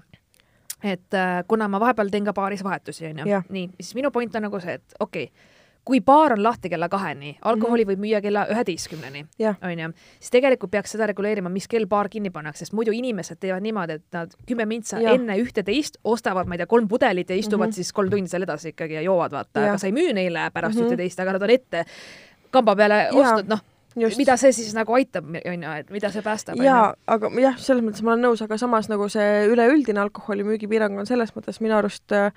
et 0.85 1.17
äh, 1.17 1.41
kuna 1.47 1.67
ma 1.71 1.81
vahepeal 1.81 2.13
teen 2.13 2.25
ka 2.27 2.33
baaris 2.33 2.63
vahetusi, 2.63 3.09
onju, 3.09 3.43
nii, 3.49 3.67
siis 3.79 3.95
minu 3.97 4.11
point 4.13 4.35
on 4.35 4.49
nagu 4.49 4.61
see, 4.63 4.79
et 4.79 4.97
okei 4.99 5.29
okay,, 5.29 5.51
kui 5.85 5.99
baar 6.01 6.33
on 6.33 6.41
lahti 6.41 6.69
kella 6.69 6.87
kaheni, 6.89 7.35
alkoholi 7.41 7.83
mm 7.85 7.89
-hmm. 7.89 7.93
võib 7.93 8.05
müüa 8.05 8.21
kella 8.21 8.45
üheteistkümneni, 8.49 9.25
onju, 9.69 9.91
siis 10.19 10.31
tegelikult 10.33 10.71
peaks 10.71 10.95
seda 10.95 11.07
reguleerima, 11.07 11.49
mis 11.49 11.67
kell 11.67 11.85
baar 11.85 12.09
kinni 12.09 12.29
pannakse, 12.29 12.65
sest 12.65 12.73
muidu 12.73 12.91
inimesed 12.91 13.37
teevad 13.39 13.61
niimoodi, 13.61 13.99
et 13.99 14.05
nad 14.13 14.33
kümme 14.47 14.65
mintsa 14.65 15.01
ja. 15.01 15.13
enne 15.13 15.37
ühteteist 15.41 15.97
ostavad, 16.03 16.47
ma 16.47 16.55
ei 16.55 16.63
tea, 16.63 16.67
kolm 16.67 16.87
pudelit 16.87 17.29
ja 17.29 17.35
istuvad 17.35 17.67
mm 17.67 17.71
-hmm. 17.71 17.75
siis 17.75 17.93
kolm 17.93 18.09
tundi 18.09 18.27
seal 18.27 18.43
edasi 18.43 18.69
ikkagi 18.69 18.93
ja 18.93 19.01
joovad, 19.01 19.31
vaata, 19.31 19.67
aga 19.67 19.77
sa 19.77 19.87
ei 19.87 19.93
müü 19.93 20.13
neile 20.13 20.49
pärast 20.53 20.79
ühteteist 20.79 21.19
mm 21.19 21.21
-hmm., 21.21 21.29
aga 21.29 21.31
nad 21.31 21.41
on 21.41 21.49
ette 21.49 21.85
kamba 22.51 22.75
peale 22.75 23.07
ostnud, 23.11 23.47
noh 23.47 23.61
Just. 23.95 24.17
mida 24.19 24.35
see 24.37 24.51
siis 24.51 24.73
nagu 24.75 24.91
aitab, 24.97 25.27
on 25.31 25.63
ju, 25.63 25.73
et 25.79 25.91
mida 25.93 26.11
see 26.11 26.23
päästab? 26.25 26.59
jaa, 26.59 26.93
aga 27.07 27.31
jah, 27.39 27.57
selles 27.61 27.85
mõttes 27.85 28.03
ma 28.03 28.13
olen 28.13 28.25
nõus, 28.27 28.43
aga 28.43 28.57
samas 28.59 28.89
nagu 28.91 29.07
see 29.11 29.45
üleüldine 29.47 30.01
alkoholimüügi 30.03 30.67
piirang 30.71 30.99
on 30.99 31.07
selles 31.07 31.31
mõttes 31.35 31.61
minu 31.63 31.77
arust 31.77 32.15
äh, 32.15 32.33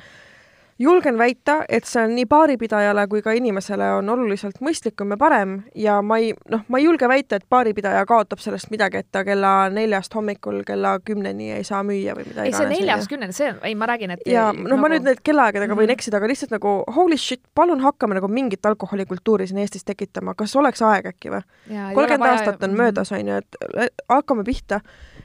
julgen 0.78 1.18
väita, 1.18 1.62
et 1.68 1.86
see 1.88 2.02
on 2.04 2.14
nii 2.14 2.26
baaripidajale 2.30 3.06
kui 3.10 3.22
ka 3.22 3.32
inimesele 3.34 3.88
on 3.96 4.08
oluliselt 4.12 4.60
mõistlikum 4.64 5.14
ja 5.14 5.18
parem 5.20 5.56
ja 5.74 5.98
ma 6.02 6.20
ei, 6.22 6.30
noh, 6.52 6.62
ma 6.68 6.78
ei 6.78 6.86
julge 6.86 7.08
väita, 7.10 7.38
et 7.38 7.46
baaripidaja 7.50 8.04
kaotab 8.06 8.42
sellest 8.42 8.70
midagi, 8.70 9.02
et 9.02 9.08
ta 9.12 9.24
kella 9.26 9.52
neljast 9.74 10.14
hommikul 10.14 10.62
kella 10.68 10.96
kümneni 11.04 11.50
ei 11.56 11.66
saa 11.66 11.82
müüa 11.86 12.14
või 12.18 12.28
mida 12.30 12.46
iganes. 12.46 12.60
ei, 12.60 12.76
see 12.76 12.82
neljast 12.84 13.10
kümneni, 13.10 13.36
see, 13.36 13.50
ei, 13.66 13.74
ma 13.78 13.90
räägin, 13.90 14.14
et 14.14 14.24
ja 14.28 14.48
noh 14.52 14.64
nagu..., 14.70 14.80
ma 14.84 14.92
nüüd 14.94 15.06
need 15.08 15.22
kellaaegadega 15.26 15.74
mm. 15.74 15.82
võin 15.82 15.94
eksida, 15.96 16.20
aga 16.22 16.30
lihtsalt 16.30 16.54
nagu 16.54 16.74
holy 16.96 17.18
shit, 17.18 17.42
palun 17.58 17.82
hakkame 17.82 18.18
nagu 18.20 18.30
mingit 18.30 18.66
alkoholikultuuri 18.70 19.48
siin 19.50 19.62
Eestis 19.64 19.86
tekitama, 19.88 20.36
kas 20.38 20.54
oleks 20.56 20.82
aeg 20.86 21.10
äkki 21.14 21.34
või? 21.34 21.42
kolmkümmend 21.68 22.30
aastat 22.32 22.62
on 22.62 22.78
möödas, 22.78 23.12
on 23.12 23.34
ju, 23.34 23.42
et 23.42 24.04
hakkame 24.08 24.46
pihta 24.46 24.80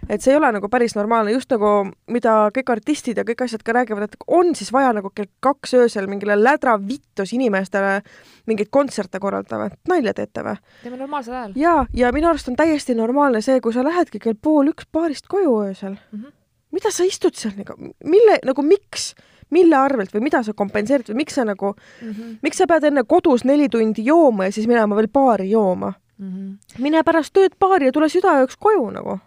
et 0.09 0.23
see 0.23 0.33
ei 0.33 0.37
ole 0.37 0.51
nagu 0.55 0.69
päris 0.71 0.95
normaalne, 0.97 1.33
just 1.35 1.51
nagu 1.53 1.71
mida 2.11 2.35
kõik 2.55 2.71
artistid 2.75 3.19
ja 3.19 3.25
kõik 3.27 3.45
asjad 3.45 3.63
ka 3.65 3.75
räägivad, 3.77 4.07
et 4.07 4.27
on 4.27 4.53
siis 4.57 4.71
vaja 4.73 4.93
nagu 4.95 5.11
kell 5.15 5.29
kaks 5.43 5.75
öösel 5.79 6.07
mingile 6.11 6.37
lädra 6.39 6.75
vittus 6.81 7.33
inimestele 7.35 8.01
mingeid 8.49 8.71
kontserte 8.73 9.19
korraldada 9.23 9.63
või? 9.63 9.75
nalja 9.89 10.15
teete 10.17 10.45
või? 10.45 10.55
teeme 10.83 10.99
normaalsel 10.99 11.37
ajal. 11.39 11.57
jaa, 11.59 11.85
ja 11.93 12.11
minu 12.15 12.31
arust 12.31 12.49
on 12.51 12.59
täiesti 12.59 12.95
normaalne 12.97 13.41
see, 13.41 13.59
kui 13.63 13.75
sa 13.75 13.85
lähedki 13.85 14.21
kell 14.23 14.39
pool 14.39 14.73
üks 14.73 14.89
baarist 14.91 15.29
koju 15.31 15.59
öösel 15.67 15.95
mm. 15.95 16.19
-hmm. 16.19 16.33
mida 16.71 16.91
sa 16.91 17.07
istud 17.07 17.35
seal 17.35 17.55
nagu, 17.57 17.77
mille, 18.03 18.39
nagu 18.43 18.61
miks? 18.61 19.13
mille 19.53 19.75
arvelt 19.77 20.13
või 20.15 20.23
mida 20.25 20.39
sa 20.43 20.53
kompenseerid 20.57 21.11
või 21.11 21.19
miks 21.21 21.35
sa 21.37 21.43
nagu 21.45 21.75
mm, 21.75 22.09
-hmm. 22.09 22.37
miks 22.41 22.57
sa 22.57 22.65
pead 22.67 22.83
enne 22.89 23.03
kodus 23.03 23.43
neli 23.45 23.69
tundi 23.69 24.05
jooma 24.05 24.45
ja 24.45 24.51
siis 24.51 24.67
minema 24.67 24.95
veel 24.95 25.07
baari 25.13 25.49
jooma 25.49 25.93
mm? 26.17 26.31
-hmm. 26.31 26.81
mine 26.81 27.03
pärast 27.03 27.33
tööd 27.33 27.53
baari 27.59 27.85
ja 27.85 27.91
tule 27.91 28.09
südaööks 28.09 28.57
koju 28.57 28.89
nagu 28.89 29.19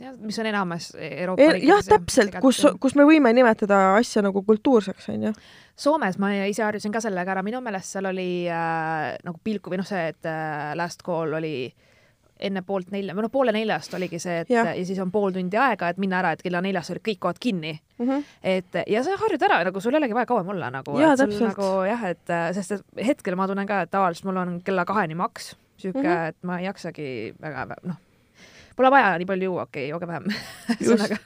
jah, 0.00 0.16
mis 0.18 0.38
on 0.38 0.46
enamus 0.50 0.90
Euroopa 0.98 1.52
riikides. 1.52 1.68
jah, 1.68 1.84
täpselt, 1.94 2.38
kus, 2.42 2.62
kus 2.80 2.96
me 2.98 3.06
võime 3.08 3.32
nimetada 3.36 3.94
asja 3.98 4.24
nagu 4.24 4.42
kultuurseks, 4.46 5.08
on 5.14 5.28
ju. 5.28 5.32
Soomes 5.78 6.18
ma 6.22 6.30
ise 6.46 6.62
harjusin 6.62 6.92
ka 6.94 7.02
sellega 7.02 7.34
ära, 7.34 7.42
minu 7.46 7.60
meelest 7.64 7.96
seal 7.96 8.10
oli 8.10 8.46
äh, 8.50 9.14
nagu 9.26 9.40
pilku 9.42 9.72
või 9.72 9.82
noh, 9.82 9.88
see, 9.88 10.12
et 10.14 10.30
äh, 10.30 10.70
last 10.78 11.02
call 11.06 11.34
oli 11.38 11.56
enne 12.44 12.64
poolt 12.66 12.90
nelja, 12.90 13.14
või 13.14 13.24
noh, 13.24 13.30
poole 13.32 13.52
neljast 13.54 13.94
oligi 13.94 14.18
see, 14.22 14.40
et 14.42 14.50
ja. 14.50 14.64
ja 14.74 14.86
siis 14.86 14.98
on 15.02 15.12
pool 15.14 15.32
tundi 15.34 15.58
aega, 15.58 15.88
et 15.90 16.00
minna 16.02 16.18
ära, 16.18 16.32
et 16.34 16.42
kella 16.42 16.60
neljast 16.64 16.90
olid 16.90 17.04
kõik 17.06 17.20
kohad 17.22 17.38
kinni 17.40 17.72
mm. 17.72 18.08
-hmm. 18.08 18.24
et 18.54 18.80
ja 18.90 19.02
sa 19.06 19.14
harjud 19.20 19.46
ära, 19.46 19.60
nagu 19.68 19.80
sul 19.80 19.94
ei 19.94 20.00
olegi 20.02 20.18
vaja 20.18 20.26
kauem 20.26 20.50
olla 20.50 20.70
nagu. 20.74 20.98
nagu 21.46 21.68
jah, 21.86 22.02
et 22.10 22.30
äh, 22.34 22.48
sest 22.58 22.78
et 22.78 23.06
hetkel 23.06 23.38
ma 23.38 23.46
tunnen 23.46 23.66
ka, 23.66 23.84
et 23.86 23.90
tavaliselt 23.90 24.26
mul 24.26 24.42
on 24.42 24.58
kella 24.66 24.84
kaheni 24.84 25.14
maks, 25.14 25.54
sihuke 25.76 26.02
mm, 26.02 26.10
-hmm. 26.10 26.28
et 26.28 26.36
ma 26.42 26.58
ei 26.58 26.66
jaksagi 26.66 27.34
väga, 27.40 27.78
noh 27.82 28.02
Pole 28.76 28.90
vaja 28.90 29.14
nii 29.20 29.28
palju 29.28 29.50
juua, 29.50 29.68
okei 29.68 29.86
okay,, 29.86 29.92
jooge 29.92 30.10
vähem 30.10 30.28
ühesõnaga. 30.80 31.18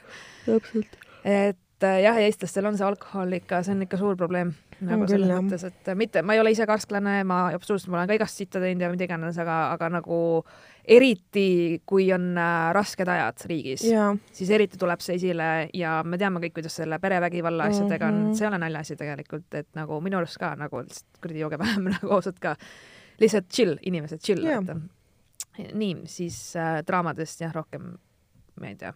täpselt. 0.46 0.96
et 1.24 1.86
äh, 1.86 2.00
jah, 2.04 2.16
ja 2.20 2.28
eestlastel 2.28 2.68
on 2.68 2.78
see 2.78 2.86
alkohol 2.86 3.36
ikka, 3.38 3.62
see 3.66 3.76
on 3.76 3.84
ikka 3.86 4.00
suur 4.00 4.16
probleem. 4.20 4.54
nagu 4.78 5.08
selles 5.10 5.30
mõttes, 5.32 5.64
et 5.66 5.88
mitte, 5.98 6.22
ma 6.22 6.36
ei 6.36 6.40
ole 6.42 6.52
ise 6.54 6.62
karsklane, 6.68 7.20
ma 7.26 7.48
absoluutselt, 7.50 7.90
ma 7.90 7.98
olen 7.98 8.10
ka 8.12 8.18
igast 8.20 8.38
sitta 8.38 8.60
teinud 8.62 8.84
ja 8.84 8.90
mida 8.92 9.08
iganes, 9.08 9.38
aga, 9.42 9.56
aga 9.74 9.88
nagu 9.96 10.18
eriti, 10.88 11.46
kui 11.88 12.06
on 12.14 12.28
äh, 12.38 12.68
rasked 12.76 13.10
ajad 13.10 13.42
riigis, 13.50 13.88
siis 14.38 14.52
eriti 14.54 14.78
tuleb 14.78 15.02
see 15.04 15.18
esile 15.18 15.48
ja 15.74 15.98
me 16.06 16.20
teame 16.20 16.42
kõik, 16.44 16.54
kuidas 16.60 16.78
selle 16.78 17.00
perevägivalla 17.02 17.66
asjadega 17.72 18.06
mm 18.06 18.20
-hmm. 18.20 18.28
on, 18.28 18.36
see 18.38 18.46
ei 18.46 18.52
ole 18.52 18.60
naljaasi 18.64 18.96
tegelikult, 19.00 19.48
et 19.54 19.68
nagu 19.74 20.00
minu 20.04 20.20
arust 20.20 20.38
ka 20.38 20.54
nagu 20.56 20.84
kuradi 21.20 21.42
jooge 21.42 21.58
vähem 21.58 21.90
nagu 21.96 22.14
ausalt 22.14 22.38
ka. 22.38 22.54
lihtsalt 23.20 23.50
chill, 23.50 23.76
inimesed 23.82 24.22
chill, 24.22 24.46
et 24.46 24.76
nii, 25.58 26.02
siis 26.06 26.38
äh, 26.56 26.80
draamadest 26.86 27.40
jah, 27.40 27.52
rohkem 27.54 27.92
ma 28.60 28.70
ei 28.70 28.76
tea, 28.78 28.92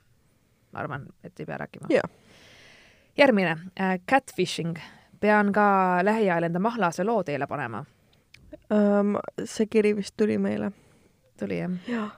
ma 0.73 0.83
arvan, 0.83 1.07
et 1.25 1.41
ei 1.41 1.47
pea 1.47 1.59
rääkima 1.63 1.91
yeah.. 1.91 2.09
järgmine 3.19 3.57
äh,, 3.81 3.99
catfishing. 4.11 4.77
pean 5.21 5.53
ka 5.53 5.65
lähiajal 6.03 6.49
enda 6.49 6.59
mahlase 6.59 7.05
loo 7.05 7.23
teele 7.25 7.47
panema 7.47 7.85
um,. 8.71 9.17
see 9.45 9.67
kiri 9.67 9.97
vist 9.97 10.17
tuli 10.17 10.39
meile. 10.39 10.73
tuli 11.39 11.59
jah 11.59 11.79
ja.? 11.89 12.09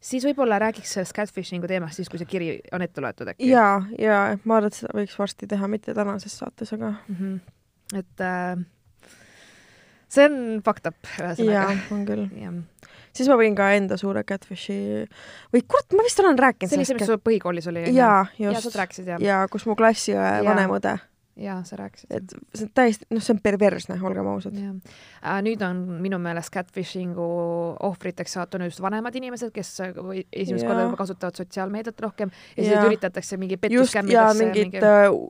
siis 0.00 0.24
võib-olla 0.24 0.58
räägiks 0.62 0.94
sellest 0.94 1.16
catfishingu 1.16 1.68
teemast 1.70 1.98
siis, 1.98 2.08
kui 2.08 2.20
see 2.20 2.30
kiri 2.30 2.50
on 2.72 2.82
ette 2.82 3.02
loetud 3.02 3.34
äkki. 3.34 3.50
ja, 3.50 3.82
ja 3.98 4.18
ma 4.44 4.58
arvan, 4.58 4.72
et 4.72 4.80
seda 4.80 4.94
võiks 4.96 5.18
varsti 5.18 5.48
teha, 5.50 5.68
mitte 5.68 5.94
tänases 5.94 6.38
saates, 6.38 6.72
aga 6.76 6.94
mm. 6.96 7.16
-hmm. 7.20 7.98
et 7.98 8.24
äh, 8.24 8.64
see 10.08 10.28
on 10.28 10.62
fucked 10.64 10.92
up 10.92 11.12
ühesõnaga. 11.18 11.76
on 11.94 12.06
küll 12.08 12.28
siis 13.12 13.28
ma 13.30 13.38
võin 13.40 13.56
ka 13.58 13.70
enda 13.76 13.98
suure 14.00 14.24
catfish'i 14.28 14.78
või 15.54 15.62
kurat, 15.66 15.92
ma 15.96 16.06
vist 16.06 16.20
olen 16.24 16.38
rääkinud 16.38 16.72
see 16.72 16.80
oli 16.80 16.88
see, 16.88 16.98
mis 16.98 17.10
sul 17.10 17.22
põhikoolis 17.22 17.70
oli? 17.72 17.86
jaa, 17.96 18.24
just. 18.38 18.58
ja 18.58 18.64
sa 18.64 18.82
rääkisid, 18.82 19.12
jah? 19.14 19.22
jaa, 19.22 19.44
kus 19.52 19.68
mu 19.68 19.78
klassiõe 19.78 20.42
vanem 20.46 20.76
õde 20.78 20.98
jaa, 21.38 21.64
sa 21.64 21.76
rääkisid. 21.76 22.06
et 22.10 22.34
see 22.54 22.66
on 22.66 22.70
täiesti, 22.74 23.06
noh, 23.14 23.22
see 23.22 23.34
on 23.36 23.40
perversne, 23.42 23.96
olgem 24.04 24.26
ausad. 24.30 24.56
Äh, 24.58 25.38
nüüd 25.46 25.62
on 25.64 25.82
minu 26.02 26.18
meelest 26.22 26.50
catfishingu 26.54 27.26
ohvriteks 27.88 28.34
sattunud 28.38 28.70
just 28.70 28.82
vanemad 28.82 29.14
inimesed, 29.18 29.52
kes 29.54 29.70
või 29.98 30.24
esimest 30.32 30.64
ja. 30.64 30.70
korda 30.70 30.86
juba 30.88 31.00
kasutavad 31.00 31.38
sotsiaalmeediat 31.38 32.00
rohkem 32.04 32.32
ja 32.56 32.64
siis 32.64 32.88
üritatakse 32.88 33.38
mingi 33.40 33.60
pettuskämmidesse. 33.60 34.24
ja 34.24 34.48
mingid 34.48 34.72
mingi... 34.72 34.86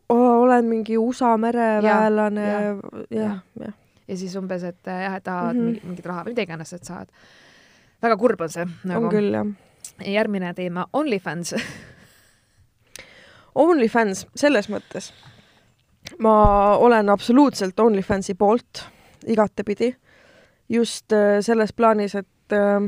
oh,, 0.08 0.30
olen 0.44 0.70
mingi 0.70 0.98
USA 0.98 1.34
mereväelane 1.40 2.46
ja, 2.46 2.60
ja, 2.60 2.76
ja, 3.10 3.34
ja. 3.60 3.74
ja 4.08 4.16
siis 4.16 4.36
umbes, 4.40 4.64
et 4.64 4.80
jah, 4.88 5.18
et 5.18 5.24
tahavad 5.24 5.56
mm 5.56 5.68
-hmm. 5.68 5.92
mingit 5.92 6.08
raha 6.08 6.24
või 6.24 6.36
mida 6.36 6.48
iganes, 6.48 6.72
et 6.72 6.88
saad 6.88 7.12
väga 8.02 8.16
kurb 8.16 8.40
on 8.40 8.52
see 8.52 8.66
nagu.. 8.84 9.04
on 9.04 9.12
küll, 9.12 9.32
jah. 9.34 9.46
järgmine 10.06 10.54
teema, 10.54 10.86
OnlyFans 10.92 11.54
OnlyFans 13.58 14.26
selles 14.38 14.68
mõttes, 14.70 15.10
ma 16.22 16.76
olen 16.78 17.10
absoluutselt 17.10 17.80
OnlyFansi 17.80 18.36
poolt 18.38 18.84
igatepidi, 19.26 19.92
just 20.68 21.12
äh, 21.12 21.40
selles 21.44 21.72
plaanis, 21.72 22.14
et 22.20 22.54
äh, 22.54 22.86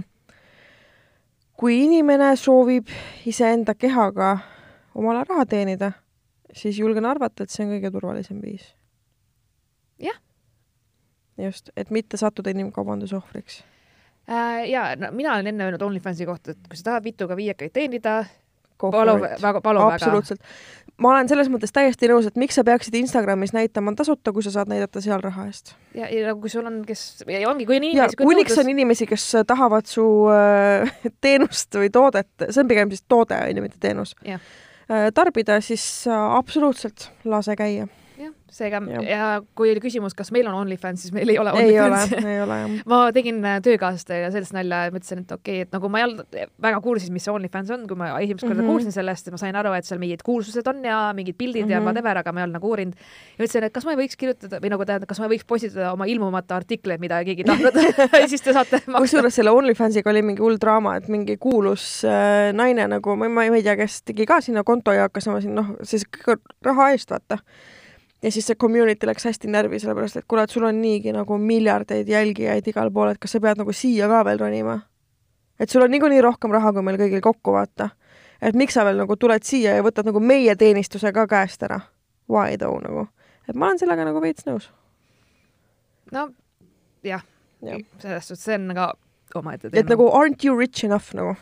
kui 1.59 1.81
inimene 1.85 2.33
soovib 2.39 2.91
iseenda 3.27 3.75
kehaga 3.75 4.37
omale 4.95 5.25
raha 5.29 5.47
teenida, 5.47 5.93
siis 6.55 6.79
julgen 6.79 7.07
arvata, 7.09 7.45
et 7.45 7.53
see 7.53 7.67
on 7.67 7.75
kõige 7.75 7.91
turvalisem 7.95 8.41
viis. 8.43 8.75
jah. 9.99 10.17
just, 11.39 11.71
et 11.77 11.91
mitte 11.91 12.17
sattuda 12.21 12.55
inimkaubanduse 12.55 13.17
ohvriks. 13.17 13.63
Ja 14.71 14.91
no, 14.97 15.11
mina 15.16 15.35
olen 15.35 15.47
enne 15.53 15.64
öelnud 15.64 15.83
OnlyFansi 15.83 16.27
kohta, 16.29 16.55
et 16.55 16.68
kui 16.68 16.79
sa 16.79 16.91
tahad 16.93 17.05
vituga 17.05 17.37
viiekaid 17.39 17.73
teenida, 17.75 18.21
palun 18.81 19.21
väga, 19.21 19.61
palun 19.61 19.85
väga. 19.85 19.95
absoluutselt. 19.95 20.41
ma 21.01 21.12
olen 21.14 21.29
selles 21.29 21.51
mõttes 21.53 21.73
täiesti 21.75 22.09
nõus, 22.11 22.29
et 22.29 22.39
miks 22.41 22.57
sa 22.59 22.64
peaksid 22.66 22.97
Instagramis 23.01 23.55
näitama 23.57 23.93
tasuta, 23.99 24.33
kui 24.37 24.45
sa 24.47 24.53
saad 24.55 24.71
näidata 24.73 25.03
seal 25.05 25.23
raha 25.25 25.47
eest. 25.51 25.75
ja, 25.95 26.09
ja 26.09 26.31
nagu 26.31 26.41
kui 26.45 26.53
sul 26.53 26.66
on, 26.66 26.81
kes, 26.87 27.25
ongi, 27.27 27.68
kui 27.68 27.81
on 27.81 27.89
inimesi. 27.91 28.21
kuniks 28.21 28.59
on 28.62 28.73
inimesi, 28.73 29.09
kes 29.11 29.29
tahavad 29.49 29.89
su 29.91 30.07
äh, 30.33 30.99
teenust 31.25 31.81
või 31.81 31.93
toodet, 31.93 32.33
see 32.49 32.64
on 32.64 32.71
pigem 32.71 32.93
siis 32.95 33.07
toode, 33.09 33.39
on 33.39 33.62
ju, 33.62 33.66
mitte 33.66 33.81
teenus. 33.83 34.16
Äh, 34.27 35.09
tarbida, 35.14 35.61
siis 35.64 35.85
äh, 36.09 36.37
absoluutselt 36.41 37.11
lase 37.25 37.57
käia 37.59 37.89
seega 38.55 38.81
ja. 38.91 39.03
ja 39.03 39.29
kui 39.59 39.71
oli 39.73 39.83
küsimus, 39.83 40.15
kas 40.19 40.33
meil 40.35 40.49
on 40.51 40.57
OnlyFans, 40.63 41.05
siis 41.05 41.15
meil 41.15 41.31
ei 41.33 41.39
ole 41.39 41.53
OnlyFans. 41.53 42.13
ei 42.13 42.21
ole, 42.21 42.35
ei 42.35 42.43
ole 42.45 42.59
jah. 42.61 42.75
ma 42.93 43.01
tegin 43.17 43.41
äh, 43.47 43.59
töökaaslastega 43.65 44.31
sellest 44.35 44.55
nalja 44.57 44.85
ja 44.89 44.95
mõtlesin, 44.95 45.25
et 45.25 45.35
okei 45.37 45.61
okay,, 45.61 45.69
et 45.69 45.77
nagu 45.77 45.91
ma 45.93 46.01
ei 46.01 46.07
olnud 46.09 46.39
väga 46.63 46.81
kursis, 46.85 47.13
mis 47.15 47.27
see 47.27 47.35
OnlyFans 47.35 47.73
on, 47.77 47.87
kui 47.91 47.99
ma 47.99 48.13
esimest 48.19 48.47
korda 48.47 48.59
mm 48.59 48.65
-hmm. 48.65 48.73
kuulsin 48.73 48.97
sellest, 48.97 49.31
ma 49.35 49.41
sain 49.41 49.57
aru, 49.57 49.73
et 49.79 49.89
seal 49.89 50.03
mingid 50.03 50.25
kuulsused 50.27 50.67
on 50.71 50.85
ja 50.85 51.01
mingid 51.17 51.39
pildid 51.39 51.65
mm 51.65 51.69
-hmm. 51.69 51.73
ja 51.73 51.81
mhm. 51.81 51.89
whatever, 51.89 52.19
aga 52.19 52.33
ma 52.33 52.41
ei 52.41 52.45
olnud 52.45 52.59
nagu 52.59 52.69
uurinud. 52.69 52.95
ja 53.39 53.45
mõtlesin, 53.45 53.65
et 53.65 53.73
kas 53.73 53.85
ma 53.85 53.97
ei 53.97 54.01
võiks 54.03 54.17
kirjutada 54.19 54.61
või 54.61 54.71
nagu 54.75 54.85
tähendab, 54.85 55.09
kas 55.09 55.21
ma 55.21 55.27
ei 55.27 55.37
võiks 55.37 55.47
postitada 55.47 55.93
oma 55.93 56.05
ilmumata 56.05 56.57
artikleid, 56.57 57.01
mida 57.01 57.25
keegi 57.25 57.45
tahtnud 57.45 57.81
siis 58.33 58.43
te 58.43 58.53
saate 58.53 58.83
kusjuures 58.87 59.35
selle 59.35 59.51
OnlyFansiga 59.51 60.11
oli 60.11 60.23
mingi 60.23 60.43
hull 60.43 60.59
draama, 60.61 60.97
et 60.97 61.09
mingi 61.09 61.37
kuulus 61.37 62.05
äh, 62.05 62.53
naine 62.53 62.89
nagu, 62.89 63.17
ma, 63.17 63.29
ma 63.29 63.45
ei 63.45 63.63
tea, 63.63 63.77
kes 63.77 64.03
tegi 64.03 64.27
ka 64.27 64.41
sinna 64.41 64.65
konto 64.65 64.93
ja 64.93 65.09
hakkas 65.09 65.29
oma 65.29 65.41
siin 65.41 65.55
noh, 65.55 65.77
siis 65.83 66.07
raha 66.65 66.91
eest 66.91 67.11
vaata 67.11 67.39
ja 68.23 68.33
siis 68.33 68.47
see 68.47 68.55
community 68.61 69.07
läks 69.07 69.25
hästi 69.25 69.49
närvi, 69.49 69.79
sellepärast 69.81 70.21
et 70.21 70.27
kuule, 70.29 70.45
et 70.45 70.51
sul 70.51 70.66
on 70.68 70.81
niigi 70.81 71.12
nagu 71.16 71.39
miljardeid 71.39 72.09
jälgijaid 72.09 72.68
igal 72.68 72.93
pool, 72.93 73.12
et 73.12 73.21
kas 73.21 73.37
sa 73.37 73.41
pead 73.41 73.61
nagu 73.61 73.73
siia 73.73 74.09
ka 74.09 74.25
veel 74.29 74.41
ronima? 74.41 74.81
et 75.61 75.68
sul 75.68 75.85
on 75.85 75.91
niikuinii 75.91 76.21
rohkem 76.25 76.53
raha 76.53 76.73
kui 76.73 76.85
meil 76.85 76.99
kõigil 77.01 77.25
kokku, 77.25 77.55
vaata. 77.57 77.91
et 78.43 78.57
miks 78.57 78.77
sa 78.77 78.85
veel 78.85 79.01
nagu 79.01 79.16
tuled 79.16 79.45
siia 79.47 79.77
ja 79.77 79.87
võtad 79.87 80.09
nagu 80.09 80.21
meie 80.21 80.57
teenistuse 80.57 81.12
ka 81.12 81.27
käest 81.27 81.62
ära? 81.68 81.81
Why 82.31 82.57
though 82.57 82.81
nagu? 82.83 83.09
et 83.49 83.57
ma 83.57 83.71
olen 83.71 83.83
sellega 83.83 84.05
nagu 84.09 84.23
veits 84.23 84.47
nõus. 84.49 84.71
no 86.12 86.29
jah 87.05 87.25
ja., 87.62 87.79
selles 87.99 88.29
suhtes 88.29 88.45
see 88.45 88.59
on 88.59 88.68
nagu 88.73 88.91
omaette 89.35 89.71
teema. 89.71 89.81
et 89.81 89.89
nagu 89.93 90.09
aren't 90.12 90.45
you 90.45 90.59
rich 90.59 90.85
enough 90.85 91.14
nagu 91.14 91.37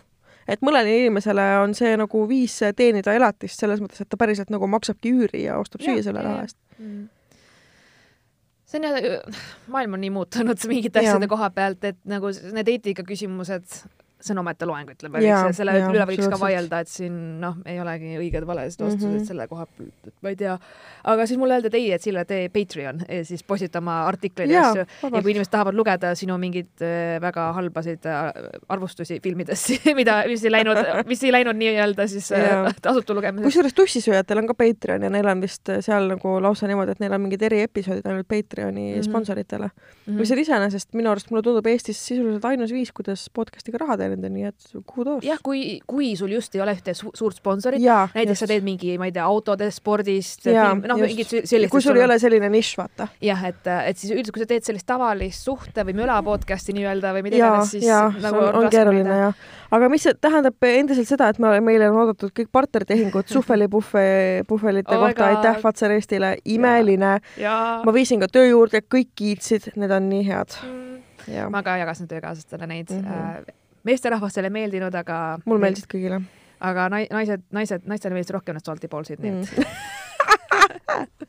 et 0.49 0.64
mõnele 0.64 0.96
inimesele 1.03 1.44
on 1.62 1.76
see 1.76 1.92
nagu 2.01 2.24
viis 2.30 2.57
teenida 2.76 3.14
elatist 3.16 3.61
selles 3.61 3.82
mõttes, 3.84 4.03
et 4.03 4.11
ta 4.11 4.18
päriselt 4.20 4.51
nagu 4.55 4.68
maksabki 4.70 5.12
üüri 5.12 5.44
ja 5.44 5.59
ostab 5.61 5.84
süüa 5.84 6.03
selle 6.07 6.24
raha 6.24 6.46
eest. 6.46 6.59
Mm. 6.78 7.07
See 8.68 8.80
on 8.80 8.88
jah, 8.88 8.99
maailm 9.74 9.96
on 9.99 10.05
nii 10.05 10.14
muutunud 10.16 10.66
mingite 10.72 11.03
asjade 11.05 11.30
koha 11.30 11.51
pealt, 11.55 11.84
et 11.88 12.01
nagu 12.09 12.32
need 12.57 12.72
eetikaküsimused 12.74 13.82
see 14.21 14.35
on 14.35 14.43
omaette 14.43 14.66
loeng, 14.66 14.91
ütleme, 14.91 15.23
selle 15.55 15.75
ja, 15.79 15.89
üle 15.95 16.07
võiks 16.11 16.29
ka 16.31 16.39
vaielda, 16.41 16.81
et 16.83 16.91
siin 16.91 17.14
noh, 17.43 17.59
ei 17.69 17.79
olegi 17.81 18.16
õiged 18.19 18.47
valesed 18.49 18.83
vastused 18.83 19.07
mm 19.07 19.16
-hmm. 19.16 19.27
selle 19.29 19.47
koha 19.51 19.66
pealt, 19.66 20.14
ma 20.23 20.33
ei 20.33 20.37
tea. 20.37 20.59
aga 21.05 21.27
siis 21.27 21.39
mulle 21.39 21.55
öeldi, 21.55 21.71
et 21.71 21.75
ei, 21.75 21.93
et 21.93 22.03
Sille, 22.03 22.25
tee 22.25 22.49
Patreon, 22.49 23.03
siis 23.23 23.45
postita 23.45 23.79
oma 23.79 24.01
artikleid 24.09 24.51
ja 24.51 24.69
asju 24.71 24.85
ja 24.85 25.23
kui 25.23 25.33
inimesed 25.35 25.53
tahavad 25.53 25.75
lugeda 25.75 26.14
sinu 26.19 26.39
mingeid 26.39 26.83
äh, 26.83 27.21
väga 27.23 27.53
halbasid 27.53 28.07
äh, 28.07 28.33
arvustusi 28.69 29.21
filmidest 29.23 29.71
mida, 30.01 30.23
mis 30.27 30.45
ei 30.45 30.53
läinud, 30.53 30.83
mis 31.07 31.23
ei 31.25 31.33
läinud 31.33 31.59
nii-öelda 31.59 32.09
siis 32.09 32.31
tasuta 32.83 33.14
lugemiseks. 33.14 33.47
kusjuures 33.47 33.75
tussisööjatel 33.75 34.43
on 34.43 34.51
ka 34.51 34.55
Patreon 34.55 35.07
ja 35.07 35.11
neil 35.11 35.27
on 35.31 35.43
vist 35.45 35.71
seal 35.85 36.11
nagu 36.14 36.39
lausa 36.43 36.66
niimoodi, 36.66 36.97
et 36.97 37.01
neil 37.05 37.14
on 37.14 37.25
mingid 37.27 37.43
eriepisoodid 37.43 38.07
ainult 38.07 38.29
Patreoni 38.29 38.89
mm 38.89 38.99
-hmm. 38.99 39.09
sponsoritele 39.11 39.66
mm. 39.66 39.73
-hmm. 40.07 40.19
mis 40.19 40.31
on 40.31 40.39
iseenesest 40.39 40.95
minu 40.95 41.11
arust, 41.11 41.31
mulle 41.31 41.43
tundub 41.43 41.66
Eestis 41.66 42.07
sisuliselt 42.07 42.45
ainus 42.45 42.73
viis, 42.73 42.93
kuidas 42.93 43.31
podcast'iga 43.35 43.79
raha 43.79 43.97
teenida, 43.97 44.08
nii 44.17 44.47
et 44.49 44.69
kudos. 44.89 45.23
jah, 45.27 45.41
kui, 45.45 45.79
kui 45.89 46.13
sul 46.19 46.33
just 46.37 46.55
ei 46.57 46.63
ole 46.65 46.75
ühte 46.77 46.95
su 46.97 47.13
suurt 47.17 47.39
sponsorit, 47.41 47.83
näiteks 47.83 48.33
just. 48.33 48.45
sa 48.45 48.49
teed 48.51 48.67
mingi, 48.67 48.95
ma 49.01 49.09
ei 49.09 49.15
tea, 49.15 49.27
autode, 49.27 49.69
spordist, 49.75 50.49
noh, 50.49 51.01
mingid 51.03 51.29
sellised. 51.29 51.71
kui 51.73 51.85
sul 51.85 51.99
ei 51.99 52.07
ole 52.07 52.19
selline 52.23 52.51
nišš, 52.53 52.79
vaata. 52.81 53.09
jah, 53.25 53.45
et, 53.51 53.71
et 53.91 54.01
siis 54.01 54.15
üldiselt, 54.15 54.35
kui 54.37 54.45
sa 54.45 54.49
teed 54.51 54.67
sellist 54.69 54.89
tavalist 54.89 55.47
suhte 55.49 55.85
või 55.89 55.97
möla 56.01 56.19
podcast'i 56.27 56.75
nii-öelda 56.77 57.15
või 57.17 57.27
mida 57.29 57.41
iganes, 57.41 57.73
siis 57.77 57.87
ja, 57.89 58.07
nagu 58.23 58.43
on, 58.47 58.63
on 58.63 58.73
keeruline 58.73 59.21
jah. 59.23 59.47
aga 59.79 59.93
mis 59.93 60.07
see 60.09 60.17
tähendab 60.19 60.69
endiselt 60.71 61.11
seda, 61.11 61.31
et 61.33 61.43
me, 61.43 61.53
meile 61.65 61.91
on 61.93 62.01
oodatud 62.05 62.35
kõik 62.35 62.53
partneritehingud 62.55 63.31
Suhveli-Puhve, 63.37 64.07
Puhvelite 64.49 64.97
oh 64.97 65.07
kohta, 65.07 65.33
aitäh 65.35 65.63
Fazer 65.63 65.97
Eestile, 65.97 66.37
imeline. 66.49 67.19
ma 67.39 67.95
viisin 67.95 68.23
ka 68.25 68.31
töö 68.33 68.49
juurde, 68.51 68.83
kõik 68.85 69.13
kiitsid, 69.19 69.73
need 69.77 69.93
on 69.95 70.09
nii 70.13 70.27
head 70.29 70.61
mm 70.63 70.89
Ja. 71.29 71.51
ma 71.51 71.63
ka 71.63 71.77
jagasin 71.77 72.09
töökaaslastele 72.09 72.67
neid 72.67 72.91
mm. 72.91 73.05
-hmm 73.05 73.55
meesterahvastele 73.89 74.53
meeldinud, 74.55 74.95
aga 75.01 75.39
mul 75.49 75.62
meeldisid 75.62 75.91
kõigile. 75.91 76.22
aga 76.61 76.89
nai-, 76.93 77.09
naised, 77.14 77.47
naised, 77.55 77.89
naistele 77.89 78.18
meeldis 78.18 78.34
rohkem 78.34 78.59
need 78.59 78.68
salty 78.68 78.91
balls'id, 78.91 79.22
nii 79.24 79.32
et 79.34 79.57
mm. 79.57 81.26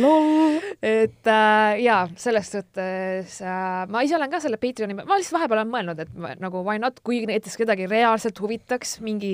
lol. 0.00 0.58
et 0.82 1.30
äh, 1.30 1.80
jaa, 1.84 2.02
selles 2.20 2.50
suhtes 2.52 3.38
äh, 3.42 3.86
ma 3.90 4.02
ise 4.06 4.16
olen 4.16 4.30
ka 4.32 4.40
selle 4.42 4.58
Patreoni, 4.60 4.96
ma 4.98 5.18
lihtsalt 5.18 5.38
vahepeal 5.38 5.62
olen 5.62 5.72
mõelnud, 5.72 6.02
et 6.04 6.12
ma, 6.14 6.32
nagu 6.40 6.62
why 6.66 6.80
not, 6.82 7.00
kui 7.06 7.22
näiteks 7.28 7.58
kedagi 7.60 7.88
reaalselt 7.90 8.40
huvitaks 8.42 8.98
mingi 9.04 9.32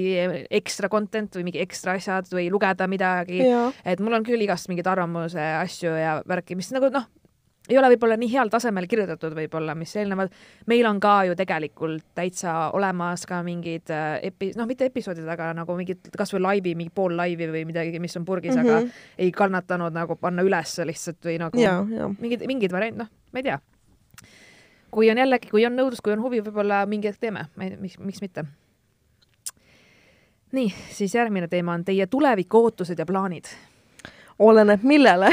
ekstra 0.61 0.91
content 0.93 1.37
või 1.39 1.49
mingi 1.51 1.63
ekstra 1.65 1.97
asjad 1.99 2.31
või 2.33 2.49
lugeda 2.53 2.89
midagi, 2.91 3.43
et 3.85 4.03
mul 4.03 4.19
on 4.19 4.27
küll 4.27 4.43
igast 4.47 4.71
mingeid 4.73 4.89
arvamuse 4.91 5.43
asju 5.61 5.95
ja 5.99 6.19
värki, 6.29 6.59
mis 6.59 6.73
nagu 6.75 6.91
noh, 6.95 7.09
ei 7.69 7.79
ole 7.79 7.91
võib-olla 7.95 8.17
nii 8.21 8.31
heal 8.31 8.51
tasemel 8.53 8.87
kirjutatud 8.91 9.35
võib-olla, 9.37 9.75
mis 9.79 9.93
eelnevad. 9.97 10.33
meil 10.71 10.87
on 10.89 11.01
ka 11.03 11.15
ju 11.29 11.37
tegelikult 11.39 12.05
täitsa 12.15 12.55
olemas 12.77 13.27
ka 13.27 13.43
mingid 13.47 13.91
äh, 13.95 14.19
epi-, 14.31 14.53
noh, 14.59 14.69
mitte 14.69 14.87
episoodid, 14.91 15.27
aga 15.29 15.53
nagu 15.57 15.77
mingid 15.79 16.11
kasvõi 16.17 16.43
laivi, 16.43 16.75
mingi 16.79 16.95
pool 16.95 17.17
laivi 17.19 17.49
või 17.51 17.65
midagi, 17.69 18.01
mis 18.03 18.17
on 18.17 18.25
purgis 18.25 18.55
mm, 18.55 18.63
-hmm. 18.63 18.71
aga 18.71 18.81
mhm. 18.81 19.07
ei 19.19 19.33
kannatanud 19.33 19.97
nagu 19.97 20.17
panna 20.21 20.45
üles 20.47 20.77
lihtsalt 20.85 21.25
või 21.25 21.39
nagu 21.43 21.61
ja, 21.61 21.79
ja. 21.91 22.11
mingid, 22.21 22.47
mingid 22.47 22.73
variant, 22.73 23.03
noh, 23.05 23.11
ma 23.33 23.43
ei 23.43 23.49
tea. 23.51 23.59
kui 24.91 25.11
on 25.11 25.19
jällegi, 25.19 25.51
kui 25.51 25.67
on 25.67 25.77
nõudlus, 25.77 26.01
kui 26.01 26.15
on 26.15 26.23
huvi, 26.23 26.41
võib-olla 26.41 26.85
mingi 26.87 27.11
hetk 27.11 27.21
teeme, 27.21 27.49
miks, 27.57 27.99
miks 27.99 28.23
mitte. 28.23 28.47
nii, 30.53 30.69
siis 30.91 31.15
järgmine 31.15 31.49
teema 31.49 31.75
on 31.75 31.85
teie 31.85 32.07
tuleviku 32.07 32.63
ootused 32.63 32.99
ja 32.99 33.07
plaanid. 33.07 33.51
Oleneb 34.39 34.83
millele 34.85 35.31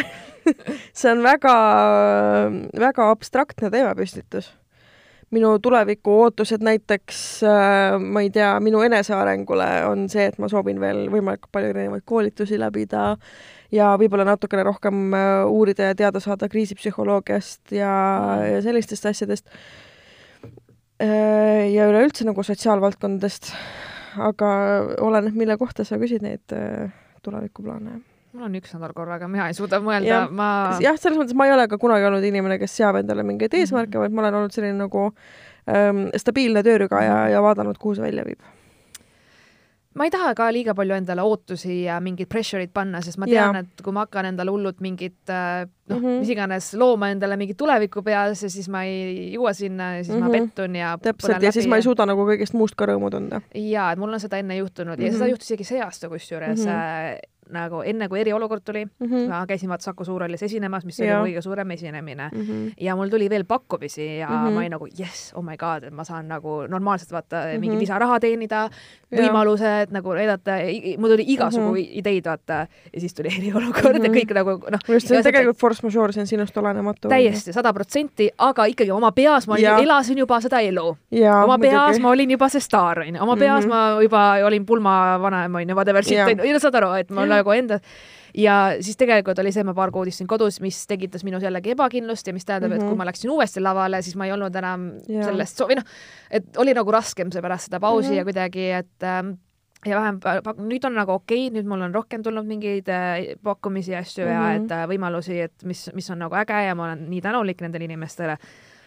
see 0.98 1.12
on 1.12 1.24
väga, 1.24 1.54
väga 2.80 3.08
abstraktne 3.12 3.72
teemapüstitus. 3.74 4.52
minu 5.34 5.56
tuleviku 5.58 6.14
ootused 6.22 6.62
näiteks, 6.62 7.20
äh, 7.50 7.96
ma 7.98 8.22
ei 8.22 8.30
tea, 8.30 8.52
minu 8.62 8.84
enesearengule 8.86 9.66
on 9.90 10.06
see, 10.10 10.28
et 10.30 10.38
ma 10.38 10.50
soovin 10.50 10.78
veel 10.82 11.08
võimalikult 11.10 11.50
palju 11.56 11.72
erinevaid 11.72 12.06
koolitusi 12.06 12.60
läbida 12.62 13.16
ja 13.74 13.96
võib-olla 13.98 14.28
natukene 14.30 14.68
rohkem 14.68 15.16
äh, 15.18 15.32
uurida 15.50 15.90
ja 15.90 15.98
teada 15.98 16.22
saada 16.22 16.50
kriisipsühholoogiast 16.54 17.74
ja, 17.74 17.96
ja 18.46 18.62
sellistest 18.62 19.10
asjadest. 19.10 19.50
Äh, 21.02 21.74
ja 21.74 21.90
üleüldse 21.90 22.30
nagu 22.30 22.46
sotsiaalvaldkondadest. 22.46 23.54
aga 24.22 24.48
oleneb, 25.02 25.34
mille 25.34 25.58
kohta 25.58 25.82
sa 25.84 25.98
küsid 25.98 26.22
neid 26.22 26.54
tulevikuplaane 27.26 28.04
mul 28.34 28.48
on 28.48 28.58
üks 28.58 28.74
nädal 28.74 28.96
korraga, 28.98 29.30
mina 29.30 29.48
ei 29.50 29.58
suuda 29.58 29.80
mõelda, 29.84 30.24
ma 30.34 30.48
jah, 30.84 30.98
selles 31.00 31.20
mõttes 31.20 31.38
ma 31.38 31.48
ei 31.50 31.54
ole 31.54 31.68
ka 31.70 31.78
kunagi 31.82 32.10
olnud 32.10 32.26
inimene, 32.26 32.58
kes 32.62 32.80
seab 32.82 32.98
endale 33.04 33.26
mingeid 33.28 33.54
eesmärke 33.54 33.94
mm, 33.94 33.94
-hmm. 33.94 34.08
vaid 34.08 34.18
ma 34.18 34.26
olen 34.26 34.42
olnud 34.42 34.56
selline 34.56 34.80
nagu 34.80 35.06
ähm, 35.70 36.08
stabiilne 36.18 36.66
töörüga 36.66 37.04
ja, 37.06 37.18
ja 37.36 37.46
vaadanud, 37.46 37.78
kuhu 37.78 37.96
see 38.00 38.08
välja 38.10 38.26
viib 38.26 38.42
ma 39.94 40.08
ei 40.08 40.12
taha 40.14 40.34
ka 40.38 40.48
liiga 40.54 40.74
palju 40.78 40.96
endale 40.96 41.24
ootusi 41.26 41.84
ja 41.84 42.00
mingit 42.02 42.30
pressure'it 42.32 42.72
panna, 42.74 43.02
sest 43.06 43.20
ma 43.22 43.28
tean, 43.30 43.60
et 43.62 43.84
kui 43.86 43.94
ma 43.94 44.08
hakkan 44.08 44.32
endale 44.32 44.54
hullult 44.54 44.80
mingit 44.82 45.30
äh, 45.30 45.68
noh 45.92 46.00
mm 46.00 46.06
-hmm., 46.06 46.24
mis 46.24 46.32
iganes 46.34 46.72
looma 46.80 47.12
endale 47.14 47.38
mingit 47.38 47.58
tulevikku 47.58 48.02
peas 48.04 48.44
ja 48.44 48.50
siis 48.50 48.70
ma 48.70 48.84
ei 48.90 49.30
jõua 49.36 49.54
sinna 49.54 49.98
ja 49.98 50.04
siis 50.04 50.16
mm 50.16 50.24
-hmm. 50.24 50.30
ma 50.30 50.38
mhm. 50.38 50.50
pettun 50.50 50.76
ja 50.76 50.98
täpselt, 51.02 51.44
ja 51.44 51.52
siis 51.52 51.68
ma 51.68 51.76
ei 51.76 51.86
suuda 51.86 52.06
nagu 52.10 52.26
kõigest 52.26 52.58
muust 52.58 52.76
ka 52.76 52.86
rõõmu 52.90 53.12
tunda. 53.12 53.42
jaa, 53.54 53.92
et 53.92 54.00
mul 54.00 54.14
on 54.14 54.20
seda 54.20 54.38
enne 54.38 54.58
juhtunud 54.58 54.98
mm 54.98 55.02
-hmm. 55.02 55.06
ja 55.06 55.12
seda 55.12 55.26
mhm. 55.26 55.32
juhtus 55.32 55.52
isegi 55.52 55.64
see 55.64 55.82
aasta 55.82 56.10
kusjuures 56.10 56.66
mm. 56.66 56.72
-hmm. 56.72 57.33
Nagu 57.52 57.82
enne, 57.82 58.08
kui 58.10 58.20
eriolukord 58.22 58.64
tuli 58.66 58.86
mm, 58.86 59.08
-hmm. 59.08 59.30
ma 59.30 59.46
käisin 59.48 59.70
vaata 59.70 59.84
Saku 59.84 60.06
Suurhallis 60.06 60.44
esinemas, 60.44 60.86
mis 60.86 61.00
ja. 61.00 61.22
oli 61.22 61.32
kõige 61.32 61.42
suurem 61.42 61.72
esinemine 61.72 62.30
mm. 62.34 62.42
-hmm. 62.42 62.74
ja 62.82 62.96
mul 62.96 63.10
tuli 63.10 63.30
veel 63.30 63.46
pakkumisi 63.46 64.18
ja 64.18 64.28
mm 64.28 64.36
-hmm. 64.36 64.52
ma 64.52 64.60
olin 64.60 64.72
nagu 64.72 64.88
jess, 64.98 65.34
oh 65.36 65.44
my 65.44 65.58
god, 65.58 65.84
et 65.84 65.94
ma 65.94 66.04
saan 66.04 66.28
nagu 66.28 66.68
normaalselt 66.68 67.12
vaata 67.12 67.36
mm 67.36 67.56
-hmm. 67.56 67.60
mingi 67.60 67.80
lisaraha 67.80 68.20
teenida, 68.20 68.70
võimalused 69.12 69.92
nagu 69.92 70.14
näidata, 70.14 70.52
mul 70.98 71.10
tuli 71.10 71.26
igasugu 71.28 71.70
mm 71.70 71.76
-hmm. 71.76 72.00
ideid 72.00 72.26
vaata 72.26 72.68
ja 72.94 73.00
siis 73.00 73.14
tuli 73.14 73.30
eriolukord 73.38 73.96
mm 73.96 74.02
-hmm. 74.02 74.04
ja 74.04 74.10
mhm. 74.10 74.18
kõik 74.18 74.34
nagu 74.34 74.52
noh. 74.72 75.00
see 75.00 75.18
on 75.18 75.24
tegelikult 75.24 75.58
force 75.58 75.84
majeure, 75.84 76.14
see 76.14 76.22
on 76.22 76.28
sinust 76.28 76.58
olematu. 76.58 77.10
täiesti, 77.10 77.54
sada 77.54 77.74
protsenti, 77.74 78.30
aga 78.38 78.66
ikkagi 78.66 78.92
oma 78.92 79.12
peas 79.12 79.48
ma 79.48 79.54
olin, 79.54 79.84
elasin 79.84 80.18
juba 80.18 80.42
seda 80.42 80.60
elu. 80.60 80.98
oma 81.44 81.58
peas 81.58 81.74
muidugi. 81.74 82.02
ma 82.02 82.10
olin 82.10 82.32
juba 82.32 82.50
see 82.50 82.62
staar 82.62 83.00
onju, 83.00 83.22
oma 83.22 83.36
peas 83.38 83.66
mm 83.66 83.72
-hmm. 83.72 83.96
ma 83.96 84.02
juba 84.02 84.46
olin 84.46 84.66
pulmavanem 84.66 85.56
onju, 85.56 85.76
whatever 85.76 86.04
shit 86.04 86.20
onju, 86.20 86.60
saad 86.60 86.76
aru, 86.76 86.94
et 86.94 87.12
ma 87.12 87.22
nagu 87.40 87.52
enda 87.52 87.80
ja 88.38 88.56
siis 88.82 88.98
tegelikult 88.98 89.40
oli 89.40 89.52
see, 89.54 89.64
ma 89.66 89.76
paar 89.78 89.92
kuud 89.94 90.10
istusin 90.10 90.28
kodus, 90.30 90.60
mis 90.64 90.84
tekitas 90.90 91.24
minus 91.28 91.46
jällegi 91.46 91.74
ebakindlust 91.76 92.28
ja 92.28 92.34
mis 92.34 92.46
tähendab 92.46 92.72
mm, 92.72 92.78
-hmm. 92.78 92.82
et 92.82 92.88
kui 92.88 92.96
mhm. 92.96 92.98
ma 92.98 93.06
läksin 93.06 93.32
uuesti 93.32 93.62
lavale, 93.62 94.02
siis 94.02 94.16
ma 94.16 94.26
ei 94.26 94.32
olnud 94.32 94.56
enam 94.56 94.92
ja. 95.08 95.24
sellest 95.24 95.58
soovi, 95.58 95.76
noh, 95.76 95.86
et 96.32 96.58
oli 96.58 96.74
nagu 96.74 96.92
raskem 96.92 97.32
see 97.32 97.42
pärast 97.42 97.70
seda 97.70 97.80
pausi 97.80 98.08
mm 98.08 98.14
-hmm. 98.14 98.18
ja 98.18 98.24
kuidagi, 98.24 98.70
et 98.72 99.04
ähm, 99.04 99.34
ja 99.86 100.00
vähem, 100.00 100.20
nüüd 100.58 100.86
on 100.86 100.96
nagu 100.96 101.12
okei 101.12 101.48
okay,, 101.48 101.60
nüüd 101.60 101.70
mul 101.70 101.82
on 101.82 101.94
rohkem 101.94 102.24
tulnud 102.24 102.46
mingeid 102.46 102.90
äh, 102.90 103.38
pakkumisi 103.44 103.92
ja 103.92 104.00
asju 104.00 104.26
mm 104.26 104.32
-hmm. 104.32 104.34
ja 104.34 104.54
et 104.54 104.72
äh, 104.72 104.88
võimalusi, 104.90 105.42
et 105.42 105.64
mis, 105.64 105.90
mis 105.94 106.10
on 106.10 106.20
nagu 106.20 106.36
äge 106.36 106.66
ja 106.68 106.76
ma 106.76 106.84
olen 106.84 107.10
nii 107.10 107.22
tänulik 107.22 107.62
nendele 107.62 107.84
inimestele 107.84 108.38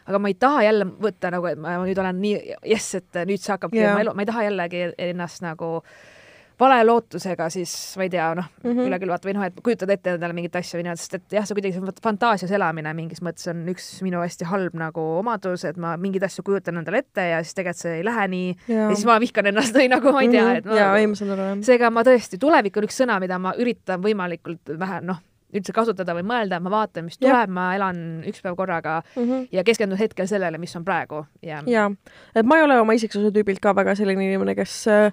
aga 0.06 0.18
ma 0.18 0.28
ei 0.28 0.34
taha 0.34 0.62
jälle 0.62 0.84
võtta 0.84 1.30
nagu, 1.30 1.46
et 1.46 1.58
ma 1.58 1.78
nüüd 1.84 1.98
olen 1.98 2.20
nii 2.20 2.54
jess, 2.64 2.94
et 2.94 3.14
nüüd 3.26 3.38
see 3.38 3.52
hakkabki 3.52 3.78
yeah., 3.78 3.94
ma, 3.94 4.00
elu, 4.00 4.14
ma 4.14 4.22
ei 4.22 4.26
taha 4.26 4.42
jällegi 4.42 4.92
ennast 4.98 5.42
nagu 5.42 5.76
äh, 5.76 6.15
vale 6.60 6.78
lootusega, 6.84 7.48
siis 7.52 7.72
ma 7.98 8.06
ei 8.06 8.10
tea, 8.12 8.26
noh 8.38 8.46
mm 8.62 8.70
-hmm., 8.70 8.88
üle 8.88 8.98
külvata 9.02 9.28
või 9.28 9.34
noh, 9.36 9.44
et 9.48 9.60
kujutad 9.64 9.90
ette 9.92 10.14
endale 10.16 10.36
mingit 10.36 10.56
asja 10.56 10.78
või 10.78 10.86
nii, 10.86 10.96
sest 10.96 11.18
et 11.18 11.36
jah, 11.36 11.44
see 11.46 11.56
kuidagi 11.58 11.76
see 11.76 11.94
fantaasias 12.02 12.54
elamine 12.56 12.94
mingis 12.96 13.22
mõttes 13.24 13.50
on 13.52 13.62
üks 13.72 13.90
minu 14.06 14.22
hästi 14.24 14.48
halb 14.48 14.74
nagu 14.80 15.04
omadus, 15.20 15.66
et 15.68 15.76
ma 15.76 15.96
mingeid 16.00 16.24
asju 16.28 16.46
kujutan 16.46 16.80
endale 16.80 17.04
ette 17.04 17.28
ja 17.32 17.42
siis 17.44 17.54
tegelikult 17.54 17.82
see 17.82 17.94
ei 17.98 18.04
lähe 18.08 18.26
nii 18.32 18.50
ja, 18.68 18.74
ja 18.88 18.90
siis 18.94 19.06
ma 19.06 19.20
vihkan 19.20 19.52
ennast 19.52 19.76
või 19.76 19.88
nagu 19.92 20.12
ma 20.12 20.24
ei 20.24 20.32
tea, 20.32 20.50
et 20.56 20.64
ma, 20.64 20.72
mhm. 20.72 20.80
jaa, 20.80 20.98
ei, 20.98 21.06
ma 21.06 21.20
saan 21.20 21.36
aru, 21.36 21.48
jah. 21.50 21.62
seega 21.70 21.90
ma 21.90 22.04
tõesti, 22.08 22.40
tulevik 22.40 22.76
on 22.76 22.88
üks 22.88 23.00
sõna, 23.04 23.20
mida 23.20 23.38
ma 23.38 23.54
üritan 23.60 24.00
võimalikult 24.02 24.76
vähe, 24.80 25.00
noh, 25.04 25.20
üldse 25.56 25.72
kasutada 25.72 26.14
või 26.16 26.24
mõelda, 26.26 26.58
ma 26.60 26.72
vaatan, 26.72 27.06
mis 27.06 27.18
tuleb, 27.20 27.50
ma 27.52 27.68
elan 27.76 28.22
üks 28.26 28.42
päev 28.42 28.56
korraga 28.58 29.02
mm 29.14 29.22
-hmm. 29.22 29.48
ja 29.52 29.64
keskendun 29.64 29.98
hetkel 29.98 30.26
sellele, 30.26 30.58
mis 30.58 30.76
on 30.76 30.84
praegu 30.84 31.26
ja. 31.42 31.62
ja, 31.66 31.90
et 32.34 32.46
ma 32.46 32.56
ei 32.56 32.64
ole 32.64 32.80
oma 32.80 32.96
isiksuse 32.96 33.30
tüübilt 33.30 33.60
ka 33.60 33.74
väga 33.76 33.94
selline 33.94 34.24
inimene, 34.24 34.54
kes 34.54 34.88
äh, 34.88 35.12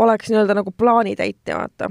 oleks 0.00 0.30
nii-öelda 0.30 0.54
nagu 0.56 0.72
plaanitäitja, 0.72 1.56
vaata. 1.58 1.90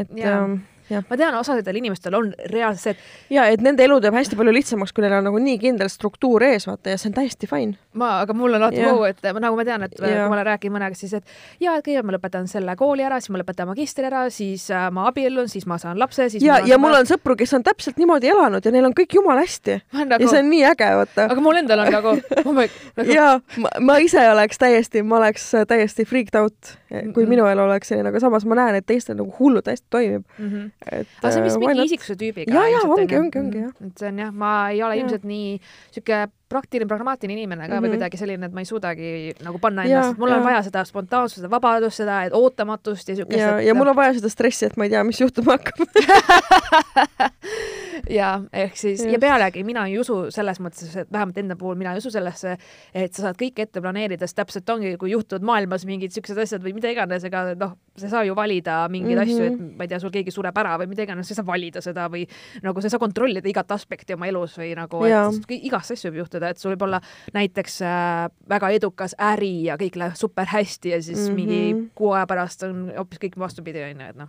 et 0.00 0.16
ja. 0.18 0.38
ähm. 0.42 0.58
Ma 0.90 1.18
tean, 1.18 1.34
osadel 1.38 1.80
inimestel 1.80 2.14
on 2.18 2.32
reaalselt 2.52 2.82
see, 2.82 2.94
et 2.96 3.34
ja 3.36 3.46
et 3.52 3.62
nende 3.64 3.84
elu 3.86 3.98
teeb 4.02 4.14
hästi 4.16 4.38
palju 4.38 4.54
lihtsamaks, 4.54 4.94
kui 4.94 5.04
neil 5.04 5.16
on 5.18 5.26
nagu 5.28 5.40
nii 5.42 5.58
kindel 5.62 5.90
struktuur 5.92 6.44
ees, 6.46 6.66
vaata, 6.68 6.92
ja 6.92 7.00
see 7.00 7.10
on 7.10 7.16
täiesti 7.16 7.48
fine. 7.50 7.76
ma, 7.96 8.20
aga 8.24 8.36
mul 8.36 8.54
on 8.56 8.62
alati 8.62 8.84
vau, 8.84 9.04
et 9.08 9.22
nagu 9.40 9.58
ma 9.58 9.66
tean, 9.66 9.86
et 9.86 9.96
ja. 9.98 10.06
kui 10.06 10.30
ma 10.30 10.36
olen 10.38 10.48
rääkinud 10.50 10.76
mõnega, 10.76 10.98
siis 10.98 11.16
et 11.18 11.24
ja, 11.62 11.76
et 11.76 11.84
kõigepealt 11.86 12.10
ma 12.10 12.16
lõpetan 12.16 12.50
selle 12.50 12.76
kooli 12.78 13.06
ära, 13.06 13.20
siis 13.20 13.32
ma 13.34 13.40
lõpetan 13.42 13.70
magistri 13.70 14.08
ära, 14.08 14.26
siis 14.32 14.68
äh, 14.74 14.88
ma 14.94 15.08
abiellun, 15.10 15.50
siis 15.52 15.66
ma 15.70 15.78
saan 15.82 15.98
lapse, 16.00 16.28
siis 16.32 16.44
ja, 16.44 16.60
ja 16.66 16.78
mul 16.80 16.94
on 16.96 17.08
sõpru, 17.08 17.36
kes 17.38 17.56
on 17.58 17.66
täpselt 17.66 18.00
niimoodi 18.00 18.30
elanud 18.32 18.64
ja 18.64 18.74
neil 18.74 18.88
on 18.88 18.96
kõik 18.96 19.18
jumala 19.18 19.44
hästi. 19.44 19.80
Nagu... 20.06 20.22
ja 20.22 20.30
see 20.30 20.42
on 20.44 20.50
nii 20.52 20.64
äge, 20.70 20.90
vaata. 21.00 21.28
aga 21.32 21.42
mul 21.42 21.60
endal 21.62 21.82
on 21.82 21.92
nagu 21.92 22.12
oh 22.14 22.52
nagu... 22.54 23.10
ja 23.10 23.28
ma, 23.62 23.72
ma 23.88 23.98
ise 24.04 24.22
oleks 24.30 24.60
täiesti, 24.60 25.02
ma 25.06 25.20
oleks 25.20 25.48
täiesti 25.68 26.06
freaked 26.08 26.38
out, 26.38 26.76
kui 26.88 27.00
mm 27.00 27.12
-hmm. 27.14 27.28
minu 27.32 27.46
elu 27.50 27.64
oleks 27.66 27.88
selline, 27.92 28.12
aga 28.12 28.20
samas 28.22 28.46
ma 28.46 28.58
näen, 28.58 28.78
et 28.80 28.86
teistel 28.86 29.16
nagu 29.18 29.34
hullult 29.38 29.66
hästi 29.66 29.86
toimib 29.90 30.24
mm. 30.38 30.50
-hmm. 30.50 30.70
Et 30.84 31.08
aga 31.22 31.30
see 31.32 31.40
on 31.40 31.46
vist 31.46 31.56
vist 31.56 31.62
mingi 31.62 31.86
isiksuse 31.88 32.16
tüübiga. 32.20 32.52
ja, 32.52 32.64
ja 32.70 32.80
ongi, 32.84 33.16
ongi, 33.18 33.38
ongi 33.40 33.62
jah. 33.64 33.72
et 33.86 34.02
see 34.02 34.10
on 34.10 34.18
jah, 34.22 34.32
ma 34.44 34.50
ei 34.72 34.82
ole 34.84 34.98
ja. 34.98 35.04
ilmselt 35.04 35.24
nii 35.28 35.54
sihuke 35.94 36.26
praktiline, 36.52 36.86
pragmaatiline 36.90 37.40
inimene 37.40 37.64
ka 37.64 37.66
mm 37.66 37.72
-hmm. 37.72 37.82
või 37.82 37.88
mhm. 37.88 37.96
kuidagi 37.96 38.20
selline, 38.20 38.46
et 38.46 38.54
ma 38.54 38.62
ei 38.62 38.68
suudagi 38.68 39.08
nagu 39.42 39.58
panna 39.58 39.86
ennast, 39.88 40.18
mul 40.18 40.36
on 40.36 40.44
vaja 40.44 40.62
seda 40.68 40.84
spontaansust, 40.86 41.40
seda 41.40 41.50
vabadust, 41.50 41.96
seda 42.02 42.20
ootamatust 42.32 43.08
ja 43.08 43.16
siukest. 43.16 43.40
ja, 43.40 43.60
ja 43.60 43.74
mul 43.74 43.88
on 43.88 43.96
vaja 43.96 44.14
seda 44.20 44.30
stressi, 44.30 44.66
et 44.66 44.76
ma 44.76 44.86
ei 44.86 44.94
tea, 44.94 45.02
mis 45.04 45.20
juhtuma 45.20 45.56
hakkab 45.56 45.88
ja 48.10 48.30
ehk 48.52 48.76
siis 48.76 49.00
Just. 49.00 49.12
ja 49.12 49.18
pealegi 49.22 49.64
mina 49.66 49.86
ei 49.88 49.98
usu 50.00 50.18
selles 50.34 50.60
mõttes, 50.62 50.92
et 50.96 51.10
vähemalt 51.12 51.38
enda 51.40 51.56
puhul 51.58 51.78
mina 51.78 51.94
ei 51.94 52.02
usu 52.02 52.10
sellesse, 52.12 52.56
et 52.94 53.14
sa 53.14 53.26
saad 53.26 53.38
kõike 53.40 53.66
ette 53.66 53.82
planeerida, 53.82 54.26
sest 54.26 54.38
täpselt 54.40 54.70
ongi, 54.72 54.94
kui 55.00 55.12
juhtuvad 55.12 55.46
maailmas 55.46 55.86
mingid 55.88 56.14
siuksed 56.14 56.38
asjad 56.42 56.64
või 56.64 56.74
mida 56.76 56.90
iganes, 56.92 57.24
ega 57.26 57.42
noh, 57.58 57.76
sa 57.96 58.08
ei 58.08 58.12
saa 58.12 58.24
ju 58.28 58.36
valida 58.36 58.78
mingeid 58.92 59.16
mm 59.16 59.22
-hmm. 59.22 59.34
asju, 59.34 59.44
et 59.44 59.58
mhm. 59.58 59.76
ma 59.76 59.86
ei 59.86 59.92
tea, 59.92 60.00
sul 60.02 60.14
keegi 60.14 60.34
sureb 60.34 60.58
ära 60.58 60.76
või 60.80 60.90
mida 60.92 61.06
iganes, 61.06 61.28
sa 61.28 61.34
ei 61.34 61.40
saa 61.40 61.46
valida 61.46 61.80
seda 61.84 62.08
või 62.12 62.26
nagu 62.62 62.80
sa 62.80 62.86
ei 62.86 62.94
saa 62.96 63.02
kontrollida 63.02 63.48
igat 63.48 63.70
aspekti 63.70 64.14
oma 64.14 64.26
elus 64.26 64.58
või 64.58 64.74
nagu, 64.76 65.04
et 65.04 65.56
igast 65.56 65.96
asju 65.96 66.10
võib 66.10 66.24
juhtuda, 66.24 66.50
et 66.50 66.58
sul 66.58 66.74
võib 66.74 66.86
olla 66.88 67.00
näiteks 67.34 67.80
äh, 67.82 68.28
väga 68.48 68.70
edukas 68.70 69.16
äri 69.18 69.64
ja 69.64 69.76
kõik 69.76 69.96
läheb 69.96 70.14
super 70.14 70.46
hästi 70.46 70.90
ja 70.90 71.02
siis 71.02 71.18
mm 71.18 71.26
-hmm. 71.26 71.34
mingi 71.34 71.90
kuu 71.94 72.12
aja 72.12 72.26
pärast 72.26 72.62
on 72.62 72.92
hoopis 72.96 73.18
kõik 73.18 73.38
vastupidi, 73.38 73.82
onju, 73.82 74.10
et 74.10 74.16
noh, 74.16 74.28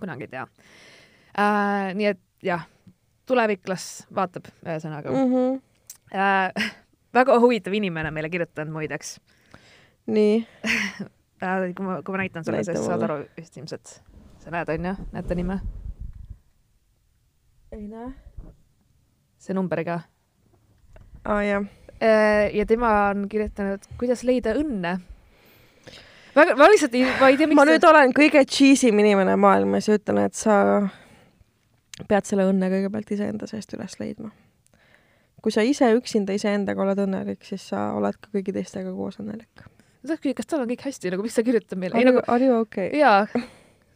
kunagi 0.00 0.24
ei 0.24 0.28
tea 0.28 0.46
äh,. 1.38 1.94
nii 1.94 2.06
et 2.06 2.20
jah 2.42 2.66
tulevik 3.30 3.68
las 3.70 3.86
vaatab, 4.14 4.50
ühesõnaga 4.66 5.12
mm. 5.14 5.34
-hmm. 5.34 5.58
Äh, 6.10 6.70
väga 7.18 7.38
huvitav 7.42 7.74
inimene 7.74 8.10
meile 8.10 8.30
kirjutanud 8.30 8.72
muideks. 8.74 9.18
nii 10.06 10.46
äh, 11.44 11.74
kui 11.74 11.86
ma, 11.86 12.00
kui 12.02 12.14
ma 12.14 12.22
näitan 12.24 12.44
sulle, 12.44 12.64
siis 12.64 12.80
saad 12.86 13.02
aru 13.06 13.20
vist 13.36 13.56
ilmselt. 13.56 14.00
sa 14.38 14.50
näed, 14.50 14.68
onju, 14.68 14.94
näed 15.12 15.28
ta 15.28 15.34
nime? 15.34 15.60
ei 17.72 17.86
näe. 17.88 18.12
see 19.38 19.54
numbriga. 19.54 20.00
aa 21.24 21.36
ah,, 21.36 21.44
jah 21.46 21.62
äh,. 22.02 22.54
ja 22.54 22.66
tema 22.66 22.90
on 23.10 23.28
kirjutanud, 23.28 23.86
kuidas 23.98 24.24
leida 24.24 24.56
õnne 24.58 24.98
väga, 26.34 26.56
ma 26.56 26.68
lihtsalt 26.70 26.94
ei, 26.94 27.04
ma 27.20 27.28
ei 27.30 27.38
tea, 27.38 27.46
miks 27.50 27.58
ma 27.58 27.66
nüüd 27.68 27.86
olen 27.86 28.14
kõige 28.16 28.42
cheesy 28.46 28.90
im 28.90 28.98
inimene 29.02 29.36
maailmas 29.40 29.88
ja 29.88 29.98
ütlen, 29.98 30.24
et 30.26 30.34
sa 30.38 30.56
pead 32.08 32.28
selle 32.28 32.46
õnne 32.50 32.70
kõigepealt 32.72 33.12
iseenda 33.16 33.48
seest 33.50 33.74
üles 33.76 33.98
leidma. 34.00 34.30
kui 35.40 35.52
sa 35.54 35.64
ise 35.64 35.88
üksinda 35.96 36.34
iseendaga 36.36 36.82
oled 36.84 37.00
õnnelik, 37.06 37.44
siis 37.48 37.64
sa 37.72 37.90
oled 37.96 38.18
ka 38.20 38.32
kõigi 38.34 38.52
teistega 38.56 38.92
koos 38.96 39.20
õnnelik. 39.22 39.64
ma 39.64 40.12
tahaks 40.12 40.22
küsida, 40.22 40.38
kas 40.42 40.50
tal 40.50 40.64
on 40.64 40.70
kõik 40.70 40.86
hästi, 40.88 41.12
nagu 41.14 41.26
mis 41.26 41.36
ta 41.36 41.44
kirjutab 41.46 41.80
meile? 41.80 41.96
Are, 41.96 42.08
nagu, 42.10 42.24
are 42.26 42.46
you 42.50 42.60
okay? 42.60 42.92
jaa, 42.96 43.26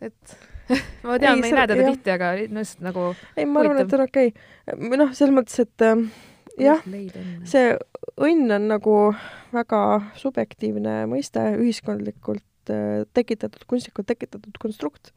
et 0.05 0.37
ma 1.07 1.19
tean, 1.21 1.41
me 1.41 1.51
ei 1.51 1.57
näe 1.57 1.69
teda 1.71 1.89
tihti, 1.91 2.15
aga 2.15 2.35
no 2.49 2.65
just 2.65 2.85
nagu 2.85 3.11
ei, 3.37 3.45
ma 3.49 3.65
arvan, 3.65 3.83
et 3.85 3.97
on 3.97 4.07
okei 4.07 4.33
okay.. 4.33 4.79
või 4.89 5.01
noh, 5.01 5.13
selles 5.17 5.37
mõttes, 5.37 5.61
et 5.65 5.85
äh, 5.85 6.05
jah, 6.61 6.85
see 7.49 7.75
õnn 8.25 8.57
on 8.57 8.69
nagu 8.73 8.99
väga 9.55 9.81
subjektiivne 10.19 11.05
mõiste, 11.11 11.43
ühiskondlikult 11.61 12.73
äh, 12.73 13.05
tekitatud, 13.17 13.67
kunstlikult 13.71 14.09
tekitatud 14.11 14.61
konstrukt 14.63 15.13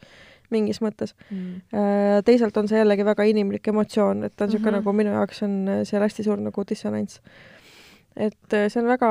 mingis 0.53 0.79
mõttes 0.83 1.13
mm.. 1.29 1.61
Äh, 1.73 2.17
teisalt 2.27 2.57
on 2.57 2.69
see 2.69 2.79
jällegi 2.79 3.05
väga 3.07 3.27
inimlik 3.27 3.67
emotsioon, 3.71 4.25
et 4.27 4.35
ta 4.35 4.45
on 4.45 4.51
niisugune 4.51 4.71
mm 4.71 4.81
-hmm. 4.81 4.85
nagu 4.85 4.97
minu 5.01 5.15
jaoks 5.15 5.43
on 5.43 5.55
äh, 5.67 5.83
seal 5.87 6.03
hästi 6.05 6.23
suur 6.23 6.41
nagu 6.41 6.63
dissonants. 6.69 7.21
et 8.15 8.53
äh, 8.53 8.67
see 8.69 8.81
on 8.81 8.87
väga 8.87 9.09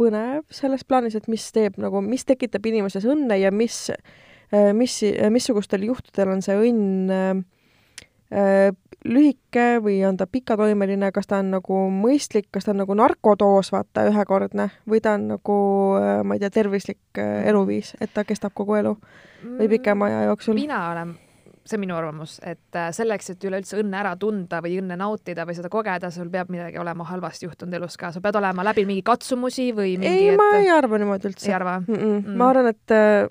põnev 0.00 0.44
selles 0.50 0.84
plaanis, 0.84 1.14
et 1.14 1.28
mis 1.28 1.52
teeb 1.52 1.78
nagu, 1.78 2.00
mis 2.00 2.24
tekitab 2.24 2.66
inimeses 2.66 3.04
õnne 3.04 3.36
ja 3.40 3.50
mis, 3.50 3.90
mis, 4.72 5.00
missugustel 5.30 5.82
juhtudel 5.82 6.28
on 6.28 6.42
see 6.42 6.56
õnn 6.56 7.44
lühike 9.04 9.66
või 9.84 9.98
on 10.08 10.16
ta 10.16 10.26
pikatoimeline, 10.26 11.10
kas 11.12 11.28
ta 11.28 11.38
on 11.42 11.50
nagu 11.52 11.80
mõistlik, 11.92 12.48
kas 12.50 12.64
ta 12.64 12.72
on 12.72 12.80
nagu 12.82 12.96
narkodoos, 12.96 13.70
vaata, 13.74 14.06
ühekordne, 14.08 14.70
või 14.88 15.02
ta 15.04 15.16
on 15.18 15.28
nagu, 15.34 15.58
ma 16.24 16.36
ei 16.36 16.42
tea, 16.42 16.50
tervislik 16.54 17.02
mm. 17.18 17.44
eluviis, 17.50 17.94
et 18.00 18.14
ta 18.14 18.24
kestab 18.24 18.54
kogu 18.56 18.78
elu 18.80 18.94
või 19.44 19.68
pikema 19.76 20.08
aja 20.08 20.24
jooksul? 20.30 20.56
mina 20.56 20.80
olen, 20.92 21.12
see 21.64 21.76
on 21.76 21.82
minu 21.84 21.96
arvamus, 21.96 22.38
et 22.44 22.78
äh, 22.80 22.88
selleks, 22.96 23.34
et 23.34 23.44
üleüldse 23.44 23.76
õnne 23.80 23.98
ära 24.00 24.14
tunda 24.20 24.60
või 24.64 24.78
õnne 24.80 24.96
nautida 25.00 25.44
või 25.48 25.56
seda 25.58 25.70
kogeda, 25.72 26.10
sul 26.14 26.30
peab 26.32 26.52
midagi 26.52 26.80
olema 26.80 27.06
halvasti 27.08 27.48
juhtunud 27.48 27.76
elus 27.80 27.98
ka, 28.00 28.12
sa 28.14 28.22
pead 28.24 28.38
olema 28.40 28.64
läbi 28.70 28.86
mingi 28.88 29.04
katsumusi 29.04 29.70
või 29.76 29.98
mingi 29.98 30.12
ei 30.12 30.30
et..., 30.32 30.40
ma 30.40 30.62
ei 30.62 30.70
arva 30.72 31.00
niimoodi 31.00 31.28
üldse. 31.28 31.50
ei 31.50 31.56
arva 31.56 31.78
mm? 31.82 31.92
-mm. 31.92 32.22
Mm. 32.24 32.38
ma 32.40 32.48
arvan, 32.54 32.70
et 32.72 32.96
äh, 32.96 33.28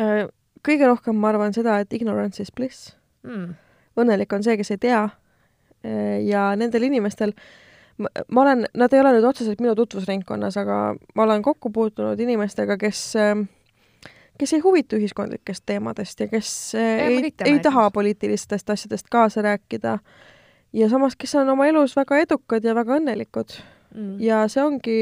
äh, 0.00 0.24
kõige 0.64 0.88
rohkem 0.88 1.20
ma 1.20 1.34
arvan 1.34 1.52
seda, 1.56 1.78
et 1.84 1.92
ignorance 1.92 2.42
is 2.42 2.52
bliss 2.52 2.94
mm 3.24 3.60
õnnelik 4.00 4.32
on 4.34 4.44
see, 4.44 4.56
kes 4.60 4.74
ei 4.74 4.80
tea. 4.82 5.02
ja 6.24 6.46
nendel 6.56 6.86
inimestel, 6.86 7.34
ma 8.00 8.40
olen, 8.40 8.64
nad 8.72 8.92
ei 8.92 9.02
ole 9.02 9.10
nüüd 9.12 9.26
otseselt 9.28 9.60
minu 9.60 9.74
tutvusringkonnas, 9.76 10.56
aga 10.56 10.78
ma 10.96 11.26
olen 11.26 11.42
kokku 11.44 11.70
puutunud 11.70 12.20
inimestega, 12.20 12.78
kes 12.80 13.02
kes 14.38 14.52
ei 14.56 14.62
huvitu 14.64 14.96
ühiskondlikest 14.96 15.62
teemadest 15.66 16.24
ja 16.24 16.28
kes 16.28 16.48
ja, 16.74 17.04
ei, 17.04 17.30
ei 17.44 17.60
taha 17.62 17.90
poliitilistest 17.94 18.70
asjadest 18.70 19.12
kaasa 19.12 19.44
rääkida. 19.44 19.98
ja 20.72 20.88
samas, 20.88 21.16
kes 21.16 21.34
on 21.34 21.48
oma 21.48 21.66
elus 21.66 21.96
väga 21.96 22.18
edukad 22.24 22.64
ja 22.64 22.74
väga 22.74 22.96
õnnelikud 22.96 23.58
mm.. 23.94 24.14
ja 24.24 24.42
see 24.48 24.64
ongi 24.64 24.96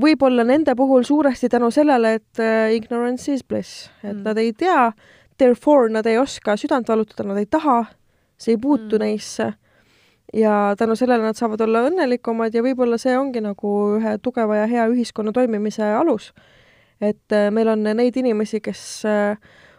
võib-olla 0.00 0.44
nende 0.44 0.74
puhul 0.74 1.06
suuresti 1.06 1.48
tänu 1.48 1.70
sellele, 1.70 2.18
et 2.18 2.42
ignorance 2.74 3.32
is 3.32 3.44
bliss, 3.44 3.86
et 4.02 4.12
mm. 4.12 4.24
nad 4.26 4.42
ei 4.42 4.52
tea 4.52 4.90
therefore 5.38 5.88
nad 5.92 6.06
ei 6.06 6.18
oska 6.18 6.56
südant 6.56 6.88
valutada, 6.88 7.28
nad 7.28 7.40
ei 7.40 7.46
taha, 7.46 7.84
see 8.38 8.54
ei 8.54 8.60
puutu 8.60 8.96
mm. 8.96 9.02
neisse 9.04 9.52
ja 10.34 10.74
tänu 10.78 10.96
sellele 10.96 11.22
nad 11.22 11.38
saavad 11.38 11.60
olla 11.64 11.86
õnnelikumad 11.88 12.54
ja 12.54 12.62
võib-olla 12.64 12.98
see 12.98 13.16
ongi 13.18 13.40
nagu 13.40 13.72
ühe 13.96 14.16
tugeva 14.22 14.62
ja 14.62 14.66
hea 14.70 14.86
ühiskonna 14.92 15.32
toimimise 15.32 15.86
alus. 15.96 16.32
et 17.00 17.32
äh, 17.32 17.50
meil 17.50 17.68
on 17.68 17.82
neid 17.82 18.16
inimesi, 18.16 18.60
kes 18.60 19.04
äh, 19.06 19.36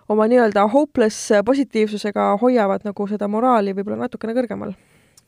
oma 0.10 0.28
nii-öelda 0.28 0.68
hopeless 0.72 1.32
positiivsusega 1.46 2.38
hoiavad 2.42 2.86
nagu 2.86 3.08
seda 3.08 3.28
moraali 3.28 3.74
võib-olla 3.74 4.06
natukene 4.06 4.34
kõrgemal 4.38 4.76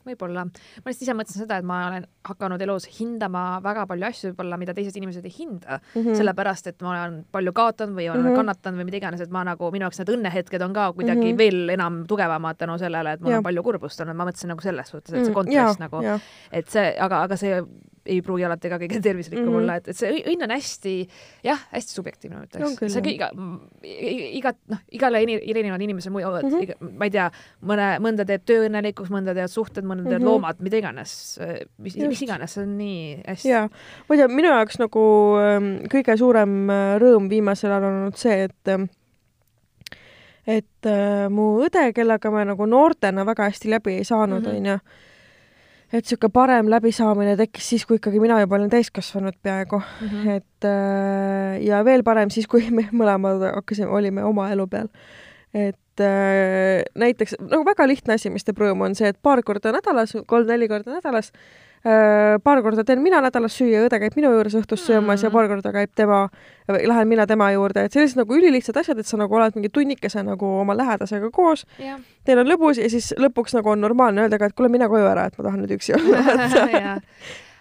võib-olla. 0.06 0.44
ma 0.46 0.90
lihtsalt 0.90 1.04
ise 1.06 1.16
mõtlesin 1.16 1.44
seda, 1.44 1.58
et 1.60 1.66
ma 1.66 1.80
olen 1.88 2.06
hakanud 2.28 2.62
elus 2.64 2.86
hindama 2.98 3.44
väga 3.64 3.86
palju 3.90 4.08
asju 4.08 4.30
võib-olla, 4.30 4.58
mida 4.60 4.74
teised 4.76 4.96
inimesed 4.96 5.26
ei 5.28 5.34
hinda 5.34 5.78
mm, 5.78 6.02
-hmm. 6.02 6.16
sellepärast 6.20 6.70
et 6.72 6.82
ma 6.84 6.92
olen 6.94 7.20
palju 7.32 7.52
kaotanud 7.56 7.96
või 7.96 8.08
olen 8.08 8.22
mm 8.22 8.28
-hmm. 8.30 8.40
kannatanud 8.40 8.80
või 8.80 8.88
mida 8.90 9.00
iganes, 9.00 9.20
et 9.20 9.30
ma 9.30 9.44
nagu, 9.44 9.70
minu 9.70 9.88
jaoks 9.88 10.02
need 10.02 10.14
õnnehetked 10.16 10.64
on 10.64 10.72
ka 10.72 10.92
kuidagi 10.92 11.20
mm 11.20 11.30
-hmm. 11.32 11.38
veel 11.38 11.76
enam 11.76 12.04
tugevamad 12.06 12.56
tänu 12.56 12.78
sellele, 12.78 13.12
et 13.12 13.20
mul 13.20 13.32
ja. 13.32 13.38
on 13.38 13.48
palju 13.48 13.62
kurbust 13.62 14.00
olnud, 14.00 14.16
ma 14.16 14.28
mõtlesin 14.28 14.54
nagu 14.54 14.60
selles 14.62 14.88
suhtes, 14.88 15.14
et 15.14 15.24
see 15.24 15.32
mhm. 15.32 15.34
kontekst 15.34 15.78
mm, 15.78 15.84
nagu, 15.84 16.20
et 16.52 16.68
see, 16.68 16.96
aga, 16.98 17.22
aga 17.22 17.36
see 17.36 17.62
ei 18.10 18.20
pruugi 18.24 18.44
alati 18.46 18.70
ka 18.72 18.78
kõige 18.82 19.00
tervislikum 19.04 19.44
mm 19.44 19.50
-hmm. 19.50 19.60
olla, 19.62 19.76
et, 19.80 19.88
et 19.92 19.96
see 19.96 20.22
õnn 20.32 20.46
on 20.46 20.54
hästi, 20.54 20.94
jah, 21.46 21.62
hästi 21.74 21.96
subjektiivne, 21.96 22.40
ma 22.40 22.48
ütleks. 22.48 22.92
see 22.94 23.14
iga, 23.14 23.30
iga, 24.40 24.54
noh, 24.72 24.82
igale 24.98 25.22
erineval 25.22 25.80
inimesel 25.86 26.14
mõjuvad 26.14 26.48
mm, 26.48 26.60
-hmm. 26.60 26.92
ma 26.98 27.08
ei 27.08 27.14
tea, 27.16 27.30
mõne, 27.72 27.88
mõnda 28.04 28.26
teeb 28.28 28.46
töö 28.46 28.68
õnnelikuks, 28.68 29.12
mõnda 29.14 29.34
teevad 29.36 29.54
suhted, 29.54 29.84
mõnda 29.84 30.04
teevad 30.04 30.20
mm 30.20 30.26
-hmm. 30.26 30.30
loomad, 30.30 30.60
mida 30.60 30.80
iganes, 30.82 31.12
mis, 31.78 31.96
mis 31.96 32.22
iganes, 32.26 32.54
see 32.54 32.64
on 32.66 32.78
nii 32.78 33.02
hästi. 33.26 33.48
jaa, 33.48 33.66
ma 34.08 34.14
ei 34.14 34.22
tea, 34.22 34.28
minu 34.28 34.54
jaoks 34.54 34.80
nagu 34.82 35.04
ähm, 35.40 35.74
kõige 35.92 36.16
suurem 36.16 36.56
äh, 36.70 36.96
rõõm 37.02 37.28
viimasel 37.30 37.70
ajal 37.70 37.88
on 37.88 38.00
olnud 38.00 38.18
see, 38.20 38.42
et 38.48 38.74
ähm, 38.74 38.88
et 40.46 40.88
äh, 40.88 41.28
mu 41.32 41.60
õde, 41.64 41.90
kellega 41.96 42.32
me 42.32 42.44
nagu 42.48 42.66
noortena 42.66 43.24
väga 43.28 43.50
hästi 43.50 43.70
läbi 43.70 44.00
ei 44.00 44.04
saanud, 44.08 44.42
mhm. 44.42 44.56
onju, 44.56 44.78
et 45.90 46.04
niisugune 46.04 46.32
parem 46.32 46.70
läbisaamine 46.70 47.36
tekkis 47.40 47.68
siis, 47.72 47.86
kui 47.86 47.98
ikkagi 47.98 48.20
mina 48.22 48.40
juba 48.40 48.58
olin 48.58 48.70
täiskasvanud 48.70 49.38
peaaegu 49.42 49.80
mm. 49.80 50.08
-hmm. 50.08 50.30
et 50.36 50.68
äh, 50.68 51.62
ja 51.66 51.84
veel 51.84 52.02
parem 52.02 52.30
siis, 52.30 52.46
kui 52.46 52.70
me 52.70 52.88
mõlemad 52.92 53.42
hakkasime, 53.54 53.90
olime 53.90 54.24
oma 54.24 54.50
elu 54.50 54.66
peal. 54.66 54.88
et 55.54 56.00
äh, 56.00 56.84
näiteks 56.94 57.34
nagu 57.40 57.64
väga 57.64 57.88
lihtne 57.88 58.14
asi, 58.14 58.30
mis 58.30 58.44
teeb 58.44 58.58
rõõmu, 58.58 58.84
on 58.84 58.94
see, 58.94 59.08
et 59.08 59.18
paar 59.22 59.42
korda 59.42 59.72
nädalas, 59.72 60.16
kolm-neli 60.26 60.68
korda 60.68 61.00
nädalas 61.00 61.32
äh, 61.34 61.69
paar 62.44 62.62
korda 62.62 62.84
teen 62.84 63.00
mina 63.00 63.22
nädalas 63.24 63.54
süüa, 63.56 63.86
õde 63.86 64.00
käib 64.02 64.16
minu 64.18 64.32
juures 64.34 64.54
õhtus 64.58 64.82
söömas 64.84 65.22
mm. 65.22 65.26
ja 65.26 65.30
paar 65.32 65.48
korda 65.48 65.72
käib 65.72 65.92
tema, 65.96 66.18
lähen 66.68 67.08
mina 67.08 67.26
tema 67.26 67.50
juurde, 67.54 67.86
et 67.86 67.96
sellised 67.96 68.20
nagu 68.20 68.36
ülilihtsad 68.36 68.76
asjad, 68.76 69.00
et 69.00 69.08
sa 69.08 69.16
nagu 69.16 69.36
oled 69.38 69.56
mingi 69.56 69.72
tunnikese 69.72 70.22
nagu 70.26 70.54
oma 70.60 70.76
lähedasega 70.76 71.30
koos, 71.32 71.64
teil 72.24 72.42
on 72.42 72.50
lõbus 72.52 72.82
ja 72.82 72.90
siis 72.92 73.14
lõpuks 73.16 73.56
nagu 73.56 73.72
on 73.72 73.80
normaalne 73.80 74.26
öelda 74.26 74.38
ka, 74.38 74.50
et 74.50 74.58
kuule, 74.58 74.68
mine 74.72 74.88
koju 74.92 75.08
ära, 75.08 75.30
et 75.30 75.38
ma 75.38 75.48
tahan 75.48 75.64
nüüd 75.64 75.78
üksi 75.78 75.96
olla 75.96 76.20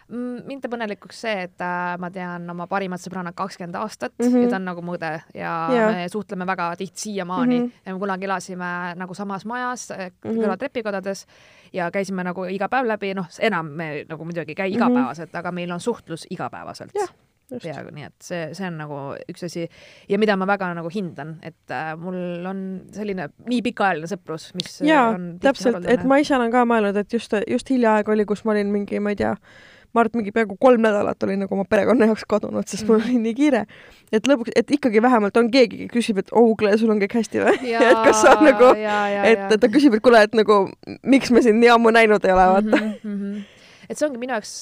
mind 0.09 0.63
teeb 0.63 0.73
õnnelikuks 0.73 1.19
see, 1.21 1.43
et 1.45 1.61
äh, 1.61 1.93
ma 2.01 2.09
tean 2.13 2.47
oma 2.49 2.65
parimat 2.69 3.01
sõbrannat 3.01 3.35
kakskümmend 3.37 3.77
aastat 3.77 4.15
mm 4.17 4.25
-hmm. 4.25 4.43
ja 4.43 4.49
ta 4.49 4.57
on 4.57 4.65
nagu 4.65 4.81
mu 4.81 4.95
õde 4.97 5.11
ja 5.33 5.51
yeah. 5.71 5.93
me 5.93 6.09
suhtleme 6.09 6.47
väga 6.49 6.71
tihti 6.75 6.99
siiamaani 6.99 7.59
mm 7.59 7.65
-hmm. 7.65 7.93
me 7.93 7.99
kunagi 7.99 8.25
elasime 8.25 8.95
nagu 8.95 9.13
samas 9.13 9.45
majas 9.45 9.89
mm 9.89 9.97
-hmm. 9.97 10.41
kõrval 10.41 10.57
trepikodades 10.57 11.25
ja 11.73 11.91
käisime 11.91 12.23
nagu 12.23 12.45
iga 12.49 12.69
päev 12.69 12.87
läbi, 12.87 13.13
noh, 13.17 13.27
enam 13.39 13.73
me 13.79 13.89
nagu 14.09 14.25
muidugi 14.25 14.55
ei 14.55 14.61
käi 14.61 14.69
mhm. 14.69 14.77
igapäevaselt 14.77 15.29
mm, 15.29 15.33
-hmm. 15.33 15.39
aga 15.39 15.51
meil 15.51 15.71
on 15.71 15.79
suhtlus 15.79 16.27
igapäevaselt 16.29 16.95
yeah 16.95 17.09
peaaegu, 17.57 17.93
nii 17.95 18.05
et 18.05 18.25
see, 18.25 18.41
see 18.57 18.67
on 18.67 18.77
nagu 18.77 18.99
üks 19.31 19.45
asi 19.47 19.65
ja 20.09 20.19
mida 20.21 20.35
ma 20.37 20.47
väga 20.49 20.69
nagu 20.77 20.91
hindan, 20.93 21.37
et 21.45 21.73
äh, 21.73 21.91
mul 21.99 22.45
on 22.49 22.61
selline 22.93 23.29
nii 23.49 23.63
pikaajaline 23.69 24.09
sõprus, 24.11 24.49
mis 24.57 24.79
jaa, 24.85 25.15
täpselt, 25.41 25.87
et 25.89 26.05
ma 26.09 26.19
ise 26.21 26.35
olen 26.37 26.53
ka 26.53 26.65
mõelnud, 26.69 26.99
et 27.01 27.13
just, 27.13 27.33
just 27.49 27.73
hiljaaegu 27.73 28.13
oli, 28.13 28.27
kus 28.29 28.45
ma 28.45 28.53
olin 28.55 28.69
mingi, 28.73 29.01
ma 29.03 29.15
ei 29.15 29.19
tea, 29.23 29.33
ma 29.93 30.03
arvan, 30.03 30.11
et 30.11 30.19
mingi 30.19 30.33
peaaegu 30.35 30.57
kolm 30.61 30.81
nädalat 30.85 31.23
olin 31.25 31.43
nagu 31.43 31.55
oma 31.55 31.65
perekonna 31.69 32.09
jaoks 32.09 32.25
kadunud, 32.29 32.67
sest 32.69 32.87
mul 32.87 32.99
oli 32.99 33.17
nii 33.21 33.35
kiire. 33.37 33.65
et 34.11 34.27
lõpuks, 34.29 34.53
et 34.55 34.71
ikkagi 34.77 35.01
vähemalt 35.01 35.37
on 35.37 35.51
keegi, 35.53 35.87
kes 35.87 35.99
küsib, 35.99 36.23
et 36.23 36.33
oh, 36.33 36.51
kuule, 36.57 36.75
sul 36.77 36.91
on 36.93 37.01
kõik 37.01 37.19
hästi 37.19 37.43
või? 37.45 37.55
et 37.91 38.01
kas 38.07 38.23
sa 38.23 38.35
nagu, 38.41 38.73
et 38.77 39.45
ta 39.55 39.71
küsib, 39.71 39.97
et 39.97 40.03
kuule, 40.05 40.25
et 40.29 40.35
nagu 40.37 40.65
miks 41.03 41.33
me 41.33 41.45
sind 41.45 41.61
nii 41.61 41.73
ammu 41.75 41.93
näinud 41.95 42.25
ei 42.25 42.35
ole, 42.35 42.51
vaata 42.57 42.83
mm. 42.83 42.99
-hmm 43.05 43.47
et 43.89 43.97
see 43.97 44.05
ongi 44.05 44.21
minu 44.21 44.35
jaoks, 44.35 44.53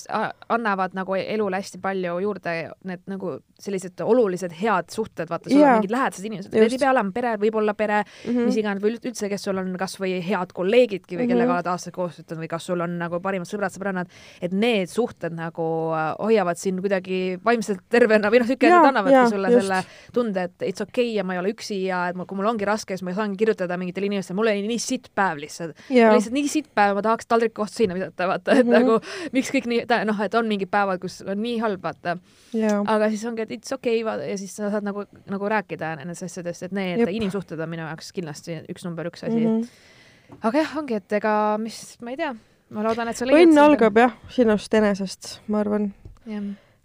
annavad 0.54 0.95
nagu 0.95 1.16
elule 1.20 1.60
hästi 1.60 1.82
palju 1.84 2.18
juurde 2.24 2.54
need 2.88 3.04
nagu 3.12 3.34
sellised 3.60 3.99
olulised 4.06 4.54
head 4.60 4.91
suhted, 4.94 5.28
vaata, 5.30 5.49
sul 5.49 5.60
yeah. 5.60 5.74
on 5.74 5.82
mingid 5.82 5.94
lähedased 5.94 6.28
inimesed, 6.30 6.54
need 6.54 6.76
ei 6.76 6.80
pea 6.80 6.91
olema 6.94 7.14
pere, 7.16 7.34
võib-olla 7.41 7.74
pere 7.78 7.98
mm, 8.04 8.30
-hmm. 8.30 8.48
mis 8.48 8.60
iganes, 8.62 8.84
või 8.84 8.94
üldse, 8.95 9.30
kes 9.32 9.48
sul 9.48 9.58
on 9.60 9.74
kasvõi 9.80 10.14
head 10.24 10.54
kolleegidki 10.56 11.18
või 11.18 11.24
mm 11.24 11.24
-hmm. 11.24 11.34
kellega 11.34 11.56
oled 11.56 11.70
aastaid 11.74 11.95
koos 11.95 12.20
töötanud 12.20 12.44
või 12.45 12.52
kas 12.52 12.68
sul 12.70 12.86
on 12.86 12.98
nagu 13.02 13.20
parimad 13.24 13.49
sõbrad-sõbrannad, 13.49 14.14
et 14.41 14.54
need 14.54 14.91
suhted 14.94 15.34
nagu 15.36 15.68
äh, 15.98 16.14
hoiavad 16.22 16.62
sind 16.62 16.84
kuidagi 16.86 17.40
vaimselt 17.44 17.82
tervena 17.90 18.32
või 18.32 18.44
noh, 18.44 18.48
niisugune, 18.48 18.78
et 18.78 18.90
annavadki 18.91 19.18
yeah, 19.18 19.30
sulle 19.34 19.52
just. 19.52 19.68
selle 19.68 19.82
tunde, 20.14 20.44
et 20.44 20.68
it's 20.70 20.86
okei 20.86 21.10
okay 21.10 21.18
ja 21.18 21.24
ma 21.24 21.34
ei 21.34 21.41
ole 21.41 21.54
üksi 21.56 21.82
ja 21.88 22.06
et 22.12 22.16
mul, 22.16 22.30
kui 22.30 22.38
mul 22.38 22.52
ongi 22.54 22.66
raske, 22.66 22.94
siis 22.94 23.04
ma 23.04 23.16
saan 23.18 23.36
kirjutada 23.38 23.78
mingitele 23.78 24.06
inimestele, 24.12 24.38
mul 24.38 24.54
oli 24.54 24.68
nii 24.70 24.80
sitt 24.80 25.10
päev 25.18 25.41
lihtsalt 25.41 25.74
yeah.. 25.90 26.14
lihtsalt 26.14 26.38
nii 26.38 26.48
sitt 26.48 26.70
päev, 26.78 26.95
ma 26.95 27.02
tahaks 27.02 27.26
taldriku 27.26 27.66
vastu 27.66 27.82
seina 27.82 27.98
visata, 27.98 28.28
vaata, 28.30 28.54
et 28.54 28.66
mm 28.66 28.72
-hmm. 28.72 28.80
nagu 28.80 29.02
miks 29.35 29.52
kõik 29.53 29.68
nii, 29.69 29.84
noh, 30.10 30.19
et 30.26 30.38
on 30.38 30.49
mingid 30.49 30.72
päevad, 30.73 30.99
kus 31.02 31.19
on 31.26 31.39
nii 31.41 31.57
halb, 31.64 31.81
vaata 31.84 32.18
yeah.. 32.56 32.81
aga 32.85 33.10
siis 33.14 33.26
ongi, 33.30 33.45
et 33.48 33.56
it's 33.57 33.73
okei 33.76 34.02
okay, 34.03 34.30
ja 34.31 34.38
siis 34.39 34.56
sa 34.57 34.72
saad 34.73 34.88
nagu, 34.88 35.07
nagu 35.31 35.52
rääkida 35.53 35.95
nendest 36.02 36.27
asjadest, 36.27 36.68
et 36.68 36.76
need 36.76 37.03
Jep. 37.03 37.14
inimsuhted 37.19 37.61
on 37.64 37.72
minu 37.72 37.85
jaoks 37.85 38.14
kindlasti 38.15 38.61
üks 38.73 38.85
number 38.88 39.10
üks 39.11 39.26
asi 39.27 39.39
mm. 39.39 39.57
-hmm. 39.61 40.38
aga 40.41 40.64
jah, 40.64 40.77
ongi, 40.81 41.02
et 41.02 41.18
ega 41.19 41.34
mis, 41.61 41.81
ma 42.02 42.14
ei 42.14 42.22
tea, 42.22 42.35
ma 42.69 42.88
loodan, 42.88 43.11
et 43.11 43.19
sa 43.19 43.27
leiad 43.27 43.48
õnn 43.48 43.64
algab 43.64 43.99
jah, 44.03 44.15
sinust 44.34 44.73
enesest, 44.73 45.38
ma 45.48 45.61
arvan. 45.65 45.91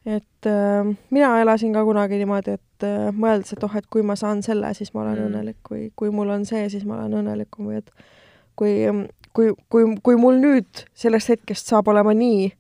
et 0.06 0.50
äh, 0.50 0.92
mina 1.10 1.34
elasin 1.40 1.72
ka 1.74 1.84
kunagi 1.84 2.18
niimoodi, 2.22 2.58
et 2.58 2.86
äh, 2.86 3.10
mõeldes, 3.14 3.54
et 3.56 3.64
oh, 3.64 3.76
et 3.76 3.86
kui 3.86 4.02
ma 4.02 4.16
saan 4.16 4.42
selle, 4.42 4.74
siis 4.74 4.94
ma 4.94 5.06
olen 5.06 5.18
mm. 5.18 5.30
õnnelik 5.30 5.72
või 5.74 5.90
kui 5.96 6.10
mul 6.10 6.34
on 6.34 6.46
see, 6.46 6.68
siis 6.68 6.84
ma 6.84 6.98
olen 6.98 7.20
õnnelikum 7.22 7.70
või 7.70 7.82
et 7.82 7.92
kui 8.58 8.74
kui, 9.36 9.52
kui, 9.72 9.86
kui 10.04 10.18
mul 10.20 10.40
nüüd 10.42 10.84
sellest 10.98 11.32
hetkest 11.32 11.70
saab 11.72 11.88
olema 11.92 12.14
nii, 12.16 12.50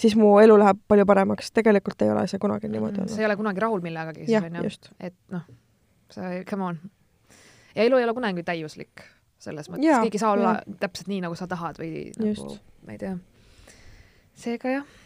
siis 0.00 0.16
mu 0.18 0.34
elu 0.42 0.56
läheb 0.60 0.80
palju 0.88 1.06
paremaks, 1.08 1.52
tegelikult 1.56 2.02
ei 2.04 2.12
ole 2.12 2.26
see 2.30 2.40
kunagi 2.42 2.70
niimoodi 2.70 3.02
olnud. 3.02 3.12
sa 3.12 3.22
ei 3.22 3.28
ole 3.28 3.36
kunagi 3.40 3.64
rahul 3.64 3.84
millegagi 3.84 4.26
siis 4.26 4.44
onju, 4.44 4.92
et 5.00 5.16
noh, 5.34 5.46
sa, 6.12 6.32
come 6.48 6.68
on. 6.70 6.80
ja 7.74 7.86
elu 7.86 8.00
ei 8.00 8.08
ole 8.08 8.16
kunagi 8.16 8.46
täiuslik 8.46 9.04
selles 9.40 9.70
mõttes, 9.72 10.04
keegi 10.04 10.20
ei 10.20 10.22
saa 10.22 10.34
olla 10.36 10.56
ja. 10.58 10.78
täpselt 10.84 11.10
nii, 11.10 11.22
nagu 11.24 11.36
sa 11.38 11.48
tahad 11.50 11.80
või 11.80 12.08
Just. 12.12 12.44
nagu, 12.44 12.58
ma 12.86 12.96
ei 12.96 13.00
tea. 13.00 13.14
seega 14.40 14.74
jah, 14.78 14.98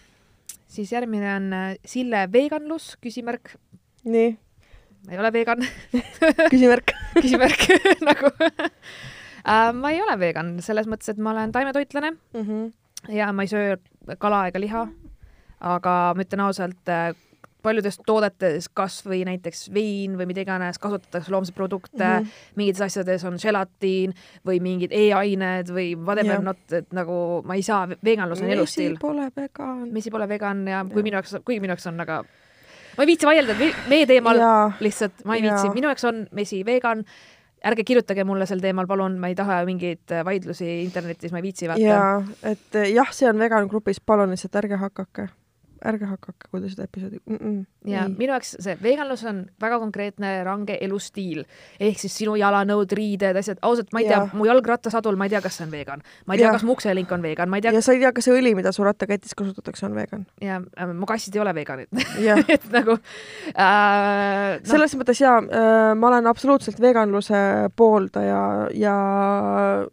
siis 0.71 0.93
järgmine 0.95 1.37
on 1.37 1.53
äh, 1.55 1.69
Sille 1.87 2.27
veganlus, 2.33 2.95
küsimärk. 3.03 3.55
nii. 4.05 4.35
ma 5.07 5.15
ei 5.15 5.23
ole 5.23 5.33
vegan 5.35 5.67
küsimärk 6.53 6.95
küsimärk 7.23 7.69
nagu 8.09 8.33
äh,. 9.49 9.73
ma 9.73 9.91
ei 9.91 10.03
ole 10.03 10.19
vegan 10.19 10.57
selles 10.65 10.89
mõttes, 10.91 11.13
et 11.13 11.19
ma 11.19 11.35
olen 11.35 11.53
taimetoitlane 11.53 12.11
mm 12.11 12.41
-hmm. 12.41 12.73
ja 13.15 13.33
ma 13.33 13.43
ei 13.43 13.49
söö 13.49 13.77
kala 14.19 14.47
ega 14.49 14.61
liha. 14.61 14.89
aga 15.61 16.13
ma 16.17 16.23
ütlen 16.23 16.41
ausalt, 16.45 16.89
äh, 16.89 17.15
paljudes 17.65 17.99
toodetes, 18.07 18.69
kas 18.77 19.01
või 19.07 19.23
näiteks 19.29 19.69
vein 19.75 20.19
või 20.19 20.29
mida 20.31 20.45
iganes, 20.45 20.79
kasutatakse 20.83 21.33
loomseid 21.33 21.57
produkte 21.57 22.05
mm, 22.05 22.21
-hmm. 22.21 22.47
mingites 22.61 22.85
asjades 22.85 23.25
on 23.25 23.39
želatiin 23.41 24.15
või 24.47 24.61
mingid 24.65 24.93
e-ained 24.93 25.73
või 25.73 25.95
whatever 25.97 26.43
not, 26.45 26.63
et 26.73 26.93
nagu 26.97 27.43
ma 27.47 27.57
ei 27.59 27.65
saa, 27.67 27.89
veganlus 28.05 28.45
on 28.45 28.53
elustiil. 28.57 28.97
mesi 28.97 29.01
pole 29.01 29.29
vegan. 29.37 29.93
mesi 29.93 30.11
pole 30.11 30.29
vegan 30.29 30.67
ja 30.69 30.85
kui 30.93 31.03
minu 31.03 31.21
jaoks, 31.21 31.39
kuigi 31.45 31.61
minu 31.65 31.73
jaoks 31.75 31.87
on, 31.93 32.01
aga 32.05 32.23
ma 32.97 33.05
ei 33.05 33.07
viitsi 33.07 33.27
vaielda 33.27 33.57
vee 33.59 34.07
teemal 34.07 34.43
lihtsalt, 34.81 35.25
ma 35.25 35.39
ei 35.39 35.47
viitsi, 35.47 35.71
minu 35.75 35.89
jaoks 35.91 36.05
on 36.11 36.27
mesi 36.33 36.65
vegan 36.67 37.05
ärge 37.65 37.85
kirjutage 37.87 38.25
mulle 38.29 38.47
sel 38.47 38.61
teemal, 38.61 38.89
palun, 38.91 39.17
ma 39.21 39.31
ei 39.33 39.39
taha 39.39 39.63
mingeid 39.69 40.13
vaidlusi 40.27 40.69
internetis, 40.83 41.33
ma 41.33 41.41
ei 41.41 41.47
viitsi 41.49 41.71
vaata. 41.71 41.87
jaa, 41.87 42.19
et 42.53 42.83
jah, 42.93 43.15
see 43.17 43.31
on 43.31 43.41
vegan 43.41 43.71
grupis, 43.71 44.03
palun 44.05 44.35
lihtsalt 44.35 44.63
ärge 44.63 44.81
hakake 44.83 45.29
ärge 45.85 46.09
hakake, 46.09 46.49
te 46.53 46.71
seda 46.73 46.87
episoodi 46.89 47.21
mm. 47.27 47.37
-mm, 47.37 47.91
ja 47.91 48.05
ei. 48.05 48.15
minu 48.19 48.33
jaoks 48.33 48.55
see 48.65 48.77
veganlus 48.83 49.25
on 49.29 49.45
väga 49.61 49.79
konkreetne 49.83 50.33
range 50.45 50.79
elustiil 50.81 51.45
ehk 51.81 52.01
siis 52.01 52.17
sinu 52.23 52.37
jalanõud, 52.41 52.93
riided, 52.97 53.37
asjad, 53.37 53.61
ausalt, 53.63 53.93
ma 53.93 54.03
ei 54.03 54.09
ja. 54.09 54.23
tea, 54.25 54.39
mu 54.39 54.49
jalgrattasadul, 54.49 55.19
ma 55.21 55.29
ei 55.29 55.35
tea, 55.35 55.43
kas 55.45 55.59
see 55.61 55.67
on 55.67 55.75
vegan, 55.75 56.05
ma 56.27 56.35
ei 56.35 56.43
tea, 56.43 56.53
kas 56.57 56.67
mu 56.67 56.77
ukselink 56.77 57.13
on 57.13 57.23
vegan, 57.23 57.51
ma 57.51 57.61
ei 57.61 57.67
tea. 57.67 57.75
ja 57.77 57.83
sa 57.85 57.97
ei 57.97 58.03
tea, 58.03 58.13
kas 58.17 58.29
see 58.29 58.37
õli, 58.37 58.55
mida 58.59 58.73
su 58.73 58.87
rattaketis 58.87 59.35
kasutatakse, 59.39 59.87
on 59.87 59.95
vegan. 59.99 60.27
ja 60.43 60.61
äh, 60.61 60.95
mu 60.95 61.09
kassid 61.11 61.37
ei 61.37 61.45
ole 61.45 61.55
veganid 61.55 61.89
et 62.57 62.71
nagu 62.73 62.99
äh, 63.55 64.59
no. 64.59 64.71
selles 64.75 64.97
mõttes 64.99 65.21
jaa 65.21 65.39
äh,, 65.43 65.93
ma 65.99 66.13
olen 66.13 66.31
absoluutselt 66.31 66.81
veganluse 66.81 67.45
pooldaja 67.77 68.71
ja 68.75 68.95
ja 68.95 69.87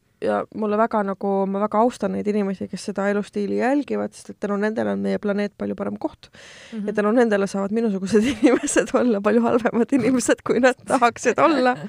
mulle 0.55 0.77
väga 0.77 1.03
nagu, 1.05 1.33
ma 1.49 1.63
väga 1.63 1.81
austan 1.81 2.15
neid 2.15 2.27
inimesi, 2.29 2.67
kes 2.69 2.89
seda 2.91 3.07
elustiili 3.09 3.57
jälgivad, 3.57 4.13
sest 4.13 4.33
et 4.33 4.39
tänu 4.43 4.57
nendele 4.61 4.93
on 4.95 5.03
meie 5.03 5.19
planeet 5.21 5.53
palju 5.57 5.75
parem 5.75 5.97
koht 5.97 6.29
mm. 6.29 6.79
-hmm. 6.79 6.87
ja 6.87 6.93
tänu 6.93 7.11
nendele 7.11 7.47
saavad 7.47 7.71
minusugused 7.71 8.23
inimesed 8.33 8.93
olla 8.93 9.21
palju 9.21 9.41
halvemad 9.41 9.93
inimesed, 9.97 10.45
kui 10.47 10.59
nad 10.59 10.75
tahaksid 10.87 11.39
olla. 11.39 11.77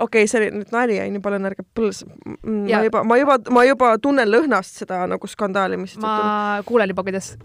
okei 0.00 0.22
okay,, 0.22 0.26
see 0.26 0.40
oli 0.40 0.50
nüüd 0.58 0.72
nali, 0.72 1.00
onju, 1.00 1.20
palun 1.24 1.48
ärge 1.48 1.64
põls-. 1.78 2.04
ma 2.42 2.68
Ja- 2.68 2.84
juba, 2.84 3.04
ma 3.04 3.16
juba, 3.16 3.38
ma 3.50 3.64
juba 3.64 3.96
tunnen 3.98 4.28
lõhnast 4.28 4.84
seda 4.84 5.06
nagu 5.06 5.26
skandaali, 5.26 5.76
mis 5.76 5.98
ma 6.00 6.62
kuulen 6.66 6.88
juba, 6.88 7.04
kuidas 7.04 7.36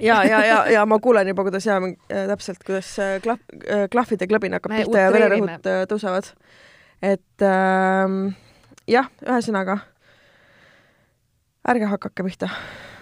ja, 0.00 0.22
ja, 0.24 0.44
ja, 0.44 0.58
ja 0.70 0.86
ma 0.86 0.98
kuulen 0.98 1.28
juba, 1.28 1.44
kuidas 1.46 1.66
ja 1.66 1.78
äh, 1.78 2.26
täpselt, 2.30 2.62
kuidas 2.66 2.98
äh, 2.98 3.18
klahv 3.22 3.40
äh,, 3.66 3.88
klahvide 3.90 4.26
klõbin 4.30 4.58
hakkab 4.58 4.74
pihta 4.76 5.06
ja 5.06 5.12
vererõhud 5.14 5.68
äh, 5.70 5.84
tõusevad. 5.90 6.32
et 7.02 7.46
ähm, 7.46 8.32
jah, 8.92 9.08
ühesõnaga 9.26 9.78
ärge 11.68 11.86
hakake 11.90 12.24
pihta, 12.26 12.48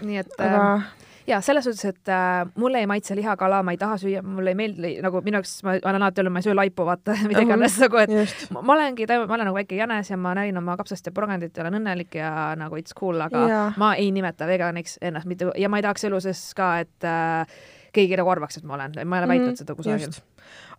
nii 0.05 0.19
et 0.21 0.35
aga 0.37 0.59
äh, 0.75 0.83
ja 1.27 1.39
selles 1.41 1.65
suhtes, 1.65 1.85
et 1.85 2.09
äh, 2.13 2.43
mulle 2.59 2.81
ei 2.81 2.87
maitse 2.89 3.15
lihakala, 3.17 3.61
ma 3.65 3.73
ei 3.73 3.79
taha 3.81 3.97
süüa, 4.01 4.21
mulle 4.25 4.53
ei 4.53 4.57
meeldi 4.59 4.91
nagu 5.01 5.21
minu 5.25 5.39
jaoks, 5.39 5.55
ma 5.65 5.75
olen 5.79 6.01
alati 6.01 6.21
öelnud, 6.21 6.35
ma 6.35 6.41
ei 6.43 6.47
söö 6.47 6.55
laipu, 6.57 6.85
vaata 6.85 7.15
mida 7.29 7.41
iganes 7.45 7.77
nagu, 7.81 8.01
et 8.03 8.13
just, 8.13 8.45
ma 8.53 8.61
ma 8.65 8.75
olengi, 8.77 9.07
ma 9.09 9.25
olen 9.37 9.47
nagu 9.49 9.57
väike 9.57 9.79
jänes 9.79 10.13
ja 10.13 10.17
ma 10.21 10.35
närin 10.37 10.57
oma 10.61 10.77
kapsast 10.79 11.09
ja 11.09 11.15
porgandit 11.15 11.57
ja 11.57 11.65
olen 11.65 11.79
õnnelik 11.81 12.17
ja 12.21 12.31
nagu 12.59 12.77
it's 12.81 12.93
cool, 12.97 13.21
aga 13.21 13.45
Jaa. 13.49 13.67
ma 13.81 13.93
ei 13.97 14.11
nimeta 14.13 14.49
veganiks 14.49 14.97
ennast 15.01 15.29
mitte 15.29 15.49
ja 15.57 15.69
ma 15.69 15.81
ei 15.81 15.87
tahaks 15.87 16.05
elu 16.09 16.21
sees 16.21 16.43
ka, 16.57 16.73
et 16.85 17.07
äh, 17.07 17.61
keegi 17.93 18.15
nagu 18.19 18.29
arvaks, 18.31 18.61
et 18.61 18.67
ma 18.67 18.77
olen, 18.77 18.93
ma 19.03 19.17
ei 19.17 19.25
ole 19.25 19.33
väitnud 19.33 19.51
Mhm, 19.51 19.59
seda 19.63 19.75
kusagil. 19.75 20.13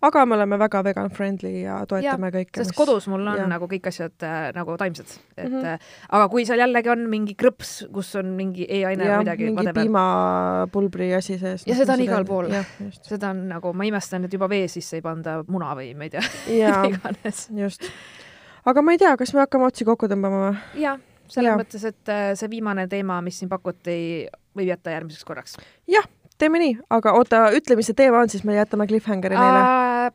Aga 0.03 0.25
me 0.27 0.37
oleme 0.37 0.59
väga 0.59 0.83
vegan 0.87 1.11
friendly 1.15 1.53
ja 1.63 1.79
toetame 1.89 2.31
ja, 2.31 2.35
kõike, 2.39 2.63
sest 2.63 2.75
kodus 2.77 3.07
mul 3.11 3.23
on 3.23 3.43
ja. 3.43 3.47
nagu 3.51 3.69
kõik 3.71 3.87
asjad 3.91 4.27
äh, 4.27 4.49
nagu 4.57 4.75
taimsed, 4.81 5.13
et 5.37 5.47
mm. 5.49 5.59
-hmm. 5.59 5.93
aga 6.19 6.29
kui 6.33 6.47
seal 6.49 6.63
jällegi 6.63 6.93
on 6.93 7.05
mingi 7.11 7.37
krõps, 7.39 7.75
kus 7.93 8.15
on 8.21 8.33
mingi 8.39 8.67
e-aine 8.69 9.07
ja 9.07 9.19
või 9.19 9.27
midagi, 9.27 9.51
mingi 9.51 9.77
piimapulbri 9.77 11.13
asi 11.19 11.39
sees. 11.39 11.67
Ja 11.67 11.77
seda 11.79 11.95
on 11.95 12.05
igal 12.05 12.27
pool. 12.29 12.51
seda 13.03 13.31
on 13.31 13.47
nagu, 13.53 13.73
ma 13.73 13.87
imestan, 13.89 14.25
et 14.27 14.33
juba 14.33 14.49
vee 14.51 14.67
sisse 14.69 14.99
ei 14.99 15.05
panda 15.05 15.41
muna 15.49 15.77
või 15.79 15.93
ma 15.99 16.09
ei 16.09 16.17
tea 16.17 16.25
jaa, 16.63 17.15
just. 17.57 17.89
aga 18.65 18.83
ma 18.83 18.97
ei 18.97 18.99
tea, 18.99 19.17
kas 19.17 19.35
me 19.35 19.45
hakkame 19.45 19.71
otsi 19.71 19.87
kokku 19.89 20.11
tõmbama 20.11 20.49
või? 20.49 20.83
jah, 20.83 20.99
selles 21.29 21.53
Jaa. 21.53 21.61
mõttes, 21.61 21.87
et 21.89 22.13
äh, 22.13 22.33
see 22.39 22.51
viimane 22.53 22.89
teema, 22.91 23.21
mis 23.25 23.39
siin 23.41 23.51
pakuti, 23.53 24.27
võib 24.57 24.75
jätta 24.75 24.97
järgmiseks 24.97 25.25
korraks. 25.29 25.57
jah, 25.91 26.09
teeme 26.43 26.59
nii, 26.63 26.75
aga 26.91 27.15
oota, 27.19 27.45
ütle, 27.57 27.77
mis 27.79 27.89
see 27.91 27.99
teema 27.99 28.23
on, 28.23 28.33
siis 28.33 28.45
me 28.49 28.57
jätame 28.57 28.89
cliffhangeri 28.91 29.39
neile. 29.39 30.11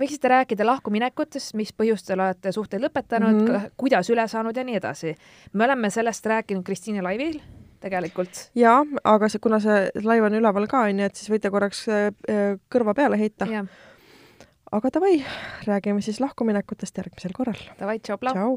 võiksite 0.00 0.30
rääkida 0.30 0.66
lahkuminekutest, 0.66 1.54
mis 1.58 1.72
põhjustel 1.74 2.20
olete 2.20 2.52
suhteid 2.54 2.82
lõpetanud 2.82 3.40
mm. 3.40 3.50
-hmm. 3.50 3.74
kuidas 3.76 4.10
üle 4.10 4.26
saanud 4.28 4.56
ja 4.56 4.64
nii 4.64 4.78
edasi. 4.82 5.16
me 5.52 5.64
oleme 5.64 5.90
sellest 5.90 6.26
rääkinud 6.26 6.64
Kristiine 6.64 7.02
laivil 7.02 7.40
tegelikult. 7.80 8.50
jaa, 8.54 8.84
aga 9.04 9.28
see, 9.28 9.38
kuna 9.42 9.60
see 9.60 9.90
laiv 10.04 10.24
on 10.28 10.34
üleval 10.40 10.66
ka, 10.70 10.84
onju, 10.90 11.04
et 11.04 11.16
siis 11.16 11.30
võite 11.32 11.50
korraks 11.54 11.88
äh, 11.88 12.06
äh, 12.28 12.54
kõrva 12.72 12.94
peale 12.94 13.18
heita. 13.20 13.46
aga 14.72 14.90
davai, 14.94 15.24
räägime 15.66 16.00
siis 16.02 16.20
lahkuminekutest 16.20 16.96
järgmisel 17.02 17.32
korral. 17.36 17.60
davai, 17.80 17.98
tšau, 17.98 18.18
plau. 18.18 18.34
tšau. 18.34 18.54